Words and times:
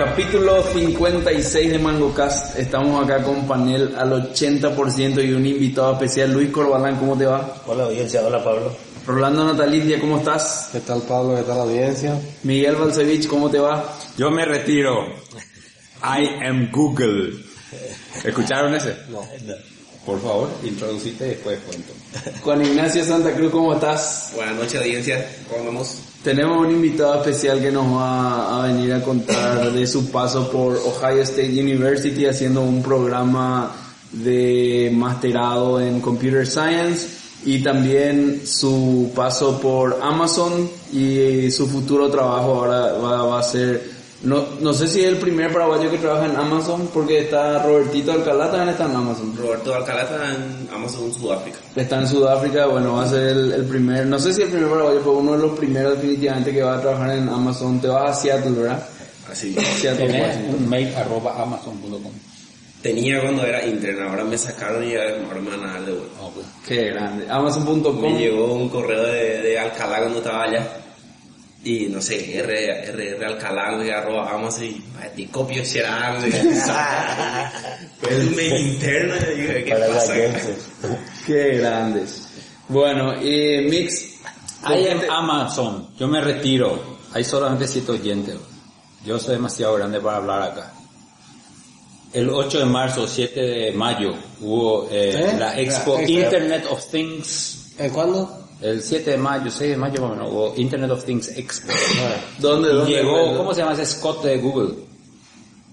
Capítulo 0.00 0.62
56 0.62 1.72
de 1.72 1.78
MangoCast. 1.78 2.58
Estamos 2.58 3.04
acá 3.04 3.22
con 3.22 3.46
panel 3.46 3.94
al 3.98 4.32
80% 4.32 5.22
y 5.22 5.34
un 5.34 5.44
invitado 5.44 5.92
especial, 5.92 6.32
Luis 6.32 6.48
Corbalán. 6.48 6.96
¿Cómo 6.96 7.18
te 7.18 7.26
va? 7.26 7.60
Hola 7.66 7.84
audiencia, 7.84 8.22
hola 8.24 8.42
Pablo. 8.42 8.74
Rolando 9.06 9.44
Natalicia, 9.44 10.00
¿cómo 10.00 10.16
estás? 10.16 10.70
¿Qué 10.72 10.80
tal 10.80 11.02
Pablo? 11.02 11.36
¿Qué 11.36 11.42
tal 11.42 11.58
la 11.58 11.62
audiencia? 11.64 12.18
Miguel 12.44 12.76
Balcevich, 12.76 13.28
¿cómo 13.28 13.50
te 13.50 13.58
va? 13.58 13.94
Yo 14.16 14.30
me 14.30 14.46
retiro. 14.46 15.04
I 16.02 16.46
am 16.46 16.70
Google. 16.72 17.34
¿Escucharon 18.24 18.74
ese? 18.74 18.96
No. 19.10 19.20
Por 20.06 20.18
favor, 20.22 20.48
introducite 20.62 21.26
y 21.26 21.28
después 21.28 21.58
cuento. 21.66 21.92
Juan 22.42 22.64
Ignacio 22.64 23.04
Santa 23.04 23.34
Cruz, 23.34 23.52
¿cómo 23.52 23.74
estás? 23.74 24.32
Buenas 24.34 24.56
noches 24.56 24.76
audiencia, 24.76 25.30
¿cómo 25.50 25.66
vamos? 25.66 25.98
Tenemos 26.22 26.66
un 26.66 26.70
invitado 26.70 27.14
especial 27.14 27.62
que 27.62 27.72
nos 27.72 27.96
va 27.96 28.62
a 28.62 28.66
venir 28.66 28.92
a 28.92 29.02
contar 29.02 29.72
de 29.72 29.86
su 29.86 30.10
paso 30.10 30.50
por 30.50 30.76
Ohio 30.76 31.22
State 31.22 31.58
University 31.58 32.26
haciendo 32.26 32.60
un 32.60 32.82
programa 32.82 33.72
de 34.12 34.90
masterado 34.92 35.80
en 35.80 35.98
Computer 36.02 36.46
Science 36.46 37.08
y 37.46 37.62
también 37.62 38.42
su 38.44 39.10
paso 39.14 39.58
por 39.62 39.98
Amazon 40.02 40.68
y 40.92 41.50
su 41.50 41.66
futuro 41.66 42.10
trabajo 42.10 42.54
ahora 42.54 42.92
va, 42.98 43.22
va 43.24 43.40
a 43.40 43.42
ser 43.42 43.99
no, 44.22 44.44
no 44.60 44.74
sé 44.74 44.86
si 44.86 45.00
es 45.00 45.08
el 45.08 45.16
primer 45.16 45.50
paraguayo 45.50 45.90
que 45.90 45.96
trabaja 45.96 46.26
en 46.26 46.36
Amazon 46.36 46.90
porque 46.92 47.20
está 47.20 47.62
Robertito 47.62 48.12
Alcalá 48.12 48.50
también 48.50 48.68
está 48.70 48.84
en 48.84 48.96
Amazon. 48.96 49.34
Roberto 49.34 49.74
Alcalá 49.74 50.02
está 50.02 50.34
en 50.34 50.68
Amazon 50.74 51.12
Sudáfrica. 51.12 51.58
Está 51.74 52.00
en 52.00 52.06
Sudáfrica, 52.06 52.66
bueno, 52.66 52.94
va 52.94 53.04
a 53.04 53.08
ser 53.08 53.28
el, 53.28 53.52
el 53.52 53.64
primer, 53.64 54.06
no 54.06 54.18
sé 54.18 54.34
si 54.34 54.42
el 54.42 54.50
primer 54.50 54.68
paraguayo, 54.68 54.98
pero 54.98 55.12
uno 55.12 55.32
de 55.32 55.38
los 55.38 55.58
primeros 55.58 55.96
definitivamente 55.96 56.52
que 56.52 56.62
va 56.62 56.76
a 56.76 56.80
trabajar 56.82 57.16
en 57.16 57.28
Amazon. 57.30 57.80
Te 57.80 57.88
vas 57.88 58.10
a 58.10 58.20
Seattle, 58.20 58.50
¿verdad? 58.50 58.86
Así. 59.30 59.54
Seattle, 59.54 60.06
Washington. 60.06 60.54
un 60.58 60.68
mail 60.68 60.94
arroba 60.96 61.42
amazon.com. 61.42 62.12
Tenía 62.82 63.20
cuando 63.20 63.44
era 63.44 63.64
interno, 63.66 64.08
ahora 64.08 64.24
me 64.24 64.36
sacaron 64.36 64.84
y 64.84 64.96
ahora 64.96 65.40
me 65.40 65.50
van 65.50 65.64
a 65.64 65.72
dar 65.72 65.84
de 65.84 65.92
vuelta. 65.92 66.20
Qué 66.66 66.90
grande. 66.90 67.26
Amazon.com. 67.28 68.00
Me 68.00 68.18
llegó 68.18 68.52
un 68.54 68.68
correo 68.68 69.02
de, 69.02 69.42
de 69.42 69.58
Alcalá 69.58 70.00
cuando 70.00 70.18
estaba 70.18 70.44
allá. 70.44 70.66
Y 71.62 71.86
no 71.88 72.00
sé, 72.00 72.38
R, 72.38 72.88
R, 72.88 73.10
R 73.10 73.26
Alcalá, 73.26 73.76
güey, 73.76 73.90
arroba 73.90 74.30
Amazon 74.32 74.64
y 74.64 74.72
para 74.94 75.12
ti 75.12 75.26
copio 75.26 75.64
será, 75.64 76.16
güey. 76.18 76.32
Fue 78.00 78.10
el 78.10 78.30
mail 78.30 78.66
interno 78.72 79.14
y 79.16 79.40
dije, 79.40 79.64
¿qué 79.64 79.74
pasa? 79.74 80.14
Qué 81.26 81.58
grandes. 81.58 82.28
Bueno, 82.68 83.20
y 83.20 83.68
Mix. 83.68 84.10
I 84.62 84.88
am 84.88 85.00
Amazon. 85.10 85.88
Yo 85.98 86.06
me 86.06 86.20
retiro. 86.20 86.98
Hay 87.12 87.24
solamente 87.24 87.66
siete 87.66 87.92
oyentes. 87.92 88.36
Yo 89.04 89.18
soy 89.18 89.34
demasiado 89.34 89.74
grande 89.74 90.00
para 90.00 90.18
hablar 90.18 90.42
acá. 90.42 90.72
El 92.12 92.28
8 92.28 92.58
de 92.58 92.64
marzo, 92.64 93.06
7 93.06 93.40
de 93.40 93.72
mayo, 93.72 94.14
hubo 94.40 94.88
eh, 94.90 95.12
¿Eh? 95.14 95.36
la 95.38 95.58
Expo 95.58 95.94
La 95.94 96.02
Expo. 96.02 96.12
Internet 96.24 96.66
of 96.68 96.84
Things. 96.90 97.74
¿En 97.78 97.90
cuándo? 97.92 98.39
El 98.60 98.82
7 98.82 99.12
de 99.12 99.16
mayo, 99.16 99.50
6 99.50 99.70
de 99.70 99.76
mayo, 99.76 100.06
más 100.06 100.18
o 100.30 100.52
Internet 100.56 100.90
of 100.90 101.04
Things 101.04 101.28
Expo. 101.28 101.72
¿Dónde, 102.38 102.68
dónde? 102.68 102.92
llegó, 102.92 103.36
¿cómo 103.36 103.54
se 103.54 103.60
llama 103.60 103.72
ese 103.72 103.86
Scott 103.86 104.22
de 104.22 104.36
Google? 104.38 104.74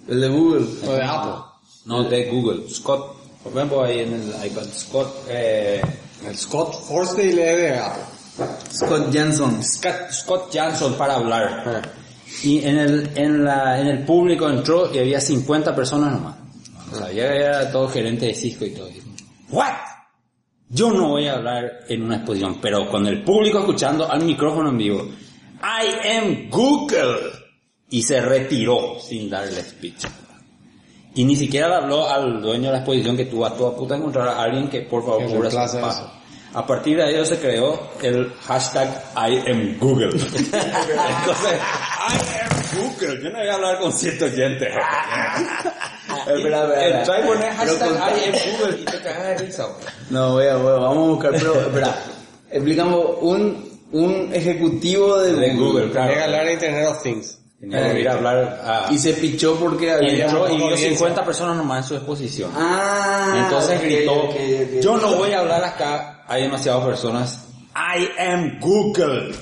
El 0.08 0.22
de 0.22 0.28
Google. 0.30 0.66
¿O 0.88 0.94
de 0.94 1.04
Apple? 1.04 1.34
No, 1.86 2.04
de 2.04 2.30
Google. 2.32 2.70
Scott, 2.70 3.16
por 3.44 3.52
ejemplo, 3.52 3.84
ahí 3.84 4.00
en 4.00 4.14
el 4.14 4.46
iPad. 4.46 4.66
Scott, 4.74 5.26
eh, 5.30 5.82
El 6.26 6.38
Scott 6.38 6.74
Forstdale 6.88 7.52
es 7.52 7.58
de 7.58 7.78
Apple. 7.78 8.04
Scott 8.72 9.12
Jensen. 9.12 9.64
Scott, 9.64 10.12
Scott 10.12 10.50
Johnson 10.54 10.94
para 10.94 11.16
hablar. 11.16 11.92
Y 12.44 12.66
en 12.66 12.78
el, 12.78 13.12
en 13.16 13.44
la, 13.44 13.80
en 13.82 13.88
el 13.88 14.06
público 14.06 14.50
entró 14.50 14.94
y 14.94 15.00
había 15.00 15.20
50 15.20 15.76
personas 15.76 16.14
nomás. 16.14 16.36
O 16.94 16.96
sea, 16.98 17.12
ya 17.12 17.26
era 17.26 17.72
todo 17.72 17.90
gerente 17.90 18.28
de 18.28 18.34
Cisco 18.34 18.66
y 18.66 18.72
todo. 18.72 18.88
What? 19.50 19.74
Yo 20.70 20.92
no 20.92 21.10
voy 21.10 21.28
a 21.28 21.36
hablar 21.36 21.86
en 21.88 22.04
una 22.04 22.18
exposición, 22.18 22.60
pero 22.62 22.90
con 22.90 23.08
el 23.08 23.24
público 23.24 23.60
escuchando 23.60 24.10
al 24.10 24.24
micrófono 24.24 24.70
en 24.70 24.78
vivo. 24.78 25.08
I 25.62 26.10
am 26.10 26.50
Google. 26.50 27.32
Y 27.90 28.04
se 28.04 28.20
retiró 28.20 29.00
sin 29.00 29.30
dar 29.30 29.46
el 29.46 29.56
speech. 29.56 30.06
Y 31.16 31.24
ni 31.24 31.38
siquiera 31.38 31.70
le 31.70 31.76
habló 31.76 32.10
al 32.10 32.42
dueño 32.42 32.66
de 32.66 32.72
la 32.74 32.78
exposición 32.80 33.16
que 33.16 33.26
tú 33.26 33.46
a 33.46 33.56
toda 33.56 33.76
puta 33.76 33.96
encontrar 33.96 34.28
a 34.28 34.44
alguien 34.44 34.70
que 34.70 34.82
por 34.82 35.04
favor 35.04 35.26
cubra 35.26 35.50
su 35.50 35.78
eso. 35.78 36.12
A 36.54 36.66
partir 36.66 36.98
de 36.98 37.04
ahí 37.04 37.26
se 37.26 37.40
creó 37.40 37.92
el 38.02 38.34
hashtag 38.46 38.90
I 39.16 39.50
am 39.50 39.78
Google. 39.80 40.10
Entonces, 40.12 41.60
I 42.10 42.18
am 42.42 42.62
Google. 42.76 43.24
Yo 43.24 43.30
no 43.30 43.40
voy 43.40 43.48
a 43.48 43.54
hablar 43.54 43.80
con 43.80 43.94
cierto 43.94 44.26
oyentes. 44.26 44.70
Espera, 46.36 46.68
y 46.68 47.00
espera. 47.00 47.26
pones 47.28 47.56
hashtag 47.56 47.78
Pero 47.80 48.00
con- 48.00 48.18
I 48.20 48.24
am 48.26 48.36
Google 48.60 48.82
y 48.82 48.86
te 48.86 49.02
cagas 49.02 49.24
de 49.28 49.38
risa. 49.46 49.68
No, 50.10 50.32
voy 50.34 50.46
a, 50.48 50.56
voy 50.58 50.72
a- 50.72 50.76
vamos 50.76 50.98
a 50.98 51.12
buscar, 51.12 51.32
pero 51.32 51.54
espera. 51.62 51.96
Explicamos 52.52 53.06
un, 53.22 53.80
un 53.92 54.30
ejecutivo 54.34 55.20
de, 55.20 55.34
De 55.34 55.54
Google, 55.56 55.88
Tenía 55.88 56.08
que 56.08 56.14
claro. 56.14 56.24
hablar 56.26 56.46
de 56.46 56.54
Internet 56.54 56.88
of 56.90 57.04
Things. 57.04 57.38
Tenía 57.60 57.92
que 57.92 58.00
ir 58.02 58.10
a 58.10 58.14
hablar 58.14 58.62
a... 58.64 58.94
Y 58.94 58.98
se 59.00 59.14
pichó 59.14 59.56
porque 59.56 59.88
Y 59.88 59.90
había... 59.90 60.10
y 60.12 60.16
vio 60.16 60.46
audiencia. 60.46 60.90
50 60.90 61.26
personas 61.26 61.58
nomás 61.58 61.84
en 61.84 61.88
su 61.90 61.96
exposición. 61.96 62.52
Ah, 62.56 63.44
Entonces 63.46 63.78
ok, 63.80 63.84
gritó, 63.84 64.14
ok, 64.14 64.30
ok. 64.30 64.80
yo 64.82 64.98
no 64.98 65.16
voy 65.16 65.32
a 65.34 65.40
hablar 65.40 65.64
acá, 65.64 66.24
hay 66.28 66.44
demasiadas 66.44 66.86
personas. 66.86 67.40
I 67.76 68.08
am 68.22 68.60
Google. 68.60 69.34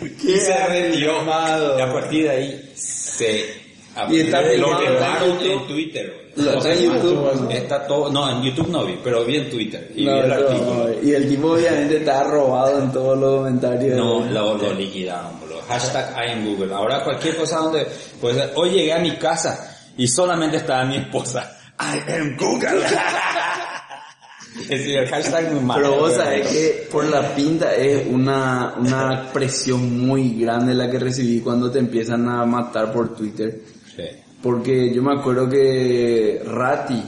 ¿Qué 0.22 0.40
se 0.40 0.52
armado? 0.54 1.78
Y 1.78 1.82
a 1.82 1.92
partir 1.92 2.24
de 2.24 2.30
ahí 2.30 2.72
se... 2.74 3.69
Y 4.08 4.20
está 4.20 4.40
lo 4.42 4.78
filmado 4.78 5.40
en 5.40 5.50
en 5.50 5.66
Twitter. 5.66 6.30
Lo 6.36 6.52
está 6.52 6.72
en 6.72 6.82
YouTube. 6.84 7.50
Está 7.50 7.86
todo, 7.86 8.10
no, 8.10 8.30
en 8.30 8.42
YouTube 8.42 8.68
no 8.68 8.84
vi, 8.84 8.98
pero 9.02 9.24
vi 9.24 9.36
en 9.36 9.50
Twitter 9.50 9.90
y 9.94 10.04
No, 10.04 10.14
vi 10.14 10.18
el 10.20 10.28
no, 10.28 10.34
artículo. 10.34 11.02
y 11.02 11.12
el 11.12 11.28
tipo 11.28 11.52
obviamente 11.52 11.96
está 11.96 12.24
robado 12.24 12.82
en 12.82 12.92
todos 12.92 13.18
los 13.18 13.36
comentarios. 13.38 13.96
No, 13.96 14.24
lo, 14.26 14.56
lo 14.56 14.72
liquidaron, 14.72 15.40
boludo. 15.40 15.60
Hashtag 15.68 16.14
I 16.16 16.32
am 16.32 16.44
Google. 16.46 16.72
Ahora 16.74 17.02
cualquier 17.02 17.36
cosa 17.36 17.58
donde, 17.58 17.86
pues, 18.20 18.36
hoy 18.54 18.70
llegué 18.70 18.92
a 18.92 18.98
mi 19.00 19.16
casa 19.16 19.76
y 19.96 20.06
solamente 20.06 20.58
estaba 20.58 20.84
mi 20.84 20.96
esposa. 20.96 21.58
I 21.80 22.12
am 22.12 22.36
Google. 22.36 22.80
es 24.62 24.68
decir, 24.68 24.98
el 24.98 25.08
hashtag 25.08 25.52
me 25.52 25.60
mata. 25.60 25.80
Pero 25.80 25.96
vos 25.96 26.14
sabés 26.14 26.46
que 26.46 26.88
por 26.90 27.04
la 27.04 27.34
pinta 27.34 27.74
es 27.74 28.06
una, 28.06 28.74
una 28.78 29.32
presión 29.32 30.06
muy 30.06 30.40
grande 30.40 30.74
la 30.74 30.90
que 30.90 30.98
recibí 30.98 31.40
cuando 31.40 31.70
te 31.70 31.80
empiezan 31.80 32.28
a 32.28 32.44
matar 32.46 32.92
por 32.92 33.16
Twitter. 33.16 33.60
Sí. 34.00 34.16
Porque 34.42 34.92
yo 34.94 35.02
me 35.02 35.12
acuerdo 35.14 35.48
que 35.48 36.40
Ratti, 36.46 37.02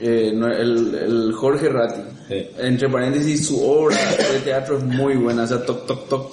eh, 0.00 0.30
el, 0.32 0.94
el 0.94 1.32
Jorge 1.32 1.68
Ratti, 1.68 2.00
Sí. 2.28 2.44
entre 2.58 2.88
paréntesis, 2.88 3.46
su 3.46 3.62
obra 3.64 3.96
de 4.32 4.40
teatro 4.40 4.78
es 4.78 4.84
muy 4.84 5.14
buena, 5.14 5.44
o 5.44 5.46
sea, 5.46 5.64
toc, 5.64 5.86
toc, 5.86 6.08
toc, 6.08 6.32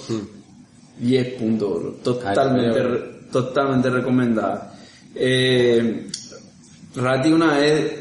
10 0.99 1.33
puntos, 1.35 1.81
bro. 1.81 1.91
totalmente, 2.03 2.79
Ay, 2.79 2.85
re- 2.87 3.03
totalmente 3.31 3.89
recomendada. 3.91 4.73
Eh, 5.15 6.07
Ratti 6.95 7.31
una 7.31 7.57
vez, 7.57 7.91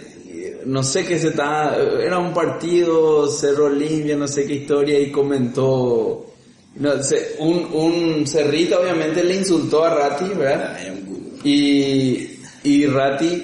no 0.67 0.83
sé 0.83 1.05
qué 1.05 1.19
se 1.19 1.29
está, 1.29 1.77
era 2.03 2.19
un 2.19 2.33
partido, 2.33 3.29
Cerro 3.29 3.69
Limpia, 3.69 4.17
no 4.17 4.27
sé 4.29 4.47
qué 4.47 4.55
historia, 4.55 4.99
y 4.99 5.11
comentó, 5.11 6.27
no 6.77 7.03
sé, 7.03 7.37
un, 7.41 7.69
un 7.73 8.27
cerrito 8.27 8.81
obviamente 8.81 9.23
le 9.23 9.37
insultó 9.37 9.85
a 9.85 9.95
Ratti, 9.95 10.31
¿verdad? 10.35 10.79
Y, 11.45 12.39
y 12.65 12.87
Ratti 12.87 13.43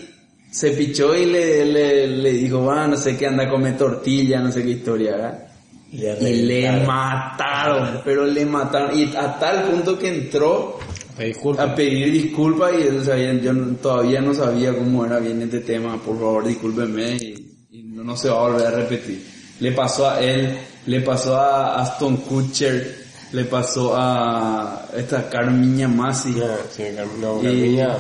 se 0.50 0.71
pichó 0.71 1.15
y 1.15 1.27
le, 1.27 1.65
le, 1.65 2.06
le 2.06 2.33
dijo, 2.33 2.65
va, 2.65 2.87
no 2.87 2.97
sé 2.97 3.17
qué, 3.17 3.27
anda 3.27 3.45
a 3.45 3.50
comer 3.50 3.77
tortilla, 3.77 4.41
no 4.41 4.50
sé 4.50 4.62
qué 4.62 4.71
historia, 4.71 5.12
¿verdad? 5.12 5.49
Y 5.91 6.43
le 6.43 6.85
mataron, 6.87 8.03
pero 8.05 8.27
le 8.27 8.45
mataron. 8.45 8.99
Y 8.99 9.05
a 9.17 9.39
tal 9.39 9.71
punto 9.71 9.99
que 9.99 10.09
entró 10.09 10.79
disculpa. 11.19 11.62
a 11.62 11.75
pedir 11.75 12.12
disculpas 12.12 12.73
y 12.79 12.83
él 12.83 13.05
sabía, 13.05 13.33
yo 13.35 13.55
todavía 13.81 14.21
no 14.21 14.35
sabía 14.35 14.77
cómo 14.77 15.06
era 15.06 15.19
bien 15.19 15.41
este 15.43 15.61
tema, 15.61 15.97
por 16.03 16.17
favor 16.17 16.47
discúlpenme 16.47 17.17
y, 17.17 17.56
y 17.71 17.83
no, 17.85 18.05
no 18.05 18.17
se 18.17 18.29
va 18.29 18.37
a 18.37 18.51
volver 18.51 18.67
a 18.67 18.71
repetir. 18.71 19.25
Le 19.61 19.73
pasó 19.73 20.11
a 20.11 20.21
él, 20.21 20.59
le 20.87 21.01
pasó 21.01 21.37
a 21.37 21.81
Aston 21.81 22.19
Kutcher, 22.19 23.07
le 23.33 23.45
pasó 23.45 23.95
a 23.97 24.87
esta 24.97 25.29
Carmiña 25.29 25.89
Masi. 25.89 26.31
No, 26.31 26.47
sí, 26.75 26.85
Car- 26.97 27.07
no, 27.19 27.41
Y- 27.41 27.45
Carmiña. 27.45 27.97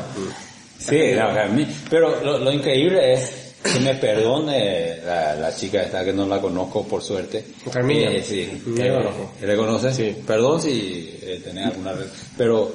Sí, 0.78 1.00
no, 1.16 1.66
pero 1.90 2.22
lo, 2.24 2.38
lo 2.38 2.52
increíble 2.52 3.14
es 3.14 3.54
que 3.62 3.80
me 3.80 3.94
perdone 3.96 4.98
la, 5.04 5.34
la 5.34 5.54
chica 5.54 5.82
esta 5.82 6.04
que 6.04 6.12
no 6.12 6.24
la 6.26 6.40
conozco 6.40 6.86
por 6.86 7.02
suerte. 7.02 7.44
Carmina. 7.72 8.10
Eh, 8.12 8.22
sí, 8.22 8.62
No 8.66 8.76
la 8.76 8.86
eh, 8.86 8.94
conozco. 8.94 9.32
¿Le 9.42 9.56
conoces? 9.56 9.96
Sí. 9.96 10.16
Perdón 10.26 10.62
si 10.62 11.18
eh, 11.22 11.40
tenés 11.44 11.66
alguna 11.66 11.92
red, 11.92 12.06
pero 12.36 12.72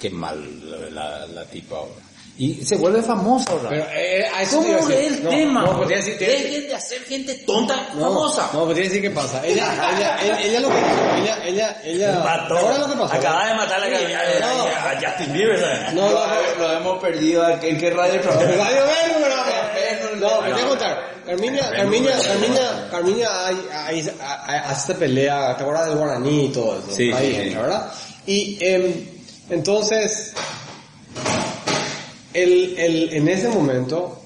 qué 0.00 0.08
mal 0.10 0.70
la, 0.70 0.90
la, 0.90 1.26
la 1.26 1.44
tipa 1.44 1.76
ahora. 1.76 1.92
Y 2.38 2.64
se 2.64 2.76
vuelve 2.76 3.02
famosa 3.02 3.50
ahora. 3.50 3.68
Pero, 3.70 3.84
eh, 3.94 4.24
a 4.32 4.42
eso 4.42 4.58
¿Cómo 4.62 4.88
el 4.90 5.24
No, 5.24 5.30
tema? 5.30 5.62
No, 5.64 5.76
pues 5.78 5.88
decir, 5.88 6.16
decir- 6.18 6.42
Dejen 6.44 6.68
de 6.68 6.74
hacer 6.76 6.98
gente 7.02 7.34
tonta 7.44 7.88
No, 7.94 8.00
famosa. 8.02 8.50
No, 8.52 8.64
pues 8.64 8.78
a 8.78 8.80
decir 8.82 9.02
qué 9.02 9.10
pasa. 9.10 9.44
Ella, 9.44 9.74
ella, 9.96 10.16
ella, 10.22 10.40
ella 10.42 10.60
lo 10.60 10.68
que 10.68 10.74
pasó, 10.76 11.16
ella, 11.16 11.38
ella, 11.44 11.80
ella. 11.84 12.12
Mató. 12.22 12.56
¿Ahora 12.58 12.78
lo 12.78 12.86
que 12.86 12.92
pasó? 12.96 13.14
Acaba 13.14 13.48
de 13.48 13.54
matar 13.54 13.82
a, 13.82 13.88
la- 13.88 14.40
No. 14.40 14.62
a- 14.66 14.90
a 14.92 15.00
Justin 15.00 15.32
Bieber. 15.32 15.58
¿sabes? 15.60 15.94
No. 15.94 16.10
Lo 16.58 16.72
hemos 16.74 16.98
perdido. 17.02 17.48
¿En 17.60 17.76
qué 17.78 17.90
radio 17.90 18.20
trabaja? 18.20 18.46
Radio 18.46 18.82
No, 20.20 20.28
te 20.38 20.52
voy 20.52 20.60
a 20.62 20.66
contar. 20.68 21.18
Carmina, 21.26 21.70
Carmina, 21.70 22.10
Carmina, 22.22 22.88
Carmina 22.90 23.46
hay, 23.46 23.56
hay, 23.72 24.10
hay- 24.46 24.56
hace 24.64 24.80
esta 24.92 24.94
pelea, 24.94 25.56
¿te 25.56 25.62
acuerdas 25.62 25.88
del 25.88 25.96
guaraní 25.98 26.46
y 26.46 26.48
todo 26.48 26.78
eso? 26.78 26.90
Sí, 26.90 27.12
Ahí 27.12 27.26
sí, 27.30 27.34
sí. 27.34 27.40
entra, 27.48 27.62
¿verdad? 27.62 27.92
Y 28.26 28.58
em, 28.62 29.06
entonces, 29.50 30.32
el, 32.42 32.78
el, 32.78 33.12
en 33.14 33.28
ese 33.28 33.48
momento, 33.48 34.20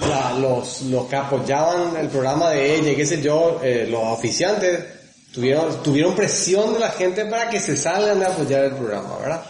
la- 0.00 0.38
los, 0.38 0.82
los 0.82 1.06
que 1.06 1.16
apoyaban 1.16 1.96
el 1.96 2.08
programa 2.08 2.50
de 2.50 2.76
ella 2.76 2.92
y 2.92 2.96
qué 2.96 3.06
sé 3.06 3.20
yo, 3.22 3.60
eh, 3.62 3.86
los 3.90 4.02
oficiantes, 4.04 4.84
tuvieron, 5.32 5.82
tuvieron 5.82 6.14
presión 6.14 6.74
de 6.74 6.80
la 6.80 6.90
gente 6.90 7.24
para 7.26 7.48
que 7.50 7.60
se 7.60 7.76
salgan 7.76 8.18
de 8.20 8.26
apoyar 8.26 8.64
el 8.64 8.72
programa, 8.74 9.18
¿verdad? 9.18 9.44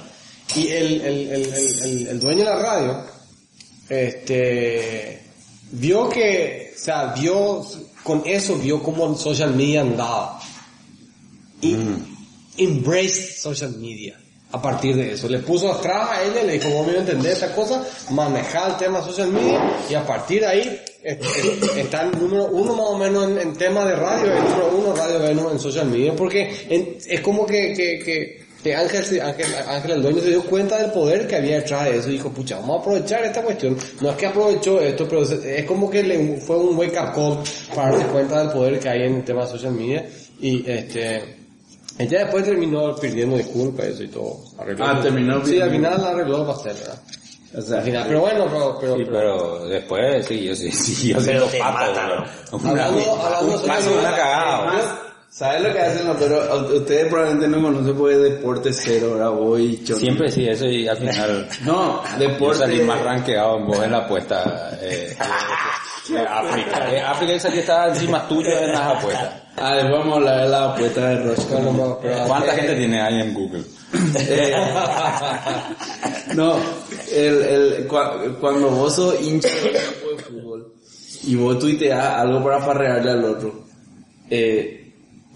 Y 0.55 0.69
el, 0.69 1.01
el, 1.03 1.29
el, 1.33 2.07
el, 2.09 2.21
dueño 2.21 2.39
de 2.39 2.45
la 2.45 2.63
radio, 2.63 3.05
este, 3.89 5.23
vio 5.73 6.09
que, 6.09 6.73
o 6.75 6.79
sea, 6.79 7.13
vio, 7.15 7.65
con 8.03 8.23
eso 8.27 8.57
vio 8.57 8.83
cómo 8.83 9.17
social 9.17 9.55
media 9.55 9.83
andaba. 9.83 10.41
Y 11.61 11.77
embraced 12.57 13.37
social 13.41 13.77
media. 13.79 14.19
A 14.51 14.63
partir 14.63 14.97
de 14.97 15.13
eso, 15.13 15.29
le 15.29 15.41
puso 15.41 15.71
atrás 15.71 16.09
a 16.11 16.23
ella, 16.23 16.43
le 16.43 16.55
dijo, 16.55 16.71
vos 16.71 16.87
me 16.87 16.97
entender 16.97 17.33
esta 17.33 17.55
cosa, 17.55 17.85
manejar 18.11 18.71
el 18.71 18.77
tema 18.79 19.03
social 19.05 19.29
media, 19.29 19.61
y 19.91 19.95
a 19.95 20.07
partir 20.07 20.41
de 20.41 20.47
ahí, 20.47 20.81
eh, 21.03 21.19
eh, 21.21 21.61
está 21.77 22.03
el 22.03 22.13
número 22.19 22.47
uno 22.47 22.73
más 22.75 22.87
o 22.87 22.97
menos 22.99 23.25
en, 23.29 23.39
en 23.39 23.53
tema 23.55 23.85
de 23.85 23.95
radio, 23.95 24.33
el 24.33 24.43
número 24.45 24.73
uno 24.79 24.95
radio 24.97 25.19
Venus 25.19 25.53
en 25.53 25.59
social 25.59 25.87
media, 25.89 26.17
porque 26.17 26.51
en- 26.71 26.97
es 27.07 27.21
como 27.21 27.45
que, 27.45 27.75
que, 27.75 27.99
que, 28.03 28.47
que 28.63 28.75
Ángel, 28.75 29.21
Ángel, 29.21 29.47
Ángel 29.69 29.91
el 29.93 30.03
dueño 30.03 30.21
se 30.23 30.31
dio 30.31 30.43
cuenta 30.43 30.79
del 30.79 30.93
poder 30.93 31.29
que 31.29 31.37
había 31.37 31.57
detrás 31.57 31.85
de 31.85 31.99
eso 31.99 32.09
y 32.09 32.13
dijo, 32.13 32.31
pucha, 32.31 32.57
vamos 32.57 32.79
a 32.79 32.81
aprovechar 32.81 33.25
esta 33.25 33.43
cuestión. 33.43 33.77
No 34.01 34.11
es 34.11 34.17
que 34.17 34.27
aprovechó 34.27 34.81
esto, 34.81 35.07
pero 35.07 35.25
es, 35.25 35.31
es 35.31 35.65
como 35.67 35.91
que 35.91 36.03
le 36.03 36.39
fue 36.41 36.57
un 36.57 36.77
wake 36.77 36.97
up 36.99 37.45
para 37.75 37.91
darse 37.93 38.07
cuenta 38.07 38.41
del 38.41 38.51
poder 38.51 38.81
que 38.81 38.89
hay 38.89 39.03
en 39.03 39.17
el 39.17 39.25
tema 39.25 39.47
social 39.47 39.73
media 39.73 40.09
y 40.41 40.69
este... 40.69 41.38
Ella 41.99 42.21
después 42.25 42.45
terminó 42.45 42.95
pidiendo 42.97 43.37
disculpas 43.37 43.87
y 43.87 43.91
eso 43.91 44.03
y 44.05 44.09
todo. 44.09 44.37
Arregló 44.59 44.85
Ah, 44.87 45.01
terminó 45.01 45.45
Sí, 45.45 45.61
al 45.61 45.71
final 45.71 46.05
arregló 46.05 46.41
el 46.43 46.47
pastel, 46.47 46.77
¿verdad? 46.79 47.01
O 47.57 47.63
sea, 47.63 47.79
Al 47.79 47.85
final, 47.85 48.05
pero 48.07 48.21
bueno, 48.21 48.47
pero... 48.51 48.79
pero, 48.81 48.97
Sí, 48.97 49.05
pero 49.11 49.65
después, 49.69 50.27
sí, 50.27 50.45
yo 50.45 50.55
sí, 50.55 50.71
sí, 50.71 51.09
yo 51.09 51.19
Pero 51.25 51.47
te 51.47 51.59
pato, 51.59 51.93
matan. 51.93 52.11
Una, 52.53 52.71
Hablando- 52.85 53.23
hablando 53.25 53.47
un 53.47 53.59
sobre 53.59 53.69
paso, 53.69 53.91
la- 53.95 54.01
una 54.01 54.11
cagada, 54.17 54.61
bro. 54.61 54.71
Además, 54.71 54.95
¿Sabes 55.31 55.63
lo 55.63 55.73
que 55.75 55.79
hacen 55.79 56.07
los 56.07 56.17
perros? 56.17 56.73
Ustedes 56.73 57.07
probablemente 57.09 57.49
no 57.49 57.63
conocen 57.63 57.95
porque 57.97 58.15
es 58.15 58.23
deporte 58.23 58.73
cero, 58.73 59.11
ahora 59.13 59.29
voy 59.29 59.85
chon. 59.85 60.01
Siempre 60.01 60.31
sí, 60.33 60.49
eso 60.49 60.65
y 60.67 60.89
al 60.89 60.97
final 60.97 61.49
No, 61.65 62.03
yo 62.15 62.19
deporte. 62.19 62.59
salí 62.61 62.81
más 62.81 63.03
rankeado 63.03 63.59
en 63.59 63.67
vos 63.67 63.83
en 63.83 63.93
la 63.93 63.99
apuesta 63.99 64.79
eh, 64.81 65.15
de 66.09 66.19
África. 66.21 66.87
De 66.91 67.01
África 67.01 67.33
esa 67.35 67.51
que 67.51 67.61
estaba 67.61 67.89
encima 67.89 68.27
tuyo 68.29 68.51
en 68.59 68.73
las 68.73 68.81
apuestas. 68.81 69.31
Ah, 69.57 69.75
después 69.75 69.99
vamos 69.99 70.13
a 70.13 70.17
hablar 70.17 70.41
de 70.43 70.49
la 70.49 70.65
apuesta 70.73 71.09
de 71.09 71.23
Rosca. 71.25 71.59
No, 71.61 71.99
¿Cuánta 72.27 72.53
gente 72.55 72.75
tiene 72.77 73.01
ahí 73.01 73.21
en 73.21 73.35
Google? 73.35 73.63
Eh, 74.17 74.55
no, 76.35 76.57
el, 77.13 77.43
el, 77.43 77.89
cua- 77.89 78.37
cuando 78.39 78.71
vos 78.71 78.95
sos 78.95 79.21
hincha 79.21 79.49
de 79.49 79.55
un 79.71 79.77
equipo 79.77 80.11
de 80.17 80.23
fútbol 80.23 80.73
y 81.25 81.35
vos 81.37 81.59
tuiteas 81.59 82.05
algo 82.17 82.43
para 82.45 82.61
farrearle 82.61 83.11
al 83.11 83.25
otro, 83.25 83.65
eh, 84.31 84.88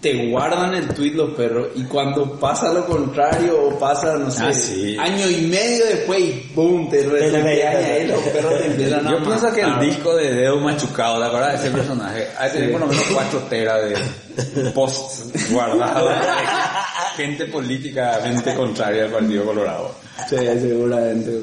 te 0.03 0.27
guardan 0.29 0.75
el 0.75 0.89
tweet 0.89 1.13
los 1.13 1.33
perros 1.33 1.69
y 1.75 1.83
cuando 1.85 2.37
pasa 2.37 2.71
lo 2.73 2.85
contrario 2.85 3.57
o 3.69 3.79
pasa, 3.79 4.17
no 4.17 4.29
sé, 4.29 4.43
Ah, 4.43 4.51
sí. 4.53 4.97
año 4.99 5.29
y 5.29 5.47
medio 5.47 5.85
después 5.85 6.19
y 6.19 6.51
boom, 6.53 6.89
te 6.89 7.03
retuitean 7.07 7.81
y 7.81 7.89
ahí 7.89 8.07
los 8.07 8.19
perros 8.19 8.57
te 8.59 8.65
empiezan 8.65 9.07
a 9.07 9.11
Yo 9.11 9.23
pienso 9.23 9.51
que 9.53 9.61
el 9.61 9.79
disco 9.79 10.13
de 10.15 10.33
Dedo 10.33 10.57
Machucado, 10.59 11.19
¿te 11.21 11.25
acuerdas 11.27 11.53
de 11.61 11.67
ese 11.69 11.75
personaje? 11.77 12.27
Hay 12.37 12.51
que 12.51 12.57
tener 12.57 12.71
por 12.73 12.81
lo 12.81 12.87
menos 12.87 13.03
4 13.13 13.39
teras 13.49 13.81
de 13.89 14.71
posts 14.71 15.49
guardados. 15.51 16.09
de 16.09 17.23
Gente 17.23 17.45
políticamente 17.45 18.53
contraria 18.55 19.05
al 19.05 19.11
Partido 19.11 19.45
Colorado. 19.45 19.95
Sí, 20.29 20.35
seguramente. 20.35 21.41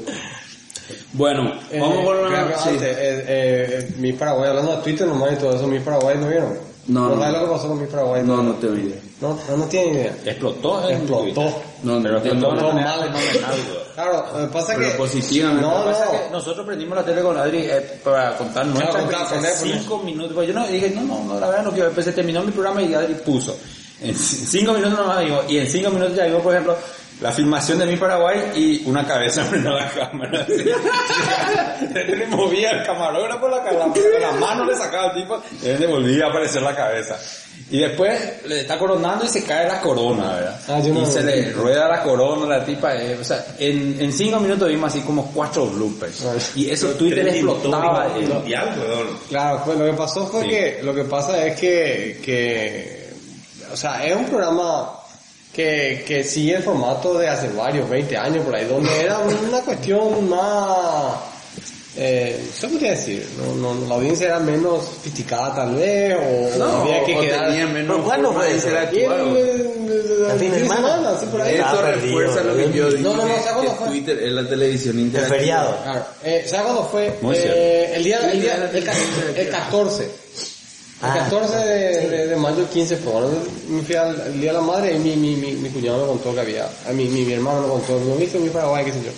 Bueno, 1.13 1.53
Eh, 1.71 1.79
vamos 1.79 2.03
por 2.05 2.15
una... 2.17 2.47
que 2.47 2.53
sí. 2.57 2.69
antes, 2.69 2.81
eh, 2.83 2.95
eh, 3.27 3.89
mi 3.97 4.13
Paraguay, 4.13 4.49
hablando 4.49 4.77
de 4.77 4.83
Twitter 4.83 5.07
nomás 5.07 5.33
y 5.33 5.35
todo 5.37 5.55
eso, 5.55 5.67
mi 5.67 5.79
Paraguay 5.79 6.17
no 6.19 6.27
vieron. 6.27 6.70
No, 6.87 7.09
no. 7.09 7.19
sabes 7.19 7.33
lo 7.33 7.45
que 7.45 7.51
pasó 7.51 7.67
con 7.67 7.81
mi 7.81 7.87
Paraguay? 7.87 8.23
No, 8.25 8.41
no 8.41 8.53
tengo 8.55 8.75
idea. 8.75 8.99
No, 9.21 9.37
no, 9.49 9.57
no 9.57 9.65
tienen 9.65 9.93
idea. 9.93 10.17
Explotó 10.25 10.89
en 10.89 10.97
Explotó. 10.97 11.41
No, 11.83 11.95
no, 11.95 12.03
Pero 12.03 12.17
explotó 12.17 12.55
no, 12.55 12.73
mal. 12.73 13.13
Claro, 13.93 14.25
eh, 14.35 14.49
pasa 14.51 14.73
Pero 14.75 14.91
que... 14.91 14.97
positivamente. 14.97 15.61
No, 15.61 15.77
Lo 15.77 15.83
que 15.85 15.91
pasa 15.91 16.05
no. 16.05 16.13
es 16.13 16.21
que 16.21 16.29
nosotros 16.31 16.65
prendimos 16.65 16.97
la 16.97 17.05
tele 17.05 17.21
con 17.21 17.37
Adri 17.37 17.59
eh, 17.59 17.99
para 18.03 18.35
contar 18.37 18.65
nuestra 18.65 19.53
cinco 19.55 19.99
minutos. 19.99 20.33
Pues 20.33 20.47
yo 20.47 20.53
no 20.53 20.67
dije, 20.67 20.89
no, 20.91 21.01
no, 21.01 21.23
no, 21.23 21.39
la 21.39 21.47
verdad 21.47 21.63
no 21.65 21.71
quiero. 21.71 21.85
Después 21.85 22.05
se 22.05 22.13
terminó 22.13 22.41
mi 22.41 22.51
programa 22.51 22.81
y 22.81 22.93
Adri 22.93 23.13
puso. 23.15 23.55
En 24.01 24.15
cinco 24.17 24.73
minutos 24.73 24.97
nomás 24.97 25.19
digo, 25.19 25.43
y 25.47 25.57
en 25.57 25.67
cinco 25.67 25.91
minutos 25.91 26.15
ya 26.15 26.23
digo, 26.25 26.39
por 26.39 26.53
ejemplo, 26.53 26.75
la 27.21 27.31
filmación 27.31 27.77
de 27.79 27.85
mi 27.85 27.95
Paraguay 27.97 28.39
y 28.55 28.83
una 28.89 29.05
cabeza 29.07 29.43
frente 29.45 29.67
a 29.69 29.71
la 29.73 29.89
cámara. 29.89 30.45
le 31.93 32.27
movía 32.27 32.71
el 32.71 32.85
camarógrafo 32.85 33.47
la, 33.47 33.57
la, 33.57 33.71
con 33.87 33.93
la 34.21 34.31
mano 34.33 34.65
le 34.65 34.75
sacaba 34.75 35.09
al 35.09 35.13
tipo 35.13 35.41
y 35.63 35.67
él 35.67 35.79
le 35.79 35.87
volvía 35.87 36.25
a 36.25 36.29
aparecer 36.29 36.61
la 36.61 36.75
cabeza. 36.75 37.17
Y 37.69 37.79
después 37.79 38.43
le 38.47 38.61
está 38.61 38.77
coronando 38.77 39.23
y 39.23 39.29
se 39.29 39.43
cae 39.45 39.65
la 39.67 39.79
corona, 39.79 40.33
¿verdad? 40.35 40.59
Ah, 40.67 40.79
yo 40.83 40.93
no- 40.93 41.03
y 41.03 41.05
se 41.05 41.21
le 41.23 41.51
rueda 41.53 41.87
la 41.87 42.03
corona 42.03 42.45
la 42.57 42.65
tipa. 42.65 42.93
eh, 42.95 43.17
o 43.19 43.23
sea, 43.23 43.45
en, 43.59 43.95
en 44.01 44.11
cinco 44.11 44.39
minutos 44.41 44.67
vimos 44.67 44.91
así 44.91 45.01
como 45.01 45.31
cuatro 45.31 45.67
bloopers. 45.67 46.25
Ay. 46.25 46.63
Y 46.63 46.69
eso 46.69 46.89
Twitter 46.89 47.25
explotaba. 47.29 48.07
eh. 48.17 48.27
Mundial, 48.27 48.75
weón. 48.77 49.17
Claro, 49.29 49.61
pues 49.65 49.77
lo 49.77 49.85
que 49.85 49.93
pasó 49.93 50.27
fue 50.27 50.41
Sí. 50.43 50.49
que, 50.49 50.79
lo 50.83 50.93
que 50.93 51.03
pasa 51.05 51.45
es 51.45 51.57
que, 51.59 52.19
que, 52.25 53.09
o 53.71 53.77
sea, 53.77 54.03
es 54.05 54.15
un 54.17 54.25
programa 54.25 54.89
que, 55.53 56.03
que 56.07 56.23
sigue 56.23 56.55
el 56.55 56.63
formato 56.63 57.17
de 57.17 57.27
hace 57.27 57.49
varios, 57.49 57.89
20 57.89 58.15
años 58.17 58.45
por 58.45 58.55
ahí, 58.55 58.65
donde 58.65 58.89
era 59.01 59.19
una 59.19 59.59
cuestión 59.61 60.29
más, 60.29 61.15
eh, 61.97 62.39
¿qué 62.61 62.67
podría 62.69 62.91
decir? 62.91 63.27
No, 63.37 63.73
no, 63.73 63.87
la 63.87 63.95
audiencia 63.95 64.27
era 64.27 64.39
menos 64.39 64.85
sofisticada 64.85 65.53
tal 65.55 65.75
vez, 65.75 66.15
o, 66.15 66.57
No, 66.57 66.81
había 66.83 67.03
que 67.03 67.17
o 67.17 67.21
quedar... 67.21 67.47
tenía 67.49 67.67
menos 67.67 67.95
¿Pero 67.97 68.03
cuándo 68.07 68.33
fue 68.33 68.51
el- 68.51 68.59
el- 68.61 68.67
el- 68.67 69.81
el 70.25 70.31
¿El 70.31 70.39
fin 70.39 70.51
de 70.51 70.59
semana? 70.59 70.95
semana, 70.95 71.19
sí, 71.19 71.25
por 71.25 71.41
ahí. 71.41 71.55
Eso 71.55 71.81
perdido, 71.81 72.19
refuerza 72.19 72.43
lo 72.47 72.55
que 72.55 72.71
yo 72.77 72.89
dije, 72.89 73.03
No, 73.03 73.13
no, 73.15 73.25
no, 73.25 73.33
¿sabes 73.33 73.51
cuándo 73.53 73.71
fue? 73.75 73.87
Twitter 73.87 74.23
es 74.23 74.31
la 74.31 74.47
televisión 74.47 74.95
El 74.97 75.01
interactiva. 75.05 75.37
feriado. 75.39 75.77
Claro. 75.83 76.05
Eh, 76.23 76.45
¿Sabes 76.47 76.65
cuándo 76.65 76.85
fue? 76.89 77.13
Muy 77.21 77.35
Eh, 77.37 77.91
el 77.95 78.03
día, 78.05 78.31
el 78.31 78.41
día, 78.41 78.55
el, 78.71 79.37
el 79.37 79.49
14. 79.49 80.07
El 81.03 81.09
Ah, 81.09 81.13
14 81.29 81.55
de, 81.57 82.07
de, 82.09 82.27
de 82.27 82.35
mayo 82.35 82.69
15 82.69 82.97
fue, 82.97 83.11
bueno, 83.13 83.29
me 83.69 83.81
fui 83.81 83.95
al 83.95 84.19
el 84.27 84.39
día 84.39 84.51
de 84.51 84.57
la 84.59 84.63
madre 84.63 84.93
y 84.95 84.99
mi, 84.99 85.15
mi, 85.15 85.35
mi, 85.35 85.53
mi 85.53 85.69
cuñado 85.69 86.01
me 86.01 86.07
contó 86.07 86.33
que 86.35 86.41
había, 86.41 86.69
a 86.87 86.91
mi, 86.91 87.05
mi, 87.05 87.23
mi 87.25 87.33
hermano 87.33 87.61
me 87.61 87.67
contó, 87.69 87.99
lo 87.99 88.15
viste 88.17 88.37
mi 88.37 88.49
Paraguay, 88.49 88.85
qué 88.85 88.91
sé 88.91 88.99
yo. 89.05 89.11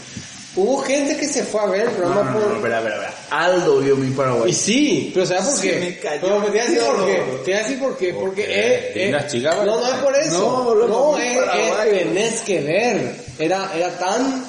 Hubo 0.55 0.81
gente 0.83 1.17
que 1.17 1.27
se 1.27 1.43
fue 1.43 1.61
a 1.61 1.65
ver 1.65 1.81
el 1.81 1.89
programa 1.89 2.23
No, 2.23 2.31
no, 2.31 2.39
por... 2.39 2.49
no, 2.51 2.55
espera, 2.57 2.77
espera, 2.77 2.95
espera. 2.95 3.13
Aldo 3.31 3.79
vio 3.79 3.95
mi 3.97 4.07
Y 4.07 4.11
Paraguay. 4.11 4.53
sí, 4.53 5.11
pero 5.13 5.25
¿sabes 5.25 5.45
por 5.45 5.61
qué? 5.61 5.79
me 5.79 5.97
cayó 5.99 6.21
Pero 6.21 6.37
te 6.43 6.49
voy 6.49 6.59
a 6.59 6.63
decir 6.63 6.77
el 6.77 6.85
por 6.85 7.05
qué. 7.05 7.13
Te 7.15 7.51
voy 7.51 7.53
a 7.53 7.57
decir 7.63 7.79
por 7.79 7.97
qué. 7.97 8.13
Porque 8.13 8.43
es... 8.43 8.95
es- 8.95 9.11
¿Las 9.11 9.31
chicas? 9.31 9.55
no, 9.57 9.65
no 9.81 9.87
es 9.87 9.93
por 9.95 10.15
eso. 10.15 10.75
No, 10.77 10.87
No, 10.87 11.17
es, 11.17 11.37
es, 11.37 11.89
tenés 12.03 12.41
que 12.41 12.61
ver. 12.61 13.15
Era, 13.39 13.71
era 13.75 13.89
tan 13.97 14.45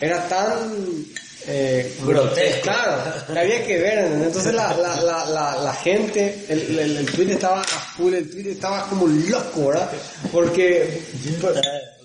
era 0.00 0.28
tan 0.28 1.06
eh, 1.46 1.94
Grotesco. 2.04 2.62
Claro, 2.62 3.02
había 3.28 3.64
que 3.66 3.78
ver. 3.78 3.98
Entonces 4.12 4.54
la, 4.54 4.76
la, 4.76 4.96
la, 5.26 5.56
la, 5.56 5.74
gente, 5.74 6.44
el, 6.48 6.78
el, 6.78 7.06
Twitter 7.06 7.34
estaba 7.34 7.60
a 7.60 7.64
full, 7.64 8.14
el 8.14 8.30
Twitter 8.30 8.52
estaba 8.52 8.86
como 8.88 9.06
loco, 9.06 9.68
¿verdad? 9.68 9.90
Porque... 10.30 11.02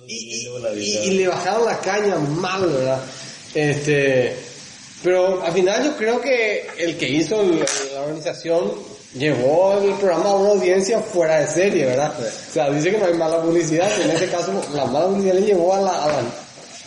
Y, 0.07 0.47
y, 0.75 0.97
y- 1.09 1.11
le 1.17 1.27
bajaron 1.27 1.65
la 1.65 1.77
caña 1.79 2.15
mal, 2.17 2.65
¿verdad? 2.65 2.99
Este... 3.53 4.35
Pero 5.03 5.43
al 5.43 5.53
final 5.53 5.83
yo 5.85 5.95
creo 5.97 6.19
que 6.19 6.65
el 6.79 6.97
que 6.97 7.07
hizo 7.07 7.43
la 7.43 8.01
organización 8.01 8.71
llevó 9.13 9.79
el 9.79 9.93
programa 9.93 10.31
a 10.31 10.35
una 10.35 10.49
audiencia 10.49 10.99
fuera 10.99 11.39
de 11.39 11.47
serie, 11.47 11.85
¿verdad? 11.85 12.13
O 12.19 12.53
sea, 12.53 12.69
dice 12.71 12.91
que 12.91 12.97
no 12.97 13.05
hay 13.05 13.13
mala 13.13 13.41
publicidad, 13.41 13.89
en 14.01 14.09
este 14.09 14.27
caso 14.27 14.51
la 14.73 14.85
mala 14.85 15.07
publicidad 15.07 15.35
le 15.35 15.41
llevó 15.45 15.75
a 15.75 15.81
la, 15.81 16.21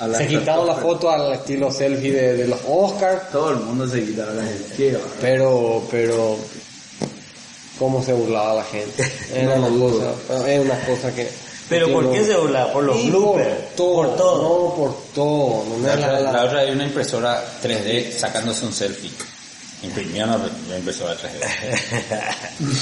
A 0.01 0.07
la 0.09 0.19
Se 0.19 0.27
quitaron 0.29 0.67
la 0.67 0.75
foto 0.77 1.11
al 1.11 1.33
estilo 1.35 1.71
selfie 1.71 2.13
de, 2.13 2.37
de 2.39 2.47
los 2.49 2.59
Oscars, 2.67 3.31
Todo 3.31 3.51
el 3.51 3.57
mundo 3.61 3.87
se 3.87 4.03
quita 4.05 4.25
la 4.27 4.33
va. 4.43 4.49
pero, 5.21 5.83
pero, 5.91 6.39
cómo 7.79 8.03
se 8.03 8.13
burlaba 8.15 8.55
la 8.55 8.65
gente. 8.65 9.13
Era 9.35 9.57
No, 9.57 9.67
una 9.67 9.77
no 9.77 10.15
cosa, 10.25 10.51
es 10.53 10.61
una 10.61 10.79
cosa 10.87 11.15
que... 11.15 11.29
Pero 11.69 11.87
que 11.87 11.93
¿por 11.93 12.05
no- 12.05 12.13
qué 12.13 12.25
se 12.25 12.35
burla? 12.37 12.73
Por 12.73 12.83
los 12.85 13.05
bloopers. 13.07 13.49
Por 13.49 13.77
todo, 13.77 13.95
Por 13.95 14.17
todo. 14.17 14.43
No, 14.43 14.75
por 14.75 14.97
todo. 15.15 15.65
No 15.69 15.77
me 15.79 15.87
La 15.89 15.97
la- 15.97 16.07
otra, 16.07 16.21
la- 16.21 16.33
la 16.33 16.45
otra 16.45 16.59
hay 16.61 16.71
una 16.73 16.85
impresora 16.85 17.45
3D 17.63 18.11
sacándose 18.13 18.65
un 18.65 18.73
selfie. 18.73 19.11
Imprimió 19.83 20.25
una, 20.25 20.37
una 20.37 20.77
impresora 20.79 21.15
3D. 21.15 21.47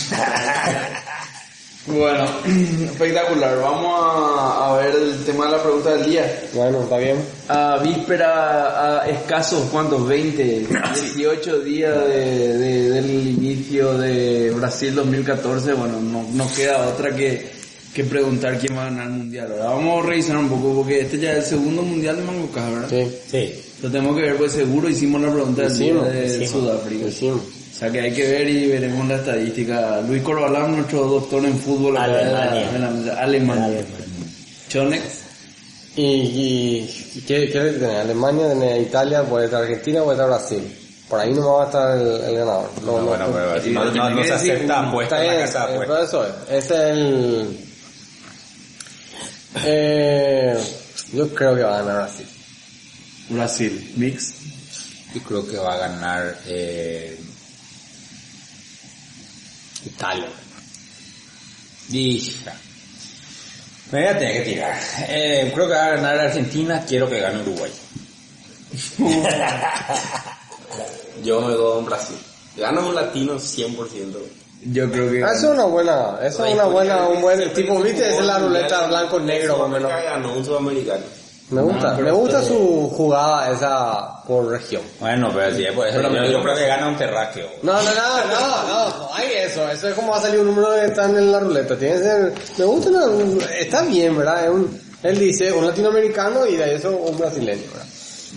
Bueno, 1.91 2.25
espectacular. 2.85 3.59
Vamos 3.61 3.93
a, 4.01 4.69
a 4.75 4.77
ver 4.77 4.95
el 4.95 5.25
tema 5.25 5.47
de 5.47 5.53
la 5.53 5.63
pregunta 5.63 5.95
del 5.95 6.11
día. 6.11 6.43
Bueno, 6.53 6.83
está 6.83 6.99
bien. 6.99 7.17
A 7.49 7.79
víspera, 7.83 9.01
a 9.03 9.09
escasos, 9.09 9.63
¿cuántos? 9.73 10.07
20, 10.07 10.67
18 11.15 11.61
días 11.65 12.05
de, 12.09 12.59
de- 12.59 12.91
del 12.91 13.11
inicio 13.11 13.97
de 13.97 14.51
Brasil 14.51 14.95
2014. 14.95 15.73
Bueno, 15.75 16.01
no 16.01 16.25
nos 16.35 16.53
queda 16.53 16.87
otra 16.89 17.15
que, 17.17 17.49
que 17.95 18.05
preguntar 18.05 18.59
quién 18.59 18.77
va 18.77 18.83
a 18.83 18.91
ganar 18.91 19.07
el 19.07 19.13
mundial. 19.13 19.53
Ahora 19.53 19.65
vamos 19.75 20.05
a 20.05 20.09
revisar 20.09 20.37
un 20.37 20.49
poco 20.51 20.75
porque 20.75 21.01
este 21.01 21.19
ya 21.19 21.33
es 21.33 21.39
el 21.39 21.45
segundo 21.45 21.83
mundial 21.83 22.17
de 22.17 22.23
Mangocas, 22.23 22.71
¿verdad? 22.71 22.89
Sí, 22.91 23.17
Sí. 23.31 23.65
Lo 23.81 23.89
tenemos 23.91 24.17
que 24.17 24.23
ver, 24.23 24.37
pues 24.37 24.53
seguro 24.53 24.89
hicimos 24.89 25.23
la 25.23 25.33
pregunta 25.33 25.63
del 25.63 25.79
día 25.79 25.95
de 25.95 26.27
hicimos. 26.27 26.51
Sudáfrica. 26.51 27.07
hicimos. 27.07 27.41
O 27.79 27.81
sea 27.81 27.93
que 27.93 28.01
hay 28.01 28.13
que 28.13 28.27
ver 28.29 28.49
y 28.49 28.67
veremos 28.67 29.07
la 29.07 29.15
estadística. 29.15 30.01
Luis 30.01 30.21
Corbalán, 30.25 30.73
nuestro 30.75 31.05
doctor 31.07 31.45
en 31.45 31.57
fútbol 31.57 31.97
Alemania. 31.97 32.69
mesa. 32.73 33.23
Alemania. 33.23 33.85
Chonex. 34.69 35.03
Y, 35.95 36.03
y, 36.03 37.11
y 37.15 37.21
¿qué, 37.21 37.49
qué 37.53 37.61
tenés? 37.61 38.01
Alemania, 38.01 38.49
tenés 38.49 38.83
Italia, 38.85 39.23
puede 39.23 39.45
estar 39.45 39.63
Argentina, 39.63 40.03
puede 40.03 40.17
estar 40.17 40.27
Brasil. 40.29 40.77
Por 41.09 41.21
ahí 41.21 41.33
no 41.33 41.55
va 41.55 41.63
a 41.63 41.67
estar 41.67 41.97
el, 41.99 42.07
el 42.25 42.35
ganador. 42.39 42.71
No, 42.85 42.93
No, 42.93 42.99
no, 42.99 43.07
bueno, 43.07 43.27
no. 43.29 43.33
pero 43.33 43.67
y 43.67 43.71
no, 43.71 43.85
no, 43.93 44.11
no 44.11 44.25
se 44.25 44.33
acepta 44.33 44.89
apuesta 44.89 45.25
en 45.25 45.27
la 45.29 45.41
casa 45.47 45.67
de 45.69 45.73
eh, 45.73 45.77
apuestas. 45.77 45.87
pero 45.87 46.03
eso 46.03 46.27
es. 46.27 46.65
Ese 46.65 46.75
es 46.75 46.97
el... 46.97 47.59
Eh, 49.65 50.59
yo 51.13 51.29
creo 51.35 51.55
que 51.57 51.63
va 51.63 51.79
a 51.79 51.83
ganar 51.83 51.97
Brasil. 52.03 52.27
Brasil. 53.31 53.93
Mix. 53.97 54.35
Yo 55.15 55.23
creo 55.23 55.47
que 55.49 55.57
va 55.57 55.75
a 55.75 55.79
ganar 55.79 56.39
eh, 56.47 57.19
Italia. 59.89 60.29
Hija. 61.91 62.55
Me 63.91 64.01
voy 64.01 64.09
a 64.09 64.19
tener 64.19 64.35
que 64.45 64.51
tirar. 64.51 64.79
Eh, 65.09 65.51
creo 65.55 65.67
que 65.67 65.73
va 65.75 65.87
a 65.87 65.91
ganar 65.97 66.19
Argentina, 66.19 66.85
quiero 66.87 67.09
que 67.09 67.21
gane 67.21 67.41
Uruguay. 67.43 67.71
Yo 71.25 71.41
me 71.41 71.55
doy 71.55 71.79
en 71.81 71.87
Brasil. 71.87 72.17
Gana 72.57 72.81
un 72.81 72.95
latino 72.95 73.35
100%. 73.37 74.17
Yo 74.73 74.91
creo 74.91 75.11
que... 75.11 75.23
Ah, 75.25 75.29
Eso 75.35 75.49
es 75.49 75.55
una 75.55 75.65
buena, 75.65 76.19
eso 76.21 76.45
es 76.45 76.55
una 76.55 76.65
buena, 76.65 77.07
un 77.07 77.23
buen 77.23 77.53
tipo, 77.55 77.81
viste, 77.81 78.09
esa 78.09 78.21
es 78.21 78.27
la 78.27 78.39
ruleta 78.41 78.89
blanco-negro 78.89 79.57
más 79.59 79.67
o 79.67 79.69
menos. 79.69 79.91
Ganó 79.91 80.35
un 80.35 80.45
sudamericano. 80.45 81.05
Me 81.51 81.63
gusta, 81.63 81.95
me 81.95 82.11
gusta 82.11 82.43
su 82.43 82.93
jugada 82.95 83.51
esa 83.51 84.23
por 84.27 84.49
región. 84.49 84.83
Bueno, 85.01 85.31
pero 85.35 85.57
sí, 85.57 85.65
pues, 85.75 85.95
yo, 85.95 86.03
yo 86.03 86.43
creo 86.43 86.55
que 86.55 86.67
gana 86.67 86.89
un 86.89 86.97
terráqueo. 86.97 87.49
No, 87.63 87.73
no, 87.73 87.83
no, 87.83 88.25
no, 88.27 88.69
no, 88.69 88.99
no 88.99 89.15
hay 89.15 89.29
eso, 89.47 89.67
eso 89.71 89.89
es 89.89 89.95
como 89.95 90.11
va 90.13 90.19
a 90.19 90.21
salir 90.21 90.41
un 90.41 90.47
número 90.49 90.75
que 90.75 90.85
está 90.87 91.05
en 91.07 91.33
la 91.33 91.41
ruleta, 91.41 91.77
tiene 91.79 91.95
que 91.95 92.03
ser, 92.03 92.33
me 92.59 92.65
gusta, 92.67 92.91
una- 92.91 93.45
está 93.59 93.83
bien, 93.83 94.19
¿verdad? 94.19 94.45
Es 94.45 94.51
un, 94.51 94.79
él 95.03 95.19
dice 95.19 95.51
un 95.53 95.67
latinoamericano 95.67 96.47
y 96.47 96.57
de 96.57 96.75
eso 96.75 96.91
un 96.95 97.17
brasileño, 97.17 97.63
¿verdad? 97.73 97.87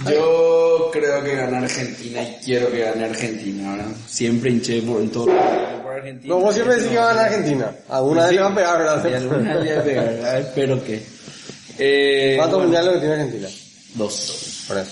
Yo 0.10 0.90
creo 0.94 1.22
que 1.24 1.36
gana 1.36 1.58
Argentina 1.60 2.24
y 2.24 2.38
quiero 2.46 2.72
que 2.72 2.80
gane 2.80 3.04
Argentina, 3.06 3.72
¿verdad? 3.76 3.92
Siempre 4.08 4.50
hinché 4.52 4.82
por 4.84 5.02
en 5.02 5.12
todo 5.12 5.26
por 5.26 5.92
Argentina. 5.94 6.34
No, 6.34 6.40
vos 6.40 6.54
siempre 6.56 6.76
decís 6.76 6.90
que 6.92 6.98
va 6.98 7.04
a 7.04 7.14
ganar 7.14 7.26
Argentina, 7.26 7.72
alguna 7.90 8.24
vez 8.24 8.32
le 8.36 8.42
va 8.42 8.48
a 8.48 8.56
pegar, 8.56 9.02
Y 9.12 9.14
alguna 9.16 9.38
¿verdad? 9.54 9.64
le 9.64 9.74
va 9.76 9.82
a 9.82 9.84
pegar, 9.84 10.06
¿verdad? 10.06 10.40
Espero 10.40 10.84
que. 10.84 11.21
Eh, 11.84 12.36
¿Cuántos 12.38 12.60
bueno, 12.60 12.72
mundiales 12.72 12.94
que 12.94 13.00
tiene 13.00 13.14
Argentina? 13.16 13.48
Dos. 13.96 14.64
Por 14.68 14.78
eso. 14.78 14.92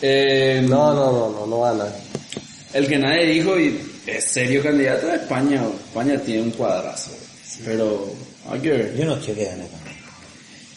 Eh, 0.00 0.64
No, 0.66 0.94
no, 0.94 1.12
no, 1.12 1.30
no, 1.30 1.46
no 1.46 1.58
va 1.58 1.68
a 1.70 1.72
ganar. 1.74 1.92
El 2.72 2.86
que 2.88 2.98
nadie 2.98 3.26
dijo 3.26 3.58
y 3.60 3.78
es 4.06 4.24
serio 4.24 4.62
candidato 4.62 5.06
a 5.08 5.16
España. 5.16 5.62
España 5.88 6.18
tiene 6.18 6.42
un 6.42 6.50
cuadrazo. 6.52 7.10
Pero 7.64 8.10
hay 8.50 8.60
que 8.60 8.70
ver. 8.70 8.96
Yo 8.96 9.04
no 9.04 9.18
quiero 9.18 9.34
que 9.34 9.44
gane. 9.44 9.64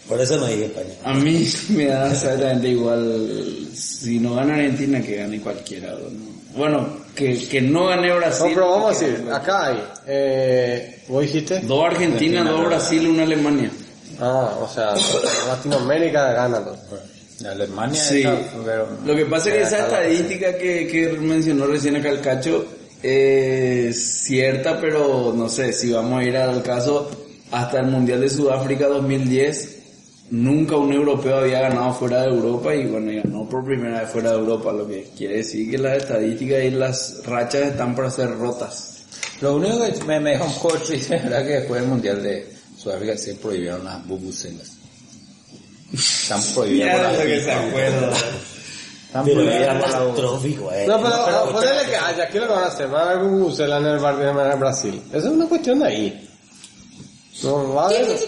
Por 0.09 0.19
eso 0.19 0.35
no 0.37 0.47
dije 0.47 0.65
España. 0.65 0.93
A 1.05 1.13
mí 1.13 1.47
me 1.69 1.85
da 1.85 2.11
exactamente 2.11 2.67
igual. 2.67 3.69
Si 3.73 4.19
no 4.19 4.35
gana 4.35 4.55
Argentina, 4.55 5.01
que 5.01 5.15
gane 5.15 5.39
cualquiera. 5.39 5.91
¿no? 5.91 6.59
Bueno, 6.59 6.87
que, 7.15 7.37
que 7.47 7.61
no 7.61 7.87
gane 7.87 8.13
Brasil. 8.13 8.47
No, 8.49 8.53
pero 8.53 8.69
vamos 8.71 9.01
a 9.01 9.05
decir, 9.05 9.25
acá 9.31 9.67
hay, 9.67 9.83
eh, 10.07 10.99
¿vos 11.07 11.21
dijiste? 11.23 11.61
Dos 11.61 11.85
Argentina, 11.85 12.43
dos 12.43 12.65
Brasil, 12.65 13.07
una 13.07 13.23
Alemania. 13.23 13.71
Ah, 14.19 14.57
o 14.61 14.67
sea, 14.67 14.93
Latinoamérica 15.47 16.31
gana 16.33 16.59
dos. 16.59 16.77
Alemania 17.45 18.01
Sí. 18.01 18.19
está- 18.19 18.39
pero- 18.63 18.87
Lo 19.05 19.15
que 19.15 19.25
pasa 19.25 19.49
es 19.49 19.55
que 19.55 19.61
esa 19.63 19.79
estadística 19.79 20.57
que, 20.57 20.87
que 20.87 21.09
mencionó 21.19 21.67
recién 21.67 21.95
acá 21.97 22.09
el 22.09 22.21
Cacho 22.21 22.65
es 23.03 24.23
cierta, 24.23 24.79
pero 24.79 25.33
no 25.35 25.49
sé, 25.49 25.73
si 25.73 25.91
vamos 25.91 26.21
a 26.21 26.23
ir 26.23 26.37
al 26.37 26.63
caso, 26.63 27.09
hasta 27.51 27.79
el 27.79 27.87
Mundial 27.87 28.21
de 28.21 28.29
Sudáfrica 28.29 28.87
2010, 28.87 29.75
nunca 30.31 30.75
un 30.77 30.91
europeo 30.93 31.37
había 31.39 31.59
ganado 31.61 31.93
fuera 31.93 32.21
de 32.21 32.29
Europa 32.29 32.73
y 32.73 32.85
bueno, 32.87 33.11
ganó 33.23 33.47
por 33.49 33.63
primera 33.65 34.01
vez 34.01 34.09
fuera 34.09 34.31
de 34.31 34.37
Europa, 34.39 34.71
lo 34.71 34.87
que 34.87 35.09
quiere 35.15 35.37
decir 35.37 35.69
que 35.69 35.77
las 35.77 35.97
estadísticas 35.97 36.63
y 36.63 36.71
las 36.71 37.21
rachas 37.25 37.61
están 37.63 37.95
para 37.95 38.09
ser 38.09 38.35
rotas. 38.37 39.03
Lo 39.41 39.57
único 39.57 39.79
que 39.83 40.03
me, 40.05 40.19
me 40.21 40.31
deja 40.31 40.45
un 40.45 40.53
poco 40.53 40.77
triste, 40.77 41.15
¿verdad? 41.17 41.45
Que 41.45 41.53
después 41.59 41.81
del 41.81 41.89
Mundial 41.89 42.23
de 42.23 42.54
Sudáfrica 42.85 43.17
se 43.17 43.33
prohibieron 43.33 43.83
las 43.83 44.05
bubucelas. 44.05 44.77
Están 45.91 46.39
prohibidas 46.53 46.95
por 46.95 47.17
la 47.17 47.23
FIFA. 47.23 47.67
acuerda. 47.67 48.11
Están 49.07 49.25
Pero 49.25 49.35
prohibidas 49.37 49.67
por 49.81 49.89
la 49.89 49.97
catastrófico, 49.97 50.71
eh. 50.71 50.85
No, 50.87 51.01
pero, 51.01 51.51
ponele 51.51 51.85
que 51.89 51.95
haya, 51.95 52.23
aquí 52.25 52.37
lo 52.37 52.45
que 52.47 52.53
van 52.53 52.63
a 52.63 52.67
hacer, 52.67 52.87
van 52.87 53.07
a 53.07 53.13
ver 53.15 53.23
Bubucela 53.23 53.77
en 53.77 53.85
el 53.87 53.97
bar 53.97 54.17
de 54.17 54.55
Brasil. 54.55 55.01
Eso 55.09 55.17
es 55.17 55.33
una 55.33 55.47
cuestión 55.47 55.79
de 55.79 55.85
ahí. 55.87 56.29
No, 57.43 57.73
va 57.73 57.87
a 57.87 57.89
ver 57.89 58.01
eso. 58.03 58.27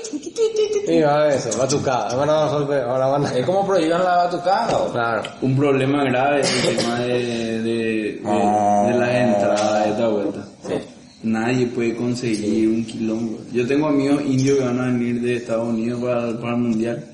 Sí, 0.88 1.02
va 1.02 1.16
a 1.16 1.28
ver 1.28 1.34
eso, 1.38 1.56
batucada. 1.56 2.16
Van 2.16 2.30
a 2.30 2.46
resolver, 2.46 2.82
ahora 2.84 3.08
van 3.08 3.26
a... 3.28 3.38
Es 3.38 3.46
como 3.46 3.66
prohíban 3.66 4.04
la 4.04 4.16
batucada. 4.16 4.76
¿o? 4.76 4.92
Claro. 4.92 5.22
Un 5.42 5.56
problema 5.56 6.04
grave 6.04 6.42
es 6.42 6.66
el 6.66 6.78
tema 6.78 7.00
de, 7.02 7.14
de, 7.14 7.62
de, 7.62 8.22
de 8.22 9.00
las 9.00 9.10
entradas 9.10 9.84
de 9.84 9.90
esta 9.92 10.08
vuelta. 10.08 10.48
Nadie 11.24 11.68
puede 11.68 11.96
conseguir 11.96 12.70
un 12.70 12.86
quilombo. 12.86 13.40
Yo 13.52 13.68
tengo 13.68 13.88
amigos 13.88 14.22
indios 14.26 14.60
que 14.60 14.64
van 14.66 14.80
a 14.80 14.86
venir 14.86 15.20
de 15.22 15.38
Estados 15.38 15.68
Unidos 15.68 16.02
para, 16.02 16.40
para 16.40 16.56
el 16.56 16.62
mundial. 16.62 17.06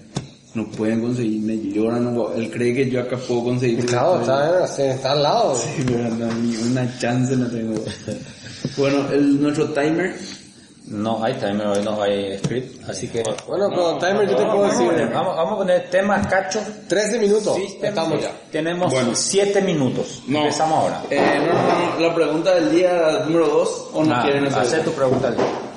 No 0.55 0.69
pueden 0.69 1.01
conseguir, 1.01 1.41
me 1.41 1.57
lloran. 1.57 2.13
no- 2.13 2.31
Él 2.33 2.51
cree 2.51 2.75
que 2.75 2.89
yo 2.89 2.99
acá 2.99 3.17
puedo 3.17 3.45
conseguir. 3.45 3.85
Claro, 3.85 4.21
está, 4.21 4.65
está 4.93 5.11
al 5.13 5.23
lado. 5.23 5.55
Sí, 5.55 5.83
pero 5.87 6.09
no, 6.15 6.27
ni 6.35 6.55
una 6.57 6.99
chance 6.99 7.35
no 7.35 7.47
tengo. 7.47 7.73
Bueno, 8.77 9.09
el, 9.11 9.41
nuestro 9.41 9.69
timer. 9.69 10.15
No 10.85 11.23
hay 11.23 11.33
timer, 11.35 11.65
hoy 11.67 11.81
no 11.83 12.01
hay 12.01 12.37
script, 12.39 12.89
así 12.89 13.07
que... 13.07 13.23
Bueno, 13.47 13.71
con 13.71 13.99
timer 13.99 14.27
yo 14.29 14.35
te 14.35 14.43
puedo 14.43 14.57
Vamos 14.63 14.71
decir 14.89 15.09
vamos, 15.13 15.35
vamos 15.37 15.53
a 15.53 15.57
poner 15.57 15.89
temas 15.89 16.27
cacho. 16.27 16.59
13 16.89 17.19
minutos. 17.19 17.55
System. 17.55 17.85
Estamos 17.89 18.21
ya. 18.21 18.31
Tenemos 18.51 18.91
Bueno. 18.91 19.15
7 19.15 19.61
minutos. 19.61 20.21
Empezamos 20.27 20.77
ahora. 20.79 21.01
Eh, 21.09 21.39
no, 21.39 21.53
no, 21.53 21.95
no, 21.99 21.99
la 22.09 22.13
pregunta 22.13 22.53
del 22.55 22.71
día 22.71 23.23
número 23.25 23.47
2 23.47 23.89
o 23.93 24.03
no 24.03 24.13
Ah, 24.13 24.23
quieren 24.23 24.45
hacer. 24.47 24.61
hacer 24.61 24.83
tu 24.83 24.91
pregunta. 24.91 25.33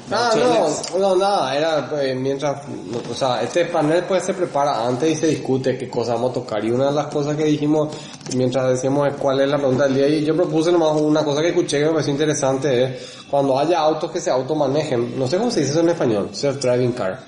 Ah, 0.08 0.30
no, 0.92 0.98
no, 1.00 1.16
nada, 1.16 1.56
era 1.56 1.90
eh, 2.00 2.14
mientras, 2.14 2.62
o 3.10 3.14
sea, 3.14 3.42
este 3.42 3.64
panel 3.64 4.04
pues 4.04 4.22
se 4.22 4.34
prepara 4.34 4.86
antes 4.86 5.10
y 5.10 5.16
se 5.20 5.26
discute 5.26 5.76
qué 5.76 5.90
cosas 5.90 6.14
vamos 6.14 6.30
a 6.30 6.34
tocar 6.34 6.64
y 6.64 6.70
una 6.70 6.86
de 6.86 6.92
las 6.92 7.06
cosas 7.06 7.36
que 7.36 7.44
dijimos 7.44 7.88
mientras 8.36 8.68
decíamos 8.70 9.08
cuál 9.18 9.40
es 9.40 9.48
la 9.48 9.56
pregunta 9.58 9.84
del 9.84 9.94
día 9.96 10.06
y 10.08 10.24
yo 10.24 10.36
propuse 10.36 10.70
nomás 10.70 11.00
una 11.00 11.24
cosa 11.24 11.40
que 11.42 11.48
escuché 11.48 11.80
que 11.80 11.86
me 11.86 11.90
pareció 11.92 12.12
interesante 12.12 12.84
es 12.84 13.16
cuando 13.28 13.58
haya 13.58 13.80
autos 13.80 14.12
que 14.12 14.20
se 14.20 14.30
automanejen, 14.30 15.18
no 15.18 15.26
sé 15.26 15.38
cómo 15.38 15.50
se 15.50 15.60
dice 15.60 15.72
eso 15.72 15.80
en 15.80 15.88
español, 15.88 16.30
self-driving 16.32 16.92
car, 16.92 17.18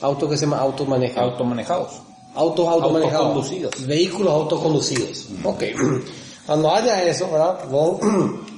autos 0.00 0.28
que 0.28 0.36
se 0.36 0.46
ma- 0.48 0.58
automanejen, 0.58 1.22
Automanejados. 1.22 1.92
autos 2.34 2.66
automanejados, 2.66 3.26
Autoconducidos. 3.26 3.86
vehículos 3.86 4.32
autoconducidos, 4.32 5.26
ok, 5.44 5.62
cuando 6.46 6.74
haya 6.74 7.04
eso, 7.04 7.30
¿verdad? 7.30 7.58
Vos- 7.70 8.00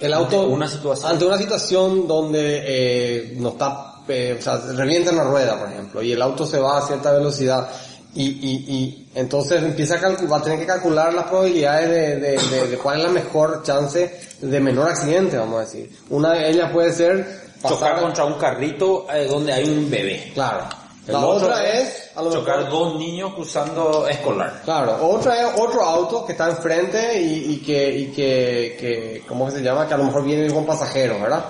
el 0.00 0.12
auto 0.14 0.40
Ante 0.42 0.52
una 0.52 0.68
situación. 0.68 1.10
ante 1.12 1.24
una 1.26 1.38
situación 1.38 2.06
donde 2.08 2.62
eh, 2.64 3.34
no 3.36 3.50
está 3.50 3.94
eh, 4.08 4.36
o 4.38 4.42
sea 4.42 4.56
revienta 4.74 5.10
una 5.12 5.24
rueda 5.24 5.58
por 5.58 5.68
ejemplo 5.70 6.02
y 6.02 6.12
el 6.12 6.22
auto 6.22 6.46
se 6.46 6.58
va 6.58 6.78
a 6.78 6.86
cierta 6.86 7.12
velocidad 7.12 7.68
y, 8.14 8.24
y, 8.24 8.64
y 8.74 9.08
entonces 9.14 9.62
empieza 9.62 9.96
a 9.96 10.00
calcular, 10.00 10.32
va 10.32 10.38
a 10.38 10.42
tener 10.42 10.58
que 10.60 10.66
calcular 10.66 11.12
las 11.12 11.24
probabilidades 11.26 11.90
de, 11.90 12.16
de, 12.16 12.38
de- 12.38 12.68
de 12.68 12.78
cuál 12.78 12.98
es 12.98 13.04
la 13.04 13.10
mejor 13.10 13.62
chance 13.62 14.18
de 14.40 14.60
menor 14.60 14.88
accidente 14.88 15.36
vamos 15.36 15.58
a 15.58 15.64
decir 15.64 15.90
una 16.10 16.32
de 16.32 16.48
ellas 16.50 16.70
puede 16.72 16.92
ser 16.92 17.48
Chocar 17.66 18.00
contra 18.00 18.24
un 18.24 18.34
carrito 18.34 19.06
eh, 19.12 19.26
donde 19.28 19.52
hay 19.52 19.64
un 19.68 19.90
bebé. 19.90 20.30
claro 20.32 20.68
La 21.08 21.26
otra 21.26 21.64
es, 21.66 22.10
a 22.14 22.22
lo 22.22 22.32
chocar 22.32 22.58
mejor, 22.58 22.70
dos 22.72 22.94
niños 22.98 23.34
cruzando 23.34 24.06
escolar. 24.08 24.60
claro, 24.64 24.98
otra 25.08 25.40
es 25.40 25.60
otro 25.60 25.82
auto 25.82 26.24
que 26.26 26.32
está 26.32 26.48
enfrente 26.50 27.20
y, 27.20 27.54
y 27.54 27.56
que, 27.58 27.90
y 27.90 28.06
que, 28.08 28.76
que, 28.78 29.22
¿cómo 29.26 29.50
se 29.50 29.60
llama? 29.62 29.86
Que 29.88 29.94
a 29.94 29.98
lo 29.98 30.04
mejor 30.04 30.24
viene 30.24 30.52
con 30.52 30.66
pasajeros, 30.66 31.20
¿verdad? 31.20 31.44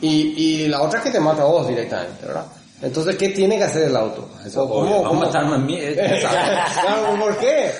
Y, 0.00 0.34
y 0.64 0.68
la 0.68 0.82
otra 0.82 0.98
es 0.98 1.04
que 1.04 1.10
te 1.12 1.20
mata 1.20 1.42
a 1.42 1.46
vos 1.46 1.66
directamente, 1.68 2.26
¿verdad? 2.26 2.44
Entonces, 2.82 3.16
¿qué 3.16 3.28
tiene 3.30 3.56
que 3.56 3.64
hacer 3.64 3.84
el 3.84 3.96
auto? 3.96 4.28
Eso, 4.44 4.68
¿Cómo- 4.68 4.80
obvio. 4.80 4.96
cómo- 5.08 5.20
Vamos 5.20 5.34
a 5.34 5.40
matarme 5.40 5.54
a 5.54 5.58
mí. 5.58 5.78
claro, 6.20 7.18
¿por 7.18 7.36
qué? 7.38 7.70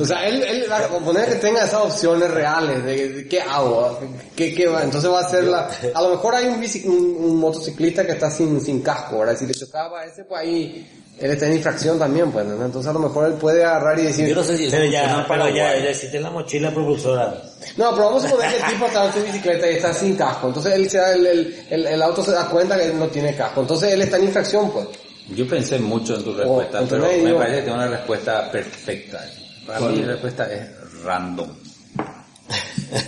O 0.00 0.04
sea, 0.04 0.26
él, 0.28 0.42
él 0.42 0.66
va 0.70 0.78
a 0.78 0.88
poner 0.88 1.26
que 1.30 1.36
tenga 1.36 1.64
esas 1.64 1.80
opciones 1.80 2.30
reales 2.30 2.84
de, 2.84 3.08
de 3.08 3.28
qué 3.28 3.40
hago, 3.40 3.98
qué, 4.36 4.54
qué 4.54 4.66
va, 4.68 4.82
entonces 4.84 5.10
va 5.10 5.20
a 5.20 5.28
ser 5.30 5.44
la, 5.44 5.68
a 5.94 6.02
lo 6.02 6.10
mejor 6.10 6.34
hay 6.34 6.46
un, 6.46 6.60
bici- 6.60 6.84
un, 6.84 7.16
un 7.18 7.36
motociclista 7.38 8.04
que 8.04 8.12
está 8.12 8.30
sin, 8.30 8.60
sin 8.60 8.82
casco, 8.82 9.20
¿verdad? 9.20 9.36
Si 9.36 9.46
le 9.46 9.54
chocaba 9.54 10.00
a 10.00 10.04
ese, 10.04 10.24
pues 10.24 10.40
ahí, 10.42 10.86
él 11.18 11.30
está 11.30 11.46
en 11.46 11.54
infracción 11.54 11.98
también, 11.98 12.30
pues, 12.30 12.44
¿no? 12.44 12.64
entonces 12.64 12.88
a 12.90 12.92
lo 12.92 12.98
mejor 12.98 13.28
él 13.28 13.34
puede 13.34 13.64
agarrar 13.64 13.98
y 13.98 14.02
decir, 14.04 14.26
Yo 14.28 14.34
no 14.34 14.42
sé 14.42 14.58
si 14.58 14.68
Pero 14.70 14.84
ya, 14.84 15.24
pero 15.26 15.48
ya, 15.48 15.78
ya 15.78 15.90
existe 15.90 16.20
la 16.20 16.30
mochila 16.30 16.70
propulsora. 16.70 17.34
no, 17.78 17.90
pero 17.92 18.04
vamos 18.06 18.24
a 18.24 18.28
suponer 18.28 18.50
que 18.50 18.56
el 18.58 18.66
tipo 18.72 18.86
está 18.86 19.06
en 19.06 19.12
su 19.14 19.22
bicicleta 19.22 19.70
y 19.70 19.74
está 19.76 19.94
sin 19.94 20.16
casco, 20.16 20.48
entonces 20.48 20.74
él 20.74 20.90
se 20.90 20.98
da, 20.98 21.14
el, 21.14 21.26
el, 21.26 21.66
el, 21.70 21.86
el 21.86 22.02
auto 22.02 22.22
se 22.22 22.32
da 22.32 22.46
cuenta 22.48 22.76
que 22.76 22.84
él 22.86 22.98
no 22.98 23.06
tiene 23.08 23.34
casco, 23.34 23.62
entonces 23.62 23.90
él 23.92 24.02
está 24.02 24.18
en 24.18 24.24
infracción, 24.24 24.70
pues. 24.70 24.86
Yo 25.34 25.46
pensé 25.48 25.78
mucho 25.78 26.14
en 26.16 26.24
tu 26.24 26.34
respuesta, 26.34 26.80
Oh, 26.82 26.84
pero 26.88 26.96
entonces 26.96 27.22
me 27.22 27.26
digo- 27.28 27.38
parece 27.38 27.56
que 27.56 27.62
tengo 27.62 27.76
una 27.76 27.88
respuesta 27.88 28.50
perfecta. 28.50 29.24
Para 29.66 29.80
mí 29.80 29.96
la 30.00 30.12
respuesta 30.12 30.52
es 30.52 30.68
random. 31.04 31.48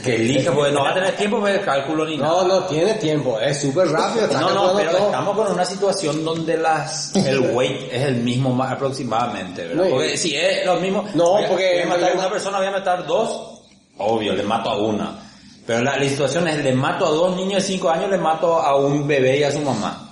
Que 0.03 0.15
elija, 0.17 0.53
porque 0.53 0.73
no 0.73 0.83
va 0.83 0.91
a 0.93 0.95
tener 0.95 1.15
tiempo 1.17 1.41
para 1.41 1.55
el 1.57 1.61
cálculo 1.65 2.07
ni 2.07 2.17
No, 2.17 2.25
nada. 2.43 2.45
no 2.61 2.65
tiene 2.65 2.95
tiempo, 2.95 3.39
es 3.39 3.61
súper 3.61 3.89
rápido, 3.89 4.25
está 4.25 4.41
No, 4.41 4.55
no, 4.55 4.73
pero 4.77 4.93
todo. 4.93 5.07
estamos 5.07 5.37
con 5.37 5.53
una 5.53 5.65
situación 5.67 6.25
donde 6.25 6.57
las 6.57 7.15
el 7.17 7.41
weight 7.53 7.93
es 7.93 8.03
el 8.05 8.15
mismo 8.17 8.51
más 8.55 8.73
aproximadamente, 8.73 9.67
¿verdad? 9.67 9.85
No, 9.85 9.91
Porque 9.91 10.17
si 10.17 10.35
es 10.35 10.65
lo 10.65 10.77
mismo, 10.81 11.05
No, 11.15 11.33
voy 11.33 11.45
a- 11.45 11.49
porque- 11.49 11.73
voy 11.75 11.83
a 11.83 11.87
matar 11.87 12.13
a 12.13 12.15
una 12.15 12.31
persona, 12.31 12.59
voy 12.59 12.67
a 12.69 12.71
matar 12.71 13.07
dos, 13.07 13.61
obvio, 13.99 14.33
le 14.35 14.43
mato 14.45 14.71
a 14.71 14.79
una. 14.79 15.19
Pero 15.67 15.83
la, 15.83 15.99
la 15.99 16.09
situación 16.09 16.49
es, 16.49 16.65
le 16.65 16.73
mato 16.73 17.07
a 17.07 17.11
dos 17.11 17.37
niños 17.37 17.63
de 17.63 17.69
5 17.69 17.91
años, 17.91 18.11
le 18.11 18.19
mato 18.19 18.59
a 18.61 18.77
un 18.77 19.07
bebé 19.07 19.39
y 19.39 19.43
a 19.43 19.53
su 19.53 19.61
mamá. 19.61 20.04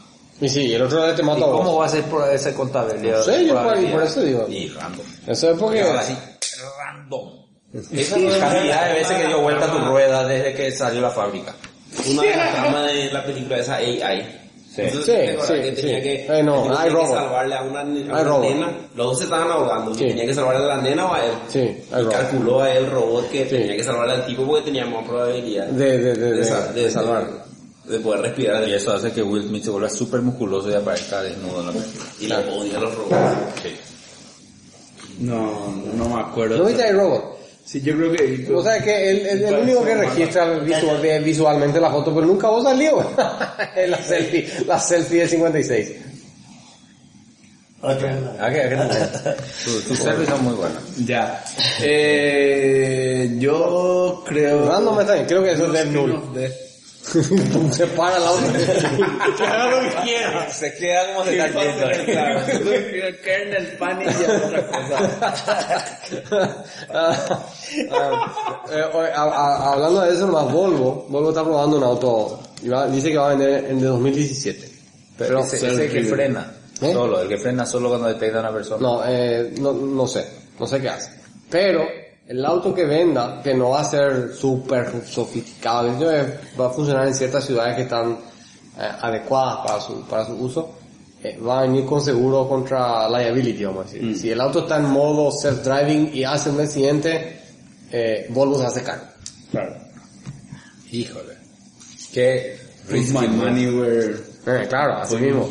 Y 0.43 0.49
sí, 0.49 0.75
el 0.75 0.83
otro 0.83 1.05
día 1.05 1.15
te 1.15 1.23
¿Y 1.23 1.25
mata 1.25 1.45
a 1.45 1.47
vos. 1.47 1.57
cómo 1.59 1.77
va 1.79 1.87
a 1.87 1.89
ser 1.89 2.03
por 2.05 2.29
esa 2.31 2.53
contabilidad? 2.55 3.19
No 3.19 3.23
sé, 3.23 3.47
yo 3.47 3.55
por- 3.55 3.91
por 3.93 4.03
eso 4.03 4.21
digo. 4.23 4.47
Y 4.49 4.69
random. 4.69 5.07
Eso 5.27 5.51
es 5.53 5.59
porque... 5.59 5.81
Ahora 5.83 6.03
sí, 6.03 6.17
random. 6.79 7.31
Esa 7.93 8.17
es 8.17 8.23
la 8.39 8.39
cantidad 8.51 8.87
de 8.89 8.93
veces 8.95 9.17
que 9.19 9.27
dio 9.29 9.41
vuelta 9.41 9.71
tu 9.71 9.79
rueda 9.79 10.27
desde 10.29 10.53
que 10.55 10.71
salió 10.73 11.01
la 11.01 11.11
fábrica. 11.11 11.55
Una 12.11 12.23
de 12.23 12.37
las 12.37 12.53
tramas 12.55 12.87
de 12.93 13.13
la 13.13 13.25
película 13.25 13.57
esa 13.59 13.77
AI. 13.77 14.39
Sí. 14.75 14.81
Entonces, 14.83 15.05
Sí, 15.05 15.13
¿te 15.13 15.31
acuerdas 15.33 15.47
sí, 15.49 15.55
que 15.63 15.73
tenía 15.73 15.97
sí. 15.99 16.03
que, 16.03 16.27
Eh, 16.39 16.43
no, 16.43 16.63
tenía 16.63 16.85
que 17.01 17.07
salvarle 17.07 17.55
a 17.55 17.63
una, 17.63 17.81
a 17.81 17.85
nena. 17.85 18.73
Los 18.97 19.07
dos 19.07 19.19
se 19.19 19.25
estaban 19.25 19.51
ahogando. 19.51 19.95
Sí. 19.95 20.07
Tenía 20.07 20.27
que 20.27 20.35
salvarle 20.35 20.65
a 20.65 20.67
la 20.77 20.83
nena 20.83 21.07
o 21.07 21.15
a 21.15 21.25
él. 21.27 21.33
Sí, 21.49 21.59
hay 21.93 22.03
y 22.05 22.09
calculó 22.09 22.63
a 22.63 22.73
él 22.73 22.91
robot 22.91 23.31
que 23.31 23.45
tenía 23.45 23.77
que 23.77 23.85
salvarle 23.85 24.15
al 24.15 24.27
tipo 24.27 24.47
porque 24.47 24.65
tenía 24.65 24.87
más 24.87 25.07
probabilidad 25.07 25.67
De, 25.67 25.99
de, 25.99 26.15
de, 26.15 26.31
de, 26.33 26.73
de 26.83 26.91
salvar. 26.91 27.27
De 27.85 27.99
poder 27.99 28.23
respirar. 28.23 28.69
Y 28.69 28.75
eso 28.75 28.93
hace 28.93 29.13
que 29.13 29.23
Will 29.23 29.49
Smith 29.49 29.65
se 29.65 29.71
vuelva 29.71 29.89
súper 29.89 30.23
musculoso 30.23 30.71
y 30.71 30.75
aparezca 30.75 31.23
desnudo 31.23 31.61
en 31.61 31.67
la 31.67 31.73
película. 31.73 32.05
Y 32.21 32.27
le 32.27 32.37
odia 32.37 32.79
a 32.79 32.81
los 32.81 32.95
robots. 32.95 33.17
No, 35.19 35.75
no 35.95 36.09
me 36.09 36.21
acuerdo. 36.21 36.59
¿No 36.59 36.65
viste 36.65 36.93
robot? 36.93 37.39
Sí, 37.65 37.81
yo 37.81 37.97
creo 37.97 38.13
que 38.13 38.25
he. 38.25 38.53
O 38.53 38.63
sea 38.63 38.83
que 38.83 39.11
el, 39.11 39.27
el, 39.27 39.43
el 39.45 39.55
único 39.55 39.85
que 39.85 39.95
registra 39.95 40.59
visual, 40.59 41.01
visualmente 41.23 41.81
la 41.81 41.91
foto, 41.91 42.15
pero 42.15 42.27
nunca 42.27 42.49
vos 42.49 42.65
salió. 42.65 43.01
Es 43.77 43.89
la 43.91 44.03
selfie, 44.03 44.49
la 44.67 44.81
selfie 44.81 45.21
de 45.21 45.29
56. 45.29 45.91
Otra. 47.83 48.37
¿A 48.41 48.51
qué? 48.51 48.63
¿A 48.63 48.69
qué 48.69 48.77
te 48.77 49.31
Tus 49.65 49.85
tus 49.85 49.99
selfies 49.99 50.29
son 50.29 50.45
muy 50.45 50.55
buenas. 50.55 50.83
Ya. 51.05 51.45
Eh, 51.81 53.37
yo 53.39 54.23
creo. 54.27 54.69
Random 54.69 55.01
está 55.01 55.15
bien, 55.15 55.27
creo 55.27 55.43
que 55.43 55.53
eso 55.53 55.67
es 55.67 55.73
Death 55.73 55.87
Null. 55.89 56.21
Se 57.73 57.87
para 57.89 58.19
la 58.19 58.31
otra. 58.31 58.53
Que 59.37 59.45
haga 59.45 59.71
lo 59.71 59.81
que 59.81 59.97
quiera. 60.05 60.51
Se 60.51 60.73
queda 60.75 61.07
como 61.13 61.25
se 61.25 61.39
está 61.39 61.63
yendo. 61.63 63.21
Kernel 63.23 63.67
panic 63.79 64.09
y 64.21 64.25
otra 64.31 64.67
cosa. 64.67 65.99
Ah, 66.95 67.17
ah, 67.91 68.63
eh, 68.71 68.85
hablando 69.17 70.01
de 70.03 70.13
eso 70.13 70.27
nomás, 70.27 70.53
Volvo, 70.53 71.07
Volvo 71.09 71.31
está 71.31 71.43
probando 71.43 71.79
un 71.79 71.85
auto, 71.85 72.41
y 72.63 72.69
va- 72.69 72.87
dice 72.87 73.11
que 73.11 73.17
va 73.17 73.27
a 73.27 73.35
vender 73.35 73.65
en 73.65 73.79
el 73.79 73.85
2017. 73.85 74.71
Pero 75.17 75.41
ese 75.41 75.57
es 75.57 75.63
el 75.79 75.91
que 75.91 76.03
frena. 76.05 76.53
¿Eh? 76.83 76.93
Solo, 76.93 77.21
el 77.23 77.29
que 77.29 77.39
frena 77.39 77.65
solo 77.65 77.89
cuando 77.91 78.09
detecta 78.09 78.39
a 78.39 78.41
una 78.41 78.53
persona. 78.53 78.81
no, 78.83 79.03
eh, 79.07 79.53
no, 79.61 79.73
no 79.73 80.07
sé, 80.07 80.27
no 80.59 80.67
sé 80.67 80.81
qué 80.81 80.89
hace. 80.91 81.11
Pero, 81.49 81.85
el 82.33 82.47
auto 82.47 82.75
que 82.75 82.87
venda, 82.87 83.43
que 83.43 83.53
no 83.53 83.71
va 83.71 83.81
a 83.81 83.85
ser 83.85 84.33
súper 84.35 85.05
sofisticado, 85.07 85.95
va 86.59 86.67
a 86.67 86.71
funcionar 86.71 87.07
en 87.07 87.15
ciertas 87.15 87.45
ciudades 87.45 87.77
que 87.77 87.83
están 87.83 88.13
eh, 88.13 88.89
adecuadas 89.01 89.67
para 89.67 89.81
su, 89.83 90.03
para 90.09 90.25
su 90.25 90.33
uso, 90.33 90.75
eh, 91.23 91.39
va 91.39 91.59
a 91.59 91.63
venir 91.63 91.85
con 91.85 92.01
seguro 92.01 92.49
contra 92.49 93.07
liability, 93.11 93.65
vamos 93.67 93.87
a 93.87 93.93
decir. 93.93 94.19
Si 94.19 94.31
el 94.31 94.41
auto 94.41 94.61
está 94.61 94.79
en 94.79 94.87
modo 94.87 95.31
self-driving 95.31 96.11
y 96.15 96.25
hace 96.25 96.49
un 96.49 96.61
accidente, 96.61 97.39
eh, 97.91 98.27
Volvo 98.31 98.59
se 98.59 98.67
hace 98.67 98.83
cargo. 98.83 99.05
Claro. 99.51 99.77
Híjole. 100.91 101.35
Qué 102.15 102.59
risky. 102.89 103.27
Eh, 103.27 104.67
claro, 104.71 104.97
así 104.97 105.17
mismo. 105.17 105.51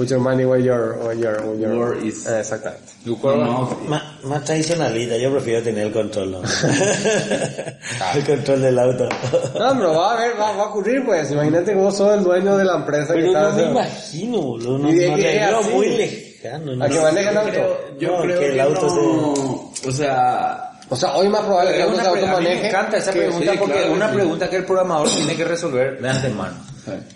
Put 0.00 0.08
your 0.08 0.20
money 0.20 0.46
where 0.46 0.58
your, 0.62 0.96
where 1.04 1.14
your, 1.14 1.42
where 1.44 1.58
your... 1.60 1.76
Where 1.90 2.06
is- 2.06 2.24
Eh, 2.26 2.40
exactamente. 2.40 2.90
Más, 3.86 4.02
más 4.24 4.44
tradicionalista, 4.44 5.18
yo 5.18 5.30
prefiero 5.30 5.62
tener 5.62 5.88
el 5.88 5.92
control. 5.92 6.30
¿no? 6.32 6.40
el 8.14 8.24
control 8.24 8.62
del 8.62 8.78
auto. 8.78 9.04
No, 9.58 9.76
pero 9.76 9.94
va 9.94 10.12
a 10.14 10.16
ver, 10.16 10.40
va, 10.40 10.52
va 10.56 10.62
a 10.62 10.66
ocurrir 10.68 11.04
pues. 11.04 11.30
Imagínate 11.30 11.72
que 11.72 11.76
vos 11.78 11.94
sos 11.94 12.14
el 12.16 12.24
dueño 12.24 12.56
de 12.56 12.64
la 12.64 12.76
empresa 12.76 13.08
que 13.12 13.20
Pero 13.20 13.26
está 13.32 13.50
no 13.50 13.56
me 13.56 13.62
imagino, 13.72 14.40
boludo. 14.40 14.78
No, 14.78 14.88
Y 14.90 14.94
de 14.94 15.10
no 15.10 15.16
que 15.16 15.36
es 15.36 15.42
así. 15.52 15.70
muy 15.70 15.88
lejano. 15.90 16.76
¿no? 16.76 16.84
A 16.84 16.88
que 16.88 17.00
maneja 17.00 17.30
el 17.30 17.36
auto. 17.36 17.78
yo 17.98 18.08
No, 18.16 18.22
creo 18.22 18.40
que 18.40 18.46
que, 18.46 18.52
el 18.54 18.60
auto 18.60 18.86
no, 18.94 19.70
o 19.86 19.92
sea, 19.92 20.70
O 20.88 20.96
sea, 20.96 21.14
hoy 21.16 21.28
más 21.28 21.42
probable 21.42 21.72
que 21.72 21.76
el 21.76 21.82
auto 21.90 22.02
se 22.02 22.10
pre- 22.10 22.26
a 22.26 22.36
mí 22.38 22.44
me 22.44 22.68
encanta 22.68 22.96
esa 22.96 23.12
que- 23.12 23.18
pregunta 23.18 23.52
sí, 23.52 23.58
porque 23.58 23.72
claro 23.74 23.86
es 23.86 23.90
que 23.92 23.96
una 23.96 24.08
sí. 24.08 24.14
pregunta 24.14 24.48
que 24.48 24.56
el 24.56 24.64
programador 24.64 25.08
tiene 25.10 25.36
que 25.36 25.44
resolver 25.44 26.00
de 26.00 26.08
antemano. 26.08 26.54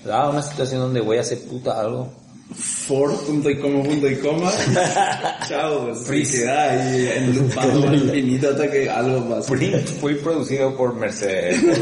Da 0.05 0.29
una 0.29 0.42
situación 0.42 0.81
donde 0.83 1.01
voy 1.01 1.16
a 1.16 1.23
hacer 1.23 1.38
puta 1.40 1.81
algo. 1.81 2.23
For 2.56 3.12
punto 3.24 3.50
y 3.50 3.58
coma 3.58 3.82
punto 3.82 4.08
y 4.08 4.16
coma, 4.16 4.50
chao, 5.48 5.92
queda 6.08 6.70
ahí 6.70 7.10
enlupado 7.16 7.88
al 7.88 7.94
infinito 7.96 8.50
hasta 8.50 8.70
que 8.70 8.88
algo 8.88 9.28
pasa. 9.28 9.54
Fui 10.00 10.14
producido 10.16 10.76
por 10.76 10.94
Mercedes. 10.94 11.60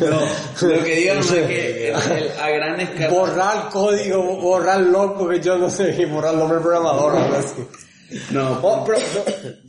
No, 0.00 0.20
lo 0.68 0.84
que 0.84 0.94
digo 0.96 1.14
es 1.14 1.26
que 1.30 1.88
el- 1.88 1.94
el- 1.94 2.30
a 2.40 2.50
gran 2.50 2.80
escala, 2.80 3.10
Borrar 3.10 3.68
código, 3.70 4.22
borrar 4.40 4.80
loco 4.80 5.28
que 5.28 5.40
yo 5.40 5.56
no 5.58 5.70
sé, 5.70 5.94
y 5.98 6.04
borrar 6.06 6.34
el 6.34 6.40
nombre 6.40 6.58
programador, 6.60 7.16
algo 7.16 7.36
así. 7.36 8.24
no, 8.32 8.58
Oh, 8.62 8.84
pero, 8.84 8.98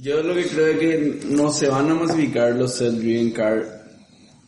yo 0.02 0.22
lo 0.24 0.34
que 0.34 0.46
creo 0.48 0.68
es 0.68 0.80
que 0.80 1.20
no 1.28 1.52
se 1.52 1.68
van 1.68 1.90
a 1.92 1.94
masificar 1.94 2.52
los 2.54 2.80
self-driven 2.82 3.34
car 3.34 3.81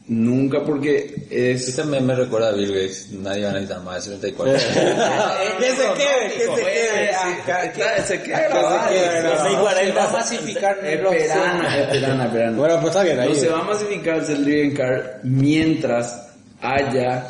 nunca 0.08 0.64
porque 0.64 1.28
es 1.30 1.68
Eso 1.68 1.86
me, 1.86 2.02
me 2.02 2.16
recuerda 2.16 2.50
a 2.50 2.52
Bill 2.52 2.74
Gates. 2.74 3.12
Nadie 3.12 3.44
va 3.44 3.50
a 3.50 3.54
necesitar 3.54 3.84
más 3.84 4.06
de 4.06 4.16
74. 4.16 4.54
que 4.54 4.60
se 4.60 5.84
quede, 5.94 6.34
que 6.34 6.40
se 6.40 6.62
quede. 6.62 7.96
que 7.96 8.04
se 8.04 8.24
queda 8.24 8.40
grabado. 8.50 8.90
Que 8.90 8.96
se 8.96 9.22
va 9.22 9.58
a 9.58 9.62
40 9.62 10.08
masificar 10.10 10.78
Esperana, 10.86 11.78
esperana, 11.78 12.26
esperana. 12.26 12.58
Bueno, 12.58 12.76
pues 12.76 12.88
está 12.88 13.04
bien, 13.04 13.20
ahí. 13.20 13.30
No 13.30 13.36
se 13.36 13.50
va 13.50 13.60
a 13.60 13.64
masificar 13.64 14.18
el 14.18 14.26
self-driven 14.26 14.74
car 14.74 15.20
mientras 15.24 16.30
haya 16.62 17.28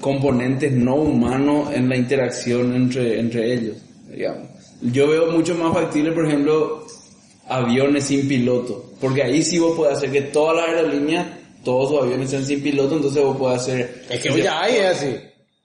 componentes 0.00 0.72
no 0.72 0.96
humanos 0.96 1.70
en 1.74 1.88
la 1.88 1.96
interacción 1.96 2.74
entre, 2.74 3.18
entre 3.18 3.52
ellos, 3.54 3.76
digamos. 4.08 4.48
Yo 4.82 5.08
veo 5.08 5.32
mucho 5.32 5.54
más 5.54 5.72
factible, 5.72 6.12
por 6.12 6.26
ejemplo, 6.26 6.86
aviones 7.48 8.04
sin 8.04 8.28
piloto, 8.28 8.92
porque 9.00 9.22
ahí 9.22 9.42
sí 9.42 9.58
vos 9.58 9.76
podés 9.76 9.96
hacer 9.96 10.12
que 10.12 10.22
todas 10.22 10.56
las 10.56 10.68
aerolíneas, 10.68 11.26
todos 11.66 11.88
sus 11.90 12.00
aviones 12.00 12.30
sean 12.30 12.46
sin 12.46 12.62
piloto, 12.62 12.94
entonces 12.94 13.24
vos 13.24 13.36
podés 13.36 13.60
hacer... 13.62 14.04
Es 14.08 14.22
que 14.22 14.40
ya 14.40 14.62
hay, 14.62 14.76
es 14.76 14.96
así. 14.96 15.16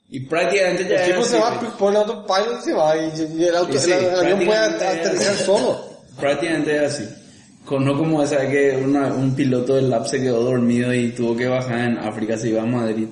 Y 0.09 0.19
prácticamente 0.21 0.87
ya 0.89 0.95
El 0.95 1.01
es 1.01 1.07
tipo 1.09 1.23
se 1.23 1.37
así, 1.37 1.43
va, 1.43 1.59
pues. 1.59 1.71
pone 1.73 1.97
autopilot 1.99 2.59
y 2.59 2.63
se 2.63 2.73
va, 2.73 2.97
y, 2.97 3.11
y 3.37 3.43
el, 3.43 3.55
auto, 3.55 3.75
Y 3.75 3.77
sí, 3.77 3.91
el, 3.91 4.05
el 4.05 4.15
avión 4.15 4.45
puede 4.45 4.59
aterrizar 4.59 5.35
solo. 5.35 5.79
Prácticamente 6.19 6.75
es 6.75 6.81
así. 6.81 7.09
Con, 7.63 7.85
no 7.85 7.95
como 7.95 8.23
esa 8.23 8.49
que 8.49 8.81
una, 8.83 9.13
un 9.13 9.35
piloto 9.35 9.75
del 9.75 9.91
lab 9.91 10.07
se 10.07 10.19
quedó 10.19 10.41
dormido 10.41 10.91
y 10.91 11.11
tuvo 11.11 11.37
que 11.37 11.45
bajar 11.45 11.79
en 11.81 11.99
África, 11.99 12.35
se 12.35 12.49
iba 12.49 12.63
a 12.63 12.65
Madrid. 12.65 13.07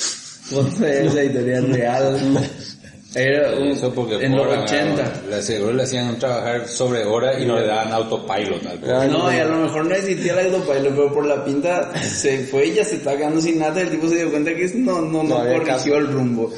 Entonces 0.50 1.06
esa 1.06 1.22
historia 1.22 1.58
es 1.58 1.68
real. 1.68 2.20
Era 3.14 3.50
un- 3.58 3.68
Eso 3.72 3.92
porque 3.92 4.14
en 4.24 4.34
los 4.34 4.46
cobran, 4.46 4.62
80. 4.62 5.22
Le 5.28 5.42
seguro 5.42 5.72
le 5.74 5.82
hacían 5.82 6.18
trabajar 6.18 6.66
sobre 6.66 7.04
hora 7.04 7.38
y 7.38 7.44
no 7.44 7.58
le 7.60 7.66
daban 7.66 7.92
autopilot 7.92 8.66
al. 8.66 9.10
No, 9.12 9.30
y 9.32 9.36
a 9.36 9.44
lo 9.44 9.56
mejor 9.58 9.84
no 9.84 9.94
existía 9.94 10.32
el 10.40 10.54
autopilot, 10.54 10.94
pero 10.94 11.12
por 11.12 11.26
la 11.26 11.44
pinta 11.44 11.92
se 12.02 12.38
fue 12.46 12.68
y 12.68 12.74
ya 12.74 12.84
se 12.84 12.96
está 12.96 13.16
quedando 13.16 13.40
sin 13.40 13.58
nada. 13.58 13.80
El 13.82 13.90
tipo 13.90 14.08
se 14.08 14.16
dio 14.16 14.30
cuenta 14.30 14.54
que 14.54 14.66
no, 14.76 15.00
no, 15.02 15.22
no, 15.22 15.44
No 15.44 15.44
corrigió 15.52 15.96
el 15.98 16.06
rumbo. 16.08 16.52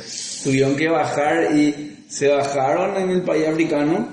tuvieron 0.44 0.76
que 0.76 0.88
bajar 0.88 1.56
y 1.56 1.96
se 2.08 2.28
bajaron 2.28 2.96
en 3.02 3.10
el 3.10 3.22
país 3.22 3.48
africano 3.48 4.08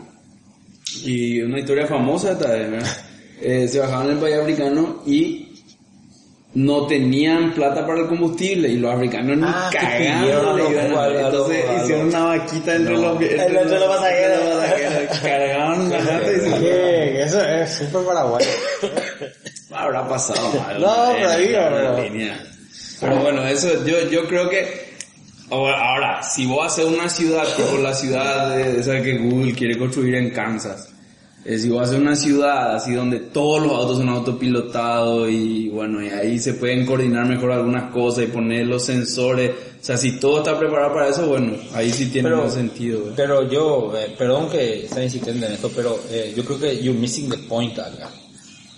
y 1.04 1.42
una 1.42 1.60
historia 1.60 1.86
famosa 1.88 2.34
¿verdad? 2.34 2.86
Eh, 3.42 3.68
se 3.68 3.80
bajaron 3.80 4.06
en 4.08 4.12
el 4.14 4.18
país 4.18 4.36
africano 4.38 5.04
y 5.06 5.41
no 6.54 6.86
tenían 6.86 7.54
plata 7.54 7.88
para 7.88 8.02
el 8.02 8.08
combustible 8.08 8.68
y 8.68 8.76
los 8.78 8.94
africanos 8.94 9.38
ni 9.38 9.44
Ah, 9.48 9.70
cagando 9.72 10.58
entonces 11.20 11.64
hicieron 11.82 12.08
una 12.08 12.26
vaquita 12.26 12.76
entre 12.76 12.94
los 12.98 13.22
entre 13.22 13.42
Entre 13.42 13.80
los 13.80 13.84
pasajeros. 13.88 14.38
entre 14.40 14.50
los 14.50 14.58
pasajeros. 14.60 15.20
cargaron 15.22 15.90
la 15.90 16.00
lata 16.00 16.32
y 16.32 16.40
se. 16.40 17.22
Eso 17.24 17.42
es 17.46 17.72
súper 17.76 18.04
paraguayo. 18.06 18.48
habrá 19.72 20.08
pasado 20.08 20.66
algo 20.68 20.86
No, 20.88 21.14
pero 21.14 21.38
digo, 21.38 21.60
pero- 21.70 22.04
línea. 22.04 22.44
Pero 23.00 23.16
bueno, 23.18 23.48
eso 23.48 23.86
yo, 23.86 24.10
yo 24.10 24.28
creo 24.28 24.50
que 24.50 24.92
ahora, 25.50 25.78
ahora, 25.90 26.24
si 26.24 26.46
vos 26.46 26.66
haces 26.68 26.86
una 26.86 27.10
ciudad 27.10 27.46
como 27.56 27.78
la 27.82 27.94
ciudad 27.96 28.56
de, 28.56 28.80
esa 28.80 29.02
que 29.02 29.18
Google 29.18 29.54
quiere 29.54 29.78
construir 29.78 30.16
en 30.16 30.30
Kansas, 30.32 30.90
eh, 31.46 31.58
si 31.58 31.76
haces 31.78 31.98
una 31.98 32.16
ciudad 32.16 32.76
así 32.76 32.94
donde 32.94 33.20
todos 33.20 33.62
los 33.64 33.72
autos 33.72 33.98
son 33.98 34.10
autopilotados 34.10 35.30
y 35.30 35.70
bueno, 35.70 36.02
y 36.04 36.10
ahí 36.10 36.38
se 36.40 36.54
pueden 36.54 36.86
coordinar 36.86 37.26
mejor 37.26 37.52
algunas 37.52 37.92
cosas 37.92 38.26
y 38.26 38.28
poner 38.28 38.68
los 38.68 38.86
sensores, 38.86 39.52
o 39.82 39.84
sea, 39.84 39.98
si 39.98 40.20
todo 40.20 40.40
está 40.40 40.58
preparado 40.60 40.94
para 40.94 41.10
eso, 41.10 41.26
bueno, 41.28 41.54
ahí 41.74 41.92
sí 41.92 42.08
tiene 42.12 42.30
Pero- 42.30 42.44
más 42.44 42.54
sentido. 42.54 43.00
¿eh? 43.10 43.14
Pero 43.16 43.50
yo, 43.50 43.92
eh, 43.98 44.14
perdón 44.18 44.50
que 44.50 44.86
estén 44.86 45.04
insistiendo 45.04 45.48
en 45.48 45.54
esto, 45.54 45.72
pero 45.76 46.00
eh, 46.12 46.34
yo 46.36 46.46
creo 46.46 46.60
que 46.60 46.78
you're 46.84 47.00
missing 47.00 47.30
the 47.30 47.38
point 47.40 47.78
acá. 47.80 48.10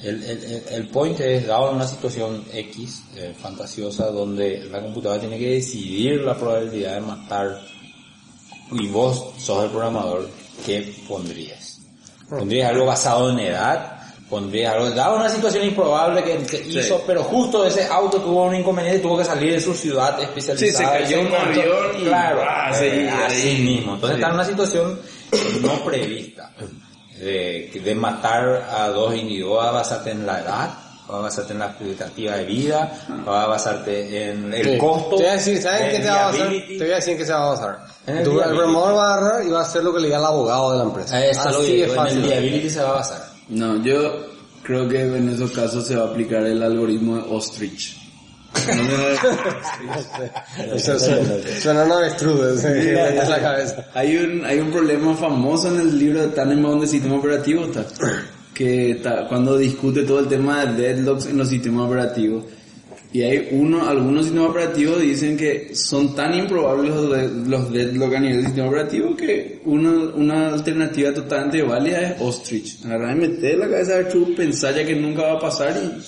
El, 0.01 0.21
el, 0.23 0.43
el- 0.43 0.63
el 0.71 0.87
point 0.87 1.19
es 1.19 1.47
dado 1.47 1.69
en 1.69 1.75
una 1.77 1.87
situación 1.87 2.43
X, 2.53 3.03
eh, 3.17 3.33
fantasiosa, 3.41 4.07
donde 4.11 4.65
la 4.71 4.81
computadora 4.81 5.19
tiene 5.19 5.37
que 5.37 5.49
decidir 5.51 6.21
la 6.21 6.37
probabilidad 6.37 6.95
de 6.95 7.01
matar 7.01 7.61
y 8.71 8.87
vos 8.87 9.31
sos 9.37 9.63
el 9.65 9.69
programador, 9.71 10.29
¿qué 10.65 10.93
pondrías? 11.07 11.62
¿Pondrías 12.29 12.69
algo 12.71 12.85
basado 12.85 13.29
en 13.31 13.39
edad? 13.39 13.89
¿Pondrías 14.29 14.73
algo, 14.73 14.89
dado 14.91 15.17
una 15.17 15.29
situación 15.29 15.65
improbable 15.65 16.23
que, 16.23 16.37
que 16.43 16.67
hizo, 16.67 17.03
pero 17.05 17.23
justo 17.23 17.65
ese 17.65 17.85
auto 17.85 18.19
tuvo 18.19 18.45
un 18.45 18.55
inconveniente, 18.55 18.99
tuvo 18.99 19.17
que 19.17 19.25
salir 19.25 19.53
de 19.53 19.61
su 19.61 19.73
ciudad 19.75 20.19
especializada? 20.19 20.57
Sí, 20.71 20.71
se 20.75 20.83
cayó 20.83 21.21
un 21.21 21.33
avión 21.35 22.01
y- 22.01 22.03
Claro, 22.05 22.41
ah, 22.47 22.71
sí, 22.73 22.85
eh, 22.85 23.09
así 23.27 23.47
ahí. 23.49 23.61
mismo. 23.61 23.93
Entonces 23.95 24.15
Sí. 24.17 24.21
está 24.21 24.27
en 24.29 24.33
una 24.33 24.45
situación 24.45 24.99
no 25.61 25.85
prevista 25.85 26.51
de, 27.19 27.81
de 27.83 27.95
matar 27.95 28.67
a 28.75 28.87
dos 28.89 29.13
individuos, 29.15 29.63
a 29.63 29.71
basarte 29.71 30.11
en 30.11 30.25
la 30.25 30.39
edad, 30.39 30.69
va 31.11 31.17
a 31.17 31.21
basarte 31.21 31.53
en 31.53 31.59
la 31.59 31.65
expectativa 31.67 32.37
de 32.37 32.45
vida, 32.45 32.91
va 33.27 33.43
a 33.43 33.47
basarte 33.47 34.29
en 34.29 34.53
el 34.53 34.63
Sí. 34.73 34.77
costo. 34.77 35.17
Te 35.17 35.23
voy 35.23 35.25
a 35.31 35.33
decir, 35.33 35.61
¿sabes 35.61 35.91
qué 35.93 35.99
te 35.99 36.07
va 36.09 36.27
a 36.27 36.31
basar? 36.31 36.49
Te 36.49 36.77
voy 36.79 36.91
a 36.91 36.95
decir 36.95 37.17
que 37.17 37.25
se 37.25 37.31
va 37.33 37.45
a 37.47 37.49
basar. 37.51 37.79
En 38.07 38.17
el 38.17 38.23
Tu- 38.23 38.39
El 38.39 38.49
programador 38.49 38.95
va 38.95 39.07
a 39.13 39.17
agarrar 39.17 39.45
y 39.45 39.49
va 39.51 39.59
a 39.59 39.63
hacer 39.63 39.83
lo 39.83 39.93
que 39.93 39.99
le 39.99 40.05
diga 40.07 40.19
el 40.19 40.25
abogado 40.25 40.71
de 40.71 40.77
la 40.79 40.83
empresa. 40.83 41.15
A 41.15 41.25
eso 41.25 41.49
lo 41.49 41.59
Así 41.59 41.71
digo, 41.73 41.85
de 41.85 41.89
en 41.91 41.95
fácil. 41.95 42.17
el 42.19 42.23
viability 42.23 42.69
se 42.69 42.81
va 42.83 42.89
a 42.89 42.93
basar. 42.93 43.25
No, 43.49 43.83
yo 43.83 44.25
creo 44.63 44.87
que 44.87 45.01
en 45.01 45.29
esos 45.29 45.51
casos 45.51 45.85
se 45.87 45.95
va 45.95 46.03
a 46.05 46.07
aplicar 46.09 46.43
el 46.45 46.61
algoritmo 46.63 47.17
de 47.17 47.23
Ostrich. 47.29 47.97
No 48.75 48.83
me- 48.83 48.93
Eso 50.75 50.99
suena, 50.99 51.33
suena 51.59 51.83
una 51.85 51.97
avestruz, 51.97 52.61
sí, 52.61 52.67
en 52.67 53.29
la 53.29 53.41
cabeza. 53.41 53.85
hay 53.95 54.15
un 54.15 54.45
hay 54.45 54.59
un 54.59 54.71
problema 54.71 55.15
famoso 55.15 55.69
en 55.69 55.79
el 55.81 55.97
libro 55.97 56.21
de 56.21 56.27
Tannenbaum 56.29 56.79
de 56.79 56.87
sistema 56.87 57.15
operativo 57.15 57.65
está, 57.65 57.83
que 58.53 58.91
está, 58.91 59.27
cuando 59.27 59.57
discute 59.57 60.03
todo 60.03 60.19
el 60.19 60.27
tema 60.27 60.65
de 60.65 60.93
deadlocks 60.93 61.25
en 61.27 61.37
los 61.37 61.49
sistemas 61.49 61.87
operativos 61.87 62.43
y 63.11 63.21
hay 63.21 63.49
uno 63.51 63.87
algunos 63.87 64.25
sistemas 64.25 64.49
operativos 64.49 64.99
dicen 65.01 65.37
que 65.37 65.75
son 65.75 66.15
tan 66.15 66.33
improbables 66.33 66.91
los, 66.95 67.11
de- 67.11 67.49
los 67.49 67.71
deadlocks 67.71 68.15
a 68.15 68.19
nivel 68.19 68.37
del 68.37 68.45
sistema 68.47 68.67
operativo 68.67 69.15
que 69.15 69.61
una, 69.65 69.91
una 70.15 70.47
alternativa 70.53 71.13
totalmente 71.13 71.61
válida 71.63 72.01
es 72.11 72.21
Ostrich 72.21 72.83
agarrar 72.85 73.15
y 73.17 73.19
meter 73.19 73.57
la 73.59 73.69
cabeza 73.69 73.95
de 73.97 74.03
True 74.05 74.35
pensar 74.35 74.75
ya 74.75 74.85
que 74.85 74.95
nunca 74.95 75.21
va 75.23 75.33
a 75.33 75.39
pasar 75.39 75.75
y 75.77 76.01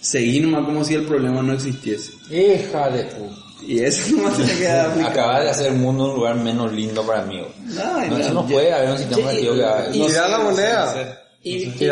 seguir 0.00 0.42
nomás 0.44 0.64
como 0.66 0.84
si 0.84 0.94
el 0.94 1.04
problema 1.04 1.42
no 1.42 1.52
existiese 1.54 2.12
Hija 2.30 2.90
de 2.90 3.04
puta. 3.04 3.36
y 3.66 3.78
eso 3.80 4.16
nomás 4.16 4.36
se 4.36 4.58
queda. 4.58 4.94
Acabas 5.06 5.44
de 5.44 5.50
hacer 5.50 5.66
el 5.72 5.78
mundo 5.78 6.10
un 6.10 6.14
lugar 6.16 6.36
menos 6.36 6.72
lindo 6.72 7.02
para 7.06 7.22
mí. 7.24 7.40
Ay, 7.40 8.10
No, 8.10 8.18
no, 8.18 8.24
eso 8.24 8.34
no 8.34 8.48
yo- 8.48 8.54
puede 8.54 8.72
haber 8.72 8.90
un 8.90 8.98
sistema 8.98 9.22
operativo 9.22 9.54
que 9.54 9.64
haga 9.64 9.88
Y 9.96 9.98
la 9.98 10.08
sé, 10.08 10.42
moneda. 10.44 10.84
no 10.86 10.92
sé, 10.92 10.98
no 10.98 11.04
sé. 11.04 11.23
Y, 11.44 11.56
y, 11.56 11.76
y 11.78 11.90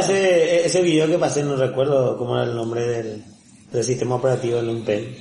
ese, 0.00 0.66
ese 0.66 0.82
video 0.82 1.06
que 1.06 1.16
pasé, 1.18 1.42
no 1.44 1.54
recuerdo 1.56 2.18
cómo 2.18 2.34
era 2.36 2.44
el 2.44 2.54
nombre 2.56 2.86
del, 2.86 3.24
del 3.70 3.84
sistema 3.84 4.16
operativo 4.16 4.58
en 4.58 4.68
un 4.68 4.84
pen. 4.84 5.16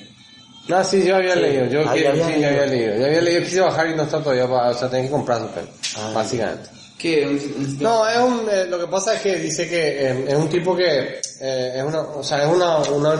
No, 0.68 0.84
sí, 0.84 1.04
yo 1.06 1.16
había 1.18 1.36
Sí. 1.36 1.40
leído. 1.42 1.66
Yo, 1.68 1.82
Ah, 1.88 1.94
que- 1.94 2.08
había 2.08 2.26
sí, 2.26 2.32
leído. 2.32 2.50
había 2.50 2.66
leído. 2.66 2.96
Ya 2.98 3.06
había 3.06 3.22
leído, 3.22 3.44
quise 3.44 3.62
bajar 3.62 3.90
y 3.90 3.96
no 3.96 4.04
está 4.04 4.20
todavía, 4.24 4.48
para, 4.48 4.70
o 4.72 4.74
sea, 4.74 4.90
tengo 4.90 5.04
que 5.06 5.12
comprar 5.12 5.40
su 5.42 5.48
pen. 5.50 5.66
Ah, 5.98 6.12
básicamente. 6.16 6.70
¿Qué? 6.98 7.40
No, 7.82 8.08
es 8.08 8.18
un, 8.18 8.48
eh, 8.50 8.66
lo 8.70 8.80
que 8.80 8.88
pasa 8.88 9.16
es 9.16 9.22
que 9.22 9.36
dice 9.36 9.68
que 9.70 10.08
eh, 10.08 10.26
es 10.30 10.36
un 10.36 10.48
tipo 10.50 10.74
que, 10.76 11.20
eh, 11.42 11.74
es 11.76 11.84
una, 11.84 12.00
o 12.02 12.24
sea, 12.24 12.44
es 12.44 12.48
una, 12.56 12.78
una, 12.78 13.14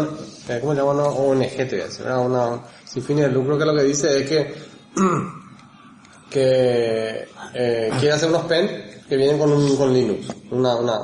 eh, 0.50 0.58
¿cómo 0.62 0.74
se 0.74 0.80
llama? 0.80 0.92
Una 0.94 1.04
ONG, 1.10 1.58
te 1.58 1.66
voy 1.66 1.82
a 1.82 1.86
decir, 1.86 2.06
una, 2.06 2.20
una, 2.22 2.62
sin 2.86 3.04
fines 3.04 3.26
de 3.26 3.32
lucro 3.34 3.58
que 3.58 3.66
lo 3.66 3.76
que 3.76 3.84
dice 3.84 4.22
es 4.22 4.30
que, 4.30 4.54
que, 6.30 7.28
eh, 7.54 7.90
quiere 8.00 8.14
hacer 8.16 8.30
unos 8.30 8.46
pen 8.46 8.93
que 9.08 9.18
vienen 9.18 9.38
con 9.38 9.52
un, 9.52 9.76
con 9.76 9.94
Linux, 9.94 10.28
una, 10.52 10.76
una, 10.76 11.00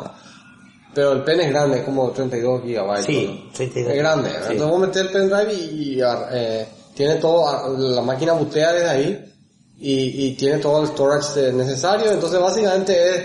pero 0.94 1.12
el 1.14 1.24
pen 1.24 1.40
es 1.42 1.50
grande, 1.50 1.80
es 1.80 1.84
como 1.84 2.10
32 2.12 2.64
gigabytes. 2.64 3.06
Sí, 3.06 3.42
¿no? 3.46 3.52
32. 3.54 3.92
Es 3.94 3.98
grande, 4.00 4.30
Sí. 4.30 4.36
entonces 4.52 4.68
vos 4.68 4.80
metes 4.80 5.02
el 5.02 5.10
pendrive 5.10 5.54
y, 5.54 5.94
y, 5.96 6.02
eh, 6.32 6.68
tiene 6.96 7.16
todo, 7.16 7.48
ah, 7.48 7.70
la 7.78 8.02
máquina 8.02 8.34
butea 8.34 8.74
desde 8.74 8.90
ahí, 8.90 9.34
y, 9.80 10.26
y 10.28 10.34
tiene 10.36 10.58
todo 10.58 10.82
el 10.82 10.88
storage 10.90 11.48
eh, 11.50 11.54
necesario, 11.54 12.12
entonces 12.12 12.40
básicamente 12.40 13.16
es 13.16 13.24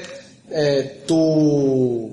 eh, 0.50 1.02
tu... 1.06 2.12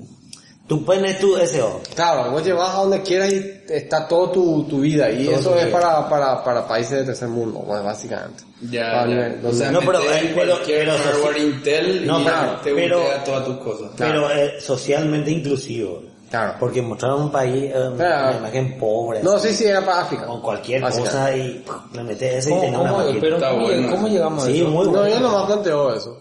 Tu 0.72 0.84
pen 0.86 1.04
es 1.04 1.18
tu 1.18 1.36
SO. 1.36 1.82
Claro, 1.94 2.30
vos 2.30 2.42
llevas 2.42 2.70
a 2.74 2.78
donde 2.78 3.02
quieras 3.02 3.30
y 3.30 3.44
está 3.68 4.08
todo 4.08 4.30
tu, 4.30 4.64
tu 4.64 4.80
vida 4.80 5.10
y 5.10 5.26
Todo 5.26 5.34
eso 5.38 5.56
es 5.58 5.66
para, 5.66 6.08
para, 6.08 6.42
para 6.42 6.66
países 6.66 7.00
de 7.00 7.04
tercer 7.04 7.28
mundo, 7.28 7.62
pues, 7.66 7.82
básicamente. 7.84 8.42
Ya, 8.70 8.90
Para 8.90 9.06
ya. 9.42 9.48
O 9.48 9.52
sea, 9.52 9.70
No, 9.70 9.80
pero, 9.80 10.00
eh, 10.00 10.32
pero- 10.34 10.52
cualquier 10.54 10.86
pero- 10.86 10.96
hardware 10.98 11.38
Intel 11.42 12.06
No, 12.06 12.20
y 12.20 12.24
claro, 12.24 12.60
te 12.64 12.74
pero- 12.74 13.02
todas 13.22 13.44
tus 13.44 13.56
cosas. 13.58 13.90
Pero 13.98 14.30
eh, 14.30 14.54
socialmente 14.60 15.30
inclusivo. 15.30 16.04
Claro. 16.30 16.54
Porque 16.58 16.80
mostraron 16.80 17.24
un 17.24 17.30
país, 17.30 17.64
eh, 17.64 17.90
Claro. 17.94 18.28
una 18.30 18.38
imagen 18.38 18.78
pobre. 18.78 19.22
No, 19.22 19.38
sí, 19.38 19.52
sí, 19.52 19.64
era 19.66 19.84
para 19.84 20.00
África. 20.00 20.24
Con 20.26 20.40
cualquier 20.40 20.80
Básicamente. 20.80 21.18
cosa 21.18 21.36
y 21.36 21.50
pff, 21.66 21.96
le 21.96 22.02
metes 22.04 22.34
ese 22.36 22.48
y 22.48 22.52
¿Cómo, 22.52 22.62
tenés 22.62 22.80
una 22.80 22.90
cómo- 22.92 23.02
máquina. 23.04 23.20
pero 23.20 23.36
Está 23.36 23.50
¿cómo, 23.50 23.62
bueno. 23.66 23.90
cómo 23.90 24.08
llegamos 24.08 24.44
a 24.44 24.46
Sí, 24.46 24.60
eso? 24.62 24.70
muy 24.70 24.84
No, 24.86 24.90
bueno. 24.92 25.08
yo 25.08 25.20
nomás 25.20 25.44
planteo 25.44 25.94
eso. 25.94 26.18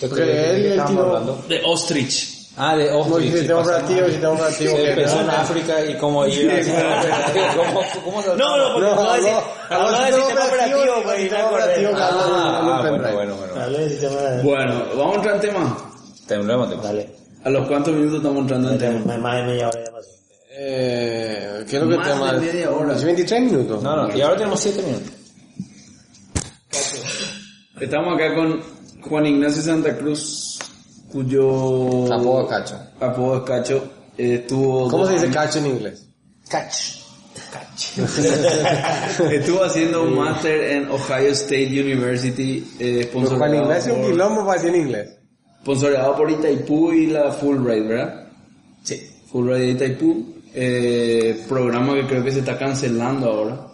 ¿Qué 0.00 0.08
porque 0.08 0.22
crees? 0.24 0.52
¿De 0.64 0.74
él- 0.74 0.80
hablando? 0.80 1.38
De 1.48 1.62
Ostrich. 1.64 2.35
Ah, 2.58 2.74
de 2.74 2.90
No, 2.90 2.98
Ostrich. 3.00 3.26
y 3.28 3.32
sistema 3.38 3.60
operativo, 3.60 4.06
sistema 4.06 4.30
operativo. 4.30 4.76
Se 4.76 4.82
que- 4.82 4.90
empezó 4.90 5.20
en 5.20 5.30
África 5.30 5.84
y 5.84 5.94
cómo 5.98 6.24
ir 6.26 6.50
a... 6.50 6.54
¿Cómo, 7.56 7.82
cómo 8.04 8.22
se 8.22 8.28
No, 8.36 8.56
no, 8.56 8.72
porque 8.72 8.88
No, 8.88 8.92
habló 9.00 9.12
de, 9.12 9.30
no, 9.30 9.38
habló 9.68 9.86
habló 9.88 9.98
de 9.98 10.12
sistema 10.12 10.44
operativo, 10.46 10.78
operativo, 10.80 11.02
y 11.02 11.06
me 11.06 11.16
sistema 11.18 11.40
acordé. 11.44 11.62
operativo 11.62 11.90
que 11.90 12.02
habla 12.02 12.22
Ah, 12.26 12.58
Ah, 12.58 12.80
bueno, 12.88 13.12
bueno, 13.12 13.36
bueno. 13.36 14.42
Bueno, 14.42 14.84
vamos 14.96 15.12
a 15.12 15.16
entrar 15.16 15.34
en 15.34 15.40
tema. 15.42 15.76
Tenemos 16.26 16.70
tema. 16.70 16.82
Dale. 16.82 17.10
¿A 17.44 17.50
los 17.50 17.68
cuántos 17.68 17.94
minutos 17.94 18.16
estamos 18.16 18.38
entrando 18.38 18.70
en 18.72 18.78
tema? 18.78 19.00
Más 19.04 19.18
más 19.18 19.36
de 19.36 19.42
media 19.44 19.68
hora 19.68 19.84
ya 19.84 19.92
pasó. 19.92 20.08
Eh, 20.58 21.64
¿Qué 21.68 21.76
es 21.76 21.82
lo 21.82 21.88
que 21.90 21.96
Más 21.96 22.06
te 22.08 22.12
llama? 22.14 22.32
de 22.32 22.40
media 22.40 22.70
hora. 22.70 22.94
23 22.94 23.40
minutos. 23.42 23.82
No, 23.82 23.96
no, 24.08 24.16
y 24.16 24.20
ahora 24.22 24.36
tenemos 24.38 24.60
7 24.60 24.82
minutos. 24.82 25.12
Estamos 27.80 28.14
acá 28.14 28.34
con 28.34 28.60
Juan 29.02 29.26
Ignacio 29.26 29.62
Santa 29.62 29.96
Cruz, 29.96 30.45
cuyo 31.16 32.12
Apodo 32.12 32.42
es 32.42 32.48
Cacho. 32.48 32.78
apodo 33.00 33.36
es 33.38 33.42
Cacho. 33.44 33.90
Estuvo 34.18 34.88
¿Cómo 34.88 35.06
se 35.06 35.14
dice 35.14 35.30
cacho 35.30 35.58
en 35.58 35.66
inglés? 35.66 36.06
Catch. 36.48 37.06
Estuvo 39.30 39.64
haciendo 39.64 40.02
un 40.04 40.16
máster 40.16 40.72
en 40.72 40.90
Ohio 40.90 41.30
State 41.30 41.68
University, 41.68 42.66
eh, 42.78 43.04
sponsoreado 43.10 43.62
Ignacio 43.62 43.94
un 43.94 44.00
por, 44.00 44.10
quilombo 44.10 44.46
para 44.46 44.60
decir 44.60 44.74
en 44.74 44.80
inglés. 44.82 45.10
sponsoreado 45.62 46.16
por 46.16 46.30
Itaipú 46.30 46.92
y 46.92 47.06
la 47.08 47.32
Fulbright, 47.32 47.86
¿verdad? 47.86 48.28
Sí. 48.82 49.10
Fulbright 49.30 49.60
de 49.60 49.70
Itaipú, 49.70 50.34
eh, 50.54 51.44
programa 51.48 51.94
que 51.94 52.06
creo 52.06 52.24
que 52.24 52.32
se 52.32 52.38
está 52.40 52.58
cancelando 52.58 53.30
ahora. 53.30 53.66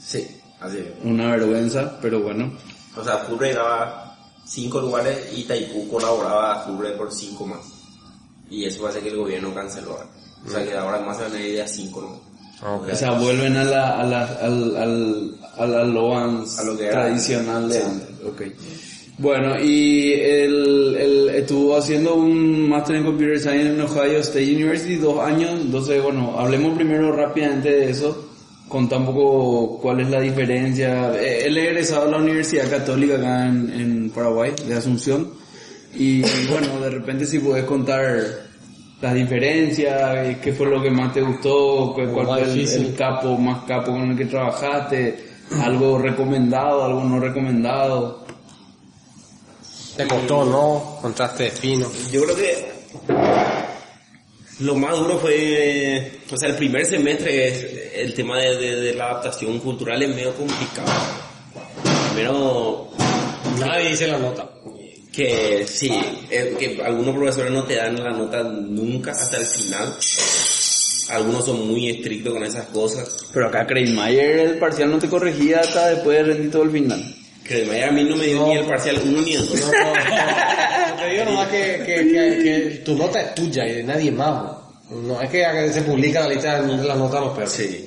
Sí, 0.00 0.26
así 0.60 0.78
es. 0.78 0.86
Una 1.04 1.30
vergüenza, 1.32 1.98
pero 2.00 2.20
bueno. 2.20 2.52
O 2.96 3.04
sea, 3.04 3.18
Fulbright 3.18 3.54
daba 3.54 4.05
cinco 4.46 4.80
lugares 4.80 5.18
y 5.34 5.42
Taipú 5.44 5.88
colaboraba 5.88 6.62
a 6.62 6.66
por 6.66 7.12
cinco 7.12 7.46
más. 7.46 7.60
Y 8.48 8.64
eso 8.64 8.86
hace 8.86 9.00
que 9.00 9.08
el 9.08 9.16
gobierno 9.16 9.52
canceló 9.54 9.92
ahora. 9.92 10.06
O 10.46 10.50
sea, 10.50 10.64
que 10.64 10.74
ahora 10.74 11.00
más 11.00 11.16
se 11.16 11.24
van 11.24 11.32
a 11.34 11.40
ir 11.40 11.54
de 11.54 11.62
a 11.62 11.68
cinco 11.68 12.00
nomás. 12.00 12.20
O 12.62 12.94
sea, 12.96 13.10
vuelven 13.12 13.56
a 13.56 13.64
la, 13.64 14.00
a 14.00 14.04
la, 14.04 14.24
al, 14.24 14.76
al, 14.76 15.34
a 15.58 15.66
la 15.66 15.84
Loans 15.84 16.58
A 16.58 16.64
lo 16.64 16.76
que 16.76 16.86
era 16.86 17.02
tradicional 17.02 17.68
de 17.68 17.82
antes. 17.82 18.08
antes. 18.08 18.26
Ok. 18.26 18.42
Bueno, 19.18 19.58
y 19.62 20.12
él, 20.12 20.96
él 20.98 21.30
estuvo 21.34 21.76
haciendo 21.76 22.14
un 22.14 22.68
máster 22.68 22.96
en 22.96 23.04
Computer 23.04 23.40
Science 23.40 23.68
en 23.74 23.80
Ohio 23.80 24.18
State 24.20 24.54
University, 24.54 24.96
dos 24.96 25.18
años. 25.20 25.50
Entonces, 25.60 26.02
bueno, 26.02 26.38
hablemos 26.38 26.76
primero 26.76 27.12
rápidamente 27.12 27.70
de 27.70 27.90
eso. 27.90 28.25
Contá 28.68 28.96
un 28.96 29.06
poco 29.06 29.78
cuál 29.80 30.00
es 30.00 30.10
la 30.10 30.20
diferencia. 30.20 31.12
Eh, 31.14 31.46
Él 31.46 31.56
es 31.56 31.68
egresado 31.68 32.06
de 32.06 32.10
la 32.12 32.18
Universidad 32.18 32.68
Católica 32.68 33.16
acá 33.16 33.46
en, 33.46 33.70
en 33.72 34.10
Paraguay, 34.10 34.52
de 34.66 34.74
Asunción. 34.74 35.30
Y 35.94 36.22
bueno, 36.48 36.80
de 36.80 36.90
repente 36.90 37.26
si 37.26 37.38
puedes 37.38 37.64
contar 37.64 38.46
las 39.00 39.14
diferencias, 39.14 40.16
eh, 40.16 40.38
qué 40.42 40.52
fue 40.52 40.66
lo 40.66 40.82
que 40.82 40.90
más 40.90 41.12
te 41.12 41.20
gustó, 41.20 41.92
cuál, 41.94 42.26
fue 42.26 42.42
el, 42.42 42.60
el 42.60 42.94
capo 42.94 43.36
más 43.38 43.64
capo 43.64 43.92
con 43.92 44.10
el 44.10 44.16
que 44.16 44.26
trabajaste, 44.26 45.24
algo 45.62 45.98
recomendado, 45.98 46.84
algo 46.84 47.04
no 47.04 47.20
recomendado. 47.20 48.26
¿Te 49.96 50.06
costó 50.06 50.44
no? 50.44 50.98
¿Contraste 51.00 51.50
fino? 51.50 51.90
Yo 52.10 52.24
creo 52.24 52.36
que 52.36 52.76
lo 54.60 54.74
más 54.74 54.96
duro 54.96 55.18
fue, 55.18 56.20
o 56.30 56.36
sea, 56.36 56.50
el 56.50 56.56
primer 56.56 56.84
semestre, 56.86 57.48
es 57.48 57.75
el 57.96 58.14
tema 58.14 58.38
de, 58.38 58.56
de- 58.56 58.76
de 58.80 58.94
la 58.94 59.06
adaptación 59.10 59.58
cultural 59.60 60.02
es 60.02 60.08
medio 60.10 60.34
complicado. 60.34 60.88
Primero, 62.14 62.88
Nadie 63.58 63.90
dice 63.90 64.06
la 64.08 64.18
nota. 64.18 64.48
que 65.12 65.66
sí, 65.66 65.90
eh, 66.30 66.54
que 66.58 66.82
algunos 66.84 67.14
profesores 67.14 67.50
no 67.52 67.64
te 67.64 67.76
dan 67.76 68.02
la 68.02 68.10
nota 68.10 68.42
nunca 68.42 69.12
hasta 69.12 69.38
el 69.38 69.46
final. 69.46 69.94
Algunos 71.08 71.44
son 71.46 71.68
muy 71.68 71.88
estrictos 71.88 72.34
con 72.34 72.42
esas 72.44 72.66
cosas. 72.66 73.16
Pero 73.32 73.46
acá 73.48 73.66
Mayer 73.94 74.40
el 74.40 74.58
parcial 74.58 74.90
no 74.90 74.98
te 74.98 75.08
corregía 75.08 75.60
hasta 75.60 75.88
después 75.90 76.18
de 76.18 76.24
rendir 76.24 76.50
todo 76.50 76.64
el 76.64 76.70
final. 76.70 77.14
Manera 77.66 77.88
a 77.88 77.92
mí 77.92 78.02
no 78.04 78.16
me 78.16 78.26
dio 78.26 78.44
ni 78.46 78.56
el 78.56 78.66
parcial 78.66 79.00
1 79.04 79.22
ni 79.22 79.34
el 79.34 79.48
2. 79.48 79.60
No, 79.60 79.66
no, 79.72 79.94
no. 79.94 80.96
Te 81.02 81.10
digo 81.10 81.24
nomás 81.26 81.48
que, 81.48 81.82
que, 81.86 81.94
que, 82.08 82.42
que 82.42 82.82
tu 82.84 82.96
nota 82.96 83.20
es 83.20 83.34
tuya 83.36 83.64
y 83.68 83.74
de 83.76 83.84
nadie 83.84 84.10
más. 84.10 84.55
No 84.90 85.20
es 85.20 85.30
que 85.30 85.72
se 85.72 85.82
publica 85.82 86.20
la 86.20 86.28
lista 86.28 86.62
de 86.62 86.76
las 86.84 86.96
notas 86.98 87.20
de 87.20 87.26
los 87.26 87.34
perros. 87.36 87.52
Sí. 87.52 87.86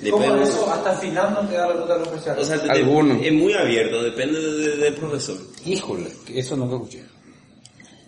Después, 0.00 0.28
hasta 0.68 0.92
el 0.94 0.98
final 0.98 1.32
no 1.34 1.48
te 1.48 1.54
da 1.54 1.68
la 1.68 1.74
nota 1.74 1.98
de 1.98 2.00
los 2.06 2.08
o 2.26 2.44
sea, 2.44 2.58
de- 2.58 2.70
Algunos. 2.70 3.22
es 3.24 3.32
muy 3.32 3.52
abierto, 3.52 4.02
depende 4.02 4.40
de- 4.40 4.56
de- 4.68 4.76
del 4.78 4.94
profesor. 4.94 5.36
Híjole, 5.64 6.08
eso 6.34 6.56
nunca 6.56 6.76
escuché. 6.76 7.02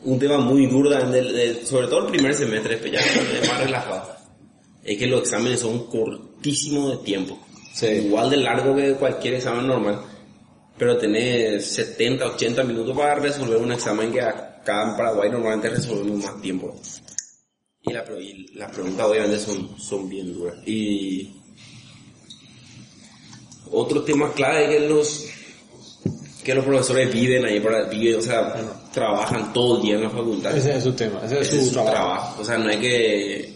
un 0.07 0.19
tema 0.19 0.37
muy 0.37 0.67
duro, 0.67 0.91
del- 0.91 1.33
del- 1.33 1.67
sobre 1.67 1.87
todo 1.87 2.01
el 2.07 2.13
primer 2.13 2.35
semestre, 2.35 2.75
después 2.79 2.93
ya 2.93 3.01
es 3.01 3.49
más 3.49 3.59
relajado. 3.65 4.15
Es 4.83 4.99
que 4.99 5.07
los 5.07 5.21
exámenes 5.23 5.61
son 5.61 5.87
cortísimos 5.87 6.91
de 6.91 6.97
tiempo. 7.05 7.39
Igual 8.05 8.29
de 8.29 8.37
largo 8.37 8.77
que 8.77 8.93
cualquier 8.97 9.35
examen 9.35 9.67
normal. 9.67 10.03
Pero 10.77 10.99
tenés 10.99 11.65
70, 11.67 12.27
80 12.27 12.63
minutos 12.65 12.95
para 12.95 13.15
resolver 13.15 13.57
un 13.57 13.73
examen 13.73 14.13
que 14.13 14.21
acá 14.21 14.83
en 14.91 14.95
Paraguay 14.97 15.31
normalmente 15.31 15.71
resolvemos 15.71 16.23
más 16.23 16.39
tiempo. 16.43 16.75
Y, 17.87 17.93
la, 17.93 18.05
y 18.21 18.47
las 18.55 18.71
preguntas 18.71 19.07
obviamente 19.07 19.39
son, 19.39 19.79
son 19.79 20.09
bien 20.09 20.33
duras. 20.33 20.57
Y 20.67 21.31
otro 23.71 24.03
tema 24.03 24.33
clave 24.33 24.65
es 24.65 24.71
que 24.81 24.89
los 24.89 25.27
que 26.45 26.55
los 26.55 26.65
profesores 26.65 27.11
viven 27.13 27.43
ahí 27.47 27.59
para 27.59 27.85
viven, 27.89 28.19
o 28.19 28.23
sea, 28.23 28.55
trabajan 28.93 29.51
todo 29.55 29.77
el 29.77 29.83
día 29.83 29.95
en 29.95 30.03
la 30.03 30.11
facultad. 30.11 30.55
Ese 30.57 30.77
es 30.77 30.83
su 30.85 30.93
tema, 30.93 31.21
ese 31.25 31.41
es 31.41 31.49
Ese 31.49 31.51
su, 31.57 31.57
es 31.63 31.67
su 31.69 31.73
trabajo. 31.73 31.93
trabajo. 31.95 32.43
O 32.43 32.45
sea, 32.45 32.59
no 32.59 32.69
hay 32.69 32.79
que... 32.79 33.55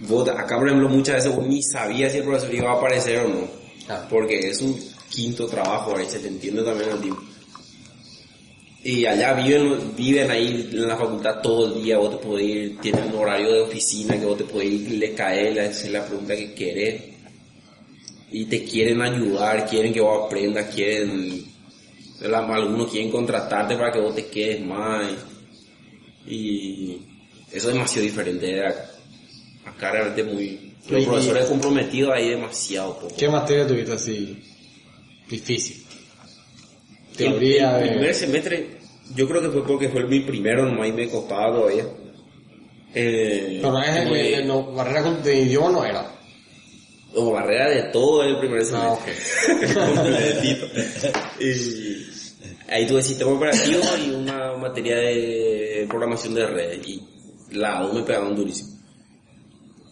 vos- 0.00 0.28
acá, 0.28 0.58
por 0.58 0.66
ejemplo, 0.66 0.88
muchas 0.88 1.16
veces 1.16 1.36
vos 1.36 1.46
ni 1.46 1.62
sabías 1.62 2.10
si 2.10 2.18
el 2.18 2.24
profesor 2.24 2.52
iba 2.54 2.70
a 2.72 2.74
aparecer 2.76 3.20
o 3.24 3.28
no. 3.28 3.40
Ah. 3.88 4.04
Porque 4.10 4.50
es 4.50 4.60
un 4.62 4.76
quinto 5.10 5.46
trabajo, 5.46 5.96
ahí 5.96 6.06
se 6.08 6.18
te 6.18 6.26
entiende 6.26 6.62
también 6.64 6.90
el 6.90 6.98
tiempo. 7.00 7.22
Y 8.84 9.06
allá 9.06 9.34
viven, 9.34 9.94
viven 9.96 10.30
ahí 10.30 10.68
en 10.72 10.88
la 10.88 10.96
facultad 10.96 11.40
todo 11.40 11.72
el 11.72 11.84
día, 11.84 11.98
vos 11.98 12.18
te 12.18 12.26
podés 12.26 12.46
ir, 12.46 12.78
tienen 12.80 13.04
un 13.04 13.14
horario 13.14 13.52
de 13.52 13.60
oficina 13.60 14.18
que 14.18 14.26
vos 14.26 14.36
te 14.36 14.44
podés 14.44 14.70
ir, 14.70 14.90
le 14.92 15.14
caer, 15.14 15.52
le 15.52 15.60
hacer 15.60 15.92
la 15.92 16.04
pregunta 16.04 16.34
que 16.34 16.52
querés. 16.52 17.02
Y 18.32 18.46
te 18.46 18.64
quieren 18.64 19.00
ayudar, 19.02 19.68
quieren 19.68 19.92
que 19.92 20.00
vos 20.00 20.26
aprendas, 20.26 20.74
quieren, 20.74 21.44
algunos 22.32 22.90
quieren 22.90 23.10
contratarte 23.10 23.76
para 23.76 23.92
que 23.92 24.00
vos 24.00 24.16
te 24.16 24.26
quedes 24.26 24.64
más. 24.64 25.12
Y 26.26 27.02
eso 27.52 27.68
es 27.68 27.74
demasiado 27.74 28.04
diferente 28.04 28.46
de 28.46 28.66
acá. 28.66 28.90
Acá 29.64 29.92
realmente 29.92 30.24
muy... 30.24 30.72
Los 30.88 31.04
profesores 31.04 31.46
comprometidos 31.46 32.12
ahí 32.12 32.30
demasiado 32.30 32.98
poco. 32.98 33.14
¿Qué 33.16 33.28
materia 33.28 33.64
tuviste 33.64 33.92
así 33.92 34.42
difícil? 35.28 35.81
El, 37.12 37.16
Teoría 37.16 37.78
el 37.78 37.84
de... 37.84 37.90
primer 37.92 38.14
semestre, 38.14 38.66
yo 39.14 39.28
creo 39.28 39.40
que 39.42 39.50
fue 39.50 39.66
porque 39.66 39.88
fue 39.88 40.04
mi 40.06 40.20
primero, 40.20 40.64
nomás 40.66 40.88
y 40.88 40.92
me 40.92 41.08
costaba 41.08 41.54
todavía. 41.54 41.86
Eh, 42.94 43.60
No, 43.62 43.72
no, 43.72 43.82
es 43.82 44.02
como 44.02 44.14
el- 44.16 44.22
de- 44.22 44.34
el- 44.36 44.46
no, 44.46 44.72
barrera 44.72 45.10
de 45.12 45.40
idioma 45.40 45.70
no 45.70 45.84
era. 45.84 46.08
o 47.14 47.30
barrera 47.32 47.68
de 47.68 47.82
todo 47.92 48.22
el 48.24 48.38
primer 48.38 48.62
Ah, 48.72 48.96
semestre. 48.96 49.74
Completito. 49.74 50.66
y 51.40 52.06
ahí 52.72 52.86
tuve 52.86 53.02
sistema 53.02 53.32
operativo 53.32 53.80
y 54.04 54.10
una 54.10 54.56
materia 54.56 54.96
de 54.96 55.84
programación 55.88 56.34
de 56.34 56.46
redes. 56.46 56.88
Y 56.88 57.02
las 57.52 57.80
dos 57.80 57.94
me 57.94 58.02
pegaron 58.02 58.34
durísimo. 58.34 58.70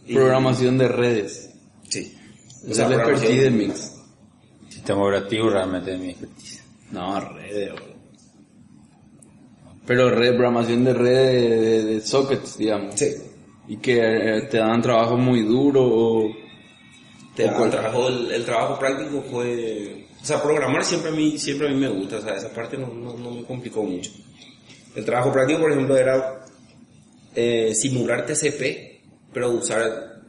Y- 0.07 0.15
Programación 0.15 0.79
de 0.79 0.89
redes. 0.89 1.51
Sí. 1.89 2.17
O 2.71 2.75
sea, 2.75 2.89
la 2.89 2.97
expertise 2.97 3.43
de 3.43 3.51
Mix. 3.51 3.93
Sistema 4.69 5.03
operativo 5.03 5.51
realmente 5.51 5.93
es 5.95 5.99
mi 6.01 6.11
expertise. 6.11 6.60
No, 6.91 7.21
redes. 7.21 7.73
Pero 9.87 10.11
red, 10.11 10.31
programación 10.37 10.85
de 10.85 10.95
redes 10.95 11.51
de, 11.51 11.59
de- 11.61 11.85
de 11.95 12.01
sockets, 12.01 12.59
digamos. 12.59 12.95
Sí. 12.99 13.11
Y 13.69 13.77
que 13.79 13.99
eh, 13.99 14.43
te 14.43 14.59
dan 14.59 14.83
trabajo 14.83 15.17
muy 15.17 15.43
duro 15.43 15.83
o... 15.85 16.31
Te 17.35 17.49
o 17.49 17.71
trabajo, 17.71 18.09
el, 18.09 18.31
el 18.33 18.45
trabajo 18.45 18.79
práctico 18.79 19.23
fue, 19.31 20.07
o 20.21 20.25
sea, 20.25 20.43
programar 20.43 20.85
siempre 20.85 21.11
a 21.11 21.15
mí, 21.15 21.39
siempre 21.39 21.69
a 21.69 21.71
mí 21.71 21.79
me 21.79 21.89
gusta, 21.89 22.17
o 22.17 22.21
sea, 22.21 22.35
esa 22.35 22.53
parte 22.53 22.77
no, 22.77 22.89
no, 22.89 23.17
no 23.17 23.31
me 23.31 23.45
complicó 23.45 23.83
mucho. 23.85 24.11
El 24.97 25.05
trabajo 25.05 25.33
práctico, 25.33 25.61
por 25.61 25.71
ejemplo, 25.73 25.97
era 25.97 26.45
eh, 27.35 27.73
simular 27.75 28.27
TCP, 28.27 29.01
pero 29.33 29.51
usar, 29.53 30.21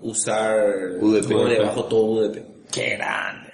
usar 0.00 0.56
UDP. 1.00 1.30
por 1.30 1.48
debajo 1.50 1.84
todo 1.84 2.02
UDP. 2.04 2.42
¡Qué 2.72 2.96
grande! 2.96 3.50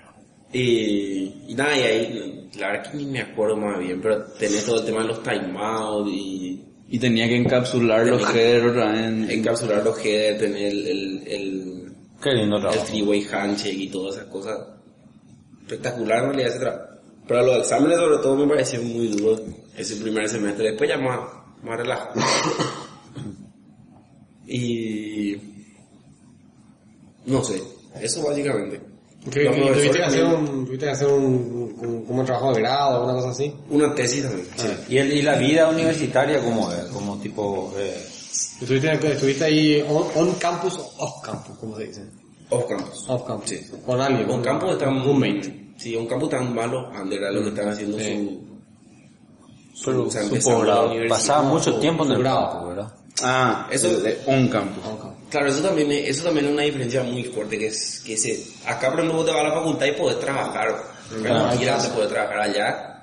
Y, 0.53 1.33
y 1.49 1.55
nada, 1.57 1.77
y 1.77 1.83
ahí, 1.83 2.44
la 2.59 2.69
verdad 2.69 2.91
que 2.91 2.97
ni 2.99 3.07
me 3.07 3.21
acuerdo 3.21 3.57
más 3.57 3.79
bien, 3.79 4.01
pero 4.01 4.23
tenés 4.39 4.65
todo 4.65 4.81
el 4.81 4.87
tema 4.87 5.03
de 5.03 5.09
los 5.09 5.23
timeouts 5.23 6.11
y 6.11 6.65
Y 6.89 6.99
tenía 6.99 7.29
que 7.29 7.37
encapsular 7.37 8.07
los 8.07 8.23
headers 8.35 8.77
en... 8.99 9.31
encapsular 9.31 9.85
los 9.85 9.99
headers, 10.05 10.39
tener 10.39 10.67
el, 10.73 10.87
el, 10.87 11.23
el 11.27 11.93
Qué 12.23 12.31
lindo 12.33 12.57
el 12.57 12.63
trabajo. 12.63 12.85
three-way 12.87 13.27
handshake 13.31 13.79
y 13.79 13.89
todas 13.89 14.17
esas 14.17 14.29
cosas. 14.29 14.59
Espectacular 15.63 16.19
en 16.19 16.25
realidad 16.31 16.49
ese 16.51 16.59
trabajo. 16.61 16.85
Pero 17.27 17.43
los 17.43 17.59
exámenes 17.59 17.99
sobre 17.99 18.19
todo 18.19 18.37
me 18.37 18.47
parecieron 18.47 18.93
muy 18.93 19.09
duros 19.09 19.43
ese 19.77 19.97
primer 19.97 20.29
semestre. 20.29 20.71
Después 20.71 20.89
ya 20.91 20.99
más, 20.99 21.21
más 21.63 21.79
relajado. 21.79 22.13
y... 24.47 25.37
No 27.27 27.43
sé, 27.43 27.63
eso 28.01 28.23
básicamente. 28.27 28.81
¿Qué- 29.31 29.45
y 29.45 29.73
¿Tuviste 29.73 29.99
que 29.99 30.05
hacer 30.05 30.25
un, 30.25 30.67
tuviste 30.67 30.87
que 30.87 30.93
hacer 30.93 31.09
un, 31.09 31.75
un, 31.81 32.05
como 32.05 32.21
un 32.21 32.27
trabajo 32.27 32.53
de 32.53 32.61
grado 32.61 33.01
o 33.01 33.05
una 33.05 33.15
cosa 33.15 33.31
así? 33.31 33.55
Una 33.71 33.95
tesis 33.95 34.23
también. 34.23 34.47
sí. 34.57 34.67
¿Y, 34.89 34.99
el- 34.99 35.13
y 35.13 35.23
la 35.23 35.37
vida 35.37 35.69
universitaria 35.69 36.41
cómo 36.43 36.71
es? 36.73 36.85
Como 36.87 37.17
tipo... 37.19 37.73
Eh, 37.79 38.07
¿Estuviste, 38.61 38.93
estuviste 39.13 39.45
ahí 39.45 39.85
on, 39.89 40.07
on 40.15 40.33
campus 40.35 40.77
o 40.79 40.93
off 40.99 41.23
campus, 41.23 41.57
como 41.59 41.77
se 41.77 41.85
dice? 41.85 42.03
Off 42.51 42.65
campus. 42.69 43.05
Off 43.09 43.23
campus. 43.27 43.49
Sí. 43.51 43.61
Con 43.87 44.01
alguien. 44.01 44.29
On 44.31 44.43
campus 44.43 44.73
están... 44.73 45.03
Roommate. 45.05 45.73
Sí, 45.77 45.97
on 45.97 46.07
campus 46.07 46.33
están 46.33 46.55
malos 46.55 46.87
under 47.01 47.25
a 47.25 47.31
lo 47.33 47.43
que 47.43 47.49
están 47.49 47.69
haciendo 47.69 47.99
Sí. 47.99 48.41
su... 49.75 50.11
su 50.11 50.41
posgrado. 50.45 50.87
universidad. 50.87 51.09
Pasaba 51.09 51.43
mucho 51.49 51.75
tiempo 51.79 52.05
en 52.05 52.13
el 52.13 52.19
grado. 52.19 52.69
¿verdad? 52.69 52.93
Ah, 53.23 53.69
Eso- 53.71 53.89
eso 53.89 54.01
de 54.01 54.19
on 54.27 54.49
campus. 54.49 54.85
On 54.85 54.97
campus. 54.99 55.04
Claro, 55.35 55.49
eso 55.49 55.63
también, 55.63 55.91
es, 55.91 56.11
eso 56.11 56.25
también 56.27 56.47
es 56.47 56.53
una 56.53 56.63
diferencia 56.63 57.03
muy 57.03 57.25
fuerte, 57.25 57.59
que 57.59 57.67
es 57.67 58.01
que 58.07 58.17
se, 58.17 58.47
acá 58.65 58.89
por 58.93 59.01
ejemplo 59.01 59.17
vos 59.17 59.27
te 59.27 59.33
vas 59.33 59.41
a 59.41 59.49
la 59.49 59.55
facultad 59.55 59.87
y 59.87 59.93
podés 59.93 60.21
trabajar, 60.21 60.77
pero 61.21 61.81
se 61.81 61.89
puede 61.91 62.07
trabajar 62.07 62.39
allá 62.39 63.03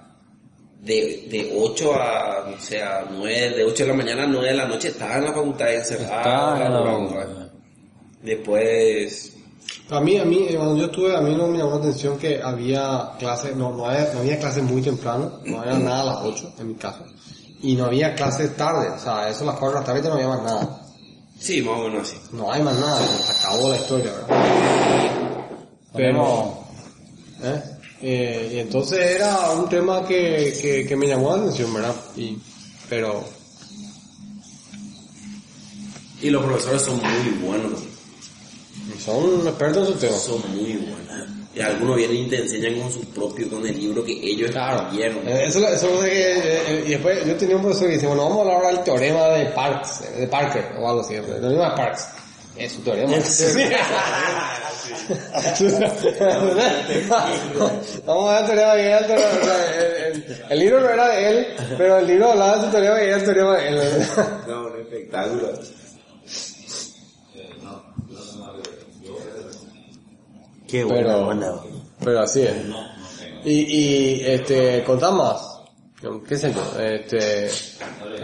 de, 0.79 1.27
de 1.29 1.51
8 1.53 1.93
a, 1.93 2.47
no 2.49 2.57
sé, 2.57 2.81
a 2.81 3.05
9, 3.11 3.49
de 3.57 3.65
8 3.65 3.83
de 3.83 3.89
la 3.89 3.95
mañana 3.95 4.23
a 4.23 4.27
9 4.27 4.47
de 4.47 4.53
la 4.53 4.65
noche, 4.65 4.87
estás 4.87 5.17
en 5.17 5.25
la 5.25 5.33
facultad 5.33 5.73
encerrado. 5.73 6.19
Está 6.19 6.53
en 6.53 6.59
la 6.63 6.69
laborando. 6.69 7.09
facultad. 7.09 7.47
Después, 8.21 9.33
A 9.89 9.99
mí, 9.99 10.17
a 10.17 10.23
mí, 10.23 10.45
eh, 10.47 10.55
cuando 10.55 10.77
yo 10.77 10.85
estuve, 10.85 11.13
a 11.13 11.19
mí 11.19 11.35
no 11.35 11.47
me 11.49 11.57
llamó 11.57 11.71
la 11.71 11.77
atención 11.79 12.17
que 12.17 12.41
había 12.41 13.11
clases, 13.19 13.57
no, 13.57 13.75
no 13.75 13.87
había, 13.87 14.13
no 14.13 14.19
había 14.19 14.39
clases 14.39 14.63
muy 14.63 14.81
temprano, 14.81 15.41
no 15.43 15.59
había 15.59 15.77
nada 15.77 15.99
a 15.99 16.05
las 16.05 16.17
8, 16.23 16.53
en 16.59 16.67
mi 16.69 16.75
caso. 16.75 17.03
Y 17.61 17.75
no 17.75 17.87
había 17.87 18.15
clases 18.15 18.55
tarde, 18.55 18.87
o 18.89 18.97
sea, 18.97 19.27
eso 19.27 19.43
a 19.43 19.47
las 19.47 19.55
4 19.57 19.79
de 19.79 19.79
la 19.81 19.85
tarde 19.85 20.07
no 20.07 20.13
había 20.15 20.27
más 20.29 20.43
nada. 20.43 20.80
Sí, 21.41 21.61
más 21.61 21.79
o 21.79 21.83
menos 21.89 22.07
así. 22.07 22.17
No 22.31 22.51
hay 22.51 22.61
más 22.61 22.77
nada, 22.79 23.05
se 23.05 23.31
acabó 23.31 23.69
la 23.69 23.77
historia, 23.77 24.11
¿verdad? 24.13 25.41
Tenemos- 25.93 26.57
¿Eh? 27.43 27.63
Eh, 28.03 28.51
y 28.55 28.59
entonces 28.59 28.99
era 28.99 29.51
un 29.51 29.67
tema 29.69 30.05
que, 30.05 30.57
que, 30.61 30.85
que 30.87 30.95
me 30.95 31.07
llamó 31.07 31.35
la 31.35 31.41
atención, 31.43 31.73
¿verdad? 31.73 31.95
Y, 32.15 32.37
pero, 32.89 33.23
Y 36.21 36.29
los 36.29 36.43
profesores 36.43 36.81
son 36.83 36.97
muy 36.97 37.29
buenos. 37.43 37.79
son 39.03 39.47
expertos 39.47 39.87
en 39.87 39.93
su 39.93 39.99
tema. 39.99 40.17
Son 40.17 40.55
muy 40.55 40.73
buenas. 40.77 41.27
Y 41.53 41.59
algunos 41.59 41.97
vienen 41.97 42.17
y 42.17 42.29
te 42.29 42.37
enseñan 42.37 42.79
con 42.79 42.89
su 42.91 43.01
propio, 43.11 43.49
con 43.49 43.65
el 43.67 43.77
libro 43.77 44.03
que 44.05 44.13
ellos 44.13 44.49
escribieron. 44.55 45.27
Eh, 45.27 45.45
Eso, 45.47 45.59
eso 45.67 45.87
es 45.87 45.93
lo 45.93 45.99
que, 46.01 46.31
eh, 46.31 46.61
eh, 46.67 46.83
y 46.87 46.89
después 46.91 47.25
yo 47.25 47.35
tenía 47.35 47.55
un 47.57 47.61
profesor 47.63 47.87
que 47.87 47.93
dice, 47.95 48.07
bueno, 48.07 48.23
vamos 48.23 48.37
a 48.37 48.41
hablar 48.41 48.55
ahora 48.57 48.69
del 48.69 48.83
teorema 48.83 49.27
de 49.29 49.45
Parks, 49.47 50.03
de 50.17 50.27
Parker, 50.27 50.65
o 50.79 50.87
algo 50.89 51.01
así, 51.01 51.15
el 51.15 51.25
teorema 51.25 51.69
de 51.71 51.75
Parks. 51.75 52.07
Es 52.55 52.71
su 52.73 52.81
teorema. 52.81 53.11
Vamos 58.05 58.31
a 58.31 58.41
ver 58.41 58.41
el 58.41 58.47
teorema 59.07 59.53
de 59.57 60.07
él, 60.07 60.25
el- 60.27 60.45
el 60.49 60.59
libro 60.59 60.79
no 60.81 60.89
era 60.89 61.07
de 61.09 61.29
él, 61.29 61.47
pero 61.77 61.97
el 61.97 62.07
libro 62.07 62.31
hablaba 62.31 62.57
de 62.57 62.65
su 62.65 62.71
teorema 62.71 63.01
y 63.01 63.05
era 63.07 63.17
el 63.17 63.23
teorema 63.23 63.57
de 63.57 63.67
él. 63.69 63.81
No, 64.47 64.67
un 64.67 64.79
espectáculo. 64.79 65.51
Qué 70.71 70.83
buena, 70.83 71.07
Pero- 71.13 71.25
buena. 71.25 71.53
Pero 72.03 72.19
así 72.21 72.41
es. 72.43 72.53
Y, 73.43 73.51
y 73.51 74.21
este, 74.25 74.83
contá 74.83 75.11
más. 75.11 75.47
¿Qué 76.27 76.35
sé 76.35 76.51
yo? 76.51 76.81
Este, 76.81 77.47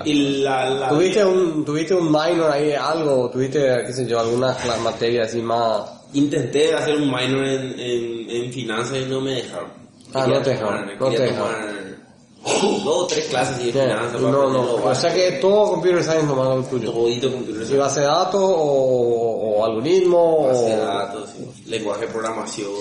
Y 0.05 0.41
la, 0.41 0.67
la 0.69 0.89
¿tuviste 0.89 1.23
un, 1.23 1.63
tuviste 1.63 1.93
un 1.93 2.05
minor 2.11 2.49
ahí, 2.51 2.73
algo? 2.73 3.29
¿Tuviste, 3.29 3.83
qué 3.85 3.93
sé 3.93 4.07
yo, 4.07 4.19
alguna 4.19 4.55
materia 4.83 5.23
así 5.23 5.41
más? 5.41 5.81
intenté 6.13 6.73
hacer 6.73 6.95
un 6.95 7.07
minor 7.11 7.43
en, 7.45 7.77
en, 7.79 8.29
en 8.29 8.53
finanzas 8.53 8.97
y 8.97 9.05
no 9.09 9.19
me 9.21 9.33
dejaron. 9.33 9.69
Ah, 10.13 10.21
Quería 10.23 10.37
no 10.39 10.43
te 10.43 10.49
dejaron, 10.51 10.87
no 10.99 11.09
te 11.09 11.27
tomar 11.27 11.77
dos 12.85 13.03
o 13.03 13.07
tres 13.07 13.25
clases 13.25 13.57
de 13.59 13.65
No, 13.65 13.71
finanzas. 13.81 14.21
no, 14.21 14.49
no. 14.49 14.75
O 14.85 14.95
sea 14.95 15.13
que 15.13 15.31
todo 15.33 15.71
computer 15.71 16.01
science 16.03 16.25
nomás 16.25 16.47
lo 16.47 16.63
tuyo. 16.63 16.91
Todito 16.93 17.29
computer 17.31 17.67
¿Y 17.69 17.75
base 17.77 17.99
de 17.99 18.05
datos 18.05 18.41
o, 18.41 19.57
o 19.59 19.65
algoritmo 19.65 20.47
base 20.47 20.63
de 20.65 20.77
datos, 20.77 21.29
sí. 21.36 21.36
Lenguaje 21.67 22.01
de 22.01 22.07
programación. 22.07 22.71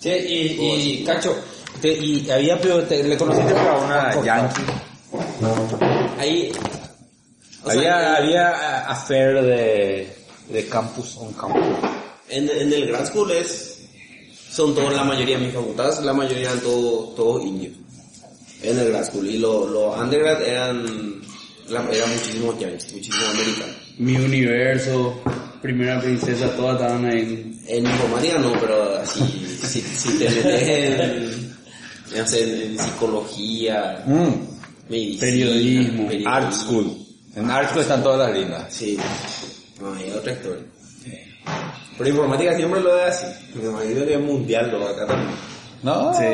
Sí, 0.00 0.10
y, 0.10 1.00
y 1.00 1.04
Cacho, 1.04 1.36
te- 1.80 1.92
y 1.92 2.30
había, 2.30 2.60
te- 2.60 3.02
le 3.04 3.16
conociste 3.16 3.52
para 3.54 3.76
una 3.78 4.24
Yankee. 4.24 4.62
Ahí, 6.18 6.52
o 7.64 7.70
sea, 7.70 7.72
Había, 7.78 8.16
había 8.16 8.88
affair 8.90 9.42
de, 9.42 10.12
de 10.48 10.66
campus 10.68 11.16
on 11.18 11.32
campus. 11.32 11.62
En, 12.28 12.48
en 12.48 12.72
el 12.72 12.86
grad 12.88 13.06
school 13.06 13.30
es, 13.30 13.80
son 14.50 14.74
todos, 14.74 14.92
la 14.94 15.04
mayoría 15.04 15.38
de 15.38 15.46
mis 15.46 15.54
facultades, 15.54 16.00
la 16.00 16.12
mayoría 16.12 16.50
eran 16.50 16.60
todos, 16.60 17.14
todos 17.14 17.42
indios. 17.44 17.74
En 18.62 18.78
el 18.78 18.90
grad 18.90 19.04
school. 19.06 19.26
Y 19.28 19.38
los 19.38 19.70
los 19.70 19.96
undergrad 19.98 20.42
eran, 20.42 21.20
eran 21.68 22.10
muchísimos 22.14 22.58
yankees, 22.58 22.92
muchísimos 22.92 23.28
americanos. 23.30 23.76
Mi 23.98 24.16
universo, 24.16 25.20
primera 25.60 26.00
princesa, 26.00 26.48
todas 26.56 26.80
estaban. 26.80 27.04
En 27.10 27.84
informática 27.84 28.38
no, 28.38 28.52
pero 28.60 28.96
así, 28.98 29.20
si, 29.62 29.80
si 29.80 30.18
te 30.18 30.30
metes 30.30 30.62
en, 30.68 31.56
no 32.16 32.26
sé, 32.26 32.42
en, 32.44 32.70
en 32.72 32.78
psicología, 32.78 34.04
medicina, 34.88 35.20
Periodismo, 35.20 36.08
Art 36.26 36.52
School. 36.52 36.96
En 37.36 37.50
Art 37.50 37.70
School 37.70 37.82
están 37.82 38.02
todas 38.02 38.28
las 38.28 38.38
lindas. 38.38 38.72
Sí, 38.72 38.98
no, 39.80 39.92
hay 39.94 40.10
otra 40.10 40.32
historia. 40.32 40.64
Pero 41.98 42.10
informática 42.10 42.56
siempre 42.56 42.80
lo 42.80 42.96
es 42.96 43.14
así. 43.14 43.26
Me 43.54 43.68
imagino 43.68 44.06
que 44.06 44.14
es 44.14 44.20
mundial 44.20 44.70
lo 44.70 44.88
acá 44.88 45.06
también. 45.06 45.30
¿No? 45.82 46.14
Sí. 46.14 46.24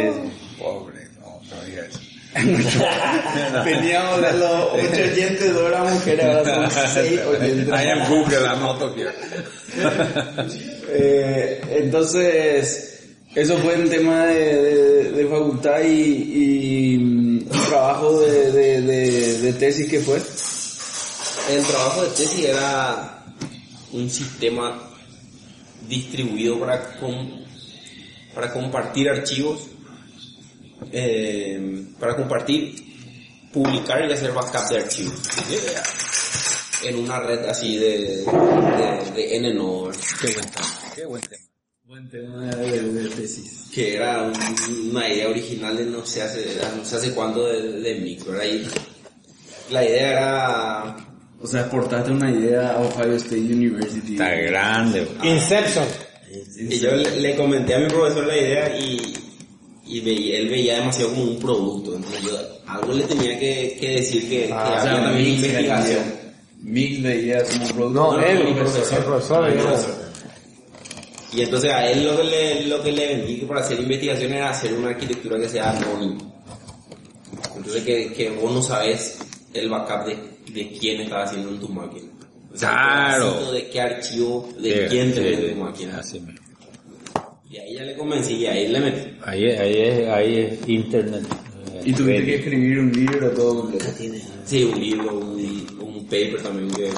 Pobre, 0.58 1.08
no, 1.20 1.40
no 1.50 1.62
eso. 1.62 2.00
Teníamos 3.64 4.20
de 4.20 4.32
los 4.38 4.68
8 4.72 4.80
oyentes 5.12 5.54
de 5.54 5.60
hora 5.62 5.84
mujeres, 5.84 6.24
ahora 6.24 6.70
son 6.70 6.88
6 6.94 7.20
oyentes. 7.26 7.68
I 7.68 7.90
am 7.90 8.08
Google, 8.08 8.44
I'm 8.44 8.60
not 8.60 8.96
here. 8.96 9.12
Eh, 10.88 11.60
entonces, 11.82 13.02
eso 13.34 13.56
fue 13.58 13.74
el 13.74 13.88
tema 13.88 14.26
de, 14.26 14.62
de- 14.62 15.12
de 15.12 15.26
facultad 15.26 15.80
y, 15.84 16.94
y, 16.94 16.98
mm, 16.98 17.48
trabajo 17.68 18.20
de, 18.20 18.50
de, 18.52 18.82
de, 18.82 19.38
de 19.40 19.52
tesis 19.54 19.88
que 19.88 20.00
fue. 20.00 20.16
El 21.54 21.62
trabajo 21.64 22.02
de 22.02 22.08
tesis 22.10 22.44
era 22.46 23.24
un 23.92 24.10
sistema 24.10 24.90
distribuido 25.88 26.58
para, 26.60 26.96
com- 26.98 27.42
para 28.34 28.52
compartir 28.52 29.08
archivos, 29.08 29.68
eh, 30.92 31.84
para 31.98 32.16
compartir, 32.16 32.74
publicar 33.52 34.08
y 34.08 34.12
hacer 34.12 34.32
backup 34.32 34.68
de 34.70 34.76
archivos. 34.78 35.14
En 36.84 36.96
una 36.96 37.18
red 37.20 37.44
así 37.46 37.76
de, 37.78 37.98
de, 38.26 39.12
de 39.14 39.36
N 39.36 39.52
Qué 40.20 40.32
buen 40.32 40.50
tema. 40.50 40.66
Qué 40.94 41.04
buen 41.06 41.22
tema. 41.22 41.42
Buen 41.86 42.10
tema 42.10 42.46
de, 42.56 42.80
de 42.82 43.08
tesis. 43.10 43.68
que 43.72 43.96
era 43.96 44.22
un- 44.22 44.90
una 44.90 45.08
idea 45.08 45.28
original 45.28 45.76
de 45.76 45.84
no 45.86 46.04
sé 46.04 46.22
hace, 46.22 46.58
no 46.76 46.84
sé 46.84 46.96
hace 46.96 47.12
cuándo 47.12 47.46
de, 47.46 47.80
de 47.80 47.94
micro. 48.00 48.34
Era 48.34 48.42
ahí. 48.42 48.66
La 49.70 49.84
idea 49.84 50.10
era 50.10 50.96
O 51.40 51.46
sea, 51.46 51.60
exportaste 51.60 52.10
una 52.10 52.30
idea 52.30 52.72
a 52.72 52.80
Ohio 52.80 53.14
State 53.16 53.36
University. 53.40 54.12
Está 54.12 54.30
grande. 54.34 55.06
Inception. 55.22 55.84
Y 56.58 56.80
yo 56.80 56.90
le, 56.92 57.20
le 57.20 57.36
comenté 57.36 57.74
a 57.74 57.78
mi 57.78 57.86
profesor 57.86 58.26
la 58.26 58.36
idea 58.36 58.76
y, 58.78 59.14
y 59.86 60.00
veía- 60.00 60.38
él 60.38 60.48
veía 60.48 60.76
demasiado 60.80 61.10
como 61.10 61.22
un 61.24 61.38
producto. 61.38 61.94
Entonces 61.96 62.22
yo 62.22 62.30
algo 62.66 62.92
le 62.94 63.04
tenía 63.04 63.38
que, 63.38 63.76
que 63.80 63.88
decir 63.90 64.28
que, 64.28 64.46
que 64.46 64.52
Ah, 64.52 64.76
o 64.78 64.82
sea, 64.82 64.92
había 64.92 65.04
también 65.04 65.24
Mix 65.30 65.44
investigación. 65.44 66.04
Mix 66.62 67.02
veía 67.02 67.44
como 67.44 67.66
producto. 67.68 67.90
No, 68.12 68.20
él, 68.20 68.44
mi 68.44 68.50
el 68.50 68.56
profesor, 68.56 68.98
el 68.98 69.04
profesor. 69.04 69.50
Mi 69.50 69.56
yo- 69.58 69.62
profesor. 69.64 70.04
Y 71.32 71.40
entonces 71.42 71.70
a 71.72 71.90
él 71.90 72.04
lo 72.04 72.16
que 72.16 72.22
le, 72.24 72.66
lo 72.66 72.82
que 72.82 72.92
le 72.92 73.06
vendí 73.16 73.40
que 73.40 73.46
para 73.46 73.60
hacer 73.60 73.80
investigación 73.80 74.32
era 74.32 74.50
hacer 74.50 74.72
una 74.72 74.90
arquitectura 74.90 75.36
que 75.38 75.48
sea 75.48 75.70
anónima. 75.76 76.20
Entonces 77.56 77.82
que, 77.82 78.12
que 78.12 78.30
vos 78.30 78.52
no 78.52 78.62
sabes 78.62 79.18
el 79.52 79.68
backup 79.68 80.06
de, 80.06 80.16
de 80.52 80.68
quién 80.78 81.00
estaba 81.00 81.24
haciendo 81.24 81.48
en 81.50 81.58
tu 81.60 81.68
máquina. 81.68 82.08
O 82.52 82.56
sea, 82.56 82.70
Claro. 82.70 83.46
un 83.48 83.52
de 83.54 83.68
qué 83.68 83.80
archivo, 83.80 84.48
de 84.60 84.72
Sí, 84.84 84.86
quién 84.90 85.08
sí, 85.08 85.14
tenés 85.14 85.40
sí, 85.40 85.46
tu 85.48 85.56
máquina. 85.60 85.98
Así 85.98 86.20
mismo. 86.20 86.33
Y 87.54 87.58
ahí 87.58 87.74
ya 87.74 87.84
le 87.84 87.94
convencí 87.94 88.34
y 88.34 88.46
ahí 88.46 88.66
le 88.66 88.80
metí. 88.80 89.16
Ahí, 89.22 89.44
ahí, 89.48 89.76
es, 89.80 90.08
ahí 90.08 90.38
es 90.38 90.68
internet. 90.68 91.22
Y 91.84 91.92
tuviste 91.92 92.24
que 92.24 92.34
escribir 92.34 92.80
un 92.80 92.90
libro 92.90 93.30
todo 93.30 93.60
completo. 93.60 93.84
Sí, 94.44 94.64
un 94.64 94.80
libro, 94.80 95.18
un, 95.20 95.78
un 95.80 96.04
paper 96.06 96.42
también 96.42 96.68
que, 96.72 96.90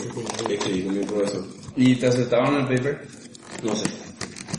que 0.46 0.54
escribí 0.54 0.82
con 0.84 0.98
mi 0.98 1.04
profesor. 1.04 1.44
¿Y 1.76 1.94
te 1.96 2.06
aceptaban 2.06 2.54
el 2.54 2.68
paper? 2.68 3.06
No 3.62 3.76
sé. 3.76 3.84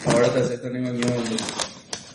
Ahora 0.05 0.31
te 0.31 0.39
aceptan 0.41 0.75
en 0.75 0.83
cualquier 0.83 1.09
momento. 1.09 1.43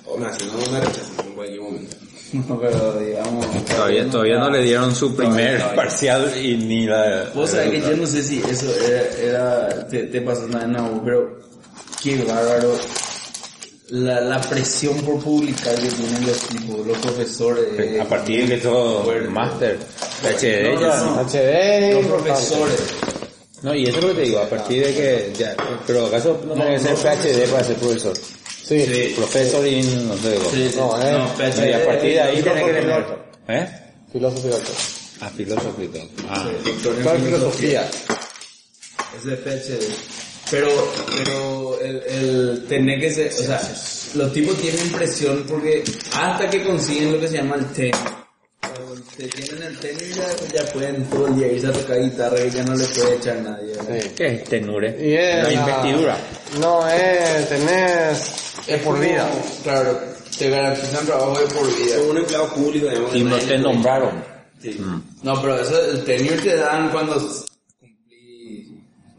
O 0.07 0.17
me 0.17 0.33
si 0.33 0.47
no 0.47 0.73
me 0.73 0.81
rechazan 0.81 1.27
en 1.27 1.35
cualquier 1.35 1.61
momento. 1.61 1.97
No, 2.49 2.59
pero 2.59 2.99
digamos... 2.99 3.65
Todavía, 3.67 4.09
todavía 4.09 4.39
no 4.39 4.49
le 4.49 4.63
dieron 4.63 4.95
su 4.95 5.15
primer 5.15 5.59
Todavía. 5.59 5.77
parcial 5.77 6.33
y 6.43 6.57
ni 6.57 6.87
la... 6.87 7.31
Vos 7.35 7.51
sabés 7.51 7.73
que 7.73 7.81
yo 7.83 7.95
no 7.95 8.07
sé 8.07 8.23
si 8.23 8.39
eso 8.39 8.75
era, 8.87 9.03
era 9.19 9.89
te, 9.89 10.05
te 10.05 10.23
pasó 10.23 10.47
nada 10.49 10.65
en 10.65 10.73
la 10.73 10.83
U, 10.83 11.03
pero 11.05 11.39
qué 12.03 12.25
bárbaro 12.25 12.75
la, 13.93 14.21
la 14.21 14.41
presión 14.41 14.97
por 15.03 15.19
publicar 15.23 15.75
que 15.75 15.89
tienen 15.89 16.27
los 16.27 16.39
tipos, 16.49 16.87
los 16.87 16.99
profesores. 16.99 17.65
eh, 17.79 18.01
A 18.01 18.09
partir 18.09 18.49
de 18.49 18.57
que 18.57 18.61
todo 18.63 19.13
máster, 19.31 19.79
PhD, 20.23 20.75
No, 20.75 20.81
ya- 20.81 20.97
no, 20.97 21.17
no. 21.17 21.21
HD. 21.29 21.93
Los 21.95 22.07
profesores. 22.07 22.81
No, 23.63 23.75
y 23.75 23.85
eso 23.85 23.99
es 23.99 24.03
lo 24.05 24.09
que 24.09 24.15
te 24.17 24.23
digo, 24.23 24.39
a 24.41 24.49
partir 24.49 24.85
de 24.87 24.95
que, 24.95 25.33
ya, 25.39 25.55
pero 25.87 26.07
acaso 26.07 26.41
no 26.47 26.55
tiene 26.55 26.75
que 26.75 26.81
ser 26.81 26.97
PhD 26.97 27.49
para 27.51 27.65
ser 27.65 27.77
profesor. 27.77 28.17
Sí. 28.17 28.87
Sí. 28.87 29.13
Profesor 29.17 29.67
y 29.67 29.83
no 29.83 30.17
sé, 30.17 30.31
digo. 30.33 30.51
Sí, 30.53 30.69
sí. 30.71 30.77
No, 30.79 31.01
eh. 31.03 31.13
No, 31.13 31.29
PhD, 31.37 31.69
y 31.69 31.73
a 31.73 31.87
partir 31.87 32.11
de 32.15 32.21
ahí 32.21 32.43
tiene 32.43 32.65
que 32.65 32.73
tener. 32.73 33.07
¿eh? 33.49 33.69
Filósofo 34.13 34.49
y 34.49 34.51
doctor. 34.51 34.75
A 35.21 35.29
filósofo 35.31 35.83
y. 35.83 35.91
Ah, 36.29 36.51
Doctor 36.65 36.95
en 36.95 37.03
Doctor 37.05 37.17
en 37.17 37.25
filosofía. 37.25 37.91
Es 39.17 39.25
de 39.25 39.37
PhD. 39.37 40.32
Pero, 40.53 40.69
pero 41.17 41.81
el, 41.81 42.03
el 42.07 42.65
tener 42.69 43.01
que 43.01 43.11
ser, 43.11 43.33
o 43.33 43.43
sea, 43.43 43.59
los 44.15 44.33
tipos 44.35 44.55
tienen 44.59 44.93
presión 44.93 45.47
porque 45.49 45.83
hasta 46.15 46.51
que 46.51 46.63
consiguen 46.63 47.13
lo 47.13 47.21
que 47.21 47.29
se 47.29 47.39
llama 47.39 47.57
el 47.57 47.65
tenure. 47.73 48.23
Cuando 48.61 49.01
te 49.17 49.29
tienen 49.29 49.63
el 49.63 49.79
tenure 49.79 50.13
ya, 50.13 50.63
ya 50.63 50.73
pueden 50.75 51.05
todo 51.07 51.27
el 51.29 51.37
día 51.37 51.47
irse 51.53 51.69
a 51.69 51.73
tocar 51.73 52.03
guitarra 52.03 52.37
que 52.37 52.51
ya 52.51 52.65
no 52.65 52.75
le 52.75 52.85
puede 52.85 53.17
echar 53.17 53.37
nadie. 53.41 53.73
¿Qué 54.15 54.27
es 54.27 54.45
tenure? 54.45 54.97
Y 55.01 55.15
es 55.15 55.43
la 55.43 55.53
investidura. 55.55 56.19
No, 56.61 56.87
es 56.87 57.49
tener... 57.49 58.15
Es 58.67 58.83
por 58.83 59.01
vida. 59.01 59.27
Claro, 59.63 59.99
te 60.39 60.51
garantizan 60.51 61.07
trabajo 61.07 61.39
de 61.39 61.47
por 61.47 61.67
vida. 61.77 61.97
Como 61.97 62.11
un 62.11 62.19
empleado 62.19 62.55
público, 62.55 62.89
digamos. 62.89 63.17
Y 63.17 63.25
no 63.25 63.39
te 63.39 63.57
nombraron. 63.57 64.23
Sí. 64.61 64.79
No, 65.23 65.41
pero 65.41 65.59
eso, 65.59 65.83
el 65.91 66.05
tenure 66.05 66.37
te 66.37 66.57
dan 66.57 66.91
cuando 66.91 67.19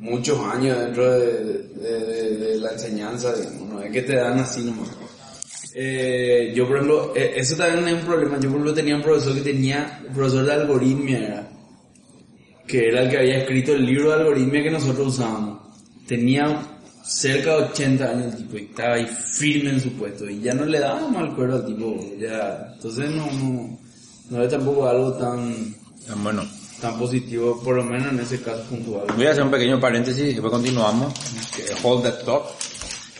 muchos 0.03 0.37
años 0.39 0.77
dentro 0.79 1.11
de, 1.19 1.27
de- 1.27 2.05
de- 2.05 2.37
de 2.37 2.57
la 2.57 2.71
enseñanza, 2.73 3.33
digamos, 3.33 3.69
no 3.69 3.81
es 3.81 3.91
que 3.91 4.01
te 4.01 4.15
dan 4.15 4.37
así 4.39 4.61
nomás. 4.63 4.89
Eh, 5.75 6.53
yo, 6.55 6.67
por 6.67 6.75
ejemplo, 6.75 7.13
eh, 7.15 7.33
eso 7.37 7.55
también 7.55 7.87
es 7.87 7.93
un 8.01 8.07
problema. 8.07 8.35
Yo, 8.35 8.41
por 8.49 8.51
ejemplo, 8.59 8.73
tenía 8.73 8.95
un 8.95 9.01
profesor 9.01 9.33
que 9.35 9.41
tenía, 9.41 10.01
un 10.07 10.13
profesor 10.13 10.45
de 10.45 10.53
algoritmia, 10.53 11.17
era, 11.19 11.49
que 12.67 12.87
era 12.89 13.01
el 13.03 13.09
que 13.09 13.17
había 13.17 13.37
escrito 13.39 13.73
el 13.73 13.85
libro 13.85 14.09
de 14.09 14.15
algoritmia 14.21 14.61
que 14.63 14.71
nosotros 14.71 15.07
usábamos. 15.07 15.59
Tenía 16.07 16.61
cerca 17.03 17.57
de 17.57 17.63
80 17.63 18.09
años 18.09 18.33
el 18.33 18.37
tipo 18.37 18.57
y 18.57 18.61
estaba 18.65 18.95
ahí 18.95 19.05
firme 19.07 19.71
en 19.71 19.79
su 19.81 19.91
puesto 19.93 20.29
y 20.29 20.39
ya 20.41 20.53
no 20.53 20.65
le 20.65 20.79
daba 20.79 21.07
mal 21.09 21.35
cuero 21.35 21.55
al 21.55 21.65
tipo, 21.65 21.99
ya, 22.19 22.71
entonces 22.75 23.09
no, 23.11 23.29
no, 23.31 23.79
no 24.29 24.41
es 24.43 24.49
tampoco 24.49 24.87
algo 24.87 25.13
tan, 25.13 25.75
Bueno, 26.23 26.43
tan 26.83 26.99
positivo, 26.99 27.61
por 27.63 27.75
lo 27.77 27.83
menos 27.83 28.11
en 28.11 28.19
ese 28.19 28.41
caso 28.41 28.61
puntual. 28.63 29.05
voy 29.15 29.25
a 29.25 29.31
hacer 29.31 29.43
un 29.43 29.51
pequeño 29.51 29.79
paréntesis 29.79 30.23
y 30.23 30.33
después 30.33 30.51
continuamos. 30.51 31.13
Que 31.55 31.63
Hold 31.81 32.03
that 32.03 32.23
thought. 32.25 32.43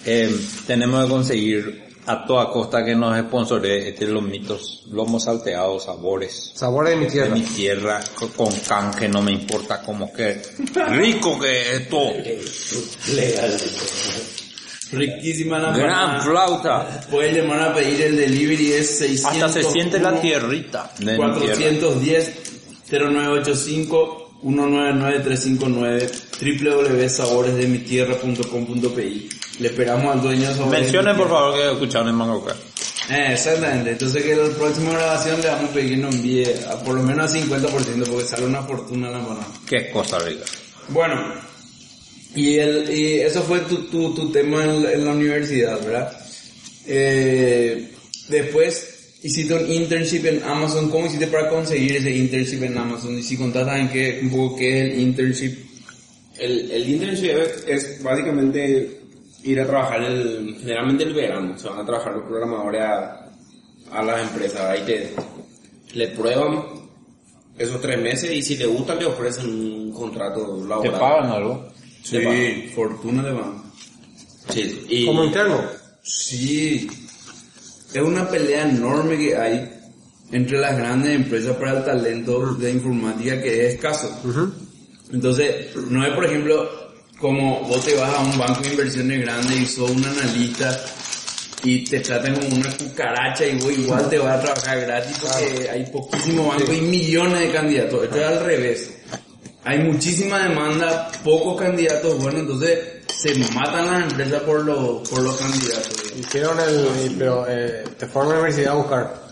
Eh, 0.05 0.29
tenemos 0.67 1.03
que 1.05 1.09
conseguir 1.09 1.83
a 2.05 2.25
toda 2.25 2.49
costa 2.51 2.83
que 2.83 2.93
nos 2.93 3.17
sponsore 3.17 3.87
este 3.87 4.05
lomitos, 4.05 4.83
lomos 4.91 5.23
salteados, 5.23 5.85
sabores. 5.85 6.51
Sabores 6.53 6.91
de 6.91 6.95
mi 6.97 7.05
de 7.05 7.11
tierra. 7.11 7.35
mi 7.35 7.41
tierra 7.41 8.01
co- 8.15 8.27
con 8.35 8.53
canje, 8.67 9.07
no 9.07 9.21
me 9.21 9.31
importa 9.31 9.81
cómo 9.81 10.11
que 10.11 10.41
rico 10.89 11.39
que 11.39 11.61
es 11.61 11.81
esto. 11.81 13.13
Legal. 13.15 13.57
Riquísima 14.91 15.57
la 15.57 15.71
Gran 15.75 16.21
flauta. 16.21 17.01
Puedes 17.09 17.33
llamar 17.35 17.61
a 17.61 17.73
pedir 17.73 18.01
el 18.01 18.15
delivery 18.17 18.73
es 18.73 18.97
600 18.99 19.41
Hasta 19.43 19.49
se 19.63 19.71
siente 19.71 19.99
la 19.99 20.19
tierrita 20.21 20.91
de 20.99 21.17
mi 21.17 21.39
tierra. 21.39 21.55
410 21.55 22.52
0985 22.99 24.23
199 24.43 26.09
www.saboresdemitierra.com.pi 26.41 29.29
Le 29.59 29.67
esperamos 29.67 30.15
al 30.15 30.21
dueño 30.21 30.49
de 30.49 30.55
Sabores 30.55 30.81
Mencionen 30.81 31.15
de 31.15 31.21
por 31.21 31.29
favor 31.29 31.55
que 31.55 31.71
escucharon 31.71 32.09
en 32.09 32.15
Mango 32.15 32.43
Crack. 32.43 32.57
Eh, 33.09 33.33
exactamente. 33.33 33.91
Entonces 33.91 34.23
que 34.23 34.35
la 34.35 34.49
próxima 34.49 34.91
grabación 34.91 35.39
le 35.41 35.47
vamos 35.47 35.69
a 35.69 35.73
pedir 35.73 35.91
que 35.91 35.97
nos 35.97 36.15
envíe 36.15 36.45
a 36.69 36.75
por 36.83 36.95
lo 36.95 37.03
menos 37.03 37.33
a 37.33 37.37
50% 37.37 38.07
porque 38.07 38.25
sale 38.25 38.45
una 38.45 38.63
fortuna 38.63 39.09
la 39.09 39.19
empanada. 39.19 39.47
Qué 39.67 39.89
cosa 39.91 40.19
rica. 40.19 40.43
Bueno, 40.89 41.21
y, 42.35 42.57
el, 42.57 42.93
y 42.93 43.21
eso 43.21 43.41
fue 43.43 43.59
tu, 43.61 43.89
tu, 43.89 44.13
tu 44.13 44.29
tema 44.31 44.63
en 44.63 44.83
la, 44.83 44.91
en 44.91 45.05
la 45.05 45.11
universidad, 45.11 45.79
¿verdad? 45.81 46.11
Eh, 46.85 47.93
después 48.27 48.92
hiciste 49.23 49.53
un 49.53 49.71
internship 49.71 50.25
en 50.25 50.43
Amazon. 50.43 50.89
¿Cómo 50.89 51.07
hiciste 51.07 51.27
para 51.27 51.49
conseguir 51.49 51.95
ese 51.97 52.11
internship 52.11 52.63
en 52.63 52.77
Amazon? 52.77 53.17
Y 53.17 53.23
si 53.23 53.37
contás 53.37 53.65
también 53.65 53.89
qué, 53.89 54.19
un 54.21 54.29
poco 54.29 54.57
qué 54.57 54.79
es 54.87 54.93
el 54.93 54.99
internship. 54.99 55.57
El, 56.37 56.71
el 56.71 56.89
internship 56.89 57.31
es 57.67 58.03
básicamente 58.03 58.99
ir 59.43 59.59
a 59.59 59.65
trabajar 59.65 60.03
el, 60.03 60.55
generalmente 60.59 61.03
el 61.03 61.13
verano. 61.13 61.57
Se 61.57 61.67
van 61.69 61.79
a 61.79 61.85
trabajar 61.85 62.13
los 62.13 62.23
programadores 62.25 62.81
a, 62.81 63.31
a 63.91 64.03
las 64.03 64.21
empresas. 64.21 64.61
Ahí 64.61 64.81
te, 64.85 65.13
le 65.93 66.07
prueban 66.09 66.63
esos 67.57 67.79
tres 67.81 68.01
meses 68.01 68.31
y 68.31 68.41
si 68.41 68.57
le 68.57 68.65
gusta 68.65 68.95
le 68.95 69.05
ofrecen 69.05 69.47
un 69.47 69.91
contrato 69.93 70.57
¿Te 70.61 70.67
laboral. 70.67 70.99
pagan 70.99 71.31
algo? 71.31 71.69
Sí, 72.03 72.71
fortuna 72.75 73.23
de 73.23 73.31
banco. 73.31 73.63
Sí, 74.49 74.85
y 74.89 75.05
Como 75.05 75.23
interno. 75.23 75.61
Sí, 76.01 76.89
es 77.93 78.01
una 78.01 78.27
pelea 78.27 78.67
enorme 78.67 79.17
que 79.17 79.35
hay 79.35 79.69
entre 80.31 80.59
las 80.59 80.75
grandes 80.77 81.15
empresas 81.15 81.55
para 81.57 81.77
el 81.77 81.85
talento 81.85 82.55
de 82.55 82.71
informática 82.71 83.41
que 83.41 83.67
es 83.67 83.75
escaso. 83.75 84.09
Entonces, 85.11 85.75
no 85.89 86.05
es 86.05 86.13
por 86.13 86.25
ejemplo 86.25 86.69
como 87.19 87.61
vos 87.61 87.85
te 87.85 87.95
vas 87.95 88.13
a 88.13 88.19
un 88.19 88.37
banco 88.37 88.61
de 88.61 88.71
inversiones 88.71 89.21
grande 89.21 89.55
y 89.55 89.65
sos 89.65 89.91
un 89.91 90.03
analista 90.03 90.83
y 91.63 91.85
te 91.85 92.01
tratan 92.01 92.35
como 92.35 92.57
una 92.57 92.75
cucaracha 92.75 93.45
y 93.45 93.57
vos 93.59 93.71
igual 93.71 94.09
te 94.09 94.17
vas 94.17 94.37
a 94.37 94.41
trabajar 94.41 94.81
gratis 94.81 95.17
porque 95.21 95.69
hay 95.69 95.85
poquísimos 95.85 96.47
bancos 96.47 96.75
y 96.75 96.81
millones 96.81 97.39
de 97.39 97.51
candidatos. 97.51 98.03
Esto 98.03 98.17
es 98.17 98.25
al 98.25 98.45
revés. 98.45 98.93
Hay 99.63 99.79
muchísima 99.79 100.45
demanda, 100.45 101.09
pocos 101.23 101.61
candidatos 101.61 102.21
buenos, 102.21 102.41
entonces 102.41 102.79
se 103.17 103.35
matan 103.53 103.85
las 103.85 104.11
empresas 104.11 104.41
por 104.43 104.63
los, 104.65 105.07
por 105.09 105.21
los 105.21 105.35
candidatos. 105.37 106.13
Hicieron 106.17 106.57
el, 106.59 107.15
pero 107.17 107.45
eh, 107.47 107.83
te 107.97 108.07
fueron 108.07 108.31
a 108.31 108.35
la 108.35 108.41
universidad 108.41 108.73
a 108.73 108.75
buscar. 108.77 109.23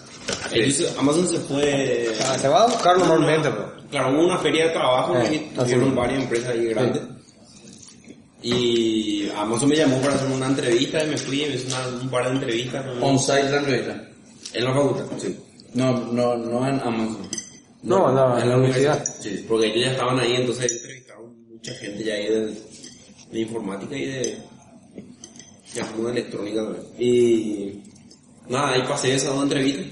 ellos- 0.53 0.95
Amazon 0.97 1.27
se 1.27 1.39
fue... 1.39 2.07
O 2.11 2.15
sea, 2.15 2.38
se 2.39 2.47
va 2.47 2.63
a 2.63 2.67
buscar 2.67 2.97
normalmente, 2.97 3.49
pero. 3.49 3.71
Claro, 3.89 4.13
hubo 4.13 4.25
una 4.27 4.38
feria 4.38 4.67
de 4.67 4.71
trabajo 4.71 5.17
Eh, 5.17 5.36
y 5.51 5.55
tuvieron 5.55 5.93
varias 5.95 6.23
empresas 6.23 6.49
ahí 6.49 6.65
grandes. 6.67 7.01
Y 8.43 9.29
Amazon 9.36 9.69
me 9.69 9.75
llamó 9.75 10.01
para 10.01 10.15
hacer 10.15 10.32
una 10.32 10.47
entrevista 10.47 11.03
y 11.03 11.07
me 11.09 11.17
fui 11.17 11.43
y 11.43 11.47
me 11.49 11.55
hizo 11.55 11.67
una- 11.67 11.88
un 12.01 12.09
par 12.09 12.25
de 12.25 12.32
entrevistas. 12.32 12.86
¿no? 12.86 13.05
On-site 13.05 13.49
la 13.51 13.57
entrevista. 13.57 14.03
En 14.53 14.63
la 14.65 14.73
facultad, 14.73 15.05
sí. 15.17 15.38
No, 15.73 15.91
no, 16.11 16.36
no 16.38 16.67
en 16.67 16.79
Amazon. 16.79 17.29
No, 17.84 18.11
no, 18.11 18.39
en 18.39 18.49
la 18.49 18.57
universidad. 18.57 19.03
Sí, 19.19 19.45
porque 19.47 19.67
ellos 19.67 19.86
ya 19.86 19.91
estaban 19.91 20.19
ahí, 20.19 20.36
entonces 20.36 20.71
entrevistaron 20.71 21.47
mucha 21.49 21.73
gente 21.75 22.03
ya 22.03 22.13
ahí 22.15 22.27
de, 22.27 22.53
de 23.32 23.39
informática 23.39 23.95
y 23.95 24.05
de, 24.05 24.38
de 25.73 25.82
alguna 25.82 26.11
electrónica 26.11 26.63
también. 26.63 26.86
Y 26.99 27.82
nada, 28.49 28.73
ahí 28.73 28.84
pasé 28.88 29.15
esas 29.15 29.34
dos 29.34 29.43
entrevistas 29.43 29.86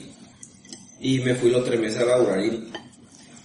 y 0.99 1.19
me 1.19 1.35
fui 1.35 1.49
los 1.49 1.63
tres 1.63 1.79
meses 1.79 2.01
a 2.01 2.05
laburar 2.05 2.43
y 2.43 2.69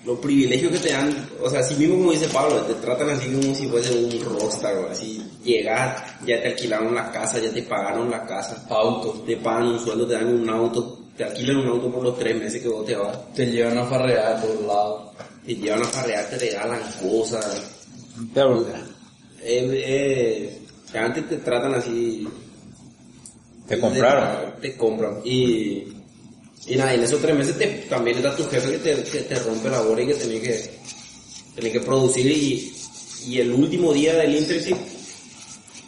los 0.04 0.18
privilegios 0.18 0.70
que 0.72 0.78
te 0.78 0.92
dan, 0.92 1.28
o 1.42 1.48
sea, 1.48 1.60
así 1.60 1.74
mismo 1.76 1.96
como 1.96 2.12
dice 2.12 2.28
Pablo, 2.28 2.60
te 2.62 2.74
tratan 2.74 3.08
así 3.10 3.30
como 3.32 3.54
si 3.54 3.66
fuese 3.68 3.96
un 3.96 4.38
rockstar, 4.38 4.76
o 4.76 4.90
así, 4.90 5.24
llegas, 5.42 6.02
ya 6.26 6.42
te 6.42 6.48
alquilaron 6.48 6.94
la 6.94 7.10
casa, 7.10 7.38
ya 7.38 7.50
te 7.50 7.62
pagaron 7.62 8.10
la 8.10 8.26
casa, 8.26 8.66
Auto. 8.68 9.22
te 9.26 9.36
pagan 9.38 9.68
un 9.68 9.80
sueldo, 9.80 10.06
te 10.06 10.14
dan 10.14 10.28
un 10.28 10.50
auto, 10.50 11.00
te 11.16 11.24
alquilan 11.24 11.56
un 11.56 11.68
auto 11.68 11.90
por 11.90 12.02
los 12.02 12.18
tres 12.18 12.36
meses 12.36 12.60
que 12.60 12.68
vos 12.68 12.84
te 12.84 12.94
vas 12.94 13.16
Te 13.32 13.46
llevan 13.46 13.78
a 13.78 13.84
farrear 13.84 14.36
a 14.36 14.40
todos 14.42 14.66
lados. 14.66 15.12
te 15.46 15.54
llevan 15.54 15.82
a 15.82 15.86
farrear, 15.86 16.28
te 16.28 16.38
regalan 16.38 16.80
cosas. 17.00 17.62
Pero, 18.34 18.66
Eh, 19.44 20.58
eh, 20.92 21.22
te 21.28 21.36
tratan 21.36 21.74
así. 21.74 22.26
te 23.68 23.78
compraron. 23.78 24.54
Te, 24.60 24.70
te 24.70 24.76
compran. 24.76 25.20
Y, 25.24 25.84
y 26.66 26.76
nada, 26.76 26.94
en 26.94 27.02
esos 27.02 27.20
tres 27.20 27.36
meses 27.36 27.58
te, 27.58 27.66
también 27.88 28.16
está 28.16 28.34
tu 28.34 28.44
jefe 28.44 28.72
que 28.72 28.78
te, 28.78 29.02
que 29.02 29.20
te 29.20 29.34
rompe 29.40 29.68
la 29.68 29.80
bola 29.80 30.02
y 30.02 30.06
que 30.06 30.14
tenés 30.14 30.40
que, 30.40 30.70
tenés 31.56 31.72
que 31.72 31.80
producir. 31.80 32.26
Y, 32.26 32.72
y 33.26 33.40
el 33.40 33.52
último 33.52 33.92
día 33.92 34.14
del 34.16 34.34
internship 34.36 34.76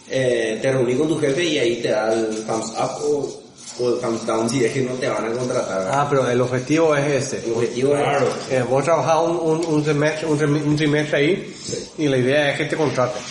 eh, 0.09 0.59
te 0.61 0.73
reuní 0.73 0.95
con 0.95 1.09
tu 1.09 1.19
jefe 1.19 1.45
y 1.45 1.59
ahí 1.59 1.77
te 1.83 1.89
da 1.91 2.13
el 2.13 2.45
thumbs 2.45 2.71
up 2.79 3.03
o, 3.05 3.43
o 3.81 3.95
el 3.95 4.01
thumbs 4.01 4.27
down 4.27 4.49
si 4.49 4.65
es 4.65 4.73
que 4.73 4.83
no 4.83 4.93
te 4.95 5.09
van 5.09 5.25
a 5.25 5.33
contratar. 5.33 5.79
¿verdad? 5.79 5.91
Ah, 5.93 6.07
pero 6.09 6.31
el 6.31 6.41
objetivo 6.41 6.95
es 6.95 7.25
ese. 7.25 7.45
el 7.47 7.53
objetivo 7.53 7.93
claro. 7.93 8.29
es 8.51 8.59
Eh, 8.59 8.63
vos 8.63 8.85
trabajás 8.85 9.21
un, 9.29 9.37
un, 9.37 9.67
un 9.67 9.85
semestre, 9.85 10.27
un, 10.29 10.77
trimestre 10.77 11.19
ahí 11.19 11.55
y 11.99 12.07
la 12.09 12.19
idea 12.19 12.51
es 12.53 12.59
que 12.59 12.65
te 12.67 12.77
contraten. 12.77 13.23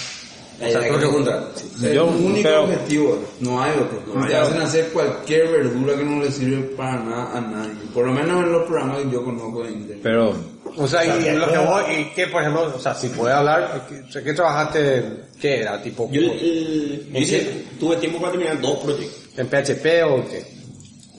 La 0.59 0.69
idea 0.69 0.81
que 0.99 1.05
contratan. 1.07 1.47
sí. 1.55 1.65
Es 1.85 1.93
Yo- 1.93 2.09
el 2.09 2.15
único 2.25 2.43
pero- 2.43 2.63
objetivo, 2.63 3.19
no 3.41 3.61
hay 3.61 3.71
otro. 3.71 4.01
No 4.13 4.23
hay 4.23 4.29
te 4.29 4.35
hacen 4.37 4.61
hacer 4.61 4.89
cualquier 4.89 5.47
verdura 5.49 5.95
que 5.97 6.03
no 6.03 6.23
le 6.23 6.31
sirve 6.31 6.57
para 6.75 6.95
nada 7.03 7.37
a 7.37 7.41
nadie. 7.41 7.73
Por 7.93 8.05
lo 8.07 8.13
menos 8.13 8.43
en 8.43 8.51
los 8.51 8.63
programas 8.63 9.01
que 9.03 9.11
yo 9.11 9.23
conozco 9.25 9.63
de 9.63 9.71
Intel. 9.71 9.99
Pero, 10.01 10.33
O 10.77 10.87
sea, 10.87 11.05
y, 11.05 11.35
lo 11.37 11.49
que 11.51 11.57
vos, 11.57 11.83
y 11.97 12.05
que 12.15 12.27
por 12.27 12.41
ejemplo, 12.41 12.73
o 12.75 12.79
sea, 12.79 12.93
si 12.95 13.07
puedes 13.09 13.35
hablar, 13.35 13.87
¿qué, 14.11 14.23
qué 14.23 14.33
trabajaste? 14.33 15.03
¿Qué 15.39 15.59
era? 15.61 15.81
¿Tipo 15.81 16.09
Yo, 16.11 16.21
hice- 16.21 17.65
tuve 17.79 17.95
tiempo 17.97 18.19
para 18.19 18.31
terminar 18.33 18.59
dos 18.61 18.79
proyectos. 18.79 19.23
en 19.37 19.47
PHP 19.47 20.03
o 20.03 20.27
qué? 20.29 20.45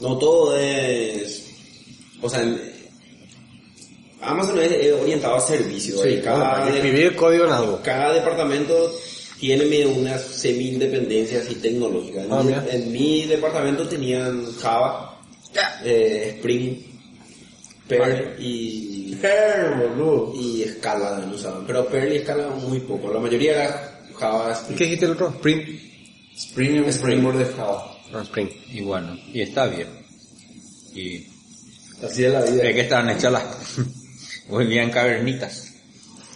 No 0.01 0.19
todo 0.19 0.57
es... 0.59 1.45
O 2.23 2.29
sea, 2.29 2.43
en- 2.43 2.61
Amazon 4.23 4.59
es, 4.59 4.73
es 4.73 4.93
orientado 4.95 5.37
a 5.37 5.41
servicios. 5.41 6.01
Sí, 6.03 6.21
cada, 6.23 6.69
escribir 6.69 7.15
código 7.15 7.45
en 7.47 7.53
algo. 7.53 7.81
cada 7.83 8.13
departamento 8.13 8.93
tiene 9.41 9.65
medio 9.67 9.91
unas 9.91 10.23
semi-independencias 10.23 11.51
y 11.51 11.55
tecnológicas. 11.57 12.25
En, 12.27 12.33
Ah, 12.33 12.43
mi, 12.43 12.53
en 12.71 12.93
mi 12.93 13.25
departamento 13.27 13.87
tenían 13.89 14.47
Java, 14.57 15.21
eh, 15.85 16.35
Spring, 16.39 16.79
Perl 17.89 18.35
y, 18.43 19.15
boludo. 19.79 20.33
y 20.35 20.65
Scala 20.79 21.19
no 21.27 21.35
usaban. 21.35 21.65
Pero 21.67 21.87
Perl 21.89 22.15
y 22.15 22.19
Scala 22.21 22.49
muy 22.49 22.81
poco. 22.81 23.13
La 23.13 23.21
mayoría 23.21 23.53
era 23.53 24.01
Java, 24.19 24.51
¿Y 24.51 24.53
Spring. 24.55 24.79
qué 24.79 24.85
dijiste 24.85 25.05
el 25.07 25.13
otro? 25.13 25.29
Spring. 25.29 25.81
Spring 26.37 26.75
es 26.77 26.83
un 26.83 26.89
Spring. 26.89 27.01
framework 27.21 27.39
de 27.39 27.55
Java. 27.55 27.97
Ah, 28.13 28.23
Spring. 28.23 28.49
y 28.73 28.81
bueno, 28.83 29.17
y 29.33 29.41
está 29.43 29.67
bien. 29.67 29.89
Y 30.95 31.27
Así 32.05 32.25
es 32.25 32.33
la 32.33 32.43
vida. 32.43 32.63
de 32.63 32.75
que 32.75 32.81
estaban 32.81 33.11
hechas 33.11 33.33
las, 33.33 33.45
volvían 34.49 34.91
cavernitas. 34.91 35.73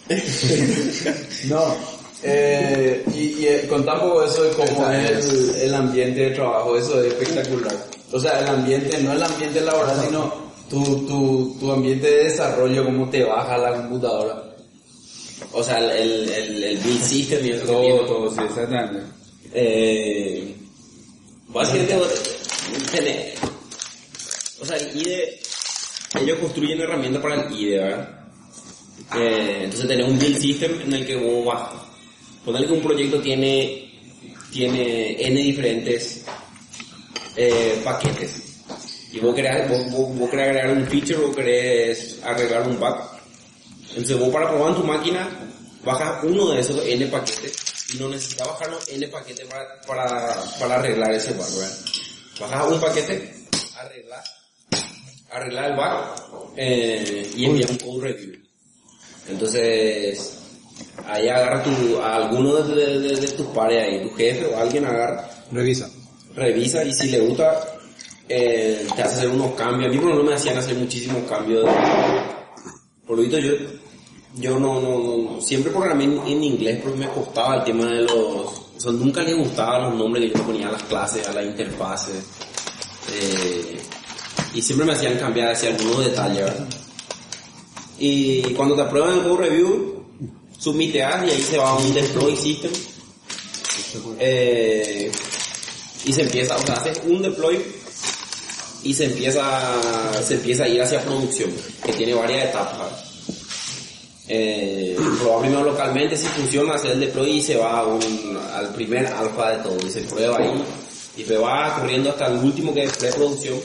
No, 1.47 1.75
eh, 2.23 3.03
y, 3.13 3.19
y 3.41 3.47
eh, 3.47 3.67
un 3.71 3.83
poco 3.83 4.23
eso 4.23 4.43
de 4.43 4.51
cómo 4.51 4.89
es 4.91 5.27
el, 5.29 5.55
el 5.61 5.73
ambiente 5.73 6.19
de 6.21 6.31
trabajo, 6.31 6.77
eso 6.77 7.01
es 7.03 7.13
espectacular. 7.13 7.75
O 8.11 8.19
sea, 8.19 8.39
el 8.39 8.47
ambiente, 8.47 9.01
no 9.01 9.13
el 9.13 9.23
ambiente 9.23 9.61
laboral, 9.61 9.99
sino 10.05 10.33
tu, 10.69 10.83
tu, 11.07 11.57
tu 11.59 11.71
ambiente 11.71 12.07
de 12.07 12.23
desarrollo, 12.25 12.85
cómo 12.85 13.09
te 13.09 13.23
baja 13.23 13.57
la 13.57 13.73
computadora. 13.75 14.43
O 15.53 15.63
sea, 15.63 15.79
el, 15.79 16.29
el, 16.29 16.63
el, 16.63 16.77
build 16.77 17.01
system 17.03 17.45
y 17.45 17.49
eso 17.51 17.65
Todo, 17.65 18.05
todo, 18.05 18.29
sí, 18.31 18.39
exactamente. 18.45 18.99
Eh, 19.53 20.55
básicamente, 21.49 21.97
tenés- 22.91 23.33
o 24.61 24.65
sea, 24.65 24.77
el 24.77 24.95
IDE, 25.01 25.39
ellos 26.21 26.39
construyen 26.39 26.79
herramientas 26.81 27.21
para 27.21 27.35
el 27.47 27.53
IDE, 27.59 27.77
¿verdad? 27.79 28.09
Eh, 29.17 29.61
entonces 29.63 29.87
tenés 29.89 30.07
un 30.07 30.19
build 30.19 30.37
system 30.39 30.81
en 30.81 30.93
el 30.93 31.05
que 31.05 31.15
vos 31.17 31.45
vas, 31.45 31.69
ponerle 32.45 32.67
que 32.67 32.73
un 32.73 32.81
proyecto 32.81 33.21
tiene 33.21 33.87
tiene 34.51 35.15
N 35.27 35.41
diferentes 35.41 36.25
eh, 37.35 37.79
paquetes. 37.83 38.43
Y 39.13 39.19
vos 39.19 39.33
querés, 39.35 39.67
vos, 39.69 39.91
vos- 39.91 40.17
vos 40.17 40.29
querés 40.29 40.47
agregar 40.49 40.71
un 40.77 40.87
feature 40.87 41.17
o 41.25 41.31
querés 41.33 42.19
arreglar 42.23 42.67
un 42.67 42.79
bug. 42.79 42.95
Entonces 43.89 44.17
vos 44.19 44.29
para 44.29 44.49
probar 44.49 44.69
en 44.69 44.75
tu 44.75 44.83
máquina 44.83 45.29
bajas 45.83 46.23
uno 46.23 46.49
de 46.51 46.61
esos 46.61 46.85
N 46.85 47.05
paquetes 47.07 47.53
y 47.93 47.97
no 47.97 48.07
necesitas 48.09 48.47
bajar 48.47 48.69
los 48.69 48.87
N 48.89 49.07
paquetes 49.07 49.45
para, 49.47 49.81
para, 49.87 50.43
para 50.59 50.75
arreglar 50.75 51.13
ese 51.13 51.33
bug, 51.33 51.47
¿verdad? 51.57 51.77
Bajas 52.39 52.67
un 52.71 52.79
paquete, 52.81 53.33
arreglar, 53.75 54.23
arreglar 55.31 55.71
el 55.71 55.75
bug 55.75 56.53
eh, 56.57 57.31
y 57.35 57.45
envías 57.45 57.69
un 57.71 57.77
code 57.77 58.07
review. 58.13 58.33
Entonces, 59.29 60.37
ahí 61.07 61.27
agarra 61.29 61.63
tu, 61.63 61.99
a 62.01 62.15
alguno 62.15 62.55
de, 62.55 62.75
de- 62.75 62.99
de- 62.99 63.15
de 63.21 63.27
tus 63.29 63.47
pares 63.47 63.83
ahí, 63.83 64.01
tu 64.07 64.15
jefe 64.15 64.45
o 64.45 64.57
alguien 64.57 64.85
agarra, 64.85 65.29
Revisa. 65.51 65.89
revisa 66.35 66.83
y 66.83 66.93
si 66.93 67.09
le 67.09 67.19
gusta, 67.21 67.59
eh, 68.29 68.85
te 68.95 69.01
hace 69.01 69.15
hacer 69.17 69.29
unos 69.29 69.51
cambios. 69.55 69.89
A 69.89 69.93
mí 69.93 69.97
por 69.99 70.09
lo 70.09 70.15
menos 70.15 70.29
me 70.29 70.35
hacían 70.35 70.57
hacer 70.57 70.75
muchísimos 70.75 71.23
cambios. 71.29 71.65
Por 73.05 73.17
lo 73.17 73.23
visto 73.23 73.37
yo, 73.39 73.51
yo 74.35 74.57
no, 74.59 74.79
no, 74.79 74.97
no- 75.33 75.41
siempre 75.41 75.71
programé 75.71 76.05
en, 76.05 76.17
en 76.27 76.43
inglés 76.43 76.79
porque 76.81 76.99
me 76.99 77.07
costaba 77.09 77.57
el 77.57 77.63
tema 77.65 77.85
de 77.87 78.01
los, 78.03 78.13
o 78.15 78.79
sea, 78.79 78.91
nunca 78.93 79.21
le 79.23 79.33
gustaban 79.33 79.83
los 79.89 79.95
nombres 79.99 80.31
que 80.31 80.37
yo 80.37 80.45
ponía 80.45 80.69
a 80.69 80.71
las 80.71 80.83
clases, 80.83 81.27
a 81.27 81.33
las 81.33 81.45
interfaces. 81.45 82.15
Eh, 83.13 83.81
y 84.53 84.61
siempre 84.61 84.85
me 84.85 84.93
hacían 84.93 85.17
cambiar 85.17 85.49
hacia 85.51 85.69
algunos 85.69 85.99
detalles, 86.05 86.43
¿verdad? 86.45 86.67
Y 87.99 88.41
cuando 88.53 88.75
te 88.75 88.81
aprueban 88.81 89.13
el 89.19 89.23
code 89.23 89.49
review, 89.49 89.90
submiteas 90.61 91.27
y 91.27 91.31
ahí 91.31 91.41
se 91.41 91.57
va 91.57 91.71
a 91.71 91.75
un 91.75 91.93
deploy 91.93 92.37
system. 92.37 92.71
Eh, 94.19 95.11
y 96.05 96.13
se 96.13 96.21
empieza, 96.21 96.55
o 96.55 96.65
sea, 96.65 96.75
haces 96.75 96.99
un 97.05 97.21
deploy 97.21 97.61
y 98.83 98.93
se 98.93 99.05
empieza, 99.05 100.21
se 100.25 100.35
empieza 100.35 100.63
a 100.63 100.67
ir 100.67 100.81
hacia 100.81 101.01
producción, 101.01 101.51
que 101.85 101.93
tiene 101.93 102.13
varias 102.13 102.45
etapas. 102.49 103.03
Eh, 104.27 104.95
probar 105.19 105.41
primero 105.41 105.63
localmente 105.63 106.15
si 106.15 106.25
funciona, 106.27 106.75
hacer 106.75 106.91
el 106.91 106.99
deploy 107.01 107.31
y 107.31 107.41
se 107.41 107.55
va 107.57 107.79
a 107.79 107.85
un- 107.85 108.39
al 108.53 108.73
primer 108.73 109.05
alfa 109.07 109.51
de 109.57 109.63
todo 109.63 109.77
y 109.85 109.91
se 109.91 110.01
prueba 110.01 110.37
ahí 110.37 110.63
y 111.17 111.23
se 111.23 111.37
va 111.37 111.75
corriendo 111.79 112.11
hasta 112.11 112.27
el 112.27 112.37
último 112.37 112.73
que 112.73 112.83
es 112.83 112.95
preproducción, 112.97 113.59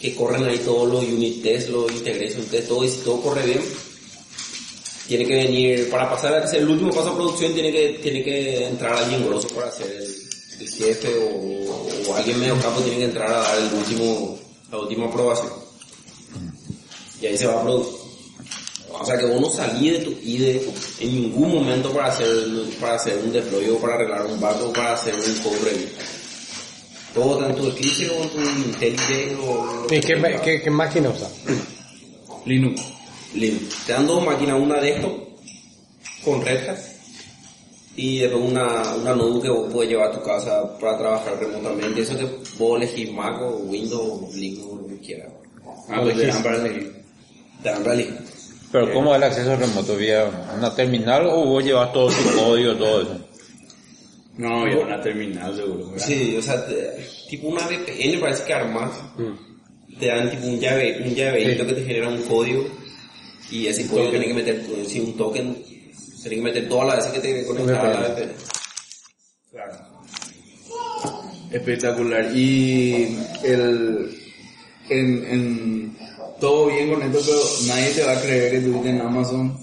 que 0.00 0.14
corren 0.16 0.44
ahí 0.44 0.58
todos 0.58 0.88
los 0.90 1.02
unit 1.04 1.42
tests, 1.42 1.68
los 1.70 1.90
integration 1.92 2.44
tests, 2.46 2.68
todo 2.68 2.84
y 2.84 2.88
si 2.88 2.96
todo 2.98 3.20
corre 3.20 3.44
bien, 3.44 3.62
tiene 5.06 5.26
que 5.26 5.34
venir, 5.34 5.90
para 5.90 6.08
pasar 6.08 6.34
a 6.34 6.44
hacer 6.44 6.60
el 6.60 6.68
último 6.68 6.90
paso 6.90 7.10
a 7.10 7.16
producción 7.16 7.52
tiene 7.52 7.72
que, 7.72 8.00
tiene 8.02 8.22
que 8.22 8.66
entrar 8.66 8.94
alguien 8.94 9.26
grosso 9.26 9.48
para 9.48 9.68
hacer 9.68 9.86
el, 9.86 10.62
el 10.62 10.68
jefe 10.68 11.08
o, 11.18 12.10
o 12.10 12.14
alguien 12.14 12.38
medio 12.38 12.58
capo 12.60 12.80
tiene 12.80 12.98
que 12.98 13.04
entrar 13.04 13.32
a 13.32 13.38
dar 13.40 13.58
el 13.58 13.74
último, 13.74 14.38
la 14.70 14.78
última 14.78 15.06
aprobación. 15.06 15.52
Y 17.20 17.26
ahí 17.26 17.38
se 17.38 17.46
va 17.46 17.60
a 17.60 17.62
producir. 17.62 18.02
O 19.00 19.04
sea 19.04 19.16
que 19.16 19.26
vos 19.26 19.40
no 19.40 19.48
salí 19.48 19.90
de 19.90 19.98
tu 20.00 20.10
IDE 20.22 20.68
en 21.00 21.14
ningún 21.14 21.54
momento 21.54 21.92
para 21.92 22.08
hacer, 22.08 22.28
para 22.80 22.94
hacer 22.94 23.18
un 23.18 23.32
deploy 23.32 23.68
o 23.70 23.78
para 23.78 23.94
arreglar 23.94 24.26
un 24.26 24.38
bug 24.38 24.68
o 24.68 24.72
para 24.72 24.94
hacer 24.94 25.14
un 25.14 25.38
code 25.42 25.58
review. 25.70 25.88
Todo 27.14 27.34
está 27.34 27.50
en 27.50 27.56
tu 27.56 27.68
Eclipse 27.68 28.10
o 28.10 28.22
en 28.22 28.30
tu 28.30 28.40
IntelliJ 28.40 29.38
o... 29.40 29.86
¿Y 29.90 30.00
qué, 30.00 30.40
qué, 30.44 30.62
qué 30.62 30.70
máquina 30.70 31.10
usa? 31.10 31.28
Linux. 32.46 32.82
Te 33.32 33.92
dan 33.92 34.06
dos 34.06 34.24
máquinas, 34.24 34.60
una 34.60 34.80
desktop 34.80 35.12
con 36.24 36.44
Red 36.44 36.68
Hat 36.68 36.78
y 37.96 38.20
después 38.20 38.42
una, 38.50 38.94
una 38.94 39.14
notebook 39.14 39.42
que 39.42 39.48
vos 39.50 39.72
puedes 39.72 39.90
llevar 39.90 40.08
a 40.10 40.12
tu 40.18 40.22
casa 40.22 40.78
para 40.78 40.96
trabajar 40.98 41.38
remotamente. 41.38 42.00
Eso 42.02 42.16
que 42.16 42.26
vos 42.58 42.76
elegís 42.80 43.12
Mac 43.12 43.40
o 43.42 43.56
Windows 43.66 44.22
o 44.22 44.30
Linux 44.34 44.80
lo 44.82 44.86
que 44.88 44.98
quieras. 45.00 45.28
Ah, 45.88 46.00
pues 46.02 46.16
te 46.16 46.26
dan 46.26 46.42
para 46.42 46.56
elegir. 46.56 47.02
Te 47.62 47.68
dan 47.68 47.82
para 47.82 47.94
elegir. 47.94 48.18
Pero 48.70 48.92
¿cómo 48.94 49.10
es 49.12 49.16
el 49.18 49.22
acceso 49.24 49.56
remoto? 49.56 49.96
¿Vía 49.96 50.30
una 50.56 50.74
terminal 50.74 51.26
o 51.26 51.44
vos 51.44 51.62
llevas 51.64 51.92
todo 51.92 52.08
tu 52.08 52.38
código, 52.38 52.74
todo 52.76 53.02
eso? 53.02 53.20
No, 54.38 54.66
ya 54.66 54.78
una 54.78 55.00
terminal 55.02 55.54
seguro. 55.54 55.90
¿verdad? 55.90 56.06
Sí, 56.06 56.34
o 56.38 56.42
sea, 56.42 56.66
te- 56.66 57.06
tipo 57.28 57.48
una 57.48 57.66
VPN 57.66 58.18
parece 58.20 58.44
que 58.44 58.54
armas. 58.54 58.90
Te 60.00 60.06
dan 60.06 60.30
tipo 60.30 60.46
un 60.46 60.58
llave, 60.58 61.02
un 61.04 61.14
llaveito 61.14 61.66
que 61.66 61.72
te 61.74 61.84
genera 61.84 62.08
un 62.08 62.22
código 62.22 62.64
y 63.52 63.66
ese 63.66 63.86
código 63.86 64.08
tiene 64.10 64.28
que 64.28 64.34
meter, 64.34 64.64
sí, 64.86 64.98
un 65.00 65.14
token, 65.14 65.54
tiene 66.22 66.36
que 66.36 66.42
meter 66.42 66.68
todas 66.70 66.88
las 66.88 66.96
veces 66.96 67.12
que 67.12 67.20
te 67.20 67.46
conectas 67.46 67.78
a 67.78 67.88
la 67.88 68.08
VPN. 68.08 68.32
Claro. 69.50 69.72
Espectacular. 71.50 72.34
Y 72.34 73.18
el, 73.44 74.18
en, 74.88 75.24
en, 75.26 75.96
todo 76.40 76.68
bien 76.68 76.90
con 76.90 77.02
esto, 77.02 77.20
pero 77.26 77.40
nadie 77.66 77.90
te 77.90 78.04
va 78.04 78.12
a 78.12 78.20
creer 78.22 78.50
que 78.52 78.56
estuviste 78.56 78.88
en 78.88 79.00
Amazon. 79.02 79.58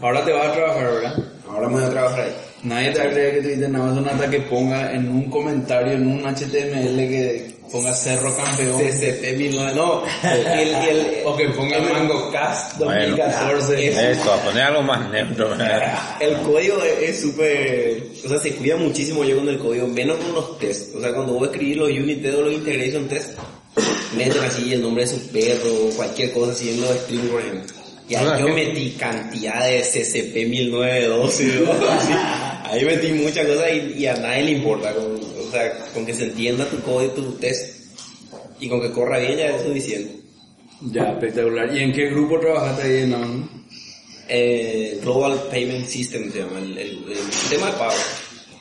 Ahora 0.00 0.24
te 0.24 0.32
vas 0.32 0.48
a 0.48 0.52
trabajar, 0.52 0.84
¿verdad? 0.84 1.24
Ahora 1.48 1.68
me 1.68 1.74
voy 1.74 1.84
a 1.84 1.90
trabajar 1.90 2.20
ahí. 2.20 2.32
Nadie 2.64 2.90
te 2.90 2.98
va 2.98 3.04
a 3.04 3.10
creer 3.10 3.30
que 3.30 3.38
estuviste 3.38 3.66
en 3.66 3.76
Amazon 3.76 4.08
hasta 4.08 4.28
que 4.28 4.40
ponga 4.40 4.92
en 4.92 5.08
un 5.08 5.30
comentario, 5.30 5.92
en 5.92 6.08
un 6.08 6.22
HTML 6.22 6.96
que 7.08 7.57
ponga 7.70 7.94
Cerro 7.94 8.34
Campeón. 8.36 8.80
CCP 8.80 9.36
19, 9.36 9.74
no, 9.74 10.02
el, 10.22 10.74
el, 10.74 11.06
O 11.24 11.36
que 11.36 11.48
ponga 11.50 11.78
Mango 11.80 12.30
Cast 12.30 12.78
Bueno. 12.78 13.16
2014. 13.16 14.10
Esto, 14.12 14.32
a 14.32 14.36
poner 14.42 14.62
algo 14.64 14.82
más 14.82 15.10
neutro. 15.10 15.54
el 16.20 16.36
código 16.38 16.82
es 16.82 17.20
súper, 17.20 18.02
o 18.24 18.28
sea, 18.28 18.38
se 18.38 18.54
cuida 18.54 18.76
muchísimo 18.76 19.24
yo 19.24 19.36
con 19.36 19.48
el 19.48 19.58
código, 19.58 19.86
menos 19.86 20.16
con 20.18 20.34
los 20.34 20.58
tests. 20.58 20.94
O 20.96 21.00
sea, 21.00 21.12
cuando 21.12 21.34
voy 21.34 21.48
a 21.48 21.50
escribir 21.50 21.76
los 21.78 21.90
unit 21.90 22.22
tests 22.22 22.38
o 22.38 22.42
los 22.42 22.52
integration 22.52 23.08
tests, 23.08 23.34
meten 24.16 24.42
así 24.44 24.72
el 24.72 24.82
nombre 24.82 25.04
de 25.04 25.10
su 25.10 25.28
perro 25.28 25.90
cualquier 25.96 26.32
cosa 26.32 26.52
así 26.52 26.70
en 26.70 26.80
los 26.80 26.96
por 26.96 27.40
ejemplo. 27.40 27.74
Y 28.08 28.14
ahí 28.14 28.26
Ah, 28.26 28.38
yo 28.40 28.48
metí 28.48 28.92
cantidad 28.92 29.66
de 29.66 29.82
CCP 29.82 30.48
1912, 30.48 31.44
¿no? 31.60 31.72
Así. 31.90 32.12
Ahí 32.64 32.84
metí 32.84 33.12
muchas 33.12 33.46
cosas 33.46 33.66
y, 33.70 33.98
y 34.02 34.06
a 34.06 34.14
nadie 34.14 34.44
le 34.44 34.50
importa. 34.52 34.94
Con, 34.94 35.20
o 35.48 35.50
sea, 35.50 35.78
con 35.94 36.04
que 36.06 36.14
se 36.14 36.24
entienda 36.24 36.64
tu 36.66 36.80
código, 36.82 37.12
tu 37.14 37.32
test 37.32 37.78
y 38.60 38.68
con 38.68 38.80
que 38.80 38.90
corra 38.92 39.18
bien 39.18 39.36
ya 39.38 39.46
es 39.46 39.62
suficiente. 39.62 40.16
Ya, 40.80 41.10
espectacular. 41.10 41.74
¿Y 41.74 41.80
en 41.82 41.92
qué 41.92 42.06
grupo 42.10 42.38
trabajaste 42.38 42.82
ahí 42.82 43.02
en 43.04 43.14
Amazon? 43.14 43.50
Eh, 44.28 44.98
Global 45.02 45.40
Payment 45.50 45.86
System 45.86 46.30
se 46.30 46.40
llama, 46.40 46.58
el, 46.58 46.76
el- 46.78 47.04
el 47.12 47.32
sistema 47.32 47.66
de 47.66 47.72
pago. 47.72 47.94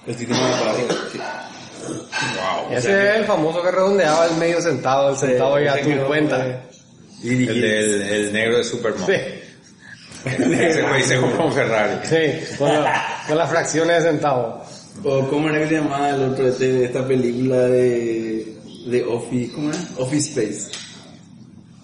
El 0.08 0.16
sistema 0.18 0.48
de 0.48 0.54
pago. 0.64 0.88
Ese 2.72 3.10
es 3.10 3.16
el 3.18 3.26
famoso 3.26 3.62
que 3.62 3.72
redondeaba 3.72 4.26
el 4.28 4.36
medio 4.38 4.62
centavo, 4.62 5.10
el 5.12 5.18
centavo 5.18 5.60
ya 5.60 5.80
tu 5.82 5.90
cuenta. 6.08 6.64
El, 7.24 7.46
del, 7.48 8.02
el 8.02 8.34
negro 8.34 8.58
de 8.58 8.64
Superman. 8.64 9.06
Sí, 9.06 9.14
Ese 10.26 10.82
güey 10.84 11.04
se 11.04 11.18
compró 11.20 11.46
un 11.48 11.54
Ferrari. 11.54 12.00
sí, 12.08 12.56
con, 12.58 12.70
la- 12.70 13.24
con 13.28 13.38
las 13.38 13.50
fracciones 13.50 14.04
de 14.04 14.10
centavo. 14.12 14.64
O 15.04 15.28
cómo 15.30 15.50
era 15.50 15.60
que 15.60 15.68
se 15.70 15.76
llamaba 15.76 16.10
el 16.10 16.24
otro 16.24 16.48
este 16.48 16.72
de 16.74 16.86
esta 16.86 17.08
película 17.08 17.58
de, 17.68 18.54
de 18.88 19.04
Office, 19.06 19.52
¿cómo 19.54 19.70
era? 19.70 19.80
Office 19.98 20.30
Space. 20.30 20.72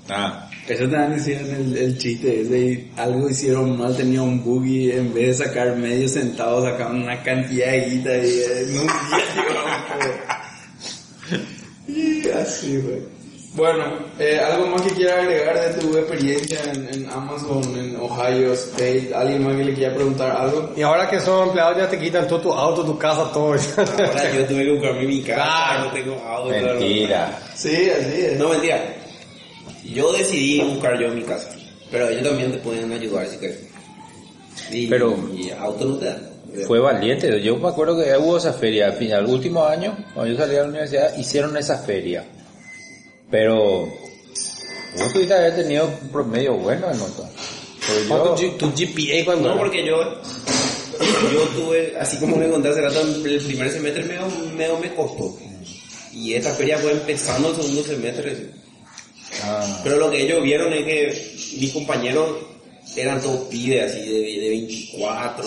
Ah, 0.09 0.49
Eso 0.67 0.89
también 0.89 1.19
hicieron 1.19 1.49
el, 1.49 1.77
el 1.77 1.97
chiste 1.97 2.41
ese 2.41 2.59
y 2.59 2.91
algo 2.97 3.29
hicieron 3.29 3.77
mal, 3.77 3.95
tenía 3.95 4.21
un 4.21 4.43
bug 4.43 4.65
y 4.65 4.91
en 4.91 5.13
vez 5.13 5.37
de 5.39 5.45
sacar 5.45 5.75
medio 5.77 6.09
centavo 6.09 6.61
sacaban 6.63 7.03
una 7.03 7.21
cantidad 7.23 7.71
de 7.71 7.89
guita 7.89 8.17
y 8.17 8.41
en 8.43 8.79
un 8.79 8.87
día. 8.87 10.33
Y 11.87 12.29
así 12.29 12.79
fue. 12.79 13.12
Bueno, 13.55 13.83
eh, 14.17 14.39
algo 14.39 14.65
más 14.65 14.81
que 14.81 14.89
quiera 14.95 15.21
agregar 15.21 15.59
de 15.75 15.79
tu 15.79 15.95
experiencia 15.95 16.59
en, 16.73 16.89
en 16.91 17.07
Amazon, 17.09 17.61
en 17.77 17.95
Ohio 17.97 18.51
State, 18.53 19.11
alguien 19.13 19.43
más 19.43 19.55
que 19.55 19.63
le 19.65 19.73
quiera 19.75 19.93
preguntar 19.93 20.31
algo. 20.35 20.71
Y 20.75 20.81
ahora 20.81 21.07
que 21.07 21.19
son 21.19 21.49
empleados 21.49 21.77
ya 21.77 21.87
te 21.87 21.99
quitan 21.99 22.27
todo 22.27 22.39
tu 22.41 22.51
auto, 22.51 22.83
tu 22.83 22.97
casa, 22.97 23.29
todo. 23.31 23.49
Ahora 23.77 24.31
yo 24.35 24.45
tuve 24.47 24.65
que 24.65 24.71
buscarme 24.71 25.03
mi 25.05 25.21
casa, 25.21 25.35
Claro. 25.43 25.85
no 25.85 25.91
tengo 25.91 26.13
auto. 26.25 26.49
claro. 26.49 26.79
mentira. 26.79 27.39
Sí, 27.53 27.89
así 27.91 28.21
es. 28.25 28.39
No, 28.39 28.49
mentira. 28.49 28.81
Yo 29.83 30.11
decidí 30.13 30.61
buscar 30.61 30.97
yo 30.99 31.09
mi 31.09 31.21
casa, 31.21 31.49
pero 31.91 32.09
ellos 32.09 32.23
también 32.23 32.51
te 32.53 32.57
pueden 32.57 32.91
ayudar 32.91 33.27
si 33.27 33.37
quieres. 33.37 33.59
Y, 34.71 34.87
Pero- 34.87 35.15
y 35.31 35.51
auto 35.51 35.85
no 35.85 35.97
te 35.97 36.05
dan. 36.05 36.29
Fue 36.67 36.79
valiente. 36.79 37.39
Yo 37.41 37.55
me 37.57 37.67
acuerdo 37.67 37.97
que 38.03 38.15
hubo 38.17 38.37
esa 38.37 38.53
feria. 38.53 38.87
Al 38.87 38.93
final, 38.93 39.25
el 39.25 39.29
último 39.31 39.63
año, 39.65 39.95
cuando 40.13 40.31
yo 40.33 40.39
salí 40.39 40.53
de 40.53 40.61
la 40.61 40.67
universidad, 40.67 41.15
hicieron 41.17 41.55
esa 41.57 41.77
feria. 41.77 42.23
Pero 43.33 43.85
vos 44.99 45.11
pudiste 45.11 45.33
haber 45.33 45.55
tenido 45.55 45.87
un 46.03 46.09
promedio 46.09 46.53
bueno 46.53 46.85
en 46.91 46.99
nota. 46.99 47.27
Pero 47.87 48.07
¿Cuánto 48.07 48.35
yo, 48.37 48.47
G- 48.49 48.57
tu 48.57 48.67
GPA 48.69 49.25
cuando 49.25 49.49
No, 49.49 49.57
porque 49.57 49.83
yo, 49.83 49.97
yo 51.33 51.41
tuve, 51.55 51.95
así 51.99 52.17
como 52.17 52.35
me 52.37 52.47
conté 52.47 52.69
hace 52.69 52.81
rato, 52.81 53.01
el 53.01 53.39
primer 53.41 53.71
semestre 53.71 54.03
medio, 54.03 54.21
medio 54.55 54.77
me 54.77 54.93
costó. 54.93 55.35
Y 56.13 56.33
esta 56.35 56.51
feria 56.53 56.77
fue 56.77 56.91
empezando 56.91 57.49
el 57.49 57.55
segundo 57.55 57.83
semestre. 57.83 58.51
ah, 59.45 59.79
Pero 59.83 59.97
lo 59.97 60.11
que 60.11 60.21
ellos 60.21 60.43
vieron 60.43 60.71
es 60.71 60.85
que 60.85 61.57
mis 61.59 61.73
compañeros 61.73 62.37
eran 62.95 63.19
todos 63.19 63.45
pibes 63.49 63.91
así 63.91 63.99
de, 64.07 64.41
de 64.41 64.49
24, 64.49 65.43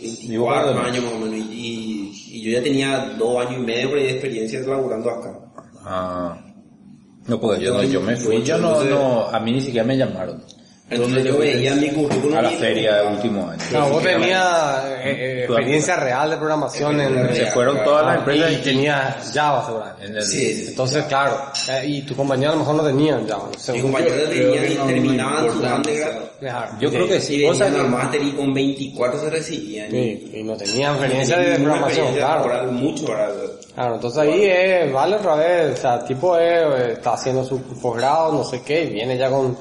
24 0.00 0.80
años 0.80 1.04
más 1.04 1.12
o 1.12 1.18
menos. 1.18 1.36
Y, 1.50 1.52
y- 1.52 2.38
y 2.38 2.42
yo 2.44 2.50
ya 2.52 2.62
tenía 2.62 3.14
dos 3.18 3.46
años 3.46 3.60
y 3.60 3.62
medio 3.66 3.90
de 3.94 4.10
experiencia 4.10 4.60
laburando 4.60 5.10
acá. 5.10 5.38
Ah. 5.84 6.40
No, 7.26 7.40
porque 7.40 7.64
yo, 7.64 7.74
no, 7.74 7.82
yo 7.82 8.00
me 8.00 8.16
fui, 8.16 8.42
yo 8.42 8.58
no, 8.58 8.84
no, 8.84 9.28
a 9.28 9.40
mí 9.40 9.52
ni 9.52 9.60
siquiera 9.60 9.86
me 9.86 9.96
llamaron 9.96 10.42
Entonces 10.90 11.24
yo 11.24 11.38
veía 11.38 11.74
mi 11.74 11.88
currículum 11.88 12.36
a 12.36 12.42
la 12.42 12.52
y- 12.52 12.56
feria 12.56 12.96
de 12.96 13.08
último 13.08 13.48
año. 13.48 13.62
No, 13.72 13.88
vos 13.88 14.02
tenías 14.02 14.84
eh, 14.84 15.02
eh, 15.06 15.44
experiencia 15.44 15.96
real 15.96 16.28
de 16.30 16.36
programación 16.36 17.00
en... 17.00 17.34
Se 17.34 17.46
fueron 17.46 17.82
todas 17.82 18.04
las 18.04 18.18
empresas 18.18 18.52
y 18.52 18.56
tenías 18.56 19.32
Java 19.32 19.64
seguramente. 19.64 20.04
en 20.06 20.16
el, 20.16 20.22
Sí, 20.22 20.54
sí. 20.54 20.64
Entonces, 20.68 21.04
claro, 21.06 21.40
eh, 21.70 21.86
y 21.86 22.02
tu 22.02 22.14
compañero 22.14 22.50
a 22.50 22.54
lo 22.54 22.60
mejor 22.60 22.74
no 22.76 22.84
tenían 22.84 23.26
Java. 23.26 23.48
Mis 23.72 23.82
compañeros 23.82 24.28
tenían 24.28 24.72
y 24.72 24.74
terminaban 24.86 25.50
su 25.52 25.58
undergrad. 25.58 26.12
Yo 26.78 26.90
creo 26.90 27.08
que 27.08 27.16
Y 27.16 27.20
sí. 27.20 27.44
Vos 27.44 27.58
venían 27.58 27.80
al 27.80 27.88
máster 27.90 28.22
y 28.22 28.32
con 28.32 28.52
24 28.52 29.20
se 29.20 29.30
recibían. 29.30 29.90
Sí, 29.90 30.30
y 30.34 30.42
no 30.42 30.54
tenían 30.54 30.92
experiencia 30.96 31.38
de 31.38 31.54
programación, 31.56 32.14
claro. 32.14 32.72
mucho 32.72 33.06
para 33.06 33.30
Claro, 33.74 33.94
entonces 33.94 34.18
ahí 34.20 34.40
eh, 34.44 34.90
vale 34.92 35.16
otra 35.16 35.34
vez, 35.34 35.78
o 35.78 35.80
sea, 35.80 36.04
tipo 36.04 36.36
eh, 36.38 36.92
está 36.92 37.14
haciendo 37.14 37.42
su 37.44 37.60
posgrado, 37.80 38.30
no 38.32 38.44
sé 38.44 38.62
qué, 38.62 38.84
y 38.84 38.90
viene 38.90 39.16
ya 39.18 39.28
con, 39.30 39.56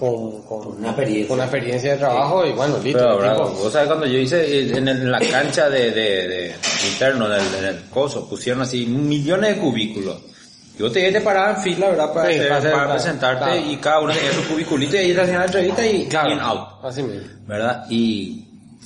con, 0.00 0.42
con, 0.42 0.66
una 0.78 0.88
experiencia. 0.88 1.28
con 1.28 1.34
una 1.36 1.44
experiencia 1.44 1.92
de 1.92 1.98
trabajo 1.98 2.46
y 2.46 2.52
bueno, 2.52 2.78
listo. 2.82 2.98
Pero 3.20 3.32
tipo- 3.36 3.50
vos 3.62 3.72
sabés 3.72 3.86
cuando 3.88 4.06
yo 4.06 4.18
hice 4.18 4.40
eh, 4.42 4.72
en, 4.78 4.88
el- 4.88 5.02
en 5.02 5.10
la 5.12 5.20
cancha 5.20 5.68
de, 5.68 5.90
de, 5.92 6.28
de 6.28 6.54
interno, 6.90 7.26
en 7.26 7.32
el, 7.32 7.54
en 7.58 7.64
el 7.66 7.82
coso, 7.90 8.28
pusieron 8.28 8.62
así 8.62 8.86
millones 8.86 9.54
de 9.56 9.60
cubículos. 9.60 10.16
Y 10.78 10.82
vos 10.82 10.92
te, 10.92 11.12
te 11.12 11.20
parabas 11.20 11.58
en 11.58 11.74
fila, 11.74 11.90
¿verdad? 11.90 12.14
Para, 12.14 12.28
Sí, 12.32 12.34
hacer- 12.38 12.48
para 12.48 12.58
hacer- 12.58 12.70
para 12.72 12.84
claro, 12.84 12.98
presentarte 13.00 13.44
claro. 13.44 13.70
y 13.70 13.76
cada 13.76 14.00
uno 14.00 14.12
tenía 14.14 14.32
su 14.32 14.48
cubiculito 14.48 14.96
y 14.96 14.98
ahí 14.98 15.14
te 15.14 15.20
hacían 15.20 15.38
la 15.40 15.44
entrevista 15.44 15.86
y 15.86 16.06
Claro, 16.06 16.30
in 16.32 16.40
out. 16.40 16.68
así 16.82 17.02
mismo. 17.02 17.28
¿verdad? 17.46 17.84
Y 17.90 18.44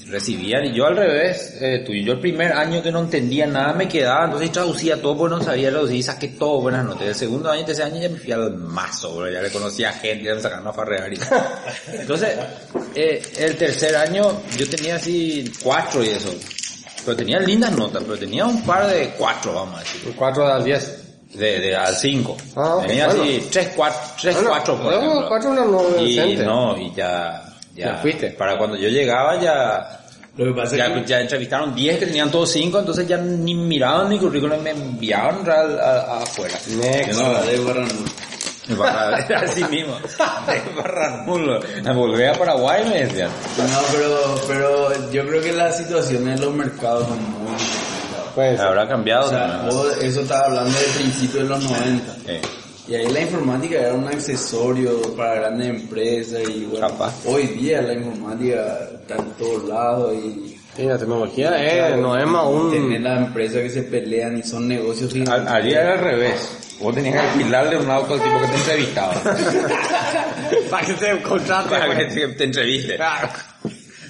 recibían, 0.08 0.64
y 0.66 0.72
yo 0.72 0.86
al 0.86 0.96
revés, 0.96 1.56
eh, 1.60 1.82
tú, 1.86 1.92
yo 1.92 2.12
el 2.12 2.20
primer 2.20 2.52
año 2.52 2.82
que 2.82 2.92
no 2.92 3.00
entendía 3.00 3.46
nada 3.46 3.72
me 3.72 3.88
quedaba, 3.88 4.26
entonces 4.26 4.52
traducía 4.52 5.00
todo 5.00 5.16
porque 5.16 5.36
no 5.36 5.42
sabía 5.42 5.70
traducir 5.70 5.96
y 5.96 6.02
saqué 6.02 6.28
todo 6.28 6.60
buenas 6.60 6.84
notas. 6.84 7.06
El 7.08 7.14
segundo 7.14 7.50
año, 7.50 7.64
tercer 7.64 7.86
año 7.86 8.00
ya 8.02 8.08
me 8.08 8.18
fui 8.18 8.32
al 8.32 8.54
mazo, 8.56 9.16
bro, 9.16 9.30
ya 9.30 9.40
le 9.40 9.50
conocía 9.50 9.90
a 9.90 9.92
gente, 9.92 10.24
ya 10.24 10.34
me 10.34 10.40
sacaron 10.40 10.66
a 10.68 10.72
farrear 10.72 11.12
y 11.12 11.18
Entonces, 11.92 12.30
eh, 12.94 13.22
el 13.38 13.56
tercer 13.56 13.96
año 13.96 14.42
yo 14.56 14.68
tenía 14.68 14.96
así 14.96 15.50
cuatro 15.62 16.02
y 16.04 16.08
eso, 16.08 16.34
pero 17.04 17.16
tenía 17.16 17.38
lindas 17.40 17.72
notas, 17.72 18.02
pero 18.04 18.18
tenía 18.18 18.44
un 18.46 18.62
par 18.62 18.86
de 18.86 19.10
cuatro, 19.18 19.52
vamos 19.54 19.76
a 19.76 19.80
decir, 19.80 20.14
4 20.16 20.46
al 20.46 20.64
10. 20.64 21.00
de, 21.34 21.60
de 21.60 21.74
al 21.76 21.94
cinco. 21.96 22.36
Ah, 22.56 22.76
ok, 22.76 22.86
tenía 22.86 23.06
bueno. 23.08 23.22
así 23.24 23.48
tres, 23.50 23.70
cuatro, 23.74 24.00
tres, 24.20 24.34
Bueno, 24.36 24.50
cuatro, 24.50 24.76
por 24.76 24.84
no, 24.92 24.98
ejemplo. 24.98 25.28
cuatro 25.28 25.52
no, 25.54 25.64
no, 25.64 25.98
y 26.04 26.36
no, 26.36 26.76
y 26.78 26.94
ya, 26.94 27.53
ya, 27.74 27.86
Ya 27.86 27.94
fuiste. 27.96 28.30
para 28.30 28.56
cuando 28.58 28.76
yo 28.76 28.88
llegaba 28.88 29.40
ya, 29.40 30.00
Lo 30.36 30.46
que 30.46 30.52
pasa 30.60 30.76
ya, 30.76 30.86
es 30.86 30.92
que 30.92 31.04
ya 31.06 31.20
entrevistaron 31.20 31.74
10 31.74 31.98
que 31.98 32.06
tenían 32.06 32.30
todos 32.30 32.50
5, 32.50 32.78
entonces 32.80 33.06
ya 33.06 33.16
ni 33.18 33.54
miraban 33.54 34.08
mi 34.08 34.18
currículum, 34.18 34.60
me 34.62 34.70
enviaron 34.70 35.48
a, 35.48 35.52
a- 35.54 36.00
a- 36.18 36.22
afuera. 36.22 36.54
Next. 36.68 37.20
No, 37.20 37.42
de 37.42 37.58
Barranul. 37.60 38.10
así 39.44 39.62
mismo, 39.64 39.94
de 39.98 40.72
Barranulo. 40.74 41.60
Me 41.82 41.92
volví 41.92 42.24
a 42.24 42.32
Paraguay 42.32 42.82
me 42.88 43.04
decían. 43.04 43.28
No, 43.58 43.78
pero, 43.92 44.40
pero 44.48 45.10
yo 45.12 45.26
creo 45.26 45.42
que 45.42 45.52
las 45.52 45.76
situaciones 45.76 46.40
de 46.40 46.46
los 46.46 46.54
mercados 46.54 47.06
son 47.08 47.18
muy. 47.44 47.52
Pues, 48.34 48.58
Habrá 48.58 48.88
cambiado 48.88 49.26
O 49.26 49.30
sea, 49.30 49.68
vos, 49.70 49.96
eso 49.98 50.22
estaba 50.22 50.46
hablando 50.46 50.76
de 50.76 50.84
principios 50.96 51.42
de 51.44 51.48
los 51.48 51.62
90. 51.62 52.14
Eh, 52.26 52.40
Y 52.86 52.94
ahí 52.94 53.08
la 53.08 53.20
informática 53.22 53.80
era 53.80 53.94
un 53.94 54.06
accesorio 54.06 55.00
para 55.16 55.36
grandes 55.36 55.68
empresas 55.70 56.42
y 56.48 56.64
bueno, 56.66 56.86
Capaz. 56.88 57.14
hoy 57.24 57.46
día 57.46 57.80
la 57.80 57.94
informática 57.94 58.78
está 59.00 59.16
en 59.16 59.30
todos 59.38 59.64
lados 59.64 60.14
y 60.14 60.58
sí, 60.76 60.82
la 60.82 60.98
tecnología 60.98 61.52
eh, 61.56 61.96
no 61.96 62.18
es 62.18 62.26
más 62.26 62.44
tener 62.70 62.98
un... 62.98 63.04
las 63.04 63.26
empresas 63.26 63.62
que 63.62 63.70
se 63.70 63.82
pelean 63.84 64.36
y 64.36 64.42
son 64.42 64.68
negocios 64.68 65.14
al 65.28 65.64
día 65.64 65.80
era 65.80 65.92
al 65.94 66.00
revés. 66.00 66.76
Vos 66.80 66.94
tenías 66.94 67.14
que 67.14 67.20
alquilarle 67.20 67.78
un 67.78 67.88
auto 67.88 68.14
al 68.14 68.22
tipo 68.22 68.40
que 68.40 68.48
te 68.48 68.56
entrevistaba. 68.56 69.14
para 70.70 70.86
que 70.86 70.96
se 70.96 71.22
contrate. 71.22 71.68
para 71.70 71.96
que 71.96 72.04
te, 72.04 72.28
te 72.28 72.44
entreviste. 72.44 72.98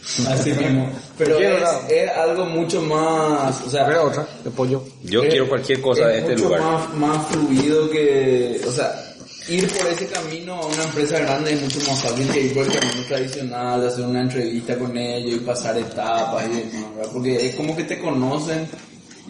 Así 0.28 0.52
mismo. 0.52 0.90
Pero 1.16 1.38
es, 1.38 2.10
algo 2.16 2.44
mucho 2.46 2.82
más, 2.82 3.60
o 3.66 3.70
sea, 3.70 4.02
otra, 4.02 4.26
de 4.44 4.50
pollo. 4.50 4.82
Yo 5.02 5.22
es- 5.22 5.30
quiero 5.30 5.48
cualquier 5.48 5.80
cosa 5.80 6.06
de 6.08 6.14
es 6.18 6.20
este 6.22 6.32
mucho 6.34 6.44
lugar. 6.44 6.60
Más, 6.60 6.94
más 6.94 7.26
fluido 7.28 7.90
que, 7.90 8.60
o 8.68 8.72
sea, 8.72 9.14
ir 9.48 9.68
por 9.68 9.86
ese 9.86 10.06
camino 10.06 10.54
a 10.54 10.66
una 10.66 10.84
empresa 10.84 11.18
grande 11.20 11.52
es 11.54 11.62
mucho 11.62 11.78
más 11.90 12.02
fácil 12.02 12.28
que 12.28 12.40
ir 12.42 12.54
por 12.54 12.66
el 12.66 12.72
camino 12.72 13.02
tradicional, 13.08 13.86
hacer 13.86 14.04
una 14.04 14.20
entrevista 14.22 14.78
con 14.78 14.96
ellos 14.96 15.36
y 15.36 15.38
pasar 15.40 15.78
etapas 15.78 16.44
y 16.46 16.56
demás, 16.56 16.94
¿verdad? 16.96 17.10
Porque 17.12 17.46
es 17.48 17.54
como 17.54 17.74
que 17.76 17.84
te 17.84 17.98
conocen 17.98 18.68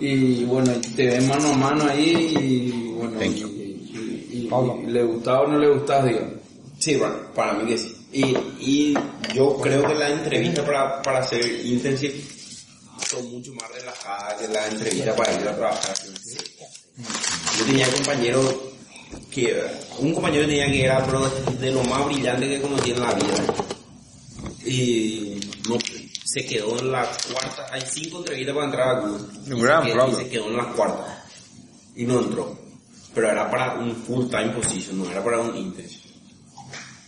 y 0.00 0.44
bueno, 0.44 0.72
te 0.96 1.06
ven 1.06 1.28
mano 1.28 1.50
a 1.50 1.56
mano 1.56 1.84
ahí 1.88 2.34
y 2.40 2.92
bueno, 2.98 3.12
Thank 3.18 3.36
y, 3.36 3.40
you. 3.40 3.48
y- 3.48 4.28
y- 4.32 4.46
Pablo. 4.50 4.80
y 4.82 4.90
le 4.90 5.02
gustaba 5.04 5.42
o 5.42 5.46
no 5.46 5.58
le 5.58 5.68
gustaba, 5.70 6.04
digamos. 6.06 6.32
Sí, 6.80 6.96
bueno, 6.96 7.14
para 7.34 7.52
mí 7.54 7.66
que 7.66 7.78
sí. 7.78 7.93
Y, 8.14 8.36
y 8.60 8.94
yo 9.34 9.56
creo 9.60 9.86
que 9.88 9.94
la 9.94 10.08
entrevista 10.08 10.64
para, 10.64 11.02
para 11.02 11.18
hacer 11.18 11.44
internship 11.66 12.12
son 13.10 13.28
mucho 13.30 13.52
más 13.54 13.68
relajadas 13.72 14.34
que 14.34 14.48
la 14.48 14.68
entrevista 14.68 15.16
para 15.16 15.32
ir 15.32 15.48
a 15.48 15.56
trabajar. 15.56 15.94
Yo 17.58 17.64
tenía 17.66 17.90
compañeros 17.90 18.54
que, 19.32 19.64
un 19.98 20.14
compañero 20.14 20.46
tenía 20.46 20.66
que 20.70 20.84
era 20.84 21.04
pero 21.04 21.28
de 21.28 21.70
lo 21.72 21.82
más 21.84 22.06
brillante 22.06 22.48
que 22.48 22.60
conocí 22.62 22.92
en 22.92 23.00
la 23.00 23.12
vida. 23.14 23.34
Y 24.64 25.40
no, 25.68 25.76
se 26.24 26.46
quedó 26.46 26.78
en 26.78 26.92
la 26.92 27.04
cuarta, 27.32 27.66
hay 27.72 27.82
cinco 27.90 28.18
entrevistas 28.18 28.54
para 28.54 28.66
entrar 28.66 28.88
a 28.96 29.00
Google. 29.00 29.24
Se 29.44 29.50
quedó- 29.92 29.94
y 30.12 30.14
se 30.14 30.28
quedó 30.30 30.46
en 30.48 30.56
la 30.56 30.72
cuarta. 30.72 31.24
Y 31.96 32.04
no 32.04 32.20
entró. 32.20 32.56
Pero 33.14 33.28
era 33.30 33.50
para 33.50 33.74
un 33.74 33.94
full 33.96 34.26
time 34.28 34.50
position, 34.50 34.98
no 34.98 35.10
era 35.10 35.22
para 35.22 35.40
un 35.40 35.56
internship. 35.56 35.93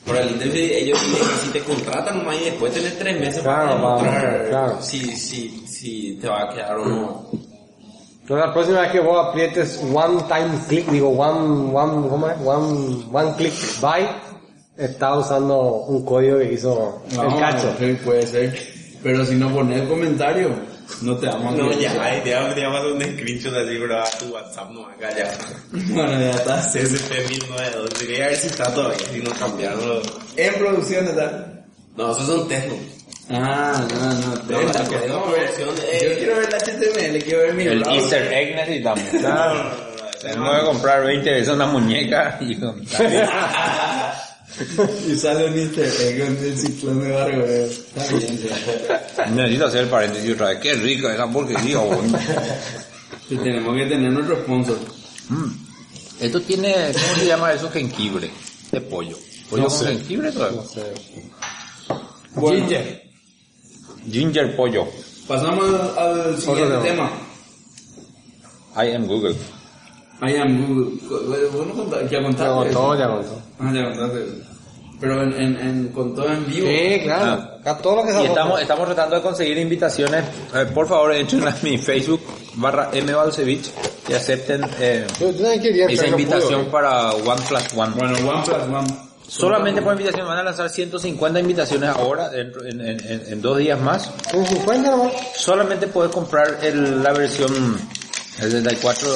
Para 0.07 0.21
el 0.23 0.31
internship 0.31 0.71
ellos 0.73 0.99
si 1.43 1.51
te 1.51 1.61
contratan 1.61 2.19
nomás 2.19 2.37
y 2.41 2.45
después 2.45 2.73
tenés 2.73 2.97
tres 2.99 3.19
meses 3.21 3.43
para 3.43 3.65
Claro, 3.65 3.83
para- 3.83 3.97
demostrar 4.05 4.49
claro. 4.49 4.77
si, 4.83 5.01
si, 5.17 5.67
si 5.67 6.19
te 6.21 6.29
va 6.29 6.43
a 6.45 6.55
quedar 6.55 6.77
o 6.79 6.85
no. 6.87 7.27
Entonces 8.23 8.47
la 8.47 8.53
próxima 8.55 8.81
vez 8.81 8.91
que 8.93 9.01
vos 9.01 9.27
aprietes 9.29 9.81
one 9.93 10.23
time 10.29 10.59
click, 10.69 10.87
digo 10.91 11.09
one, 11.11 11.73
one, 11.77 12.09
¿cómo 12.09 12.29
es? 12.29 12.37
One, 12.45 13.05
one 13.13 13.33
click 13.37 13.53
buy, 13.81 14.07
está 14.77 15.17
usando 15.17 15.61
un 15.89 16.05
código 16.05 16.39
que 16.39 16.53
hizo 16.53 17.03
el 17.11 17.17
Vamos 17.17 17.43
a 17.43 17.51
cacho. 17.51 17.75
ver, 17.79 17.99
puede 18.03 18.27
ser. 18.27 18.59
Pero 19.03 19.25
si 19.25 19.35
no 19.37 19.53
pones 19.53 19.81
el 19.83 19.89
comentario, 19.89 20.51
no 21.03 21.17
te 21.17 21.27
vamos 21.27 21.55
a 21.55 21.57
No, 21.57 21.73
ya, 21.73 21.93
ay, 22.01 22.21
te 22.23 22.35
hacer 22.35 22.93
un 22.93 23.03
screenshot 23.03 23.55
así, 23.55 23.77
a 23.77 24.19
tu 24.19 24.33
WhatsApp 24.33 24.71
no 24.71 24.87
acá 24.87 25.11
ya. 25.17 25.31
Bueno, 25.71 26.13
ya 26.21 26.31
está. 26.31 26.61
CSP 26.61 27.29
1092, 27.29 27.89
quería 27.99 28.27
ver 28.29 28.37
si 28.37 28.47
está 28.47 28.73
todavía, 28.73 29.07
si 29.13 29.21
no 29.21 29.31
cambiaron. 29.33 30.03
En 30.37 30.55
producción 30.55 31.09
está. 31.09 31.53
No, 31.97 32.13
esos 32.13 32.27
son. 32.27 32.49
Ah, 33.29 33.85
no, 33.91 33.99
no, 33.99 34.37
No, 34.49 34.63
la 34.63 34.85
producción, 34.85 35.75
Yo 35.75 36.19
quiero 36.19 36.37
ver 36.37 36.49
el 36.49 36.55
HTML, 36.55 37.25
quiero 37.25 37.39
ver 37.41 37.55
mi 37.55 37.65
El. 37.65 37.83
Easter 37.89 38.33
egg 38.33 38.55
necesitamos. 38.55 39.13
No, 39.15 39.21
no, 39.29 39.55
no, 39.55 39.65
no, 39.65 39.71
Tenemos 40.21 40.59
que 40.59 40.65
comprar 40.67 41.05
20 41.05 41.31
veces 41.31 41.49
una 41.49 41.67
muñeca 41.67 42.39
y 42.41 42.55
y 45.09 45.17
sale 45.17 45.47
un 45.47 45.59
easter 45.59 45.85
egg 46.01 46.19
con 46.27 46.45
el 46.45 46.59
ciclón 46.59 47.01
de 47.03 47.11
barrio. 47.13 47.45
Está 47.45 48.07
bien, 48.17 48.39
ya. 48.39 49.27
Necesito 49.31 49.67
hacer 49.67 49.81
el 49.83 49.89
paréntesis 49.89 50.33
otra 50.35 50.49
vez. 50.49 50.59
Qué 50.61 50.75
rica 50.75 51.13
esa 51.15 51.31
porquería. 51.31 51.79
Y 53.29 53.37
tenemos 53.37 53.77
que 53.77 53.87
tener 53.87 54.13
nuestro 54.13 54.37
sponsor. 54.43 54.79
Mm. 55.29 55.51
Esto 56.21 56.41
tiene, 56.41 56.75
¿cómo 56.93 57.15
se 57.19 57.27
llama 57.27 57.53
eso? 57.53 57.71
Jengibre. 57.71 58.31
De 58.73 58.81
pollo. 58.81 59.17
¿Pollo 59.51 59.63
No 59.65 59.69
con 59.69 59.79
sé. 59.79 59.87
jengibre 59.87 60.33
todavía? 60.33 60.61
Bueno, 62.35 62.59
Ginger. 62.59 63.03
Ginger 64.11 64.57
pollo. 64.57 64.87
pasamos 65.27 65.99
al, 65.99 66.41
siguiente 66.41 66.77
tema. 66.83 67.11
I 68.77 68.95
am 68.95 69.07
Google. 69.07 69.35
Am 70.21 70.67
Google. 70.67 70.99
Bueno, 71.53 71.75
conta- 71.75 72.03
ya 72.03 72.09
Ya 72.09 72.23
contaste. 72.23 72.53
contó, 72.55 72.95
eso? 72.95 72.99
ya 72.99 73.09
contó. 73.09 73.43
Ah, 73.61 73.73
ya 73.75 73.85
contaste. 73.85 74.25
Pero 74.99 75.23
en, 75.23 75.33
en, 75.35 75.57
en, 75.61 75.89
con 75.89 76.15
todo 76.15 76.27
en 76.33 76.47
vivo. 76.47 76.67
Sí, 76.67 77.01
claro. 77.05 77.25
Ah. 77.43 77.57
Acá 77.61 77.79
todo 77.83 77.97
lo 77.97 78.05
que 78.05 78.13
se 78.13 78.23
Y 78.23 78.27
estamos, 78.27 78.61
estamos 78.63 78.87
tratando 78.87 79.17
de 79.17 79.23
conseguir 79.23 79.59
invitaciones. 79.59 80.25
Eh, 80.55 80.67
por 80.73 80.89
favor, 80.89 81.13
entren 81.15 81.47
a 81.47 81.55
mi 81.63 81.77
Facebook 81.77 82.21
barra 82.55 82.91
mbalcevich 82.95 83.71
y 84.09 84.15
acepten 84.15 84.63
eh, 84.79 85.07
esa 85.91 86.07
invitación 86.07 86.63
pude. 86.63 86.71
para 86.73 87.11
One 87.13 87.43
Plus 87.47 87.63
One. 87.77 87.93
Bueno, 87.95 88.17
One 88.31 88.43
Plus 88.43 88.57
One. 88.75 89.07
Solamente 89.29 89.83
por 89.83 89.93
invitación 89.93 90.27
van 90.27 90.39
a 90.39 90.43
lanzar 90.45 90.71
150 90.71 91.41
invitaciones 91.41 91.91
ahora, 91.91 92.31
en, 92.33 92.53
en- 92.81 92.81
en- 92.81 93.23
en 93.33 93.43
dos 93.43 93.59
días 93.59 93.79
más. 93.79 94.09
¿Con 94.33 94.47
50 94.47 94.91
nomás? 94.93 95.13
Solamente 95.37 95.89
puedes 95.89 96.11
comprar 96.13 96.59
el- 96.63 97.03
la 97.03 97.13
versión 97.13 97.77
el 98.41 98.51
64 98.51 99.09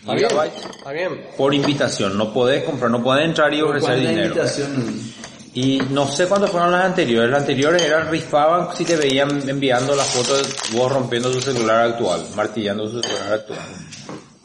Está 0.00 0.14
bien. 0.14 0.28
Está 0.30 0.92
bien. 0.92 1.20
por 1.36 1.54
invitación. 1.54 2.16
No 2.16 2.32
podés 2.32 2.64
comprar, 2.64 2.90
no 2.90 3.02
podés 3.02 3.26
entrar 3.26 3.52
y 3.52 3.60
ofrecer 3.62 4.00
¿Cuántas 4.02 4.56
dinero. 4.56 4.98
Y 5.54 5.80
no 5.90 6.06
sé 6.06 6.26
cuántos 6.26 6.50
fueron 6.50 6.70
las 6.70 6.84
anteriores. 6.84 7.30
Las 7.30 7.40
anteriores 7.40 7.82
eran 7.82 8.08
rifaban 8.10 8.76
si 8.76 8.84
te 8.84 8.96
veían 8.96 9.48
enviando 9.48 9.96
las 9.96 10.06
fotos 10.06 10.70
de 10.70 10.78
vos 10.78 10.92
rompiendo 10.92 11.30
tu 11.30 11.40
celular 11.40 11.90
actual, 11.90 12.22
martillando 12.36 12.88
tu 12.88 13.02
celular 13.02 13.32
actual. 13.32 13.58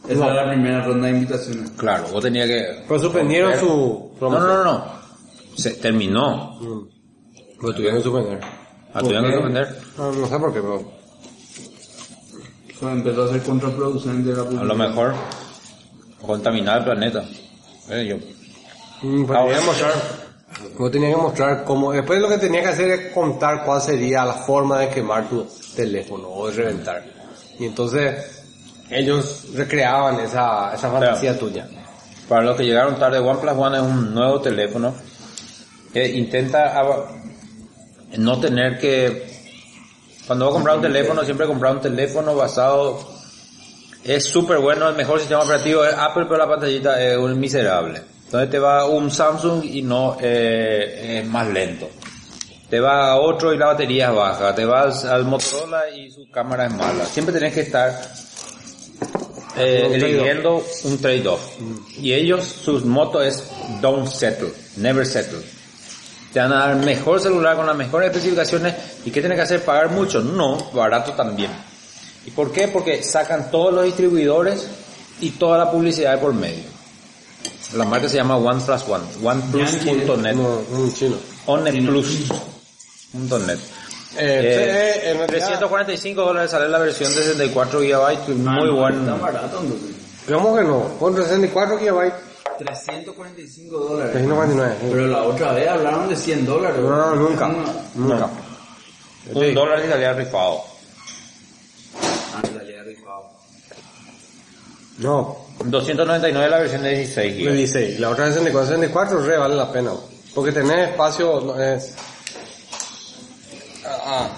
Esa 0.08 0.26
era 0.26 0.34
la 0.46 0.52
primera 0.52 0.84
ronda 0.84 1.08
de 1.08 1.14
invitaciones. 1.14 1.70
Claro, 1.78 2.06
vos 2.12 2.22
tenías 2.24 2.48
que... 2.48 2.84
Pero 2.88 3.00
suspendieron 3.00 3.54
romper- 3.54 3.60
su 3.60 4.12
No, 4.22 4.30
no, 4.32 4.40
no, 4.40 4.64
no. 4.64 4.86
Se 5.56 5.72
terminó. 5.76 6.60
Lo 7.62 7.74
tuvieron 7.74 7.98
que 8.00 8.04
suspender. 8.04 8.40
La 8.94 9.02
tuvieron 9.02 9.26
que 9.26 9.34
suspender. 9.34 9.78
No, 9.98 10.12
no 10.12 10.28
sé 10.28 10.40
por 10.40 10.54
qué, 10.54 10.62
pero... 10.62 10.92
Empezó 12.92 13.24
a 13.24 13.28
ser 13.30 13.42
contraproducente 13.44 14.30
la 14.34 14.42
A 14.42 14.44
lo 14.44 14.50
publicidad. 14.50 14.76
mejor 14.76 15.14
contaminar 16.26 16.80
el 16.80 16.84
planeta. 16.86 17.24
Eh, 17.90 18.06
yo. 18.06 19.08
Mm, 19.08 19.26
bueno. 19.26 19.62
mostrar, 19.66 19.94
yo 20.80 20.92
tenía 20.92 21.10
que 21.10 21.18
mostrar 21.18 21.64
cómo, 21.64 21.92
después 21.92 22.20
lo 22.20 22.30
que 22.30 22.38
tenía 22.38 22.62
que 22.62 22.70
hacer 22.70 22.90
es 22.92 23.14
contar 23.14 23.64
cuál 23.66 23.82
sería 23.82 24.26
la 24.26 24.34
forma 24.34 24.80
de 24.80 24.90
quemar 24.90 25.30
tu 25.30 25.46
teléfono 25.76 26.30
o 26.30 26.48
de 26.48 26.54
reventar. 26.54 27.04
Y 27.60 27.66
entonces 27.66 28.44
ellos 28.90 29.48
recreaban 29.54 30.20
esa, 30.20 30.74
esa 30.74 30.90
fantasía 30.90 31.38
tuya. 31.38 31.68
Para 32.28 32.44
los 32.44 32.56
que 32.58 32.64
llegaron 32.64 32.98
tarde, 32.98 33.20
OnePlus 33.20 33.54
One 33.58 33.78
es 33.78 33.84
un 33.84 34.14
nuevo 34.14 34.40
teléfono 34.42 34.94
que 35.92 36.08
intenta 36.08 36.84
no 38.18 38.40
tener 38.40 38.80
que... 38.80 39.32
Cuando 40.26 40.46
vas 40.46 40.54
a 40.54 40.56
comprar 40.56 40.76
un 40.78 40.82
teléfono, 40.82 41.24
siempre 41.24 41.46
comprar 41.46 41.76
un 41.76 41.82
teléfono 41.82 42.36
basado... 42.36 43.13
Es 44.04 44.26
súper 44.26 44.58
bueno, 44.58 44.90
el 44.90 44.96
mejor 44.96 45.20
sistema 45.20 45.44
operativo 45.44 45.86
es 45.86 45.94
Apple, 45.94 46.26
pero 46.26 46.38
la 46.38 46.48
pantallita 46.48 47.02
es 47.02 47.18
un 47.18 47.40
miserable. 47.40 48.02
Entonces 48.26 48.50
te 48.50 48.60
va 48.60 48.86
un 48.86 49.10
Samsung 49.10 49.64
y 49.64 49.82
no 49.82 50.18
eh, 50.20 51.20
es 51.22 51.28
más 51.28 51.48
lento. 51.48 51.90
Te 52.70 52.80
va 52.80 53.12
a 53.12 53.16
otro 53.18 53.54
y 53.54 53.58
la 53.58 53.68
batería 53.68 54.10
es 54.10 54.16
baja. 54.16 54.56
Te 54.56 54.66
vas 54.66 55.06
al 55.06 55.26
Motorola 55.26 55.90
y 55.90 56.10
su 56.10 56.30
cámara 56.30 56.66
es 56.66 56.74
mala. 56.74 57.06
Siempre 57.06 57.34
tenés 57.34 57.54
que 57.54 57.62
estar 57.62 57.94
eh, 59.56 59.84
Un 59.88 59.94
eligiendo 59.94 60.66
un 60.84 60.98
trade-off. 60.98 61.60
Y 62.00 62.14
ellos, 62.14 62.44
sus 62.44 62.84
moto 62.84 63.22
es 63.22 63.48
don't 63.82 64.08
settle, 64.08 64.52
never 64.78 65.06
settle. 65.06 65.40
Te 66.34 66.40
van 66.40 66.52
a 66.52 66.68
dar 66.68 66.76
mejor 66.78 67.20
celular 67.20 67.56
con 67.56 67.68
las 67.68 67.76
mejores 67.76 68.10
especificaciones. 68.10 68.74
¿Y 69.06 69.12
qué 69.12 69.22
tienes 69.22 69.38
que 69.38 69.44
hacer? 69.44 69.64
¿Pagar 69.64 69.92
mucho? 69.92 70.20
No, 70.22 70.72
barato 70.72 71.12
también. 71.12 71.52
¿Y 72.26 72.32
por 72.32 72.52
qué? 72.52 72.68
Porque 72.70 73.04
sacan 73.04 73.52
todos 73.52 73.74
los 73.74 73.84
distribuidores 73.86 74.68
y 75.20 75.32
toda 75.32 75.58
la 75.58 75.70
publicidad 75.72 76.14
de 76.14 76.18
por 76.20 76.34
medio. 76.34 76.64
La 77.74 77.84
marca 77.86 78.08
se 78.08 78.16
llama 78.18 78.38
OnePlus 78.38 78.88
One, 78.88 79.04
OnePlus.net, 79.24 80.36
No, 80.36 80.62
un 80.72 80.94
chino. 80.94 81.16
OnePlus.net. 81.48 83.58
Eh, 84.16 84.18
eh, 84.18 85.02
en 85.10 85.18
realidad- 85.18 85.28
345 85.28 86.22
dólares 86.22 86.52
sale 86.52 86.70
la 86.70 86.78
versión 86.78 87.12
de 87.14 87.24
64 87.24 87.80
GB, 87.80 88.36
muy 88.38 88.70
buen. 88.70 89.00
Está 89.00 89.16
barato. 89.16 89.64
¿Cómo 90.28 90.56
que 90.56 90.64
no? 90.64 90.84
Con 91.00 91.16
64 91.16 91.80
GB, 91.80 92.14
345 92.60 93.76
dólares. 93.78 94.12
399. 94.14 94.76
sí. 94.80 94.88
Pero 94.92 95.08
la 95.08 95.24
otra 95.24 95.54
vez 95.54 95.68
hablaron 95.68 96.08
de 96.10 96.16
100 96.16 96.46
dólares. 96.46 96.80
No, 96.80 96.96
no, 96.96 97.16
nunca. 97.16 97.48
No. 97.48 97.64
Nunca. 97.96 98.30
Un 99.34 99.54
dólar 99.56 99.84
y 99.84 99.90
salía 99.90 100.14
rifado. 100.14 100.62
Ah, 102.36 102.42
salía 102.56 102.84
rifado. 102.84 103.32
No, 105.00 105.38
299 105.66 106.50
la 106.50 106.60
versión 106.60 106.84
de 106.84 106.98
16 106.98 107.38
le 107.38 107.44
GB. 107.52 107.54
dice, 107.56 108.00
la 108.00 108.10
otra 108.10 108.26
vez 108.26 108.36
64, 108.36 108.76
64 108.76 109.26
re 109.26 109.38
vale 109.38 109.56
la 109.56 109.72
pena. 109.72 109.92
Porque 110.34 110.52
tener 110.52 110.90
espacio 110.90 111.42
no 111.42 111.62
es... 111.62 111.94
Ah, 113.86 114.30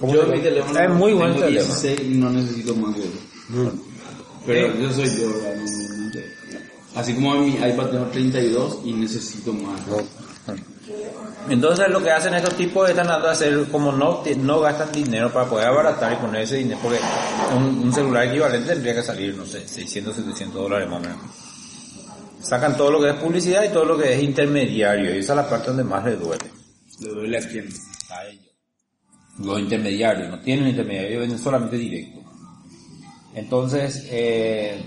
¿cómo 0.00 0.14
Yo 0.14 0.26
mi 0.26 0.40
teléfono 0.40 0.78
Es 0.80 0.90
muy 0.90 1.12
buen 1.12 1.32
tengo 1.32 1.46
teléfono. 1.46 1.74
16 1.80 2.00
y 2.00 2.14
no 2.16 2.30
necesito 2.30 2.74
más 2.76 2.94
que 2.94 3.02
eso. 3.02 3.72
Pero 4.46 4.74
yo 4.76 4.92
soy 4.92 5.10
yo. 5.16 5.26
No, 5.28 5.34
no, 5.34 6.06
no 6.06 6.12
sé. 6.12 6.24
Así 6.94 7.14
como 7.14 7.34
en 7.36 7.44
mi 7.46 7.52
iPad 7.54 7.86
tengo 7.90 8.06
32 8.06 8.78
y 8.84 8.92
necesito 8.92 9.52
más. 9.52 9.80
Entonces 11.48 11.88
lo 11.88 12.02
que 12.02 12.10
hacen 12.10 12.34
estos 12.34 12.54
tipos 12.54 12.88
están 12.88 13.06
tratando 13.06 13.28
de 13.28 13.32
hacer 13.32 13.68
como 13.70 13.92
no, 13.92 14.22
no 14.38 14.60
gastan 14.60 14.92
dinero 14.92 15.32
para 15.32 15.48
poder 15.48 15.66
abaratar 15.68 16.12
y 16.12 16.16
poner 16.16 16.42
ese 16.42 16.56
dinero, 16.56 16.78
porque 16.82 16.98
un, 17.54 17.64
un 17.84 17.92
celular 17.92 18.26
equivalente 18.26 18.68
tendría 18.68 18.94
que 18.94 19.02
salir, 19.02 19.34
no 19.34 19.46
sé, 19.46 19.66
600, 19.66 20.16
700 20.16 20.62
dólares 20.62 20.88
más 20.88 20.98
o 20.98 21.02
menos. 21.02 21.20
Sacan 22.40 22.76
todo 22.76 22.90
lo 22.90 23.00
que 23.00 23.10
es 23.10 23.16
publicidad 23.16 23.64
y 23.64 23.72
todo 23.72 23.84
lo 23.84 23.98
que 23.98 24.14
es 24.14 24.22
intermediario, 24.22 25.14
y 25.14 25.18
esa 25.18 25.32
es 25.32 25.36
la 25.36 25.48
parte 25.48 25.68
donde 25.68 25.84
más 25.84 26.04
les 26.04 26.20
duele. 26.20 26.44
Le 27.00 27.08
duele 27.08 27.38
a 27.38 27.48
quién. 27.48 27.68
A 28.10 28.24
ellos. 28.26 28.52
Los 29.38 29.58
intermediarios, 29.60 30.28
no 30.28 30.40
tienen 30.40 30.68
intermediarios, 30.68 31.20
venden 31.20 31.38
solamente 31.38 31.76
directo. 31.76 32.20
Entonces, 33.34 34.06
eh, 34.10 34.84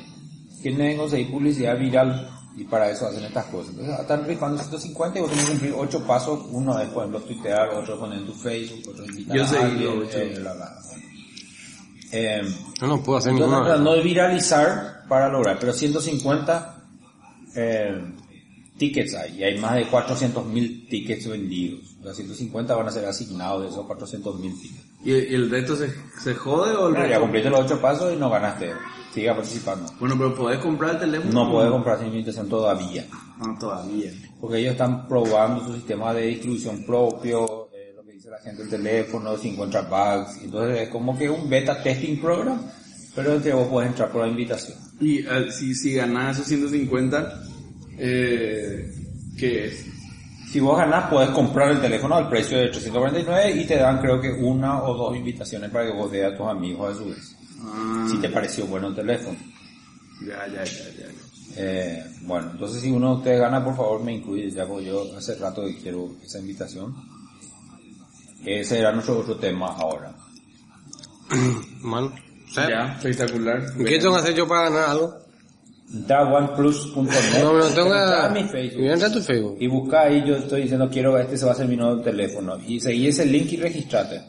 quieren 0.62 0.98
conseguir 0.98 1.32
publicidad 1.32 1.78
viral 1.78 2.37
y 2.58 2.64
para 2.64 2.90
eso 2.90 3.08
hacen 3.08 3.24
estas 3.24 3.46
cosas. 3.46 3.70
Entonces, 3.70 4.00
están 4.00 4.26
rifando 4.26 4.58
150 4.58 5.20
y 5.20 5.22
vos 5.22 5.30
tenés 5.30 5.46
que 5.46 5.52
cumplir 5.52 5.74
8 5.78 6.08
pasos. 6.08 6.40
Uno 6.52 6.80
es, 6.80 6.90
por 6.90 7.04
ejemplo, 7.04 7.22
tuitear, 7.22 7.70
otro 7.70 7.94
es 7.94 8.00
poner 8.00 8.18
en 8.18 8.26
tu 8.26 8.34
Facebook, 8.34 8.80
otro 8.90 9.04
es 9.04 9.10
invitar 9.12 9.38
Yo 9.38 9.44
a 9.44 9.62
alguien, 9.62 10.10
eh, 10.12 10.40
bla, 10.40 10.54
bla. 10.54 10.76
Eh, 12.12 12.42
Yo 12.82 12.88
no 12.88 13.04
puedo 13.04 13.20
hacer 13.20 13.34
entonces, 13.34 13.52
ninguna. 13.52 13.66
tratando 13.68 13.94
de 13.94 14.02
viralizar 14.02 15.04
para 15.08 15.30
lograr, 15.30 15.58
pero 15.60 15.72
150 15.72 16.84
eh, 17.56 18.14
tickets 18.78 19.14
hay, 19.14 19.38
y 19.40 19.44
hay 19.44 19.60
más 19.60 19.76
de 19.76 19.88
400.000 19.88 20.90
tickets 20.90 21.28
vendidos. 21.28 21.96
Los 22.02 22.16
150 22.16 22.76
van 22.76 22.88
a 22.88 22.92
ser 22.92 23.06
asignados 23.06 23.64
de 23.64 23.70
esos 23.70 23.86
400.000 23.86 24.62
tickets. 24.62 24.86
¿Y 25.08 25.14
el, 25.14 25.32
y 25.32 25.36
el 25.36 25.50
resto 25.50 25.78
se, 25.78 25.90
se 26.22 26.36
jode 26.36 26.76
o 26.76 26.90
el 26.90 26.94
Bueno, 26.94 27.08
ya 27.08 27.22
cumpliste 27.22 27.50
los 27.50 27.62
8 27.62 27.80
pasos 27.80 28.14
y 28.14 28.18
no 28.18 28.30
ganaste. 28.30 28.74
Siga 29.14 29.34
participando. 29.34 29.90
Bueno, 30.02 30.16
pero 30.18 30.36
podés 30.36 30.60
comprar 30.60 30.96
el 30.96 31.00
teléfono. 31.00 31.46
No 31.46 31.50
puedes 31.50 31.72
comprar 31.72 31.98
sin 31.98 32.08
invitación 32.08 32.50
todavía. 32.50 33.06
Ah, 33.40 33.56
todavía. 33.58 34.12
Porque 34.42 34.58
ellos 34.58 34.74
están 34.74 35.08
probando 35.08 35.66
su 35.66 35.76
sistema 35.76 36.14
de 36.14 36.24
distribución 36.24 36.86
propio, 36.86 37.70
eh, 37.74 37.94
lo 37.96 38.04
que 38.04 38.12
dice 38.12 38.30
la 38.30 38.40
gente 38.40 38.64
del 38.64 38.70
teléfono, 38.70 39.38
si 39.38 39.48
encuentra 39.48 39.84
bugs. 39.84 40.44
Entonces 40.44 40.82
es 40.82 40.90
como 40.90 41.18
que 41.18 41.30
un 41.30 41.50
beta 41.50 41.82
testing 41.82 42.20
program, 42.20 42.60
pero 43.16 43.34
en 43.34 43.42
que 43.42 43.54
vos 43.54 43.70
puedes 43.70 43.90
entrar 43.90 44.12
por 44.12 44.24
la 44.24 44.28
invitación. 44.28 44.78
Y 45.00 45.20
eh, 45.20 45.52
si, 45.52 45.74
si 45.74 45.94
ganás 45.94 46.36
esos 46.36 46.48
150, 46.48 47.44
eh, 47.98 48.94
¿qué 49.38 49.68
es? 49.68 49.86
Si 50.52 50.60
vos 50.60 50.78
ganás, 50.78 51.10
puedes 51.10 51.30
comprar 51.32 51.72
el 51.72 51.82
teléfono 51.82 52.16
al 52.16 52.30
precio 52.30 52.58
de 52.58 52.70
349 52.70 53.52
y 53.62 53.66
te 53.66 53.76
dan 53.78 54.00
creo 54.00 54.20
que 54.22 54.32
una 54.32 54.82
o 54.84 54.94
dos 54.96 55.16
invitaciones 55.16 55.70
para 55.70 55.86
que 55.86 55.92
vos 55.94 56.10
veas 56.10 56.34
a 56.34 56.38
tus 56.38 56.48
amigos 56.48 56.94
a 56.94 56.98
su 56.98 57.06
vez. 57.10 57.36
Ah, 57.62 58.08
Si 58.10 58.18
te 58.18 58.30
pareció 58.30 58.66
bueno 58.66 58.88
el 58.88 58.96
teléfono. 58.96 59.38
ya, 60.26 60.48
ya, 60.48 60.64
ya, 60.64 60.84
ya. 60.98 61.08
Eh, 61.60 62.06
bueno, 62.22 62.52
entonces 62.52 62.82
si 62.82 62.92
uno 62.92 63.12
de 63.12 63.16
ustedes 63.18 63.40
gana, 63.40 63.64
por 63.64 63.76
favor 63.76 64.04
me 64.04 64.14
incluye, 64.14 64.50
ya 64.52 64.66
porque 64.66 64.86
yo 64.86 65.06
hace 65.18 65.36
rato 65.36 65.66
que 65.66 65.78
quiero 65.78 66.12
esa 66.24 66.40
invitación. 66.40 66.96
Ese 68.46 68.80
era 68.80 68.92
nuestro 68.92 69.18
otro 69.20 69.36
tema 69.38 69.68
ahora. 69.68 70.14
Man. 71.82 72.14
¿sabes? 72.54 72.70
Ya, 72.70 72.94
espectacular. 72.96 73.74
¿Qué 73.76 74.00
tengo 74.00 74.14
que 74.16 74.22
hacer 74.22 74.36
yo 74.36 74.48
para 74.48 74.70
ganar 74.70 74.90
algo? 74.92 75.18
Entra 75.94 76.20
a 76.20 76.34
oneplus.net, 76.38 77.42
No, 77.42 77.54
no 77.54 77.66
tengo 77.68 77.88
entra 77.96 78.26
a 78.26 78.30
mi. 78.30 78.44
Facebook 78.44 78.80
Voy 78.82 78.90
a 78.90 78.94
entrar 78.94 79.12
a 79.12 79.14
tu 79.14 79.22
Facebook. 79.22 79.58
y 79.60 79.68
busca 79.68 80.02
ahí, 80.02 80.24
yo 80.28 80.36
estoy 80.36 80.64
diciendo 80.64 80.90
quiero, 80.92 81.18
este 81.18 81.38
se 81.38 81.46
va 81.46 81.54
a 81.54 81.56
ser 81.56 81.68
mi 81.68 81.78
nuevo 81.78 82.02
teléfono. 82.02 82.58
Y 82.68 82.80
seguí 82.80 83.08
ese 83.08 83.26
link 83.26 83.52
y 83.54 83.58
registrate. 83.58 84.22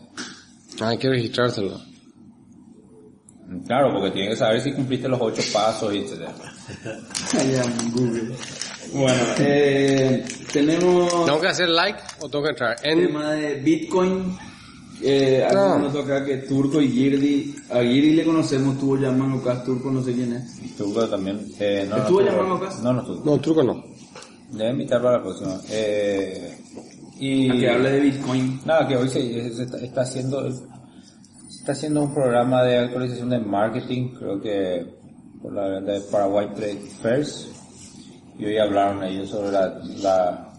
Ah, 0.80 0.88
hay 0.90 0.98
que 0.98 1.08
registrárselo. 1.08 1.80
Claro, 3.66 3.92
porque 3.94 4.10
tiene 4.12 4.28
que 4.30 4.36
saber 4.36 4.60
si 4.60 4.72
cumpliste 4.72 5.08
los 5.08 5.18
ocho 5.20 5.42
pasos 5.52 5.92
y 5.94 5.98
etcétera. 5.98 6.32
Google. 7.92 8.34
Bueno, 8.92 9.22
eh, 9.38 10.24
tenemos 10.52 11.24
¿Tengo 11.24 11.40
que 11.40 11.48
hacer 11.48 11.68
like 11.68 11.98
o 12.20 12.28
tengo 12.28 12.44
que 12.44 12.50
entrar? 12.50 12.76
el 12.82 12.98
En... 13.00 13.06
tema 13.08 13.32
de 13.32 13.54
Bitcoin. 13.56 14.36
Eh, 15.02 15.46
No. 15.52 15.78
nos 15.78 15.92
toca 15.92 16.24
que 16.24 16.38
Turco 16.38 16.80
y 16.80 16.88
Girdi, 16.90 17.54
a 17.70 17.80
Girdi 17.82 18.12
le 18.14 18.24
conocemos, 18.24 18.74
estuvo 18.74 18.96
llamando 18.96 19.38
acá, 19.38 19.62
Turco 19.64 19.90
no 19.90 20.02
sé 20.02 20.12
quién 20.12 20.32
es. 20.32 20.76
Turco 20.76 21.06
también. 21.08 21.40
Eh, 21.60 21.86
no, 21.88 21.96
¿Estuvo 21.98 22.20
no, 22.20 22.26
llamando 22.26 22.54
acá? 22.56 22.74
No, 22.82 22.92
no 22.92 23.00
estuvo. 23.00 23.24
No, 23.24 23.40
truco 23.40 23.62
no. 23.62 23.84
Debe 24.50 24.70
invitar 24.70 25.02
para 25.02 25.18
la 25.18 25.22
próxima. 25.22 25.60
Eh, 25.70 26.58
y 27.20 27.50
A 27.50 27.52
que 27.60 27.68
hable 27.70 27.92
de 27.92 28.00
Bitcoin. 28.00 28.60
Nada, 28.64 28.88
que 28.88 28.96
hoy 28.96 29.08
se, 29.08 29.52
se 29.54 29.62
está, 29.64 29.78
está 29.78 30.00
haciendo 30.02 30.50
se 30.50 30.64
está 31.60 31.72
haciendo 31.72 32.02
un 32.02 32.14
programa 32.14 32.62
de 32.62 32.78
actualización 32.78 33.30
de 33.30 33.38
marketing, 33.40 34.14
creo 34.18 34.40
que 34.40 34.86
por 35.42 35.52
la 35.52 35.80
de 35.80 36.00
Paraguay 36.10 36.48
Trade 36.54 36.80
Fairs. 37.02 37.48
Y 38.38 38.44
hoy 38.46 38.58
hablaron 38.58 39.02
ellos 39.04 39.28
sobre 39.30 39.50
la, 39.52 39.80
la, 40.00 40.52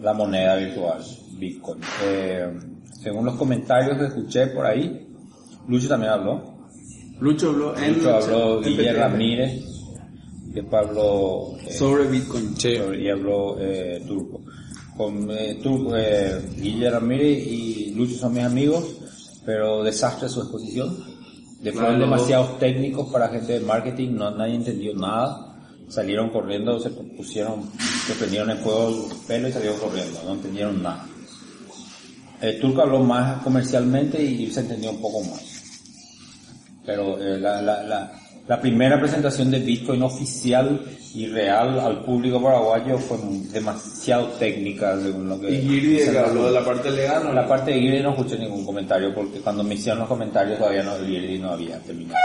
la 0.00 0.12
moneda 0.12 0.56
virtual, 0.56 1.02
Bitcoin. 1.38 1.80
Eh, 2.04 2.52
según 3.04 3.26
los 3.26 3.34
comentarios 3.36 3.98
que 3.98 4.06
escuché 4.06 4.46
por 4.48 4.64
ahí, 4.66 5.06
Lucho 5.68 5.88
también 5.88 6.12
habló. 6.12 6.42
Lucho 7.20 7.50
habló 7.50 7.76
en 7.78 7.94
Lucho 7.94 8.14
habló 8.16 8.58
en 8.58 8.64
Guillermo 8.64 9.00
Ramírez, 9.02 9.62
después 10.46 10.86
habló 10.86 11.56
eh, 11.66 11.72
sobre 11.72 12.06
Bitcoin. 12.08 12.56
Sí. 12.56 12.76
y 12.98 13.08
habló 13.10 13.56
eh, 13.60 14.02
Turco. 14.08 14.40
con 14.96 15.30
eh, 15.30 15.60
tú, 15.62 15.94
eh, 15.94 16.40
Guillermo 16.56 16.98
Ramírez 17.00 17.46
y 17.46 17.92
Lucho 17.94 18.16
son 18.16 18.32
mis 18.34 18.42
amigos, 18.44 18.84
pero 19.44 19.82
desastre 19.84 20.28
su 20.28 20.40
exposición. 20.40 20.96
De 21.60 21.72
fueron 21.72 21.96
Claro. 21.96 22.04
demasiados 22.10 22.58
técnicos 22.58 23.10
para 23.12 23.28
gente 23.28 23.54
de 23.54 23.60
marketing, 23.60 24.12
no 24.14 24.30
nadie 24.30 24.54
entendió 24.56 24.94
nada. 24.94 25.50
Salieron 25.88 26.30
corriendo, 26.30 26.80
se 26.80 26.90
pusieron, 26.90 27.62
se 28.06 28.14
prendieron 28.14 28.50
el 28.50 28.58
fuego 28.58 28.88
el 28.88 29.16
pelo 29.26 29.48
y 29.48 29.52
salieron 29.52 29.78
corriendo, 29.78 30.20
no 30.24 30.32
entendieron 30.32 30.82
nada. 30.82 31.06
El 32.44 32.60
turco 32.60 32.82
habló 32.82 33.00
más 33.00 33.42
comercialmente 33.42 34.22
y 34.22 34.50
se 34.50 34.60
entendió 34.60 34.90
un 34.90 35.00
poco 35.00 35.22
más. 35.22 35.40
Pero 36.84 37.18
eh, 37.18 37.38
la, 37.40 37.62
la, 37.62 37.82
la, 37.82 38.12
la 38.46 38.60
primera 38.60 39.00
presentación 39.00 39.50
de 39.50 39.60
Bitcoin 39.60 40.02
oficial 40.02 40.84
y 41.14 41.26
real 41.26 41.80
al 41.80 42.04
público 42.04 42.42
paraguayo 42.42 42.98
fue 42.98 43.16
demasiado 43.50 44.26
técnica 44.32 45.00
según 45.00 45.26
lo 45.26 45.40
que... 45.40 45.52
Y 45.52 45.62
Girdi 45.62 45.96
que 45.96 46.18
habló 46.18 46.46
de 46.46 46.52
la 46.52 46.64
parte 46.64 46.90
legal, 46.90 47.24
¿no? 47.24 47.32
La 47.32 47.48
parte 47.48 47.70
de 47.70 47.80
Girdi 47.80 48.02
no 48.02 48.10
escuché 48.10 48.38
ningún 48.38 48.66
comentario 48.66 49.14
porque 49.14 49.40
cuando 49.40 49.64
me 49.64 49.74
hicieron 49.74 50.00
los 50.00 50.08
comentarios 50.08 50.58
todavía 50.58 50.82
no, 50.82 50.98
Girdi 50.98 51.38
no 51.38 51.52
había 51.52 51.78
terminado. 51.80 52.20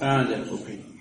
Ah, 0.00 0.26
ya, 0.28 0.52
ok. 0.52 0.93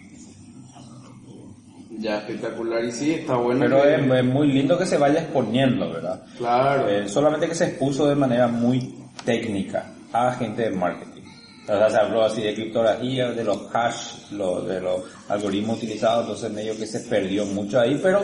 Ya, 2.04 2.18
espectacular. 2.18 2.84
Y 2.84 2.91
sí, 2.91 3.14
está 3.14 3.36
bueno. 3.38 3.62
Pero 3.62 3.82
que- 3.82 3.95
es, 3.95 4.01
es 4.20 4.26
muy 4.26 4.47
lindo 4.51 4.78
que 4.78 4.86
se 4.86 4.97
vaya 4.97 5.22
exponiendo, 5.22 5.89
¿verdad? 5.89 6.22
Claro. 6.38 6.89
Eh, 6.89 7.08
solamente 7.08 7.47
que 7.47 7.56
se 7.56 7.66
expuso 7.66 8.08
de 8.08 8.16
manera 8.16 8.47
muy 8.47 8.93
técnica 9.24 9.89
a 10.12 10.34
gente 10.34 10.64
de 10.64 10.72
marketing. 10.72 11.22
O 11.64 11.66
sea, 11.68 11.89
se 11.89 11.97
habló 11.97 12.24
así 12.26 12.41
de 12.41 12.54
criptografía, 12.54 13.32
de 13.32 13.43
los 13.45 13.58
hash, 13.74 14.32
lo- 14.34 14.62
de 14.64 14.82
los 14.82 15.01
algoritmos 15.30 15.78
utilizados, 15.78 16.24
entonces 16.26 16.51
medio 16.51 16.76
que 16.78 16.86
se 16.86 16.99
perdió 17.01 17.45
mucho 17.45 17.80
ahí, 17.80 17.97
pero 18.04 18.20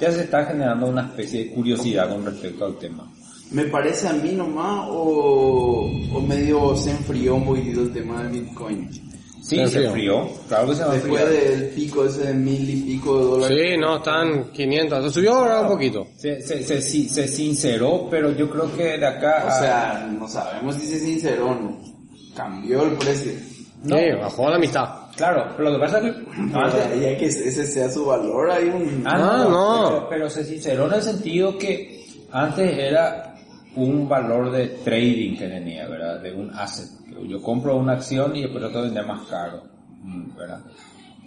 ya 0.00 0.10
se 0.10 0.22
está 0.22 0.46
generando 0.46 0.86
una 0.86 1.02
especie 1.02 1.44
de 1.44 1.50
curiosidad 1.50 2.08
con 2.08 2.24
respecto 2.24 2.64
al 2.64 2.78
tema. 2.78 3.12
¿Me 3.50 3.64
parece 3.64 4.08
a 4.08 4.12
mí 4.14 4.32
nomás 4.32 4.86
o, 4.90 5.90
o 6.14 6.20
medio 6.22 6.74
se 6.76 6.90
enfrió 6.92 7.34
un 7.34 7.44
poquitito 7.44 7.82
el 7.82 7.92
tema 7.92 8.22
del 8.22 8.40
Bitcoin? 8.40 8.88
Sí, 9.48 9.56
Se 9.56 9.68
se 9.68 9.84
enfrió. 9.86 10.20
enfrió, 10.22 10.38
claro 10.48 10.68
que 10.68 10.74
se 10.74 10.82
va 10.84 10.90
a 10.90 10.94
Después 10.94 11.30
del 11.30 11.68
pico 11.70 12.04
ese 12.04 12.26
de 12.26 12.34
mil 12.34 12.68
y 12.68 12.82
pico 12.82 13.18
de 13.18 13.24
dólares. 13.24 13.58
Sí, 13.70 13.76
no, 13.78 13.96
están 13.96 14.44
500. 14.52 15.04
Se 15.04 15.10
subió 15.10 15.32
ahora 15.34 15.60
un 15.62 15.68
poquito. 15.68 16.06
Se, 16.16 16.40
se, 16.42 16.62
se, 16.62 16.82
se- 16.82 17.08
se 17.08 17.28
sinceró, 17.28 18.08
pero 18.10 18.30
yo 18.32 18.50
creo 18.50 18.70
que 18.76 18.98
de 18.98 19.06
acá 19.06 19.42
O 19.44 19.48
a- 19.48 19.58
sea, 19.58 20.08
no 20.18 20.28
sabemos 20.28 20.74
si 20.74 20.92
es 20.94 21.02
sincero 21.02 21.46
o 21.50 21.54
no. 21.54 21.78
Cambió 22.36 22.82
el 22.84 22.92
precio. 22.92 23.32
No. 23.84 23.96
Sí, 23.96 24.04
bajó 24.20 24.50
la 24.50 24.58
mitad. 24.58 24.88
Claro, 25.16 25.46
pero 25.56 25.70
lo 25.70 25.76
que 25.78 25.84
pasa 25.84 25.98
es 25.98 26.04
que 26.14 26.20
antes, 26.54 27.00
Y 27.00 27.04
hay 27.06 27.16
que 27.16 27.26
ese 27.26 27.66
sea 27.66 27.90
su 27.90 28.04
valor, 28.04 28.50
hay 28.50 28.64
un... 28.68 29.02
Ah, 29.06 29.12
Ah, 29.14 29.18
no, 29.18 29.48
no. 29.50 29.88
Pero, 29.88 30.08
pero 30.10 30.30
se 30.30 30.44
sinceró 30.44 30.86
en 30.88 30.94
el 30.94 31.02
sentido 31.02 31.56
que 31.56 32.04
antes 32.32 32.76
era 32.78 33.34
un 33.76 34.08
valor 34.08 34.50
de 34.50 34.66
trading 34.84 35.36
que 35.38 35.48
tenía, 35.48 35.88
¿verdad? 35.88 36.20
De 36.20 36.32
un 36.32 36.50
asset. 36.50 36.88
Yo 37.26 37.42
compro 37.42 37.76
una 37.76 37.94
acción 37.94 38.34
y 38.36 38.42
después 38.42 38.64
que 38.64 38.80
vender 38.80 39.06
más 39.06 39.26
caro, 39.28 39.62
mm, 40.02 40.36
¿verdad? 40.36 40.60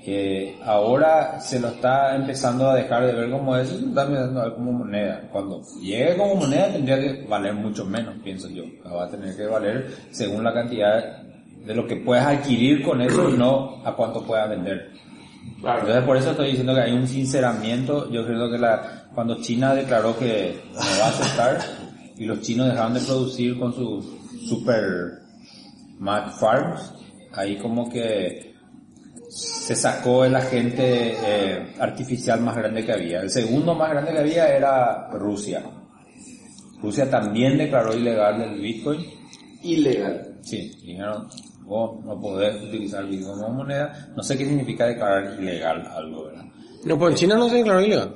Que 0.04 0.58
ahora 0.64 1.40
se 1.40 1.60
lo 1.60 1.68
está 1.68 2.16
empezando 2.16 2.70
a 2.70 2.76
dejar 2.76 3.06
de 3.06 3.14
ver 3.14 3.30
como 3.30 3.56
eso, 3.56 3.78
se 3.78 3.86
está 3.86 4.04
empezando 4.04 4.42
a 4.42 4.46
ver 4.46 4.54
como 4.54 4.72
moneda. 4.72 5.30
Cuando 5.32 5.62
llegue 5.80 6.18
como 6.18 6.36
moneda 6.36 6.72
tendría 6.72 7.00
que 7.00 7.26
valer 7.28 7.54
mucho 7.54 7.86
menos, 7.86 8.16
pienso 8.24 8.50
yo. 8.50 8.64
Va 8.86 9.06
a 9.06 9.10
tener 9.10 9.36
que 9.36 9.46
valer 9.46 9.96
según 10.12 10.44
la 10.44 10.54
cantidad 10.54 11.22
de 11.66 11.76
lo 11.76 11.86
que 11.86 11.98
puedas 11.98 12.26
adquirir 12.26 12.84
con 12.84 13.02
eso 13.02 13.30
y 13.30 13.38
no 13.38 13.82
a 13.86 13.96
cuánto 13.96 14.26
puedas 14.26 14.50
vender. 14.50 14.90
Claro. 15.62 15.82
Entonces 15.82 16.04
por 16.04 16.18
eso 16.18 16.32
estoy 16.32 16.48
diciendo 16.50 16.74
que 16.74 16.82
hay 16.82 16.94
un 16.94 17.08
sinceramiento. 17.08 18.10
Yo 18.12 18.26
creo 18.26 18.50
que 18.50 18.58
la, 18.58 19.06
cuando 19.14 19.40
China 19.42 19.76
declaró 19.76 20.18
que 20.18 20.60
no 20.74 20.80
va 20.80 21.06
a 21.06 21.10
aceptar 21.10 21.60
y 22.18 22.26
los 22.26 22.42
chinos 22.42 22.68
dejaron 22.68 22.94
de 22.94 23.00
producir 23.02 23.60
con 23.60 23.74
sus 23.74 24.06
super 24.48 25.21
Mac 26.02 26.32
Farms, 26.40 26.94
ahí 27.32 27.58
como 27.58 27.88
que 27.88 28.56
se 29.30 29.76
sacó 29.76 30.26
el 30.26 30.36
agente 30.36 31.14
eh, 31.24 31.76
artificial 31.80 32.42
más 32.42 32.58
grande 32.58 32.84
que 32.84 32.92
había. 32.92 33.22
El 33.22 33.30
segundo 33.30 33.76
más 33.76 33.92
grande 33.92 34.12
que 34.12 34.20
había 34.20 34.48
era 34.48 35.10
Rusia. 35.12 35.64
Rusia 36.82 37.08
también 37.08 37.56
declaró 37.56 37.94
ilegal 37.94 38.42
el 38.42 38.60
Bitcoin. 38.60 39.06
Ilegal. 39.62 40.40
Sí, 40.42 40.72
dijeron, 40.84 41.28
vos 41.66 42.04
no 42.04 42.20
podés 42.20 42.60
utilizar 42.64 43.06
Bitcoin 43.06 43.40
como 43.40 43.54
moneda. 43.54 44.12
No 44.16 44.24
sé 44.24 44.36
qué 44.36 44.46
significa 44.46 44.88
declarar 44.88 45.40
ilegal 45.40 45.88
algo, 45.96 46.26
¿verdad? 46.26 46.46
No, 46.84 46.98
pues 46.98 47.12
en 47.12 47.18
China 47.18 47.36
no 47.36 47.48
se 47.48 47.58
declaró 47.58 47.80
ilegal. 47.80 48.16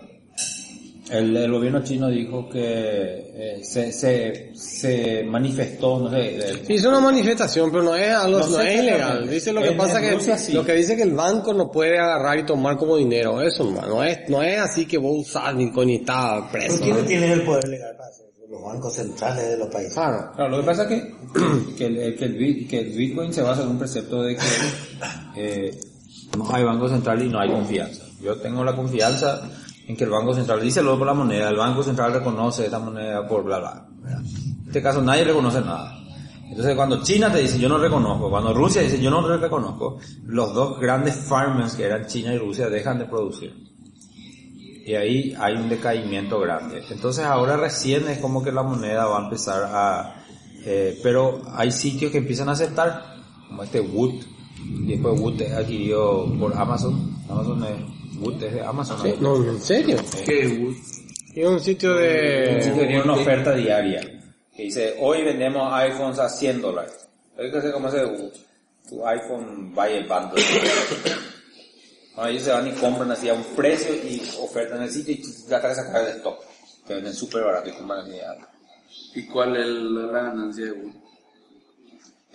El, 1.12 1.38
el 1.38 1.52
gobierno 1.52 1.84
chino 1.84 2.08
dijo 2.10 2.50
que 2.50 2.62
eh, 2.64 3.60
se, 3.64 3.92
se, 3.92 4.50
se 4.56 5.24
manifestó, 5.24 6.00
no 6.00 6.10
sé, 6.10 6.38
eh, 6.38 6.64
es 6.68 6.84
una 6.86 7.00
manifestación, 7.00 7.70
pero 7.72 7.84
no 7.84 7.96
es 7.96 8.10
algo, 8.10 8.40
No 8.40 8.48
no, 8.50 8.58
sé 8.58 8.74
es 8.76 8.82
ilegal. 8.84 9.30
Dice 9.30 9.54
lo 9.54 9.62
que 9.62 9.68
En- 9.68 9.78
pasa 9.78 10.00
en 10.00 10.06
que 10.06 10.12
Rusia 10.16 10.38
sí. 10.38 10.54
lo 10.54 10.66
que 10.66 10.74
dice 10.74 10.96
que 10.96 11.04
el 11.04 11.12
banco 11.14 11.54
no 11.54 11.70
puede 11.70 12.00
agarrar 12.00 12.40
y 12.40 12.44
tomar 12.46 12.76
como 12.78 12.98
dinero, 12.98 13.40
eso 13.42 13.64
no, 13.70 13.82
no 13.88 14.04
es, 14.04 14.28
no 14.30 14.42
es 14.42 14.58
así 14.60 14.88
que 14.88 14.98
vos 14.98 15.28
usás 15.28 15.56
Bitcoin 15.56 15.92
y 15.92 15.96
está 15.98 16.50
preso. 16.52 16.80
¿Quiénes 16.82 17.04
¿no? 17.04 17.08
tienen 17.08 17.32
el 17.34 17.42
poder 17.44 17.68
legal 17.68 17.96
para 17.98 18.10
hacer? 18.10 18.26
Los 18.50 18.62
bancos 18.64 18.94
centrales 18.96 19.48
de 19.50 19.58
los 19.58 19.68
países. 19.70 19.94
Claro. 19.94 20.32
Claro, 20.36 20.50
lo 20.52 20.58
que 20.62 20.66
pasa 20.66 20.84
es 20.84 20.88
que, 20.90 21.16
que, 21.78 21.86
el, 21.86 22.16
que, 22.16 22.26
el, 22.26 22.68
que 22.68 22.80
el 22.80 22.90
Bitcoin 22.92 23.32
se 23.34 23.42
basa 23.44 23.62
en 23.64 23.70
un 23.70 23.78
precepto 23.80 24.24
de 24.24 24.36
que 24.36 24.42
eh, 25.36 25.80
no 26.38 26.50
hay 26.56 26.64
banco 26.64 26.88
central 26.90 27.22
y 27.22 27.30
no 27.30 27.40
hay 27.40 27.50
confianza. 27.52 28.04
Yo 28.22 28.36
tengo 28.38 28.64
la 28.64 28.76
confianza 28.76 29.42
en 29.88 29.96
que 29.96 30.04
el 30.04 30.10
Banco 30.10 30.34
Central 30.34 30.62
dice 30.62 30.82
luego 30.82 31.00
por 31.00 31.08
la 31.08 31.14
moneda, 31.14 31.50
el 31.50 31.58
Banco 31.58 31.84
Central 31.84 32.14
reconoce 32.14 32.66
esta 32.66 32.80
moneda 32.80 33.28
por 33.28 33.44
bla 33.44 33.60
bla. 33.60 33.88
En 34.08 34.68
este 34.68 34.82
caso 34.82 35.02
nadie 35.02 35.24
reconoce 35.24 35.62
nada. 35.62 36.00
Entonces 36.50 36.76
cuando 36.76 37.04
China 37.04 37.32
te 37.32 37.40
dice 37.40 37.60
yo 37.60 37.70
no 37.70 37.78
reconozco, 37.78 38.30
cuando 38.30 38.54
Rusia 38.54 38.82
dice 38.82 39.02
yo 39.02 39.10
no 39.10 39.28
reconozco, 39.28 40.00
los 40.26 40.54
dos 40.54 40.80
grandes 40.80 41.16
farmers 41.16 41.76
que 41.76 41.86
eran 41.86 42.06
China 42.08 42.34
y 42.34 42.38
Rusia 42.38 42.70
dejan 42.70 43.00
de 43.00 43.06
producir. 43.06 43.66
Y 44.86 44.94
ahí 44.94 45.36
hay 45.40 45.56
un 45.56 45.68
decaimiento 45.68 46.40
grande. 46.40 46.84
Entonces 46.92 47.26
ahora 47.26 47.58
recién 47.58 48.08
es 48.08 48.20
como 48.20 48.44
que 48.44 48.52
la 48.52 48.62
moneda 48.62 49.06
va 49.06 49.20
a 49.20 49.24
empezar 49.24 49.64
a... 49.64 50.24
eh, 50.64 51.00
pero 51.02 51.42
hay 51.56 51.72
sitios 51.72 52.12
que 52.12 52.20
empiezan 52.20 52.50
a 52.50 52.52
aceptar, 52.52 53.02
como 53.48 53.64
este 53.64 53.82
Wood. 53.82 54.24
Después 54.86 55.20
Wood 55.20 55.42
es 55.42 55.54
adquirido 55.54 56.32
por 56.40 56.56
Amazon. 56.56 57.18
Amazon 57.28 57.64
es... 57.64 57.95
Wood 58.20 58.44
es 58.44 58.54
de 58.54 58.62
Amazon. 58.64 59.02
Sí, 59.02 59.16
no, 59.20 59.36
en 59.38 59.62
serio. 59.62 59.98
¿Qué? 60.26 60.48
Wood? 60.60 60.76
Y 61.34 61.44
un 61.44 61.60
sitio 61.60 61.92
Un 61.92 61.98
sitio 62.00 62.74
que 62.74 62.80
de... 62.82 62.88
tiene 62.88 63.02
una 63.02 63.14
oferta 63.14 63.54
diaria. 63.54 64.02
Que 64.56 64.64
dice, 64.64 64.96
hoy 65.02 65.24
vendemos 65.24 65.72
iPhones 65.74 66.20
a 66.20 66.30
100 66.30 66.62
dólares. 66.62 66.94
Hay 67.38 67.52
que 67.52 67.72
como 67.72 67.90
ese 67.90 68.06
Wood. 68.06 68.32
Tu 68.90 69.06
iPhone 69.08 69.74
vaya 69.76 69.98
el 69.98 70.08
bundle. 70.08 70.44
Bueno, 72.16 72.30
ellos 72.30 72.44
se 72.44 72.52
van 72.52 72.68
y 72.68 72.72
compran 72.72 73.12
así 73.12 73.28
a 73.28 73.34
un 73.34 73.44
precio 73.56 73.94
y 73.94 74.22
ofertan 74.40 74.82
el 74.84 74.90
sitio 74.90 75.14
y 75.16 75.22
tratan 75.48 75.72
de 75.72 75.76
sacar 75.76 76.06
de 76.06 76.12
stock. 76.12 76.40
Que 76.88 76.94
venden 76.94 77.14
súper 77.14 77.44
barato 77.44 77.68
y 77.70 77.74
compran 77.74 78.00
así 78.06 78.20
a- 78.20 78.48
¿Y 79.16 79.26
cuál 79.28 79.56
es 79.58 79.66
la 79.68 80.22
ganancia 80.22 80.66
de 80.66 80.72
Wood? 80.72 80.92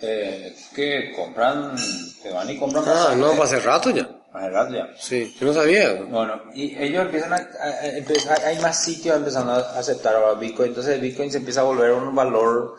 eh, 0.03 0.55
que 0.75 1.11
compran, 1.15 1.75
que 2.23 2.29
van 2.31 2.49
y 2.49 2.57
compran 2.57 2.83
Ah, 2.87 3.13
no, 3.15 3.31
hace 3.41 3.59
rato 3.59 3.91
ya. 3.91 4.09
Ya. 4.33 4.87
Sí, 4.97 5.35
yo 5.39 5.47
no 5.47 5.53
sabía. 5.53 5.93
Bueno, 6.09 6.41
y 6.53 6.75
ellos 6.81 7.05
empiezan 7.05 7.33
a, 7.33 7.35
a- 7.35 7.39
a- 7.39 7.83
empe- 7.97 8.43
hay 8.45 8.59
más 8.59 8.81
sitios 8.83 9.15
empezando 9.17 9.51
a 9.51 9.77
aceptar 9.77 10.15
ahora 10.15 10.33
Bitcoin, 10.39 10.69
entonces 10.69 10.95
el 10.95 11.01
Bitcoin 11.01 11.29
se 11.31 11.39
empieza 11.39 11.61
a 11.61 11.63
volver 11.65 11.91
un 11.91 12.15
valor, 12.15 12.75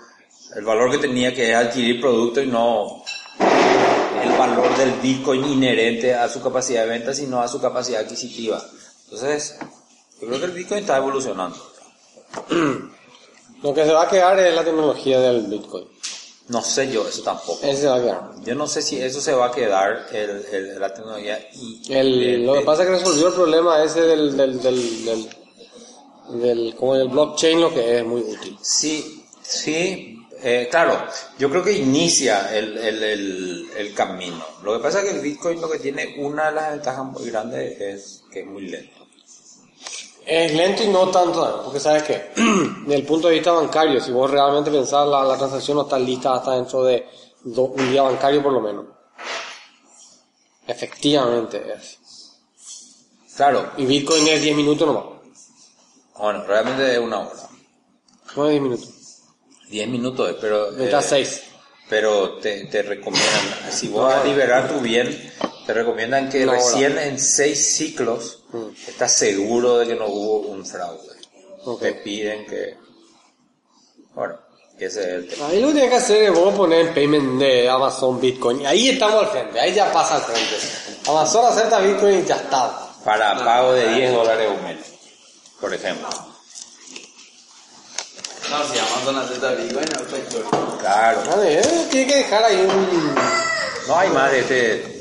el 0.56 0.64
valor 0.64 0.90
que 0.90 0.98
tenía 0.98 1.34
que 1.34 1.50
es 1.50 1.56
adquirir 1.56 2.00
producto 2.00 2.40
y 2.40 2.46
no 2.46 3.02
el 4.22 4.30
valor 4.38 4.76
del 4.78 4.92
Bitcoin 5.02 5.44
inherente 5.44 6.14
a 6.14 6.28
su 6.28 6.40
capacidad 6.42 6.84
de 6.84 6.88
venta, 6.90 7.12
sino 7.12 7.40
a 7.42 7.48
su 7.48 7.60
capacidad 7.60 8.00
adquisitiva. 8.02 8.62
Entonces, 9.04 9.58
yo 10.20 10.28
creo 10.28 10.38
que 10.38 10.46
el 10.46 10.52
Bitcoin 10.52 10.80
está 10.80 10.96
evolucionando. 10.96 11.56
Lo 13.62 13.74
que 13.74 13.84
se 13.84 13.92
va 13.92 14.04
a 14.04 14.08
quedar 14.08 14.38
es 14.38 14.54
la 14.54 14.64
tecnología 14.64 15.20
del 15.20 15.42
Bitcoin. 15.48 15.86
No 16.48 16.60
sé 16.62 16.90
yo 16.90 17.06
eso 17.08 17.22
tampoco. 17.22 17.60
Ese 17.64 17.82
se 17.82 17.86
va 17.86 17.96
a 17.96 18.00
quedar. 18.00 18.30
Yo 18.44 18.54
no 18.54 18.66
sé 18.66 18.82
si 18.82 19.00
eso 19.00 19.20
se 19.20 19.32
va 19.32 19.46
a 19.46 19.52
quedar, 19.52 20.06
el, 20.12 20.44
el- 20.52 20.80
la 20.80 20.92
tecnología. 20.92 21.38
Y, 21.54 21.80
El, 21.92 22.22
el- 22.22 22.46
lo 22.46 22.54
que 22.54 22.60
pasa 22.62 22.82
es 22.82 22.88
que 22.88 22.94
resolvió 22.96 23.28
el 23.28 23.34
problema 23.34 23.82
ese 23.82 24.00
del, 24.02 24.36
del, 24.36 24.60
del, 24.60 25.04
del, 25.04 25.28
del- 26.40 26.74
como 26.76 26.96
el 26.96 27.08
blockchain, 27.08 27.60
lo 27.60 27.72
que 27.72 27.98
es 27.98 28.04
muy 28.04 28.20
útil. 28.22 28.58
Sí, 28.60 29.24
sí, 29.42 30.18
eh, 30.42 30.66
claro, 30.70 30.98
yo 31.38 31.48
creo 31.48 31.62
que 31.62 31.72
inicia 31.72 32.54
el, 32.56 32.76
el, 32.76 33.02
el, 33.02 33.70
el 33.76 33.94
camino. 33.94 34.44
Lo 34.64 34.74
que 34.76 34.82
pasa 34.82 34.98
es 35.00 35.04
que 35.10 35.16
el 35.16 35.22
Bitcoin 35.22 35.60
lo 35.60 35.70
que 35.70 35.78
tiene, 35.78 36.16
una 36.18 36.46
de 36.46 36.52
las 36.56 36.72
ventajas 36.72 37.04
muy 37.04 37.30
grandes 37.30 37.80
es 37.80 38.24
que 38.32 38.40
es 38.40 38.46
muy 38.46 38.62
lento. 38.62 39.01
Es 40.24 40.54
lento 40.54 40.82
y 40.84 40.88
no 40.88 41.08
tanto, 41.08 41.62
porque 41.64 41.80
sabes 41.80 42.04
que, 42.04 42.30
desde 42.82 42.94
el 42.94 43.04
punto 43.04 43.28
de 43.28 43.34
vista 43.34 43.52
bancario, 43.52 44.00
si 44.00 44.12
vos 44.12 44.30
realmente 44.30 44.70
pensás 44.70 45.06
la, 45.06 45.24
la 45.24 45.36
transacción 45.36 45.76
no 45.78 45.82
está 45.84 45.98
lista 45.98 46.34
hasta 46.34 46.52
dentro 46.52 46.84
de 46.84 47.08
do- 47.42 47.62
un 47.64 47.90
día 47.90 48.02
bancario 48.02 48.42
por 48.42 48.52
lo 48.52 48.60
menos. 48.60 48.86
Efectivamente 50.66 51.62
es. 51.74 51.98
Claro, 53.36 53.72
Y 53.78 53.86
Bitcoin 53.86 54.26
es 54.28 54.42
10 54.42 54.56
minutos 54.56 54.86
nomás. 54.86 55.04
Bueno, 56.18 56.44
realmente 56.44 56.92
es 56.92 56.98
una 56.98 57.20
hora. 57.20 57.30
No 58.36 58.46
10 58.48 58.62
minutos. 58.62 58.88
10 59.68 59.88
minutos, 59.88 60.30
eh, 60.30 60.36
pero... 60.40 60.70
Está 60.76 61.00
eh, 61.00 61.02
6. 61.02 61.42
pero 61.88 62.34
te, 62.34 62.66
te 62.66 62.82
recomiendan, 62.82 63.72
si 63.72 63.88
vos 63.88 64.04
vas 64.04 64.16
a 64.22 64.24
liberar 64.24 64.68
tu 64.72 64.80
bien, 64.80 65.32
te 65.66 65.74
recomiendan 65.74 66.28
que 66.28 66.44
recién 66.46 66.98
en 66.98 67.18
seis 67.18 67.76
ciclos 67.76 68.44
estás 68.86 69.12
seguro 69.12 69.78
de 69.78 69.86
que 69.86 69.94
no 69.94 70.06
hubo 70.06 70.48
un 70.48 70.64
fraude. 70.66 71.12
Te 71.80 71.92
piden 71.94 72.44
que... 72.46 72.76
Bueno, 74.14 74.38
ese 74.78 75.00
es 75.00 75.06
el 75.06 75.28
tema. 75.28 75.46
Ahí 75.46 75.60
lo 75.60 75.68
que 75.68 75.74
tienes 75.74 75.90
que 75.90 75.96
hacer 75.96 76.22
es 76.24 76.32
vos 76.34 76.54
poner 76.54 76.86
en 76.86 76.94
payment 76.94 77.40
de 77.40 77.68
Amazon 77.70 78.20
Bitcoin. 78.20 78.66
Ahí 78.66 78.90
estamos 78.90 79.24
al 79.24 79.30
frente, 79.30 79.60
ahí 79.60 79.72
ya 79.72 79.92
pasa 79.92 80.16
al 80.16 80.22
frente. 80.22 80.56
Amazon 81.06 81.46
acepta 81.46 81.80
Bitcoin 81.80 82.18
y 82.18 82.24
ya 82.24 82.36
está. 82.36 82.88
Para 83.04 83.36
pago 83.36 83.72
de 83.72 83.94
10 83.94 84.12
dólares 84.12 84.48
o 84.48 84.62
menos, 84.62 84.86
por 85.60 85.72
ejemplo. 85.72 86.08
No, 88.50 88.64
si 88.72 88.78
Amazon 88.78 89.18
acepta 89.18 89.52
Bitcoin, 89.54 89.86
no. 89.86 90.78
Claro. 90.78 91.22
Vale, 91.30 91.60
eh, 91.60 91.86
tiene 91.90 92.06
que 92.06 92.16
dejar 92.16 92.44
ahí 92.44 92.56
un... 92.56 93.14
No 93.88 93.98
hay 93.98 94.08
más 94.10 94.30
de 94.30 94.40
este, 94.40 94.91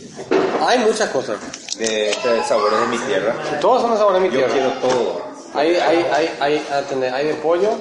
Hay 0.62 0.80
muchas 0.80 1.10
cosas. 1.10 1.38
de 1.78 2.12
este 2.12 2.44
sabores 2.44 2.80
de 2.80 2.86
mi 2.88 2.98
tierra. 3.00 3.36
Todos 3.60 3.82
son 3.82 3.92
de 3.92 3.98
sabor 3.98 4.14
de 4.14 4.20
mi 4.22 4.28
Yo 4.30 4.38
tierra. 4.38 4.54
quiero 4.54 4.70
todo. 4.74 5.22
Hay, 5.54 5.76
hay, 5.76 6.06
hay, 6.14 6.30
hay, 6.40 7.04
hay 7.14 7.28
de 7.28 7.34
pollo, 7.36 7.72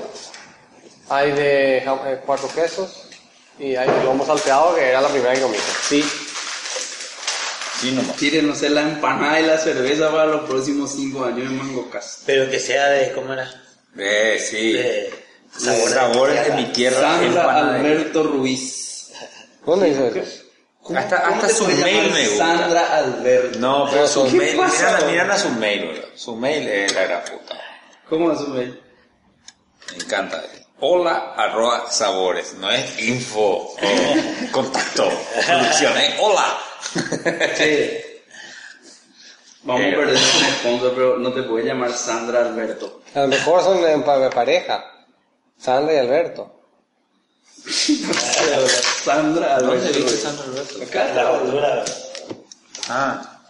hay 1.08 1.32
de 1.32 1.78
eh, 1.78 2.20
cuatro 2.26 2.48
quesos 2.52 3.04
y 3.58 3.76
hay 3.76 3.88
de 3.88 4.04
lomo 4.04 4.24
salteado 4.26 4.74
que 4.74 4.88
era 4.88 5.00
la 5.00 5.08
primera 5.08 5.34
que 5.34 5.42
comí. 5.42 5.56
Sí. 5.88 6.04
Sí, 7.80 7.92
nomás. 7.92 8.16
Quieren 8.16 8.50
hacer 8.50 8.72
la 8.72 8.82
empanada 8.82 9.40
y 9.40 9.46
la 9.46 9.56
cerveza 9.58 10.10
para 10.10 10.26
los 10.26 10.42
próximos 10.48 10.90
5 10.92 11.24
años 11.24 11.46
en 11.50 11.56
Mango 11.56 11.88
Cas. 11.90 12.22
Pero 12.26 12.50
que 12.50 12.58
sea 12.58 12.88
de, 12.88 13.12
¿cómo 13.12 13.32
era? 13.32 13.48
Eh, 13.96 14.38
sí. 14.38 14.72
De 14.72 15.10
Sabores, 15.56 15.94
sabores 15.94 16.46
de 16.46 16.52
mi 16.54 16.64
tierra. 16.72 17.00
Sandra. 17.00 17.56
Alberto 17.56 18.22
Ruiz. 18.22 19.12
¿Dónde 19.64 19.86
dice 19.86 20.08
eso? 20.20 20.42
Hasta, 20.96 21.16
hasta 21.28 21.48
su 21.48 21.66
mail 21.66 22.10
me 22.12 22.28
gusta. 22.28 22.46
Sandra 22.58 22.96
Alberto. 22.96 23.58
No, 23.58 23.88
pero 23.90 24.06
su 24.08 24.24
¿Qué 24.26 24.32
mail, 24.36 24.60
miran, 25.08 25.30
a 25.30 25.38
su 25.38 25.48
mail, 25.50 25.88
bro. 25.92 26.08
Su 26.16 26.36
mail 26.36 26.68
es 26.68 26.94
la 26.94 27.02
gran 27.04 27.22
puta. 27.24 27.58
¿Cómo 28.08 28.32
es 28.32 28.38
su 28.38 28.48
mail? 28.48 28.80
Me 29.90 29.96
encanta. 30.04 30.42
Hola, 30.80 31.34
arroba 31.36 31.90
sabores. 31.90 32.54
No 32.54 32.70
es 32.70 32.98
info 33.02 33.40
o 33.40 33.76
contacto. 34.52 35.10
Producción, 35.46 35.96
¿eh? 35.98 36.16
Hola. 36.20 36.58
Sí. 37.56 37.90
Vamos 39.62 39.82
Eh. 39.82 39.92
a 39.92 39.96
perder 39.98 40.14
un 40.16 40.54
sponsor, 40.58 40.92
pero 40.94 41.18
no 41.18 41.32
te 41.34 41.42
puede 41.42 41.66
llamar 41.66 41.92
Sandra 41.92 42.40
Alberto. 42.40 43.02
A 43.14 43.20
lo 43.20 43.28
mejor 43.28 43.62
son 43.62 43.84
en 43.86 44.02
pareja. 44.02 44.84
Sandra 45.58 45.94
y 45.94 45.98
Alberto. 45.98 46.59
Sandra 49.04 49.58
¿Dónde 49.58 49.86
Alberto. 49.86 50.08
Sandra 50.10 50.44
Alberto? 50.44 50.82
Acá 50.82 51.14
la. 51.14 51.84
Ah, 52.88 53.40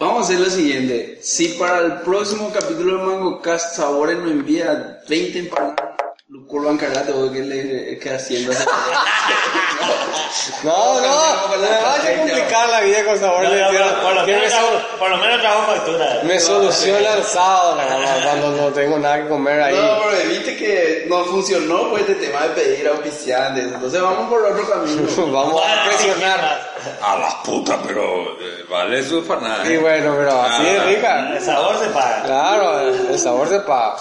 Vamos 0.00 0.22
a 0.22 0.24
hacer 0.24 0.40
lo 0.40 0.48
siguiente. 0.48 1.18
Si 1.22 1.48
para 1.58 1.80
el 1.80 1.92
próximo 2.00 2.50
capítulo 2.52 2.96
de 2.96 3.04
Mango 3.04 3.42
Cast 3.42 3.76
Sabores 3.76 4.16
nos 4.18 4.30
envía 4.30 5.02
20 5.06 5.38
empanadas, 5.40 5.79
curvan 6.46 6.76
cargate 6.78 7.12
o 7.12 7.30
que 7.32 7.40
le 7.40 7.98
que 7.98 8.10
haciendo 8.14 8.52
ese- 8.52 8.64
No, 10.62 11.00
no, 11.00 11.56
me 11.56 11.66
vaya 11.68 12.12
a 12.12 12.16
complicar 12.18 12.68
la 12.68 12.80
vida 12.80 13.04
con 13.04 13.18
sabor 13.18 13.42
No, 13.44 13.50
de 13.50 13.60
no, 13.62 14.02
por, 14.02 14.14
lo 14.14 14.26
menos 14.26 14.52
por 14.98 15.10
lo 15.10 15.16
menos 15.16 15.40
trajo 15.40 15.62
factura. 15.72 16.20
me 16.22 16.38
soluciona 16.38 17.14
el 17.14 17.24
sábado, 17.24 17.74
nada 17.76 17.98
más, 17.98 18.24
cuando 18.24 18.50
no 18.52 18.68
tengo 18.68 18.98
nada 18.98 19.22
que 19.22 19.28
comer 19.28 19.60
ahí. 19.60 19.74
No, 19.74 19.98
pero 20.10 20.28
viste 20.28 20.56
que 20.56 21.06
no 21.08 21.24
funcionó 21.24 21.90
pues 21.90 22.02
este 22.08 22.26
tema 22.26 22.42
de 22.42 22.48
pedir 22.50 22.88
auspiciantes. 22.88 23.64
Entonces 23.66 24.00
vamos 24.00 24.28
por 24.28 24.44
otro 24.44 24.68
camino. 24.70 25.02
Vamos 25.32 25.62
a 25.62 25.84
presionar. 25.88 26.70
a 27.02 27.18
las 27.18 27.34
putas, 27.36 27.78
pero 27.86 28.22
eh, 28.40 28.64
vale 28.70 29.02
su 29.02 29.18
empanada. 29.18 29.66
Y 29.70 29.76
bueno, 29.78 30.14
pero 30.16 30.42
así 30.42 30.62
Ah, 30.66 30.72
es 30.76 30.84
rica. 30.86 31.30
El 31.36 31.42
sabor 31.42 31.78
se 31.78 31.86
paga. 31.90 32.22
Claro, 32.22 32.80
el 32.80 33.18
sabor 33.18 33.48
se 33.48 33.60
paga. 33.60 33.96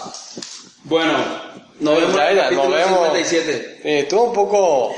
Bueno, 0.84 1.14
nos 1.80 1.96
vemos 2.00 2.16
ya, 2.16 2.36
capítulo 2.44 2.64
nos 2.70 2.74
vemos. 2.78 2.98
57. 3.00 3.82
Eh, 3.84 4.00
estuvo 4.02 4.24
un 4.26 4.34
poco 4.34 4.96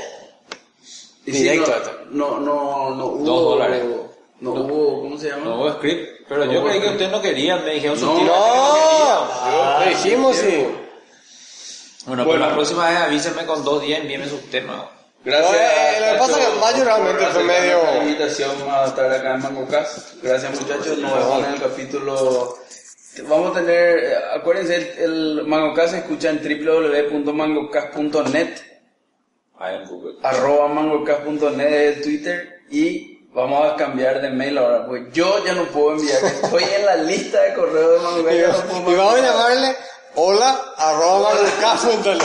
Y 1.26 1.32
si 1.32 1.42
directo 1.44 1.90
no, 2.10 2.38
no, 2.40 2.90
no, 2.90 2.90
no 2.96 3.06
hubo... 3.06 3.24
Dos 3.24 3.42
dólares. 3.42 3.84
No, 4.40 4.50
hubo, 4.52 5.02
¿cómo 5.02 5.18
se 5.18 5.28
llama? 5.28 5.44
No 5.44 5.56
hubo 5.60 5.72
script. 5.74 6.26
Pero 6.28 6.44
yo 6.52 6.64
creí 6.64 6.80
que 6.80 6.88
ustedes 6.88 7.10
no 7.12 7.20
querían. 7.22 7.64
Me 7.64 7.74
dijeron 7.74 7.98
su 7.98 8.06
No. 8.06 8.24
No, 8.24 9.80
le 9.84 9.90
dijimos 9.90 10.36
sí. 10.36 10.66
Bueno, 12.06 12.24
pues 12.24 12.40
la 12.40 12.52
próxima 12.52 12.88
vez 12.88 12.98
avísenme 12.98 13.46
con 13.46 13.62
dos 13.64 13.80
días 13.82 14.00
y 14.00 14.02
envíenme 14.02 14.28
sus 14.28 14.50
temas. 14.50 14.82
Gracias. 15.24 15.50
Oye, 15.50 16.00
lo 16.06 16.12
que 16.14 16.18
pasa 16.18 16.40
es 16.40 16.46
que 16.48 16.58
Mayo 16.58 16.84
realmente 16.84 17.26
fue 17.26 17.44
medio- 17.44 17.84
La 17.84 17.98
invitación 17.98 18.50
a 18.68 18.84
estar 18.86 19.12
acá 19.12 19.34
en 19.36 19.42
Mango 19.42 19.68
Cast. 19.68 20.14
Gracias 20.20 20.60
muchachos. 20.60 20.98
Nos 20.98 21.14
vemos 21.14 21.38
en 21.46 21.54
el 21.54 21.60
capítulo. 21.60 22.56
Vamos 23.20 23.50
a 23.50 23.54
tener, 23.60 23.98
eh, 23.98 24.16
acuérdense, 24.34 25.04
el, 25.04 25.40
el 25.40 25.46
Mango 25.46 25.74
Cast 25.74 25.92
se 25.92 25.98
escucha 25.98 26.30
en 26.30 26.40
www.mangocast.net, 26.42 28.58
arroba 30.22 30.68
mangocast.net 30.68 31.90
es 31.90 32.00
Twitter 32.02 32.60
y 32.70 33.18
vamos 33.34 33.70
a 33.70 33.76
cambiar 33.76 34.22
de 34.22 34.30
mail 34.30 34.56
ahora. 34.56 34.86
Pues 34.86 35.12
yo 35.12 35.44
ya 35.44 35.52
no 35.52 35.64
puedo 35.64 35.98
enviar, 35.98 36.24
estoy 36.24 36.64
en 36.64 36.86
la 36.86 36.96
lista 36.96 37.42
de 37.42 37.52
correo 37.54 37.92
de 37.92 37.98
Mango 37.98 38.24
Cast. 38.24 38.38
Y, 38.38 38.40
no 38.80 38.92
y 38.92 38.96
vamos 38.96 39.14
a 39.14 39.20
llamarle 39.20 39.76
hola 40.14 40.58
arroba 40.78 41.34
manucaf.net. 41.34 42.22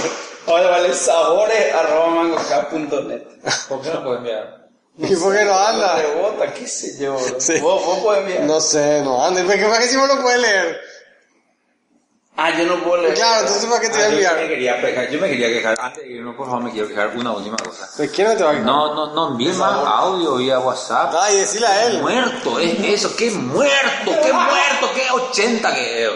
Oye, 0.47 0.65
vale, 0.65 0.93
sabores 0.93 1.75
arroba 1.75 2.07
mangocast.net. 2.11 3.23
¿Por 3.67 3.81
qué 3.81 3.89
no 3.89 4.03
puedo 4.03 4.17
enviar? 4.19 4.56
¿Y 5.11 5.15
por 5.15 5.35
qué 5.35 5.43
no 5.45 5.53
anda? 5.57 5.95
Rebota, 5.97 6.53
qué 6.53 6.67
sé 6.67 6.97
yo. 6.99 7.17
Sí. 7.39 7.59
Vos, 7.59 7.85
vos 7.85 7.99
podés 7.99 8.21
enviar. 8.21 8.43
No 8.43 8.59
sé, 8.59 9.01
no 9.03 9.23
anda. 9.23 9.43
¿Por 9.43 9.55
qué, 9.55 9.65
¿Para 9.65 9.79
qué 9.79 9.87
si 9.87 9.95
vos 9.97 10.07
lo 10.07 10.21
puedes 10.21 10.39
leer? 10.41 10.79
Ah, 12.39 12.51
yo 12.55 12.65
no 12.65 12.83
puedo 12.83 13.01
leer. 13.01 13.15
Claro, 13.15 13.41
entonces 13.41 13.65
¿para 13.65 13.81
qué 13.81 13.89
te 13.89 13.93
voy 13.95 14.03
a 14.03 14.05
Ah, 14.05 14.09
yo, 14.09 14.11
me 14.11 14.21
enviar? 14.21 14.47
quería 14.47 14.81
quejar, 14.81 15.09
yo 15.09 15.19
me 15.19 15.27
quería 15.29 15.47
quejar. 15.47 15.75
Antes 15.79 16.03
de 16.03 16.09
irnos, 16.11 16.35
por 16.35 16.45
favor, 16.45 16.63
me 16.63 16.71
quiero 16.71 16.87
quejar 16.87 17.17
una 17.17 17.31
última 17.31 17.57
cosa. 17.57 17.89
¿De 17.97 18.09
quién 18.11 18.27
no 18.27 18.35
te 18.37 18.43
va 18.43 18.49
a 18.49 18.53
quejar? 18.53 18.65
No, 18.67 18.93
no, 18.93 19.13
no 19.15 19.27
envíe 19.29 19.51
más 19.53 19.73
audio 19.85 20.35
vía 20.35 20.59
WhatsApp. 20.59 21.15
Ay, 21.19 21.37
decile 21.37 21.65
a 21.65 21.85
él. 21.87 21.99
Muerto, 22.01 22.59
es 22.59 22.79
eso, 22.79 23.15
qué 23.15 23.31
muerto, 23.31 24.11
qué 24.23 24.33
muerto, 24.33 24.89
qué 24.93 25.09
80 25.11 25.73
que 25.73 26.09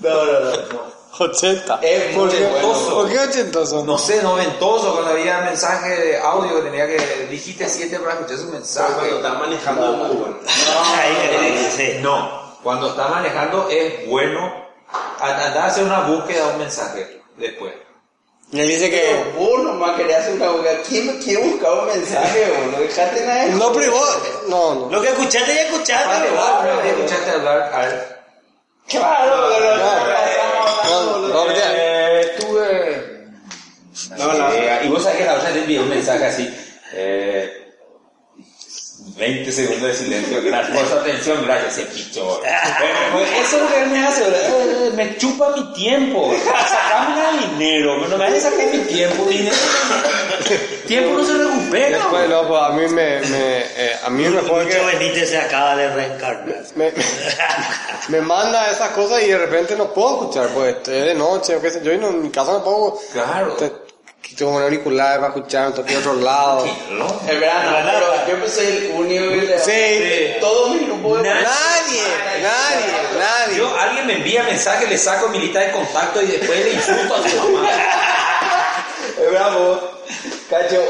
No, 0.00 0.24
no, 0.24 0.40
no. 0.40 1.01
80. 1.18 1.80
Es 1.82 2.14
¿Por 2.14 2.26
muy 2.26 2.34
qué, 2.34 2.46
bueno. 2.46 2.72
¿Por 2.90 3.10
qué 3.10 3.18
80 3.18 3.58
No 3.84 3.98
sé, 3.98 4.22
noventoso, 4.22 4.92
cuando 4.92 5.10
había 5.10 5.40
mensaje 5.40 5.90
de 5.96 6.18
audio 6.18 6.56
que 6.56 6.62
tenía 6.62 6.86
que 6.86 7.26
dijiste 7.30 7.68
7 7.68 7.98
para 7.98 8.14
escuchar 8.14 8.38
su 8.38 8.46
mensaje. 8.46 8.94
Cuando 8.94 9.16
estás 9.16 9.38
manejando 9.38 9.92
es 9.92 9.98
muy 9.98 10.16
bueno. 10.16 10.36
Ahí, 10.96 11.36
ahí, 11.38 11.72
sí. 11.76 11.98
No, 12.00 12.56
cuando 12.62 12.88
está 12.88 13.08
manejando 13.08 13.68
es 13.68 14.08
bueno 14.08 14.62
andar 15.20 15.58
a 15.58 15.66
hacer 15.66 15.84
una 15.84 16.00
búsqueda 16.00 16.46
de 16.46 16.52
un 16.52 16.58
mensaje 16.58 17.22
después. 17.36 17.72
Y 18.52 18.60
él 18.60 18.68
dice 18.68 18.90
que... 18.90 19.32
Vos 19.34 19.62
nomás 19.62 19.96
querías 19.96 20.20
hacer 20.20 20.34
una 20.34 20.50
búsqueda. 20.50 20.82
¿Quién 20.86 21.18
quiere 21.22 21.42
buscar 21.42 21.72
un 21.72 21.86
mensaje, 21.86 22.52
boludo? 22.52 22.80
Dejate 22.80 23.26
nada. 23.26 23.46
No, 23.46 23.72
pero 23.72 23.92
vos... 23.92 24.18
No, 24.48 24.74
no. 24.74 24.90
Lo 24.90 25.00
que 25.00 25.08
escuchaste 25.08 25.54
ya 25.54 25.62
escuchaste. 25.62 26.06
Vale, 26.06 26.30
¿no? 26.30 26.36
vos 26.36 26.50
una 26.62 26.76
vez 26.76 26.86
escuchaste 26.92 27.30
hablar 27.30 27.72
a 27.72 27.78
ver. 27.78 28.21
Claro, 28.88 29.48
pero 29.56 29.76
No, 30.84 31.18
no, 31.18 31.28
no. 31.28 31.50
Eh, 31.50 32.20
estuve... 32.20 33.28
No, 34.18 34.32
no. 34.32 34.52
Eh, 34.52 34.80
y 34.84 34.88
vos 34.88 35.02
sabés 35.02 35.18
que 35.18 35.24
la 35.24 35.34
otra 35.34 35.52
te 35.52 35.60
envié 35.60 35.80
un 35.80 35.88
mensaje 35.88 36.24
así. 36.24 36.54
Eh, 36.92 37.61
20 39.16 39.52
segundos 39.52 39.82
de 39.82 39.94
silencio. 39.94 40.42
Gracias 40.42 40.76
por 40.76 40.88
su 40.88 40.94
atención, 40.94 41.44
gracias, 41.44 41.74
se 41.74 41.82
pichó. 41.86 42.40
Bueno, 42.40 42.98
pues 43.12 43.30
eso 43.44 43.56
es 43.56 43.62
lo 43.62 43.68
que 43.68 43.82
él 43.82 43.90
me 43.90 44.06
hace, 44.06 44.24
me 44.94 45.16
chupa 45.16 45.54
mi 45.56 45.72
tiempo. 45.74 46.32
Sacame 46.44 47.48
dinero, 47.48 47.96
pero 47.98 48.08
no 48.08 48.18
me 48.18 48.26
hagas 48.26 48.42
sacar 48.42 48.66
mi 48.66 48.78
tiempo. 48.78 49.24
Dinero. 49.24 49.56
tiempo 50.86 51.18
no 51.18 51.24
se 51.24 51.32
recupera. 51.34 51.98
Después, 51.98 52.28
no, 52.28 52.48
pues 52.48 52.62
a 52.62 52.68
mí 52.70 52.82
me... 52.88 53.20
me 53.20 53.58
eh, 53.76 53.96
a 54.02 54.10
mí 54.10 54.24
me 54.24 54.40
fue 54.40 54.64
Lucho 54.64 54.78
que... 54.78 54.98
Benítez 54.98 55.30
se 55.30 55.38
acaba 55.38 55.76
de 55.76 55.92
reencarnar. 55.92 56.62
Me, 56.74 56.92
me 58.08 58.20
manda 58.20 58.70
esas 58.70 58.90
cosas 58.90 59.22
y 59.22 59.28
de 59.28 59.38
repente 59.38 59.76
no 59.76 59.92
puedo 59.92 60.22
escuchar, 60.22 60.48
pues 60.48 60.76
es 60.76 61.04
de 61.04 61.14
noche 61.14 61.56
o 61.56 61.60
qué 61.60 61.70
sé 61.70 61.80
yo, 61.82 61.92
y 61.92 61.98
no, 61.98 62.08
en 62.08 62.22
mi 62.22 62.30
casa 62.30 62.52
no 62.52 62.64
puedo... 62.64 62.98
Claro. 63.12 63.52
Te, 63.54 63.81
tengo 64.36 64.52
un 64.52 64.62
auricular 64.62 65.20
para 65.20 65.34
escuchar, 65.34 65.68
me 65.68 65.74
toqué 65.74 65.94
a 65.96 65.98
otro 65.98 66.14
lado. 66.14 66.64
Es 67.28 67.40
verdad, 67.40 67.84
no, 67.84 68.22
pero 68.24 68.40
yo 68.40 68.48
soy 68.48 68.66
el 68.66 68.92
único 68.96 69.28
que 69.28 69.36
le 69.36 69.58
Sí. 69.58 70.34
Todo 70.40 70.68
mi 70.70 70.78
grupo 70.86 71.16
de 71.18 71.22
Nadie, 71.30 72.02
nadie, 72.42 72.92
nadie. 73.18 73.56
Yo, 73.56 73.74
alguien 73.78 74.06
me 74.06 74.14
envía 74.16 74.42
mensaje, 74.42 74.86
le 74.86 74.98
saco 74.98 75.28
mi 75.28 75.38
lista 75.38 75.60
de 75.60 75.70
contacto 75.72 76.20
y 76.22 76.26
después 76.26 76.64
le 76.64 76.72
insulto 76.74 77.14
a 77.14 77.28
su 77.28 77.36
mamá. 77.36 77.68
Es 79.22 79.30
bravo. 79.30 79.80
Cacho, 80.50 80.82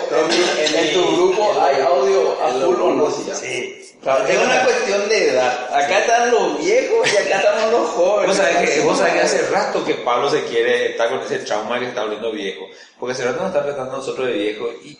en, 0.56 0.74
en 0.74 0.94
tu 0.94 1.16
grupo 1.16 1.60
hay 1.60 1.80
audio 1.82 2.36
a 2.42 2.48
full 2.48 2.80
o 2.80 2.92
no. 2.94 3.10
Sí. 3.10 3.81
Claro, 4.02 4.26
es 4.26 4.36
una 4.36 4.64
cuestión 4.64 5.08
de 5.08 5.30
edad. 5.30 5.68
Acá 5.72 6.00
están 6.00 6.30
los 6.32 6.58
viejos 6.58 7.12
y 7.12 7.16
acá 7.16 7.36
estamos 7.36 7.70
los 7.70 7.88
jóvenes. 7.90 8.28
Vos 8.28 8.36
sabés 8.36 8.70
que, 8.70 8.80
vos 8.80 8.98
sabés 8.98 9.12
que 9.14 9.20
hace 9.20 9.48
rato 9.48 9.84
que 9.84 9.94
Pablo 9.94 10.28
se 10.28 10.42
quiere 10.44 10.90
estar 10.90 11.08
con 11.08 11.20
ese 11.20 11.38
trauma 11.40 11.78
que 11.78 11.86
está 11.86 12.02
volviendo 12.02 12.32
viejo. 12.32 12.66
Porque 12.98 13.12
hace 13.12 13.24
rato 13.24 13.38
nos 13.38 13.48
está 13.48 13.62
tratando 13.62 13.92
a 13.92 13.96
nosotros 13.98 14.26
de 14.26 14.32
viejo 14.32 14.70
y... 14.84 14.98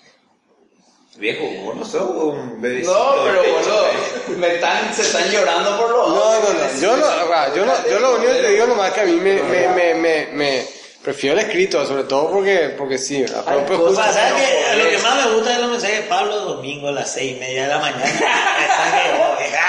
Viejo, 1.17 1.45
vos 1.65 1.77
no 1.77 1.85
sos 1.85 2.11
un 2.11 2.63
bebecito. 2.63 2.95
No, 2.95 3.25
pero 3.25 3.43
boludo, 3.43 3.87
me 4.39 4.55
están, 4.55 4.95
se 4.95 5.03
están 5.03 5.31
llorando 5.31 5.79
por 5.79 5.91
los 5.91 6.09
No, 6.09 6.41
no, 6.41 6.53
no. 6.53 6.81
Yo 6.81 6.97
no, 6.97 7.55
yo 7.55 7.67
no, 7.67 7.73
yo 7.87 7.99
lo 8.01 8.15
único 8.17 8.33
que 8.33 8.39
te 8.39 8.49
digo 8.49 8.67
nomás 8.67 8.89
es 8.89 8.95
que 8.95 9.01
a 9.01 9.05
mí 9.05 9.13
me, 9.13 9.43
me, 9.43 9.69
me, 9.69 9.95
me, 9.95 10.27
me 10.33 10.82
prefiero 11.03 11.39
el 11.39 11.45
escrito, 11.47 11.85
sobre 11.87 12.05
todo 12.05 12.31
porque, 12.31 12.75
porque 12.79 12.99
sí, 12.99 13.25
pero 13.45 13.79
justo- 13.79 13.95
Pasa 13.97 14.13
¿sabes 14.13 14.43
qué? 14.43 14.77
lo 14.85 14.91
que 14.91 14.99
más 14.99 15.27
me 15.27 15.33
gusta 15.35 15.53
es 15.53 15.59
los 15.61 15.71
mensajes 15.71 15.97
de 15.99 16.03
Pablo 16.05 16.37
domingo 16.41 16.89
a 16.89 16.93
las 16.93 17.13
seis 17.13 17.37
y 17.37 17.41
media 17.41 17.63
de 17.65 17.69
la 17.69 17.79
mañana. 17.79 18.05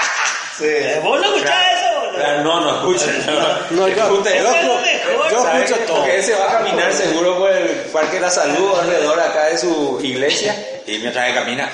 Eh, 0.62 1.00
¿Vos 1.04 1.20
no 1.20 1.26
escuchás 1.34 1.64
eso? 1.74 2.14
Claro, 2.16 2.44
no, 2.44 2.60
no 2.60 2.76
escucha. 2.76 3.06
No, 3.70 3.76
No, 3.76 3.88
yo, 3.88 3.94
Escucha, 4.04 4.30
yo, 5.30 5.52
escucho 5.58 5.76
todo. 5.84 5.96
Porque 5.96 6.18
ese 6.18 6.34
va 6.34 6.44
a 6.44 6.58
caminar 6.58 6.92
seguro 6.92 7.38
por 7.38 7.50
el 7.50 7.68
Parque 7.92 8.14
de 8.16 8.20
la 8.20 8.30
Salud 8.30 8.78
alrededor 8.78 9.18
acá 9.18 9.46
de 9.46 9.58
su 9.58 9.98
iglesia 10.02 10.54
y 10.86 10.98
mientras 10.98 11.26
que 11.28 11.34
camina 11.34 11.68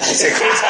se 0.00 0.32
cruza. 0.32 0.66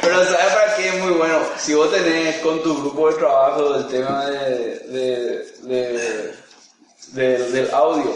Pero 0.00 0.24
¿sabes 0.24 0.52
para 0.54 0.76
qué 0.76 0.88
es 0.88 0.98
muy 1.02 1.12
bueno? 1.12 1.38
Si 1.58 1.74
vos 1.74 1.90
tenés 1.90 2.36
con 2.36 2.62
tu 2.62 2.76
grupo 2.80 3.10
de 3.10 3.16
trabajo 3.16 3.74
el 3.76 3.86
tema 3.88 4.26
de, 4.26 4.78
de, 4.88 5.46
de- 5.62 6.32
de- 7.12 7.50
del 7.50 7.70
audio, 7.74 8.14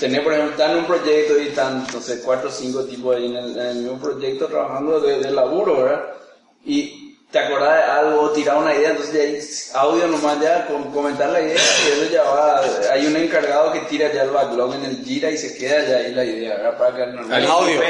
tenés 0.00 0.20
por 0.22 0.32
ejemplo, 0.32 0.52
están 0.52 0.72
en 0.72 0.78
un 0.78 0.86
proyecto 0.86 1.38
y 1.38 1.48
están, 1.48 1.86
no 1.92 2.00
sé, 2.00 2.20
cuatro 2.22 2.48
o 2.48 2.52
cinco 2.52 2.84
tipos 2.84 3.16
ahí 3.16 3.26
en 3.26 3.36
el, 3.36 3.50
en 3.58 3.66
el 3.66 3.76
mismo 3.76 3.98
proyecto 4.00 4.46
trabajando 4.46 5.00
de, 5.00 5.18
de 5.20 5.30
laburo, 5.30 5.82
¿verdad? 5.82 6.04
Y 6.64 7.01
te 7.32 7.38
acordás 7.38 7.76
de 7.78 7.82
algo, 7.92 8.30
tirar 8.30 8.56
una 8.58 8.74
idea, 8.74 8.90
entonces 8.90 9.14
ya 9.14 9.80
hay 9.80 9.86
audio 9.88 10.06
nomás 10.06 10.38
ya, 10.40 10.66
con 10.66 10.92
comentar 10.92 11.30
la 11.30 11.40
idea, 11.40 11.56
y 11.56 11.92
eso 11.92 12.12
ya 12.12 12.22
va, 12.22 12.62
hay 12.92 13.06
un 13.06 13.16
encargado 13.16 13.72
que 13.72 13.80
tira 13.80 14.12
ya 14.12 14.22
el 14.24 14.30
backlog 14.30 14.74
en 14.74 14.84
el 14.84 15.04
Gira 15.04 15.30
y 15.30 15.38
se 15.38 15.56
queda 15.56 15.82
ya 15.84 15.96
ahí 15.96 16.12
la 16.12 16.24
idea, 16.24 16.56
¿verdad? 16.56 16.78
Para 16.78 16.94
que 16.96 17.06
no, 17.12 17.36
El 17.36 17.46
audio. 17.46 17.80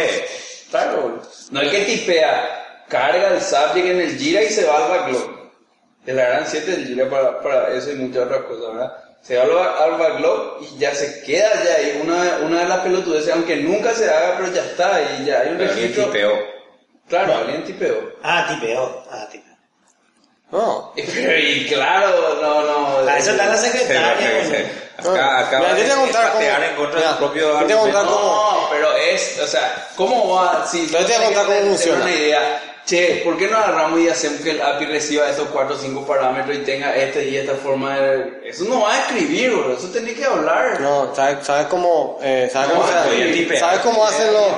Claro, 0.70 1.20
no 1.50 1.60
es 1.60 1.68
que 1.70 1.80
tipea, 1.84 2.84
carga 2.88 3.34
el 3.34 3.40
subject 3.42 3.86
en 3.86 4.00
el 4.00 4.16
Gira 4.16 4.42
y 4.42 4.48
se 4.48 4.64
va 4.64 4.76
al 4.84 4.90
backlog. 4.90 5.42
De 6.06 6.12
la 6.14 6.24
gran 6.24 6.46
7 6.46 6.70
del 6.70 6.86
Gira 6.86 7.08
para, 7.10 7.40
para 7.42 7.68
eso 7.74 7.90
y 7.92 7.94
muchas 7.96 8.24
otras 8.24 8.40
cosas, 8.42 8.72
¿verdad? 8.74 8.92
Se 9.22 9.36
va 9.36 9.42
al, 9.44 9.50
ba- 9.50 9.84
al 9.84 9.90
backlog 9.98 10.58
y 10.62 10.78
ya 10.78 10.94
se 10.94 11.22
queda 11.22 11.50
ya 11.64 11.74
ahí 11.76 12.00
una, 12.02 12.38
una 12.44 12.62
de 12.62 12.68
las 12.68 12.80
pelotudeces, 12.80 13.32
aunque 13.32 13.56
nunca 13.56 13.92
se 13.94 14.08
haga, 14.10 14.36
pero 14.38 14.52
ya 14.52 14.62
está, 14.64 15.00
y 15.20 15.24
ya 15.26 15.40
hay 15.42 15.48
un 15.50 15.58
Pero 15.58 15.70
registro. 15.74 16.12
Tipeó. 17.12 17.24
Claro, 17.26 17.34
alguien 17.40 17.64
tipeó. 17.64 18.12
Ah, 18.22 18.46
tipeo. 18.48 19.04
Ah, 19.10 19.26
tipeo. 19.30 19.52
No. 20.50 20.92
Y, 20.96 21.02
pero, 21.14 21.38
y 21.38 21.66
claro, 21.66 22.38
no, 22.42 22.62
no. 22.62 23.04
Para 23.06 23.18
eso 23.18 23.30
está 23.30 23.46
la 23.46 23.56
secretaria. 23.56 24.70
Acá, 24.98 25.38
acá 25.40 25.58
Mira, 25.58 25.72
va 25.72 25.78
yo 25.78 25.84
te 25.84 25.88
voy 25.88 25.90
a 25.90 25.94
a 25.94 25.96
contar 26.04 26.32
patear 26.32 26.56
cómo- 26.60 26.66
en 26.70 26.76
contra 26.76 27.00
de 27.00 27.08
su 27.08 27.16
propio 27.16 27.56
a 27.56 27.60
argumento. 27.60 28.04
cómo- 28.04 28.60
No, 28.60 28.68
pero 28.70 28.92
es, 28.96 29.38
o 29.42 29.46
sea, 29.46 29.88
¿cómo 29.96 30.34
va? 30.34 30.66
Si 30.66 30.86
Yo 30.86 30.98
te 30.98 31.04
voy 31.16 31.22
a 31.22 31.24
contar 31.26 31.46
cómo 31.46 31.60
funciona. 31.60 32.02
una 32.02 32.10
idea, 32.14 32.62
che, 32.86 33.22
¿por 33.24 33.36
qué 33.38 33.46
no 33.48 33.56
agarramos 33.56 34.00
y 34.00 34.08
hacemos 34.08 34.40
que 34.40 34.50
el 34.50 34.60
API 34.60 34.86
reciba 34.86 35.28
estos 35.30 35.48
cuatro 35.48 35.76
o 35.76 35.78
cinco 35.78 36.06
parámetros 36.06 36.56
y 36.56 36.60
tenga 36.60 36.94
este 36.96 37.28
y 37.28 37.36
esta 37.36 37.54
forma 37.54 37.96
de... 37.98 38.40
Eso 38.44 38.64
no 38.64 38.82
va 38.82 38.94
a 38.94 38.98
escribir, 39.00 39.50
bro, 39.52 39.76
eso 39.76 39.88
tenés 39.88 40.14
que 40.14 40.24
hablar. 40.24 40.80
No, 40.80 41.14
¿sabes, 41.14 41.46
sabes 41.46 41.66
cómo, 41.68 42.18
eh, 42.22 42.48
sabes 42.52 42.68
No, 42.70 42.74
cómo, 42.80 42.86
se-. 42.88 43.58
¿sabes 43.58 43.80
cómo 43.80 44.04
hacen 44.04 44.32
los. 44.32 44.52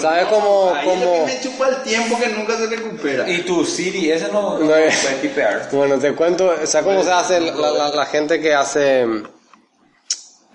¿Sabes 0.00 0.26
cómo- 0.26 0.72
Ahí 0.74 0.88
es 0.88 0.98
lo 1.00 1.04
cómo- 1.06 1.26
que 1.26 1.32
me 1.34 1.40
chupa 1.40 1.68
el 1.68 1.76
tiempo 1.82 2.18
que 2.18 2.28
nunca 2.28 2.56
se 2.56 2.66
recupera. 2.66 3.28
Y 3.28 3.42
tu 3.42 3.64
Siri, 3.64 4.10
ese 4.10 4.28
no, 4.28 4.58
no 4.58 4.64
No, 4.66 4.76
eh. 4.76 4.90
puede 5.02 5.14
tipear. 5.16 5.68
Bueno, 5.72 5.98
te 5.98 6.12
cuento, 6.14 6.54
¿sabes 6.66 6.86
cómo 6.86 7.02
se 7.02 7.10
hace 7.12 7.40
la, 7.40 7.70
la, 7.70 7.88
la 7.88 8.06
gente 8.06 8.40
que 8.40 8.54
hace, 8.54 9.02
eh, 9.02 9.08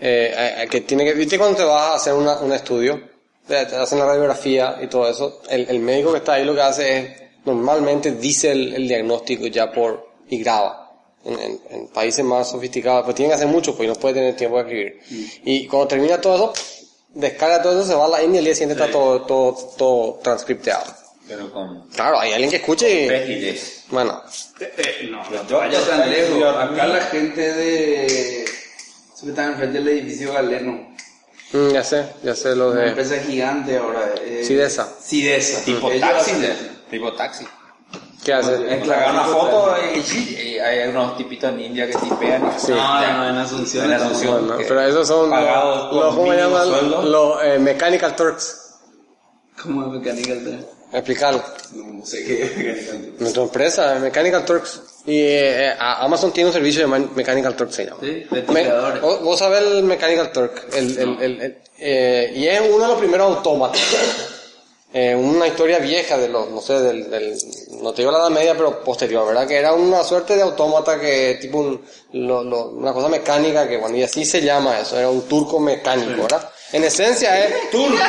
eh, 0.02 0.68
que 0.70 0.82
tiene 0.82 1.04
que, 1.06 1.14
viste 1.14 1.38
cuando 1.38 1.58
te 1.58 1.64
vas 1.64 1.82
a 1.94 1.96
hacer 1.96 2.14
una, 2.14 2.38
un 2.40 2.52
estudio, 2.54 3.02
te 3.50 3.66
te 3.66 3.76
hacen 3.76 4.00
la 4.00 4.06
radiografía 4.06 4.78
y 4.82 4.88
todo 4.88 5.10
eso, 5.10 5.42
el, 5.50 5.68
el 5.70 5.80
médico 5.80 6.12
que 6.14 6.20
está 6.20 6.34
ahí 6.34 6.46
lo 6.46 6.56
que 6.56 6.62
hace 6.62 6.98
es, 7.00 7.12
normalmente 7.46 8.12
dice 8.14 8.52
el, 8.52 8.74
el 8.76 8.88
diagnóstico 8.88 9.48
ya 9.48 9.72
por, 9.72 10.08
y 10.30 10.42
graba. 10.42 10.86
En, 11.26 11.34
en- 11.38 11.60
en 11.72 11.88
países 11.90 12.24
más 12.24 12.50
sofisticados, 12.52 13.04
pues 13.04 13.16
tiene 13.16 13.32
que 13.32 13.36
hacer 13.36 13.48
mucho, 13.48 13.76
pues 13.76 13.90
no 13.90 13.96
puede 13.96 14.14
tener 14.16 14.36
tiempo 14.38 14.56
de 14.58 14.62
escribir. 14.64 15.00
Y 15.44 15.68
cuando 15.68 15.88
termina 15.90 16.22
todo 16.22 16.36
eso, 16.36 16.54
descarga 17.14 17.62
todo 17.62 17.74
eso, 17.78 17.86
se 17.90 17.94
va 17.96 18.06
a 18.06 18.10
la 18.10 18.24
India 18.24 18.38
y 18.38 18.40
el 18.40 18.46
día 18.46 18.56
siguiente 18.56 18.82
está 18.82 18.90
todo, 18.92 19.24
todo, 19.24 19.54
todo 19.78 20.20
transcripteado. 20.24 20.86
Pero 21.28 21.52
con 21.52 21.88
Claro, 21.90 22.20
hay 22.20 22.32
alguien 22.32 22.50
que 22.50 22.56
escuche 22.58 23.06
y, 23.06 23.60
bueno, 23.92 24.22
Eh, 24.62 25.08
no, 25.12 25.30
no 25.30 25.42
te 25.42 25.54
vayas 25.54 25.86
tan 25.88 26.10
lejos. 26.10 26.42
Acá 26.56 26.88
la 26.88 27.02
gente 27.02 27.54
de... 27.54 28.44
Eso 28.46 29.26
que 29.26 29.30
está 29.30 29.46
enfrente 29.48 29.78
del 29.80 29.88
edificio 29.90 30.32
Galeno. 30.34 30.96
Mm, 31.54 31.70
ya 31.72 31.84
sé, 31.84 32.06
ya 32.24 32.36
sé 32.36 32.56
lo 32.56 32.72
Una 32.72 32.82
de... 32.82 32.88
empresa 32.90 33.16
gigante 33.20 33.78
ahora. 33.78 34.14
Eh, 34.24 34.44
Sidesa. 34.44 34.88
Sidesa. 35.02 35.64
Tipo 35.66 35.92
Ellos 35.92 36.10
taxi. 36.10 36.32
Tipo 36.90 37.14
taxi. 37.14 37.48
¿Qué 38.24 38.34
hace? 38.34 38.54
Es 38.76 38.86
Sacar 38.86 39.12
una 39.14 39.24
foto 39.24 39.76
y, 39.96 40.20
y 40.20 40.60
hay 40.60 40.90
unos 40.90 41.16
tipitos 41.18 41.52
en 41.52 41.60
India 41.62 41.88
que 41.88 41.96
tipean. 41.98 42.44
y- 42.48 42.60
Sí. 42.60 42.72
No, 42.74 43.02
no, 43.14 43.30
en 43.30 43.38
Asunción. 43.38 43.86
En 43.86 43.94
Asunción. 43.94 44.54
Pero 44.58 44.82
esos 44.82 45.08
son 45.08 45.30
pagados 45.30 45.96
los, 45.96 46.16
¿cómo 46.16 46.34
llaman? 46.34 46.68
sueldo. 46.68 47.02
Los 47.04 47.44
eh, 47.44 47.58
Mechanical 47.60 48.16
Turks. 48.16 48.76
¿Cómo 49.64 49.86
es 49.88 50.00
Mechanical 50.02 50.44
Turk? 50.44 50.68
Explicarlo. 50.92 51.44
No 51.76 52.06
sé 52.06 52.26
qué 52.26 52.44
es 52.44 52.58
Mechanical 52.58 53.06
Turk. 53.12 53.22
Nuestra 53.22 53.44
empresa 53.44 53.96
es 53.96 54.02
Mechanical 54.02 54.46
Turks. 54.46 54.82
Y 55.10 55.22
eh, 55.22 55.74
a- 55.78 56.04
Amazon 56.04 56.32
tiene 56.32 56.50
un 56.50 56.54
servicio 56.54 56.82
llamado 56.82 57.10
Mechanical 57.16 57.56
Turk 57.56 57.72
se 57.72 57.86
llama. 57.86 57.98
Sí, 58.02 58.08
de 58.30 58.42
Me- 58.50 58.62
tipeadores. 58.64 59.02
vos, 59.02 59.22
vos 59.24 59.40
sabés 59.40 59.62
el 59.64 59.84
Mechanical 59.84 60.32
Turk. 60.32 60.66
El, 60.74 60.98
el, 60.98 61.18
el, 61.22 61.42
el- 61.42 61.58
eh, 61.80 62.32
y 62.36 62.48
es 62.48 62.62
uno 62.62 62.84
de 62.84 62.88
los 62.90 62.98
primeros 63.00 63.38
autómatas. 63.38 63.82
Eh, 64.92 65.14
una 65.16 65.46
historia 65.46 65.78
vieja 65.78 66.18
de 66.18 66.30
los, 66.30 66.50
no 66.50 66.62
sé, 66.62 66.74
del, 66.82 67.12
del, 67.12 67.38
no 67.84 67.94
te 67.94 68.02
digo 68.02 68.12
la 68.12 68.18
edad 68.22 68.32
media, 68.32 68.56
pero 68.58 68.84
posterior, 68.84 69.24
¿verdad? 69.28 69.48
Que 69.48 69.58
era 69.58 69.72
una 69.74 70.04
suerte 70.04 70.36
de 70.36 70.42
autómata 70.42 71.00
que, 71.00 71.38
tipo, 71.40 71.60
un, 71.60 71.80
lo- 72.14 72.44
lo- 72.44 72.70
una 72.70 72.92
cosa 72.92 73.08
mecánica 73.08 73.68
que, 73.68 73.78
bueno, 73.78 73.96
y 73.98 74.02
así 74.02 74.26
se 74.26 74.42
llama 74.42 74.80
eso, 74.80 74.98
era 74.98 75.08
un 75.08 75.28
turco 75.28 75.60
mecánico, 75.60 76.24
¿verdad? 76.24 76.50
En 76.74 76.84
esencia 76.86 77.40
es 77.46 77.70
turco, 77.70 78.00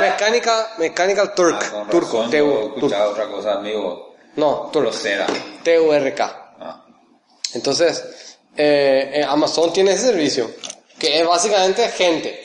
mecánica, 0.00 0.72
mechanical 0.78 1.34
turk, 1.34 1.62
Ah, 1.74 1.86
turco, 1.90 2.24
he 2.24 2.38
turco. 2.80 2.86
otra 3.10 3.26
cosa, 3.28 3.52
amigo. 3.56 4.13
No, 4.36 4.70
Grosera. 4.72 5.26
T-U-R-K. 5.62 6.54
Ah. 6.60 6.84
Entonces, 7.54 8.36
eh, 8.56 9.10
eh, 9.14 9.24
Amazon 9.28 9.72
tiene 9.72 9.92
ese 9.92 10.06
servicio, 10.06 10.50
que 10.98 11.20
es 11.20 11.26
básicamente 11.26 11.88
gente 11.88 12.40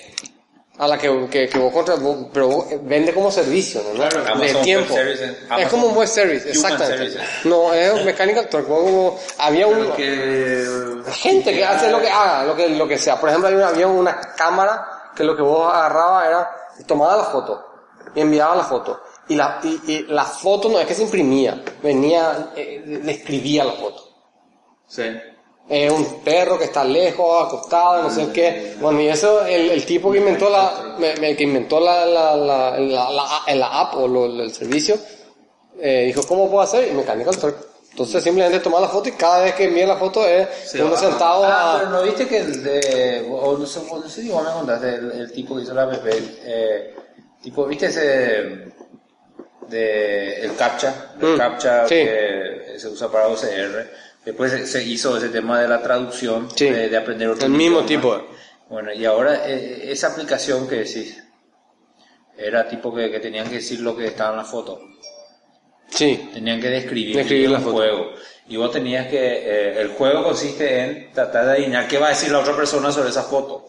a 0.78 0.88
la 0.88 0.98
que, 0.98 1.28
que, 1.30 1.50
que 1.50 1.58
vos 1.58 1.74
contra, 1.74 1.96
vos- 1.96 2.28
pero 2.32 2.48
vos, 2.48 2.72
eh, 2.72 2.80
vende 2.82 3.14
como 3.14 3.30
servicio, 3.32 3.82
¿no? 3.84 3.92
Claro, 3.96 4.24
de 4.24 4.30
Amazon 4.32 4.62
tiempo. 4.62 4.94
Services, 4.94 5.36
es 5.58 5.68
como 5.68 5.88
un 5.88 5.96
web 5.98 6.08
service, 6.08 6.50
exactamente. 6.50 6.98
Services. 7.12 7.22
No, 7.46 7.74
es 7.74 7.92
un 7.92 8.06
mechanical 8.06 8.48
vos 8.52 8.64
como- 8.64 9.20
había 9.40 9.68
un, 9.68 9.92
Que... 9.94 10.66
gente 11.16 11.54
que 11.54 11.66
hace 11.66 11.90
lo 11.90 12.00
que 12.00 12.10
haga, 12.10 12.44
lo 12.46 12.56
que, 12.56 12.70
lo 12.70 12.88
que 12.88 12.98
sea. 12.98 13.20
Por 13.20 13.28
ejemplo, 13.30 13.48
había 13.50 13.60
una, 13.60 13.68
había 13.70 13.88
una 13.88 14.22
cámara 14.38 15.12
que 15.16 15.24
lo 15.26 15.36
que 15.36 15.42
vos 15.42 15.74
agarrabas 15.74 16.28
era, 16.28 16.52
tomaba 16.88 17.18
la 17.18 17.24
foto 17.26 17.66
y 18.16 18.22
enviaba 18.22 18.56
la 18.56 18.64
foto. 18.64 19.02
Y 19.30 19.36
la, 19.36 19.60
y, 19.64 19.80
y 19.92 20.04
la 20.10 20.26
foto 20.26 20.68
no 20.70 20.80
es 20.80 20.88
que 20.88 20.96
se 20.96 21.04
imprimía, 21.04 21.64
venía, 21.84 22.52
eh, 22.56 22.82
le 22.86 23.12
escribía 23.12 23.64
la 23.64 23.74
foto. 23.74 24.04
Sí. 24.88 25.04
Eh, 25.72 25.90
un 25.92 26.22
perro 26.24 26.58
que 26.58 26.66
está 26.66 26.84
lejos, 26.84 27.46
acostado, 27.46 28.02
no 28.04 28.10
sé 28.10 28.30
qué. 28.34 28.76
Bueno, 28.82 29.00
y 29.02 29.08
eso, 29.08 29.46
el, 29.46 29.70
el 29.70 29.86
tipo 29.86 30.12
que 30.12 30.18
inventó 30.18 30.50
la, 30.50 30.96
me- 30.98 31.16
me- 31.18 31.36
que 31.36 31.44
inventó 31.44 31.80
la, 31.80 32.06
la, 32.08 32.36
la, 32.36 32.80
la, 32.80 33.12
la- 33.12 33.56
la 33.56 33.80
app 33.82 33.96
o 33.98 34.08
lo- 34.08 34.26
el 34.26 34.52
servicio, 34.52 34.98
eh, 35.80 36.06
dijo, 36.08 36.24
¿cómo 36.28 36.50
puedo 36.50 36.64
hacer? 36.64 36.88
Y 36.88 36.92
Mechanical 36.96 37.38
Turk. 37.38 37.56
Entonces 37.92 38.24
simplemente 38.24 38.60
toma 38.62 38.80
la 38.80 38.88
foto 38.88 39.10
y 39.10 39.12
cada 39.12 39.44
vez 39.44 39.54
que 39.56 39.66
envía 39.66 39.86
la 39.86 39.98
foto 39.98 40.26
es 40.26 40.48
uno 40.80 40.96
sentado 40.96 41.44
Ah, 41.44 41.76
a... 41.76 41.78
pero 41.80 41.90
no 41.92 42.02
viste 42.04 42.28
que 42.28 42.38
el 42.38 42.64
de, 42.64 43.28
o 43.30 43.58
no 43.58 43.66
sé, 43.66 43.80
o 43.90 43.98
no 44.00 44.08
sé 44.10 44.22
si 44.24 44.30
vos 44.30 44.44
me 44.44 44.52
contaste, 44.52 44.96
el, 44.96 45.12
el 45.12 45.32
tipo 45.34 45.56
que 45.56 45.64
hizo 45.64 45.74
la 45.74 45.84
app, 45.84 45.94
eh, 46.06 46.96
tipo, 47.44 47.66
viste 47.66 47.88
ese, 47.88 48.72
de, 49.70 50.42
el 50.42 50.56
CAPTCHA, 50.56 51.16
el 51.22 51.28
Mm, 51.28 51.38
CAPTCHA 51.38 51.84
sí. 51.88 51.96
que 51.96 52.74
se 52.78 52.88
usa 52.88 53.12
para 53.12 53.28
OCR, 53.28 53.90
después 54.26 54.70
se- 54.70 54.84
hizo 54.84 55.18
ese 55.18 55.30
tema 55.30 55.62
de 55.62 55.68
la 55.68 55.82
traducción, 55.82 56.50
Sí. 56.56 56.70
de, 56.70 56.90
de 56.90 56.98
aprender 56.98 57.30
otro 57.30 57.46
El 57.46 57.54
mismo 57.54 57.84
tipo. 57.86 58.22
Bueno, 58.70 58.94
y 58.94 59.06
ahora 59.06 59.48
eh, 59.50 59.92
esa 59.92 60.08
aplicación 60.08 60.68
que 60.68 60.76
decís, 60.78 61.22
era 62.38 62.68
tipo 62.68 62.94
que, 62.94 63.12
que 63.12 63.20
tenían 63.20 63.48
que 63.50 63.56
decir 63.56 63.82
lo 63.82 63.96
que 63.98 64.06
estaba 64.08 64.32
en 64.32 64.38
la 64.38 64.46
foto. 64.46 64.80
Sí, 65.90 66.30
Tenían 66.34 66.62
que 66.62 66.70
describir, 66.70 67.16
Describir 67.16 67.50
la 67.50 67.60
foto. 67.60 67.72
juego. 67.74 68.12
Y 68.48 68.58
vos 68.58 68.72
tenías 68.72 69.08
que, 69.08 69.18
eh, 69.18 69.82
el 69.82 69.90
juego 69.90 70.24
consiste 70.24 70.80
en 70.84 71.12
tratar 71.12 71.46
de 71.48 71.52
adivinar 71.54 71.88
qué 71.88 71.98
va 71.98 72.08
a 72.08 72.10
decir 72.10 72.32
la 72.32 72.40
otra 72.40 72.56
persona 72.56 72.92
sobre 72.92 73.10
esa 73.10 73.24
foto. 73.24 73.66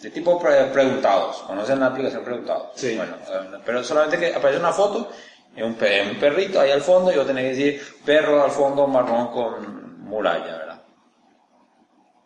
De 0.00 0.10
tipo 0.10 0.38
pre- 0.38 0.64
preguntados. 0.66 1.36
¿Conocen 1.46 1.80
la 1.80 1.86
aplicación 1.86 2.22
preguntados? 2.24 2.68
Sí. 2.74 2.96
Bueno, 2.96 3.14
pero 3.64 3.82
solamente 3.82 4.18
que 4.18 4.34
aparece 4.34 4.60
una 4.60 4.72
foto 4.72 5.08
y 5.56 5.62
un, 5.62 5.74
pe- 5.74 6.02
un 6.10 6.16
perrito 6.18 6.60
ahí 6.60 6.70
al 6.70 6.82
fondo 6.82 7.12
y 7.12 7.16
vos 7.16 7.26
tenés 7.26 7.44
que 7.44 7.50
decir 7.50 7.82
perro 8.04 8.42
al 8.44 8.50
fondo 8.50 8.86
marrón 8.86 9.28
con 9.28 10.00
muralla, 10.04 10.44
¿verdad? 10.58 10.80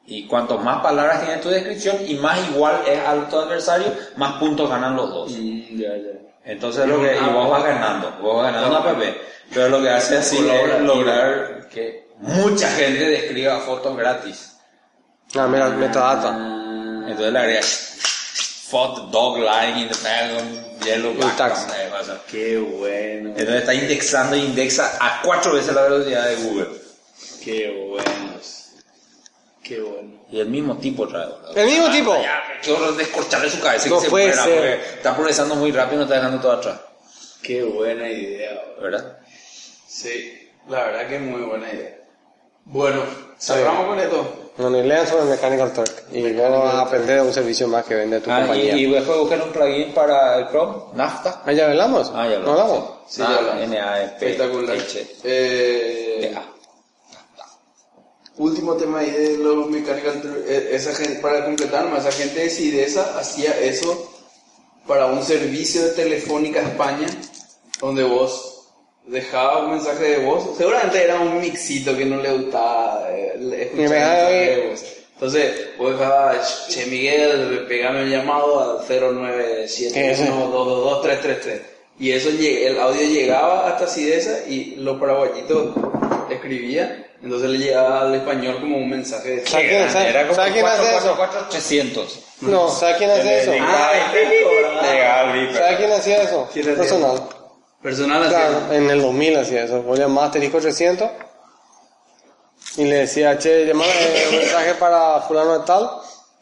Y 0.07 0.27
cuanto 0.27 0.57
más 0.59 0.83
palabras 0.83 1.23
tiene 1.25 1.41
tu 1.43 1.51
descripción 1.51 1.99
y 2.07 2.15
más 2.15 2.39
igual 2.51 2.81
es 2.87 2.99
al 3.07 3.29
tu 3.29 3.39
adversario, 3.39 3.93
más 4.17 4.35
puntos 4.39 4.69
ganan 4.71 4.97
los 4.97 5.11
dos. 5.11 5.33
Mm, 5.33 5.77
ya, 5.79 5.97
ya. 5.97 6.19
Entonces 6.45 6.87
lo 6.89 6.99
que, 7.01 7.15
y 7.15 7.33
vos 7.33 7.51
vas 7.51 7.63
ganando, 7.63 8.11
vos 8.23 8.43
vas 8.43 8.53
ganando 8.55 8.81
una 8.81 8.83
PP. 8.99 9.21
Pero 9.53 9.69
lo 9.69 9.83
que 9.83 9.91
hace 9.91 10.17
así 10.17 10.49
es 10.49 10.81
lograr 10.81 11.69
que 11.69 12.09
mucha 12.19 12.69
gente 12.71 13.05
describa 13.05 13.59
fotos 13.61 13.97
gratis. 13.97 14.59
Ah, 15.39 15.47
mira, 15.47 15.69
metadata. 15.69 16.33
Entonces 17.11 17.33
le 17.33 17.39
agregas 17.39 17.95
photo 18.71 19.03
dog 19.07 19.39
lying 19.39 19.79
in 19.79 19.89
the 19.89 19.99
background, 20.03 20.85
yellow 20.85 21.15
background. 21.15 21.71
o 22.01 22.05
sea, 22.05 22.21
Qué 22.31 22.59
bueno. 22.59 23.31
Entonces 23.31 23.55
está 23.61 23.75
indexando 23.75 24.37
e 24.37 24.41
indexa 24.41 24.97
a 25.01 25.23
cuatro 25.23 25.55
veces 25.55 25.75
la 25.75 25.83
velocidad 25.83 26.27
de 26.29 26.37
Google. 26.37 26.69
Qué 27.43 27.87
buenos. 27.89 28.67
Qué 29.63 29.81
bueno. 29.81 30.19
Y 30.31 30.41
el 30.41 30.49
mismo 30.49 30.77
tipo 30.77 31.09
trae. 31.09 31.27
¿verdad? 31.27 31.57
El 31.59 31.67
mismo 31.67 31.91
tipo. 31.91 32.21
Ya, 32.23 32.43
qué 32.63 32.73
horror 32.73 32.97
descorcharle 32.97 33.51
su 33.51 33.61
cabeza 33.61 33.89
No 33.89 33.97
que 33.99 34.05
se 34.05 34.11
puede 34.11 34.33
ser. 34.35 34.43
porque 34.45 34.75
está 34.97 35.15
progresando 35.15 35.55
muy 35.57 35.73
rápido 35.73 35.95
y 35.95 35.99
no 35.99 36.03
está 36.05 36.17
dejando 36.17 36.41
todo 36.41 36.53
atrás. 36.53 36.81
Qué 37.43 37.63
buena 37.63 38.09
idea. 38.11 38.53
bro. 38.77 38.83
¿Verdad? 38.83 39.19
Sí, 39.89 40.51
la 40.69 40.85
verdad 40.85 41.09
que 41.09 41.17
es 41.17 41.23
muy 41.23 41.41
buena 41.41 41.73
idea. 41.73 41.97
Bueno, 42.65 43.03
cerramos 43.39 43.87
con 43.87 43.99
esto. 43.99 44.38
Y 44.59 44.63
lean 44.83 45.07
sobre 45.07 45.25
Mechanical 45.25 45.73
Turk. 45.73 46.05
Y 46.13 46.21
luego 46.31 46.61
vas 46.61 46.75
a 46.75 46.81
aprender 46.83 47.17
de 47.23 47.23
un 47.29 47.33
servicio 47.33 47.69
más 47.69 47.85
que 47.85 47.95
vende 47.95 48.21
tu 48.21 48.31
Ah, 48.31 48.41
y, 48.41 48.47
compañía. 48.47 48.77
y 48.77 48.91
después 48.91 49.19
buscan 49.19 49.43
un 49.43 49.51
plugin 49.53 49.95
para 49.95 50.39
el 50.39 50.49
Chrome, 50.49 50.77
Nafta. 50.95 51.43
Ah, 51.47 51.53
¿ya 51.53 51.67
hablamos? 51.69 52.11
Ah, 52.15 52.27
ya 52.29 52.39
¿No 52.41 52.51
hablamos. 52.51 52.73
hablamos? 52.79 52.91
Sí, 53.09 53.23
Ah, 53.25 53.29
ya 53.31 53.39
hablamos. 53.39 54.13
Espectacular. 54.13 54.77
H. 54.77 55.07
Eh, 55.25 56.35
último 58.39 58.75
tema 58.75 58.99
ahí 59.01 59.11
de 59.11 59.39
los 59.39 59.69
Mechanical 59.69 60.23
Turk. 60.23 60.45
Eh, 60.47 60.71
Esa 60.73 60.93
gente, 60.95 61.21
para 61.21 61.45
completar 61.45 61.89
más, 61.89 62.05
esa 62.05 62.13
gente 62.13 62.41
de 62.41 62.51
Sidesa 62.51 63.19
hacía 63.19 63.57
eso 63.61 64.11
para 64.87 65.07
un 65.07 65.23
servicio 65.23 65.83
de 65.85 65.91
Telefónica 65.91 66.61
España, 66.63 67.07
donde 67.81 68.03
vos 68.05 68.48
dejabas 69.09 69.65
un 69.65 69.71
mensaje 69.73 70.05
de 70.05 70.19
voz. 70.25 70.57
Seguramente 70.57 71.03
era 71.03 71.19
un 71.21 71.41
mixito 71.41 71.97
que 71.97 72.05
no 72.05 72.23
le 72.23 72.31
gustaba 72.33 73.09
eh, 73.11 73.33
escuchar 73.63 73.85
el 73.85 73.87
dejaba 73.91 73.91
mensaje 73.91 74.35
de 74.35 74.69
voz. 74.69 74.85
Entonces, 75.15 75.53
vos 75.77 75.99
dejabas, 75.99 76.67
che 76.69 76.87
Miguel, 76.87 77.65
pegame 77.69 78.05
un 78.05 78.11
llamado 78.11 78.79
al 78.81 78.87
09712223333. 78.87 81.61
Y 82.01 82.13
eso, 82.13 82.29
el 82.29 82.79
audio 82.79 83.01
llegaba 83.03 83.67
hasta 83.69 83.89
Sidesa 83.89 84.49
y 84.49 84.77
los 84.77 85.01
paraguayitos 85.01 85.71
escribían. 86.31 87.05
Entonces 87.21 87.51
le 87.51 87.59
llegaba 87.59 88.03
al 88.03 88.15
español 88.15 88.61
como 88.61 88.77
un 88.77 88.89
mensaje 88.91 89.31
de 89.31 89.45
¿Sabe 89.47 89.69
quién, 89.69 89.91
sabe- 89.91 90.09
Era 90.11 90.23
como 90.23 90.35
sabe 90.37 90.53
quién 90.53 90.65
hace 90.67 90.97
eso? 90.97 91.19
300. 91.51 92.19
No, 92.43 92.69
¿sabe 92.71 92.95
quién 92.99 93.11
hace 93.11 93.43
eso? 93.43 93.53
Ah, 93.61 93.91
¿Sabe 95.53 95.77
quién 95.79 95.91
hacía 95.93 96.23
eso? 96.23 96.49
¿Quién 96.53 96.65
hacía 96.67 96.77
Personal. 96.77 97.21
Personal 97.83 98.23
así. 98.23 98.31
Claro, 98.31 98.73
en 98.73 98.91
el 98.91 99.03
2000 99.03 99.37
hacía 99.37 99.65
eso. 99.65 99.83
Vos 99.83 99.99
llamabas 99.99 100.29
asterisco 100.29 100.59
300 100.61 101.11
y 102.77 102.85
le 102.85 102.97
decía, 102.97 103.39
che, 103.39 103.67
llamame 103.67 103.91
un 104.31 104.37
mensaje 104.39 104.75
para 104.75 105.21
fulano 105.23 105.59
de 105.59 105.67
tal. 105.67 105.91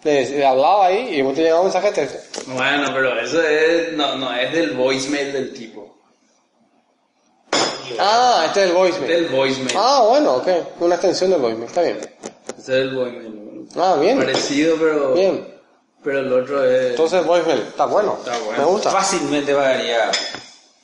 Le, 0.02 0.28
le 0.28 0.46
hablaba 0.46 0.86
ahí 0.86 1.16
y 1.16 1.22
vos 1.22 1.34
te 1.34 1.42
llegaba 1.42 1.60
un 1.60 1.66
mensaje 1.66 1.88
de 1.88 1.92
texto. 2.06 2.40
Bueno, 2.52 2.90
pero 2.94 3.18
eso 3.20 3.42
es, 3.42 3.92
no, 3.94 4.16
no, 4.16 4.32
es 4.34 4.52
del 4.52 4.72
voicemail 4.72 5.32
del 5.32 5.52
tipo. 5.52 5.96
Ah, 7.98 8.44
este 8.46 8.64
es 8.64 8.70
el 8.70 8.76
voicemail. 8.76 9.12
Del 9.12 9.28
voicemail. 9.28 9.76
Ah, 9.76 10.04
bueno, 10.08 10.34
ok. 10.34 10.48
Una 10.80 10.94
extensión 10.96 11.30
del 11.30 11.40
voicemail, 11.40 11.68
está 11.68 11.82
bien. 11.82 11.98
Ese 11.98 12.60
es 12.60 12.68
el 12.68 12.94
voicemail. 12.94 13.68
Ah, 13.76 13.96
bien. 14.00 14.18
Parecido, 14.18 14.76
pero, 14.78 15.12
Bien. 15.14 15.54
pero 16.04 16.20
el 16.20 16.32
otro 16.32 16.64
es... 16.64 16.90
Entonces 16.90 17.24
voicemail, 17.24 17.60
está 17.62 17.86
bueno. 17.86 18.16
Está 18.18 18.38
bueno. 18.38 18.58
Me 18.58 18.64
gusta. 18.64 18.90
Fácilmente 18.90 19.54
pagaría 19.54 20.10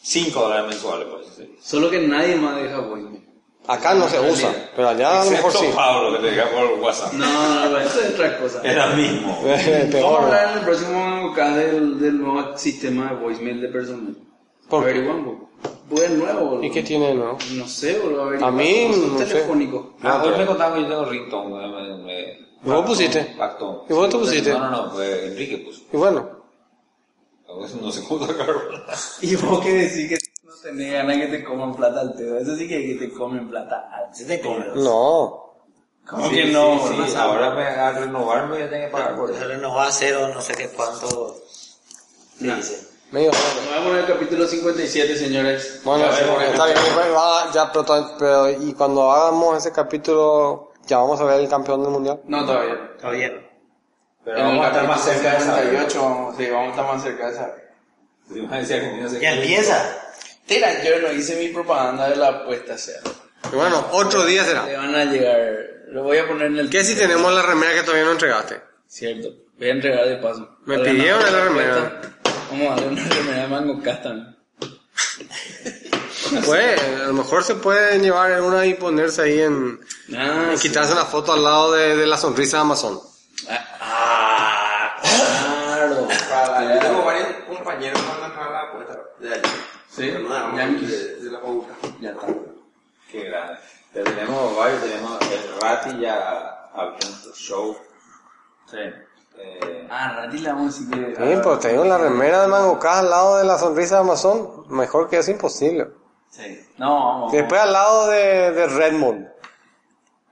5 0.02 0.40
dólares 0.40 0.66
mensuales 0.68 1.06
por 1.08 1.20
ese 1.20 1.30
servicio. 1.34 1.62
Solo 1.62 1.90
que 1.90 2.00
nadie 2.00 2.36
más 2.36 2.56
deja 2.62 2.78
voicemail. 2.80 3.22
Acá 3.68 3.94
no 3.94 4.08
se 4.08 4.18
usa, 4.18 4.52
pero 4.74 4.88
allá 4.88 5.22
a 5.22 5.24
lo 5.24 5.30
mejor 5.30 5.52
sí. 5.52 5.58
Excepto 5.58 5.76
Pablo 5.76 6.12
que 6.16 6.18
te 6.28 6.34
deja 6.34 6.50
por 6.50 6.80
WhatsApp. 6.80 7.12
No, 7.12 7.54
no, 7.54 7.70
no, 7.70 7.78
eso 7.78 8.00
es 8.00 8.14
otra 8.14 8.38
cosa. 8.38 8.60
Era 8.64 8.88
mismo. 8.88 9.40
Vamos 9.44 9.60
a 9.60 9.90
Peor. 9.90 10.22
hablar 10.24 10.50
en 10.52 10.58
el 10.58 10.64
próximo 10.64 11.30
acá 11.32 11.56
del, 11.56 12.00
del 12.00 12.18
nuevo 12.20 12.58
sistema 12.58 13.10
de 13.10 13.16
voicemail 13.22 13.60
de 13.60 13.68
personal. 13.68 14.16
¿Por 14.68 14.82
qué? 14.84 14.90
Averiguamos. 14.90 15.36
Pues 15.88 16.10
nuevo, 16.10 16.40
boludo. 16.46 16.64
¿Y 16.64 16.70
qué 16.72 16.82
tiene 16.82 17.14
nuevo? 17.14 17.38
No 17.52 17.68
sé, 17.68 18.00
boludo. 18.00 18.44
A 18.44 18.50
mí, 18.50 18.88
no 18.90 19.18
sé. 19.18 19.26
telefónico. 19.26 19.94
Ah, 20.02 20.20
hoy 20.24 20.36
me 20.36 20.44
contaban 20.46 20.74
que 20.74 20.82
yo 20.82 20.88
tengo 20.88 21.04
ringtone. 21.04 21.68
me- 21.68 21.98
me- 22.04 22.32
¿Y 22.64 22.68
vos 22.68 22.84
pusiste? 22.86 23.34
Pacto. 23.38 23.84
¿Y 23.88 23.92
vos 23.92 24.08
te 24.08 24.18
pusiste? 24.18 24.50
No, 24.52 24.58
no, 24.58 24.70
no, 24.86 24.90
fue 24.90 25.26
Enrique 25.26 25.58
puso. 25.58 25.82
Y 25.92 25.96
bueno, 25.96 26.41
No 27.80 27.90
sé 27.92 28.04
cómo 28.08 28.26
sacarlo. 28.26 28.60
Y 29.20 29.36
vos 29.36 29.60
que 29.60 29.72
decís 29.72 30.08
que 30.08 30.18
no 30.44 30.54
tenés 30.62 30.92
ganas 30.92 31.16
que 31.18 31.26
te 31.28 31.44
coman 31.44 31.74
plata 31.74 32.00
al 32.00 32.14
pedo. 32.14 32.38
Eso 32.38 32.56
sí 32.56 32.68
que, 32.68 32.86
que 32.86 32.94
te 33.06 33.12
comen 33.12 33.48
plata 33.48 33.88
al 33.92 34.14
Se 34.14 34.24
te 34.24 34.40
come. 34.40 34.64
no. 34.74 35.40
¿Cómo 36.08 36.28
que 36.30 36.46
no? 36.46 36.80
Sí, 36.88 36.94
sí, 37.10 37.14
ahora 37.16 37.50
me, 37.54 37.62
a 37.62 37.92
renovarme 37.92 38.58
yo 38.58 38.68
tengo 38.68 38.86
que 38.86 38.90
pagar 38.90 39.14
por 39.16 39.30
eso. 39.30 39.38
Pero 39.40 39.58
nos 39.58 39.76
va 39.76 39.84
a 39.84 39.88
hacer 39.88 40.16
o 40.16 40.34
no 40.34 40.40
sé 40.40 40.54
qué 40.54 40.68
cuánto. 40.68 41.36
Nah. 42.40 42.56
Dice. 42.56 42.88
Medio 43.12 43.30
Nos 43.30 43.70
vemos 43.70 43.92
en 43.92 43.98
el 43.98 44.06
capítulo 44.06 44.46
57, 44.48 45.16
señores. 45.16 45.80
Bueno, 45.84 46.04
Ya 46.06 46.10
veremos. 46.12 46.42
está 46.44 46.64
bien, 46.66 46.78
pues, 46.94 47.06
va, 47.14 47.52
ya, 47.52 47.70
pero, 47.70 47.84
pero, 48.18 48.50
y 48.50 48.72
cuando 48.72 49.12
hagamos 49.12 49.58
ese 49.58 49.70
capítulo, 49.70 50.72
ya 50.86 50.96
vamos 50.98 51.20
a 51.20 51.24
ver 51.24 51.40
el 51.40 51.48
campeón 51.48 51.82
del 51.82 51.92
mundial. 51.92 52.20
No, 52.24 52.44
todavía. 52.46 52.96
Todavía 52.98 53.28
no. 53.28 53.51
Pero 54.24 54.38
En 54.38 54.44
vamos 54.44 54.64
a 54.64 54.68
estar 54.68 54.88
más 54.88 55.04
cerca 55.04 55.30
de 55.32 55.36
esa 55.38 55.56
58, 55.62 56.02
vamos, 56.02 56.36
sí, 56.36 56.46
vamos 56.50 56.66
a 56.66 56.70
estar 56.70 56.94
más 56.94 57.02
cerca 57.02 57.26
de 57.26 57.32
esa. 57.32 57.54
Sí, 58.32 58.40
no 58.40 59.08
Ya 59.08 59.18
qué. 59.18 59.28
empieza. 59.40 59.98
Tira, 60.46 60.82
yo 60.84 61.00
no 61.00 61.12
hice 61.12 61.36
mi 61.36 61.48
propaganda 61.48 62.08
de 62.08 62.16
la 62.16 62.28
apuesta 62.28 62.78
sea. 62.78 63.00
Y 63.52 63.56
bueno, 63.56 63.86
otro 63.92 64.24
día 64.24 64.44
será. 64.44 64.64
Le 64.66 64.76
van 64.76 64.94
a 64.94 65.04
llegar. 65.04 65.36
Lo 65.88 66.04
voy 66.04 66.18
a 66.18 66.26
poner 66.26 66.46
en 66.46 66.58
el. 66.58 66.70
¿Qué 66.70 66.84
si 66.84 66.94
tenemos 66.94 67.32
la 67.32 67.42
remera 67.42 67.74
que 67.74 67.82
todavía 67.82 68.04
no 68.04 68.12
entregaste? 68.12 68.60
Cierto. 68.86 69.28
Voy 69.58 69.68
a 69.68 69.72
entregar 69.72 70.06
de 70.06 70.16
paso. 70.16 70.56
Me 70.64 70.76
Al 70.76 70.82
pidieron 70.82 71.24
de 71.24 71.30
la 71.30 71.44
remera. 71.44 72.00
Vamos 72.50 72.66
a 72.66 72.74
darle 72.80 72.88
una 72.88 73.08
remera 73.08 73.42
de 73.42 73.48
mango 73.48 73.74
custom. 73.82 74.34
Pues, 76.46 76.80
a 76.80 77.06
lo 77.08 77.12
mejor 77.12 77.44
se 77.44 77.56
pueden 77.56 78.02
llevar 78.02 78.40
una 78.40 78.64
y 78.64 78.72
ponerse 78.74 79.20
ahí 79.22 79.40
en... 79.40 79.78
Ah, 80.16 80.52
y 80.54 80.58
quitarse 80.58 80.92
una 80.92 81.04
foto 81.04 81.32
al 81.34 81.42
lado 81.42 81.72
de, 81.72 81.94
de 81.96 82.06
la 82.06 82.16
sonrisa 82.16 82.56
de 82.58 82.62
Amazon. 82.62 83.00
Ah, 83.80 84.94
claro. 85.02 86.08
Yo 86.74 86.78
tengo 86.80 87.04
varios 87.04 87.28
compañeros 87.48 88.00
que 88.00 88.08
van 88.08 88.22
a 88.22 88.26
entrar 88.26 88.48
a 88.48 88.50
la 88.52 88.60
apuesta 88.62 88.98
de 89.18 89.34
allí. 89.34 89.42
Sí, 89.88 90.10
Pero 90.12 90.20
no, 90.28 90.56
Yankees. 90.56 90.90
de, 90.90 91.16
de 91.24 91.30
la 91.30 91.40
pauta. 91.40 91.74
Ya 92.00 92.10
está. 92.10 92.26
Qué 93.10 93.24
grande. 93.24 93.58
Pero 93.92 94.04
tenemos 94.10 94.56
varios, 94.56 94.82
tenemos 94.82 95.18
el 95.30 95.60
Rati 95.60 96.00
ya 96.00 96.68
abriendo 96.74 97.16
su 97.18 97.32
show. 97.34 97.76
Sí. 98.70 98.78
Eh, 99.38 99.88
Ah, 99.90 100.12
Rati 100.16 100.38
le 100.38 100.48
vamos 100.52 100.74
a 100.74 100.78
decir 100.80 100.90
que. 100.90 101.14
Sí, 101.16 101.40
pero 101.42 101.58
tengo 101.58 101.84
la 101.84 101.98
remera 101.98 102.42
de 102.42 102.48
Mango 102.48 102.78
Cas 102.78 102.98
al 102.98 103.10
lado 103.10 103.36
de 103.38 103.44
la 103.44 103.58
sonrisa 103.58 103.96
de 103.96 104.00
Amazon. 104.02 104.64
Mejor 104.68 105.08
que 105.10 105.18
eso 105.18 105.30
imposible. 105.30 105.88
Sí. 106.30 106.66
No, 106.78 106.94
vamos. 107.06 107.34
Y 107.34 107.36
después 107.36 107.60
al 107.60 107.72
lado 107.72 108.06
de, 108.08 108.52
de 108.52 108.66
Redmond, 108.68 109.28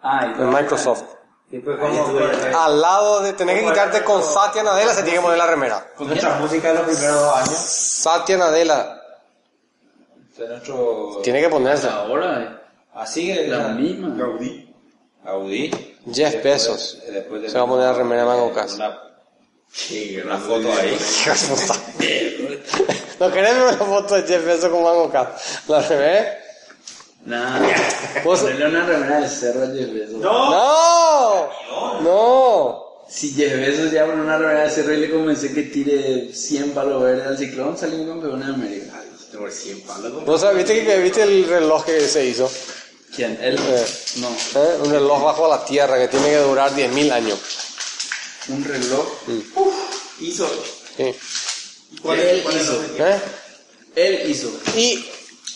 Ah, 0.02 0.26
y 0.34 0.38
de 0.38 0.44
Microsoft. 0.46 1.02
Después 1.50 1.78
como 1.78 2.58
Al 2.58 2.80
lado 2.80 3.20
de 3.22 3.32
tener 3.32 3.60
que 3.60 3.66
quitarte 3.66 4.04
con 4.04 4.22
Satya 4.22 4.62
Nadella, 4.62 4.94
se 4.94 5.02
tiene 5.02 5.18
que 5.18 5.22
poner 5.22 5.38
la 5.38 5.46
remera. 5.46 5.86
nuestra 5.98 6.36
música 6.36 6.68
de 6.68 6.74
los 6.74 6.82
primeros 6.84 7.20
dos 7.20 7.36
años. 7.36 7.58
Satya 7.58 8.36
Nadella, 8.36 9.02
De 10.36 10.48
nuestro... 10.48 11.20
tiene 11.22 11.40
que 11.40 11.48
ponerse. 11.48 11.88
Ahora, 11.88 12.42
eh, 12.42 12.60
Así 12.94 13.32
que 13.32 13.46
la 13.46 13.68
misma. 13.68 14.16
Audi. 15.24 15.96
Jeff 16.12 16.42
Bezos. 16.42 16.98
Después 17.10 17.42
de 17.42 17.50
Se 17.50 17.58
va 17.58 17.64
a 17.64 17.66
poner 17.66 17.86
la 17.86 17.92
remera 17.92 18.22
de 18.22 18.28
Mango 18.28 18.52
Cas. 18.52 18.74
Una, 18.74 18.98
sí, 19.70 20.18
una 20.24 20.38
foto 20.38 20.72
ahí. 20.72 20.98
No 23.20 23.30
queremos 23.30 23.76
una 23.76 23.84
foto 23.84 24.14
de 24.14 24.22
Jeff 24.22 24.44
Bezos 24.44 24.70
con 24.70 24.82
Mango 24.82 25.10
Cas. 25.10 25.62
La 25.68 25.82
remera. 25.82 26.39
Nah. 27.24 27.60
Vos- 28.24 28.40
Ponerle 28.40 28.68
una 28.68 28.86
remera 28.86 29.20
de 29.20 29.28
cerro 29.28 29.64
a 29.64 29.66
Jeff 29.66 29.92
Bezos. 29.92 30.20
¡No! 30.20 31.48
¡No! 32.02 32.84
Si 33.08 33.32
Jeff 33.32 33.54
Bezos 33.56 33.90
ya 33.92 34.04
una 34.04 34.38
remera 34.38 34.64
de 34.64 34.70
cerro 34.70 34.92
y 34.94 34.98
le 34.98 35.10
convence 35.10 35.52
que 35.52 35.62
tire 35.64 36.32
100 36.32 36.70
palos 36.70 37.02
verdes 37.02 37.26
al 37.26 37.36
ciclón, 37.38 37.76
salimos 37.76 38.08
campeones 38.08 38.46
de 38.46 38.54
América. 38.54 39.02
Tengo 39.30 39.50
100 39.50 39.80
palos. 39.82 40.24
¿Vos 40.24 40.40
sabés, 40.40 40.58
viste, 40.58 40.84
que, 40.84 40.98
viste 40.98 41.22
el 41.22 41.46
reloj 41.46 41.84
que 41.84 42.00
se 42.08 42.24
hizo? 42.26 42.50
¿Quién? 43.14 43.38
¿Él? 43.42 43.56
Eh. 43.58 43.86
No. 44.16 44.28
¿Eh? 44.28 44.78
Un 44.84 44.90
reloj 44.92 45.22
bajo 45.24 45.48
la 45.48 45.64
tierra 45.64 45.98
que 45.98 46.08
tiene 46.08 46.28
que 46.30 46.36
durar 46.38 46.72
10.000 46.74 47.12
años. 47.12 47.38
Un 48.48 48.64
reloj. 48.64 49.06
Hizo. 50.20 50.48
Sí. 50.96 51.14
¿Cuál 52.02 52.20
Él 52.20 52.42
cuál 52.42 52.56
hizo. 52.56 52.82
¿Eh? 52.98 53.20
Él 53.96 54.30
hizo. 54.30 54.50
Y 54.76 55.04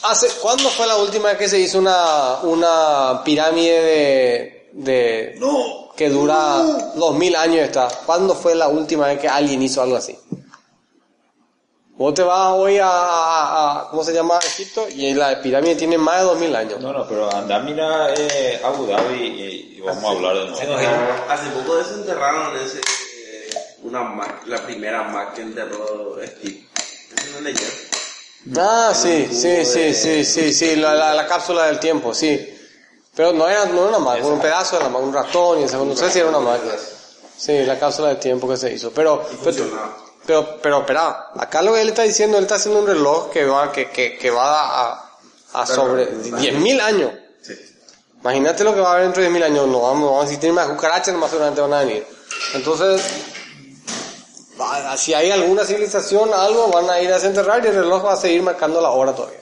hace, 0.05 0.29
¿cuándo 0.41 0.69
fue 0.71 0.87
la 0.87 0.97
última 0.97 1.29
vez 1.31 1.39
que 1.39 1.49
se 1.49 1.59
hizo 1.59 1.79
una, 1.79 2.39
una 2.43 3.23
pirámide 3.25 3.83
de, 3.83 4.71
de 4.73 5.39
que 5.97 6.09
dura 6.11 6.63
dos 6.95 7.15
mil 7.17 7.35
años 7.37 7.59
está? 7.61 7.89
¿Cuándo 8.07 8.35
fue 8.35 8.55
la 8.55 8.69
última 8.69 9.07
vez 9.07 9.19
que 9.21 9.29
alguien 9.29 9.63
hizo 9.63 9.83
algo 9.83 9.97
así? 9.97 10.19
Vos 11.97 12.13
te 12.13 12.23
vas 12.25 12.55
hoy 12.55 12.79
a, 12.79 12.89
a- 12.89 13.81
a- 13.83 13.89
¿cómo 13.91 14.03
se 14.03 14.13
llama? 14.13 14.39
Egipto 14.45 14.89
y 14.89 15.15
la 15.15 15.41
pirámide 15.41 15.77
tiene 15.77 15.97
más 15.97 16.19
de 16.19 16.25
dos 16.25 16.39
mil 16.41 16.55
años. 16.57 16.81
No, 16.81 16.93
no, 16.93 17.07
pero 17.07 17.33
anda, 17.33 17.61
mira 17.61 18.13
eh, 18.17 18.61
Abu 18.65 18.87
Dhabi 18.87 19.15
y, 19.15 19.77
y 19.77 19.81
vamos 19.81 20.03
a 20.03 20.09
hablar 20.09 20.35
de 20.37 20.47
nuevo. 20.51 20.77
Hace 21.29 21.51
poco 21.51 21.77
desenterraron 21.77 22.57
ese, 22.57 22.79
eh, 22.81 23.51
una 23.85 24.03
Mac, 24.03 24.43
la 24.47 24.59
primera 24.67 25.05
Mac 25.05 25.35
que 25.35 25.43
enterró 25.43 26.17
Steve. 26.27 26.65
Es 27.17 27.31
una 27.31 27.41
leyenda. 27.43 27.71
Ah, 28.57 28.93
sí, 28.95 29.29
sí, 29.33 29.65
sí, 29.65 29.95
sí, 29.95 30.25
sí, 30.25 30.53
sí, 30.53 30.77
la, 30.77 30.95
la, 30.95 31.15
la 31.15 31.27
cápsula 31.27 31.67
del 31.67 31.79
tiempo, 31.81 32.13
sí. 32.13 32.51
Pero 33.15 33.33
no 33.33 33.49
era, 33.49 33.65
no 33.67 33.89
era 33.89 33.97
una 33.97 33.99
máquina, 33.99 34.27
un 34.27 34.41
pedazo 34.41 34.77
de 34.77 34.83
la 34.83 34.89
máquina, 34.89 35.09
un 35.09 35.15
ratón, 35.15 35.61
y 35.61 35.65
no 35.65 35.97
sé 35.97 36.11
si 36.11 36.19
era 36.19 36.29
una 36.29 36.41
máquina. 36.41 36.75
Sí, 37.37 37.65
la 37.65 37.79
cápsula 37.79 38.09
del 38.09 38.19
tiempo 38.19 38.49
que 38.49 38.57
se 38.57 38.73
hizo. 38.73 38.91
Pero, 38.91 39.27
pero, 39.43 39.65
pero, 40.27 40.59
pero, 40.61 40.79
espera, 40.81 41.31
acá 41.37 41.63
lo 41.63 41.75
que 41.75 41.83
él 41.83 41.89
está 41.89 42.03
diciendo, 42.03 42.37
él 42.39 42.45
está 42.45 42.57
haciendo 42.57 42.81
un 42.81 42.87
reloj 42.87 43.31
que 43.31 43.45
va, 43.45 43.71
que, 43.73 43.91
que, 43.91 44.19
que 44.19 44.31
va 44.31 44.91
a, 44.91 45.11
a 45.55 45.67
sobre 45.67 46.13
10.000 46.13 46.81
años. 46.81 47.13
Imagínate 48.21 48.65
lo 48.65 48.75
que 48.75 48.81
va 48.81 48.89
a 48.89 48.93
haber 48.93 49.05
dentro 49.05 49.23
de 49.23 49.31
10.000 49.31 49.45
años, 49.45 49.69
no 49.69 49.81
vamos, 49.83 50.11
vamos 50.11 50.21
a 50.21 50.25
existir 50.25 50.53
más 50.53 50.67
cucarachas, 50.69 51.15
más 51.15 51.31
seguramente 51.31 51.61
van 51.61 51.73
a 51.75 51.81
venir. 51.81 52.07
Entonces, 52.55 53.03
va- 54.61 54.97
si 54.97 55.15
hay 55.15 55.31
alguna 55.31 55.65
civilización, 55.65 56.33
algo, 56.33 56.69
van 56.69 56.89
a 56.91 57.01
ir 57.01 57.11
a 57.11 57.15
desenterrar 57.15 57.65
y 57.65 57.69
el 57.69 57.75
reloj 57.75 58.05
va 58.05 58.13
a 58.13 58.17
seguir 58.17 58.43
marcando 58.43 58.81
la 58.81 58.91
hora 58.91 59.15
todavía. 59.15 59.41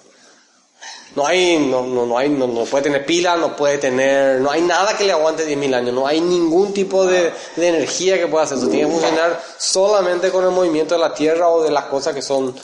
No 1.15 1.27
hay, 1.27 1.59
no, 1.59 1.83
no, 1.83 2.07
no 2.07 2.17
hay, 2.17 2.31
no, 2.31 2.47
no 2.47 2.65
puede 2.65 2.85
tener 2.85 3.05
pila, 3.05 3.37
no 3.37 3.55
puede 3.55 3.77
tener, 3.77 4.41
no 4.41 4.51
hay 4.51 4.63
nada 4.63 4.97
que 4.97 5.05
le 5.05 5.13
aguante 5.13 5.45
10.000 5.47 5.75
años, 5.75 5.93
no 5.95 6.07
hay 6.07 6.23
ningún 6.23 6.73
tipo 6.73 7.05
de, 7.05 7.31
de 7.57 7.69
energía 7.69 8.17
que 8.19 8.27
pueda 8.29 8.45
hacer 8.45 8.57
eso. 8.57 8.69
Tiene 8.69 8.87
que 8.89 8.93
funcionar 8.95 9.43
solamente 9.59 10.31
con 10.31 10.43
el 10.45 10.53
movimiento 10.53 10.95
de 10.95 11.01
la 11.01 11.13
Tierra 11.13 11.49
o 11.51 11.63
de 11.63 11.71
las 11.71 11.85
cosas 11.85 12.15
que 12.15 12.23
son 12.23 12.55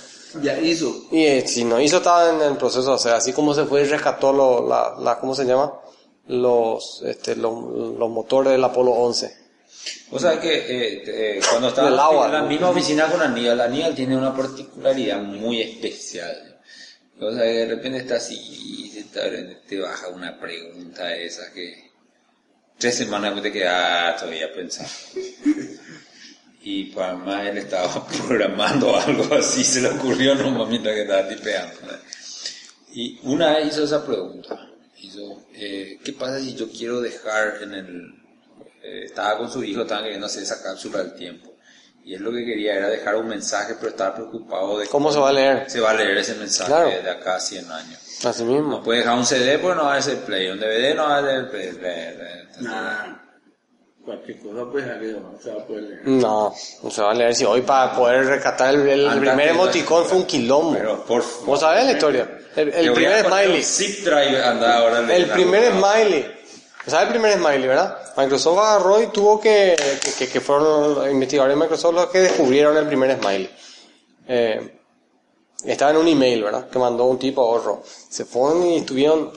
Ya 0.43 0.59
hizo. 0.59 0.91
y 1.11 1.27
eh, 1.27 1.45
si 1.47 1.65
no 1.65 1.79
hizo 1.79 1.99
estaba 1.99 2.31
en 2.31 2.41
el 2.41 2.57
proceso, 2.57 2.93
o 2.95 2.99
sea, 2.99 3.17
así 3.17 3.35
como 3.35 3.53
se 3.53 3.67
fue 3.67 3.83
y 3.83 3.85
rescató 3.85 4.33
lo, 4.33 4.67
la, 4.67 4.95
la, 4.99 5.19
¿cómo 5.19 5.35
se 5.35 5.45
llama? 5.45 5.71
Los, 6.29 7.03
este, 7.05 7.37
los, 7.37 7.53
los 7.53 8.09
motores 8.09 8.53
del 8.53 8.65
Apolo 8.65 8.93
11. 8.93 9.48
O 10.11 10.19
sea 10.19 10.41
que 10.41 10.55
eh, 10.55 11.03
eh, 11.07 11.41
cuando 11.51 11.69
estaba 11.69 11.89
agua, 12.05 12.27
en 12.27 12.33
la 12.33 12.41
¿no? 12.43 12.49
misma 12.49 12.71
oficina 12.71 13.07
con 13.07 13.21
Aníbal, 13.21 13.61
Aníbal 13.61 13.95
tiene 13.95 14.17
una 14.17 14.35
particularidad 14.35 15.21
muy 15.21 15.61
especial. 15.61 16.61
O 17.21 17.33
sea, 17.33 17.43
que 17.43 17.49
de 17.49 17.67
repente 17.67 17.99
está 17.99 18.17
así 18.17 18.37
y 18.37 19.03
te, 19.69 19.81
baja 19.81 20.09
una 20.09 20.39
pregunta 20.39 21.15
esa 21.17 21.53
que 21.53 21.91
tres 22.79 22.95
semanas 22.97 23.35
después 23.35 23.53
te 23.53 23.59
queda 23.59 24.17
todavía 24.17 24.53
pensando. 24.55 24.91
Y 26.63 26.85
para 26.87 27.15
más 27.15 27.47
él 27.47 27.59
estaba 27.59 28.07
programando 28.27 28.97
algo 28.97 29.35
así, 29.35 29.65
se 29.65 29.81
le 29.81 29.89
ocurrió 29.89 30.35
nomás 30.35 30.69
mientras 30.69 30.95
que 30.95 31.03
estaba 31.03 31.29
tipeando. 31.29 31.77
Y 32.93 33.19
una 33.23 33.57
vez 33.57 33.69
hizo 33.69 33.85
esa 33.85 34.05
pregunta. 34.05 34.71
Hizo, 35.01 35.47
eh, 35.55 35.99
¿qué 36.05 36.13
pasa 36.13 36.41
si 36.41 36.55
yo 36.55 36.69
quiero 36.71 37.01
dejar 37.01 37.63
en 37.63 37.75
el... 37.75 38.15
eh, 38.83 39.03
estaba 39.05 39.39
con 39.39 39.51
su 39.51 39.63
hijo, 39.65 39.83
estaban 39.83 40.05
queriendo 40.05 40.27
hacer 40.27 40.43
esa 40.43 40.63
cápsula 40.63 40.99
del 40.99 41.15
tiempo. 41.15 41.55
Y 42.05 42.15
él 42.15 42.23
lo 42.23 42.31
que 42.33 42.45
quería 42.45 42.75
era 42.75 42.89
dejar 42.89 43.17
un 43.17 43.29
mensaje, 43.29 43.75
pero 43.75 43.89
estaba 43.91 44.15
preocupado 44.15 44.79
de 44.79 44.87
¿Cómo 44.87 45.13
se 45.13 45.19
va 45.19 45.29
a 45.29 45.33
leer? 45.33 45.69
se 45.71 45.79
va 45.81 45.91
a 45.91 45.95
leer 45.95 46.17
ese 46.17 46.35
mensaje 46.37 46.71
Claro. 46.71 46.89
de 46.89 47.11
acá 47.11 47.37
a 47.37 47.41
100 47.41 47.71
años. 47.71 48.25
Así 48.25 48.45
No 48.45 48.53
mismo. 48.53 48.83
puede 48.83 49.01
dejar 49.01 49.17
un 49.19 49.27
CD 49.27 49.59
porque 49.59 49.77
no 49.77 49.85
va 49.85 49.97
a 49.97 50.03
ser 50.03 50.17
play, 50.21 50.49
un 50.49 50.59
DVD 50.59 50.95
no 50.95 51.03
va 51.05 51.19
a 51.19 51.23
ser 51.23 51.51
play. 51.51 51.69
play, 51.73 52.15
play. 52.17 52.47
Nah. 52.61 53.17
Cualquier 54.05 54.39
cosa 54.39 54.65
pues 54.73 54.87
aquí 54.87 55.07
no 55.21 55.39
se 55.39 55.53
va 55.53 55.61
a 55.63 55.67
poder 55.67 55.83
leer. 55.83 56.01
No, 56.07 56.55
no 56.83 56.91
se 56.91 57.03
va 57.03 57.11
a 57.11 57.15
leer. 57.15 57.35
Si 57.35 57.45
hoy 57.45 57.61
para 57.61 57.93
poder 57.95 58.25
rescatar 58.25 58.75
el, 58.75 58.89
el 58.89 59.07
primer 59.19 59.29
andate. 59.31 59.51
emoticón 59.51 60.07
fue 60.07 60.17
un 60.17 60.25
quilombo. 60.25 60.73
Pero 60.73 61.05
por 61.05 61.23
favor. 61.23 61.47
¿Vos 61.47 61.61
sabés 61.61 61.85
la 61.85 61.93
historia? 61.93 62.39
El, 62.57 62.73
el 62.73 62.93
primer 62.95 63.27
smiley. 63.27 63.57
un 63.59 63.63
zip 63.63 64.05
drive 64.05 64.43
anda 64.43 64.79
ahora 64.79 65.15
El 65.15 65.27
primer 65.27 65.65
algo. 65.67 65.81
Smiley. 66.89 66.91
¿Sabes 66.91 67.07
el 67.07 67.13
primer 67.13 67.33
smiley, 67.39 67.69
verdad? 67.69 67.99
Microsoft 68.17 68.59
agarró 68.59 69.03
y 69.03 69.07
tuvo 69.09 69.41
que, 69.41 69.77
que, 70.33 70.41
fueron 70.41 70.95
los 70.95 71.11
investigadores 71.11 71.57
de 71.57 71.61
Microsoft 71.61 71.95
los 71.95 72.07
que 72.07 72.19
descubrieron 72.21 72.77
el 72.77 72.87
primer 72.87 73.19
smiley. 73.21 73.51
Eh, 74.27 74.75
estaba 75.65 75.91
en 75.93 75.97
un 75.99 76.09
email, 76.09 76.43
¿verdad? 76.45 76.69
Que 76.69 76.79
mandó 76.79 77.05
un 77.05 77.19
tipo 77.19 77.43
a 77.43 77.57
otro. 77.59 77.83
Se 78.09 78.25
fueron 78.25 78.65
y 78.67 78.77
estuvieron 78.79 79.33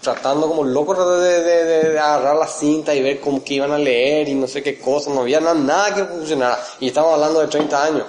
tratando 0.00 0.46
como 0.48 0.64
locos 0.64 0.98
de, 0.98 1.42
de, 1.42 1.64
de- 1.64 1.88
de 1.90 1.98
agarrar 1.98 2.36
la 2.36 2.46
cinta 2.46 2.94
y 2.94 3.02
ver 3.02 3.20
cómo 3.20 3.42
que 3.42 3.54
iban 3.54 3.72
a 3.72 3.78
leer 3.78 4.28
y 4.28 4.34
no 4.34 4.46
sé 4.46 4.62
qué 4.62 4.78
cosa. 4.78 5.10
No 5.10 5.20
había 5.22 5.40
nada, 5.40 5.54
nada 5.54 5.94
que 5.94 6.04
funcionara. 6.04 6.58
Y 6.80 6.88
estamos 6.88 7.14
hablando 7.14 7.40
de 7.40 7.48
30 7.48 7.84
años. 7.84 8.04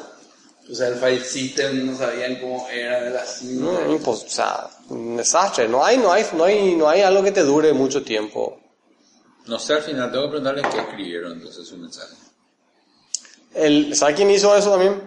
O 0.70 0.74
sea, 0.74 0.88
el 0.88 0.96
file 0.96 1.24
system 1.24 1.86
no 1.86 1.98
sabían 1.98 2.38
cómo 2.40 2.68
era 2.70 3.04
de 3.04 3.12
las 3.12 3.44
No, 3.44 3.78
pues, 4.04 4.24
o 4.24 4.30
sea, 4.30 4.68
un 4.90 5.18
desastre. 5.18 5.68
No 5.68 5.86
hay, 5.86 5.98
no 5.98 6.12
hay, 6.12 6.26
no 6.34 6.44
hay, 6.44 6.76
no 6.76 6.90
hay 6.90 7.02
algo 7.02 7.22
que 7.24 7.32
te 7.32 7.44
dure 7.44 7.72
mucho 7.74 8.04
tiempo. 8.04 8.60
No 9.46 9.60
sé, 9.60 9.74
al 9.76 9.84
final 9.84 10.12
tengo 10.12 10.24
que 10.26 10.30
preguntarle 10.30 10.64
qué 10.72 10.80
escribieron 10.80 11.34
entonces 11.34 11.68
su 11.68 11.78
mensaje. 11.78 12.16
El, 13.54 13.96
¿Sabe 13.96 14.16
quién 14.16 14.32
hizo 14.32 14.56
eso 14.56 14.72
también? 14.72 15.02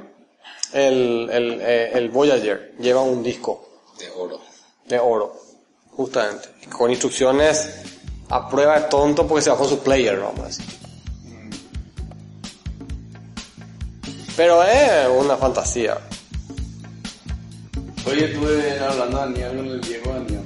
El, 0.72 1.28
el, 1.30 1.60
eh, 1.60 1.90
el 1.94 2.08
Voyager 2.10 2.74
lleva 2.78 3.02
un 3.02 3.22
disco 3.22 3.68
De 3.98 4.10
oro. 4.10 4.40
de 4.86 4.98
oro, 4.98 5.34
justamente, 5.90 6.50
con 6.70 6.90
instrucciones 6.90 7.68
a 8.28 8.48
prueba 8.48 8.78
de 8.78 8.88
tonto 8.88 9.26
porque 9.26 9.42
se 9.42 9.50
bajó 9.50 9.66
su 9.66 9.80
player, 9.80 10.20
vamos 10.20 10.40
a 10.40 10.46
decir. 10.46 10.64
Pero 14.38 14.62
es 14.62 15.08
una 15.18 15.36
fantasía. 15.36 15.98
Oye, 18.06 18.26
estuve 18.26 18.78
hablando 18.78 19.18
de 19.18 19.24
Daniel 19.24 19.56
con 19.56 19.66
el 19.66 19.80
viejo 19.80 20.12
Daniel. 20.14 20.44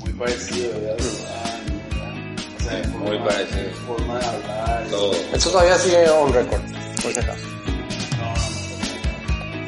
Muy 0.00 0.12
parecido, 0.14 0.70
¿verdad? 0.80 0.96
O 0.98 2.62
sea, 2.64 2.82
forma, 2.82 2.98
Muy 3.06 3.18
parecido. 3.20 3.70
Forma 3.86 4.18
de 4.18 4.26
hablar. 4.26 4.86
Todo. 4.90 5.12
Eso 5.34 5.50
todavía 5.50 5.78
sigue 5.78 6.10
on 6.10 6.32
record, 6.32 6.62
por 7.00 7.12
si 7.12 7.20
acaso. 7.20 7.46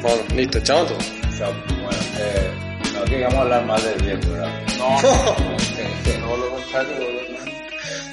Bueno, 0.01 0.21
listo, 0.35 0.59
chao 0.59 0.81
entonces. 0.81 1.13
Chao. 1.37 1.53
Bueno, 1.67 1.89
eh, 2.19 2.51
no 2.93 3.05
queríamos 3.05 3.35
hablar 3.35 3.65
más 3.65 3.81
del 3.85 4.01
viejo, 4.01 4.33
¿verdad? 4.33 4.51
No, 4.77 4.97
Eh, 5.77 6.19
todo 6.21 6.35
lo 6.35 6.49
contrario, 6.49 6.93
¿verdad? 6.99 7.53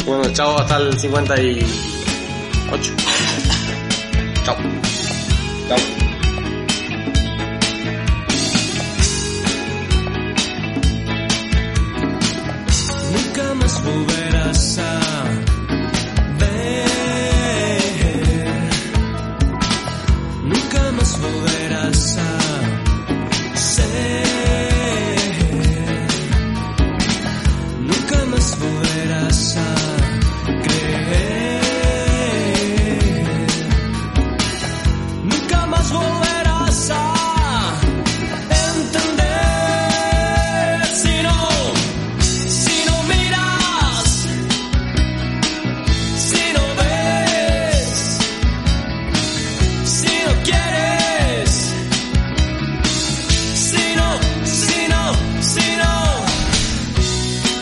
Bueno, 0.07 0.33
chao 0.35 0.57
hasta 0.61 0.77
el 0.77 0.97
58. 1.01 2.93
Chao. 4.45 4.57
Nunca 13.13 13.55
más 13.55 13.85
volverás 13.85 14.79
a 14.79 15.12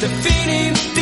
definitivamente 0.00 0.99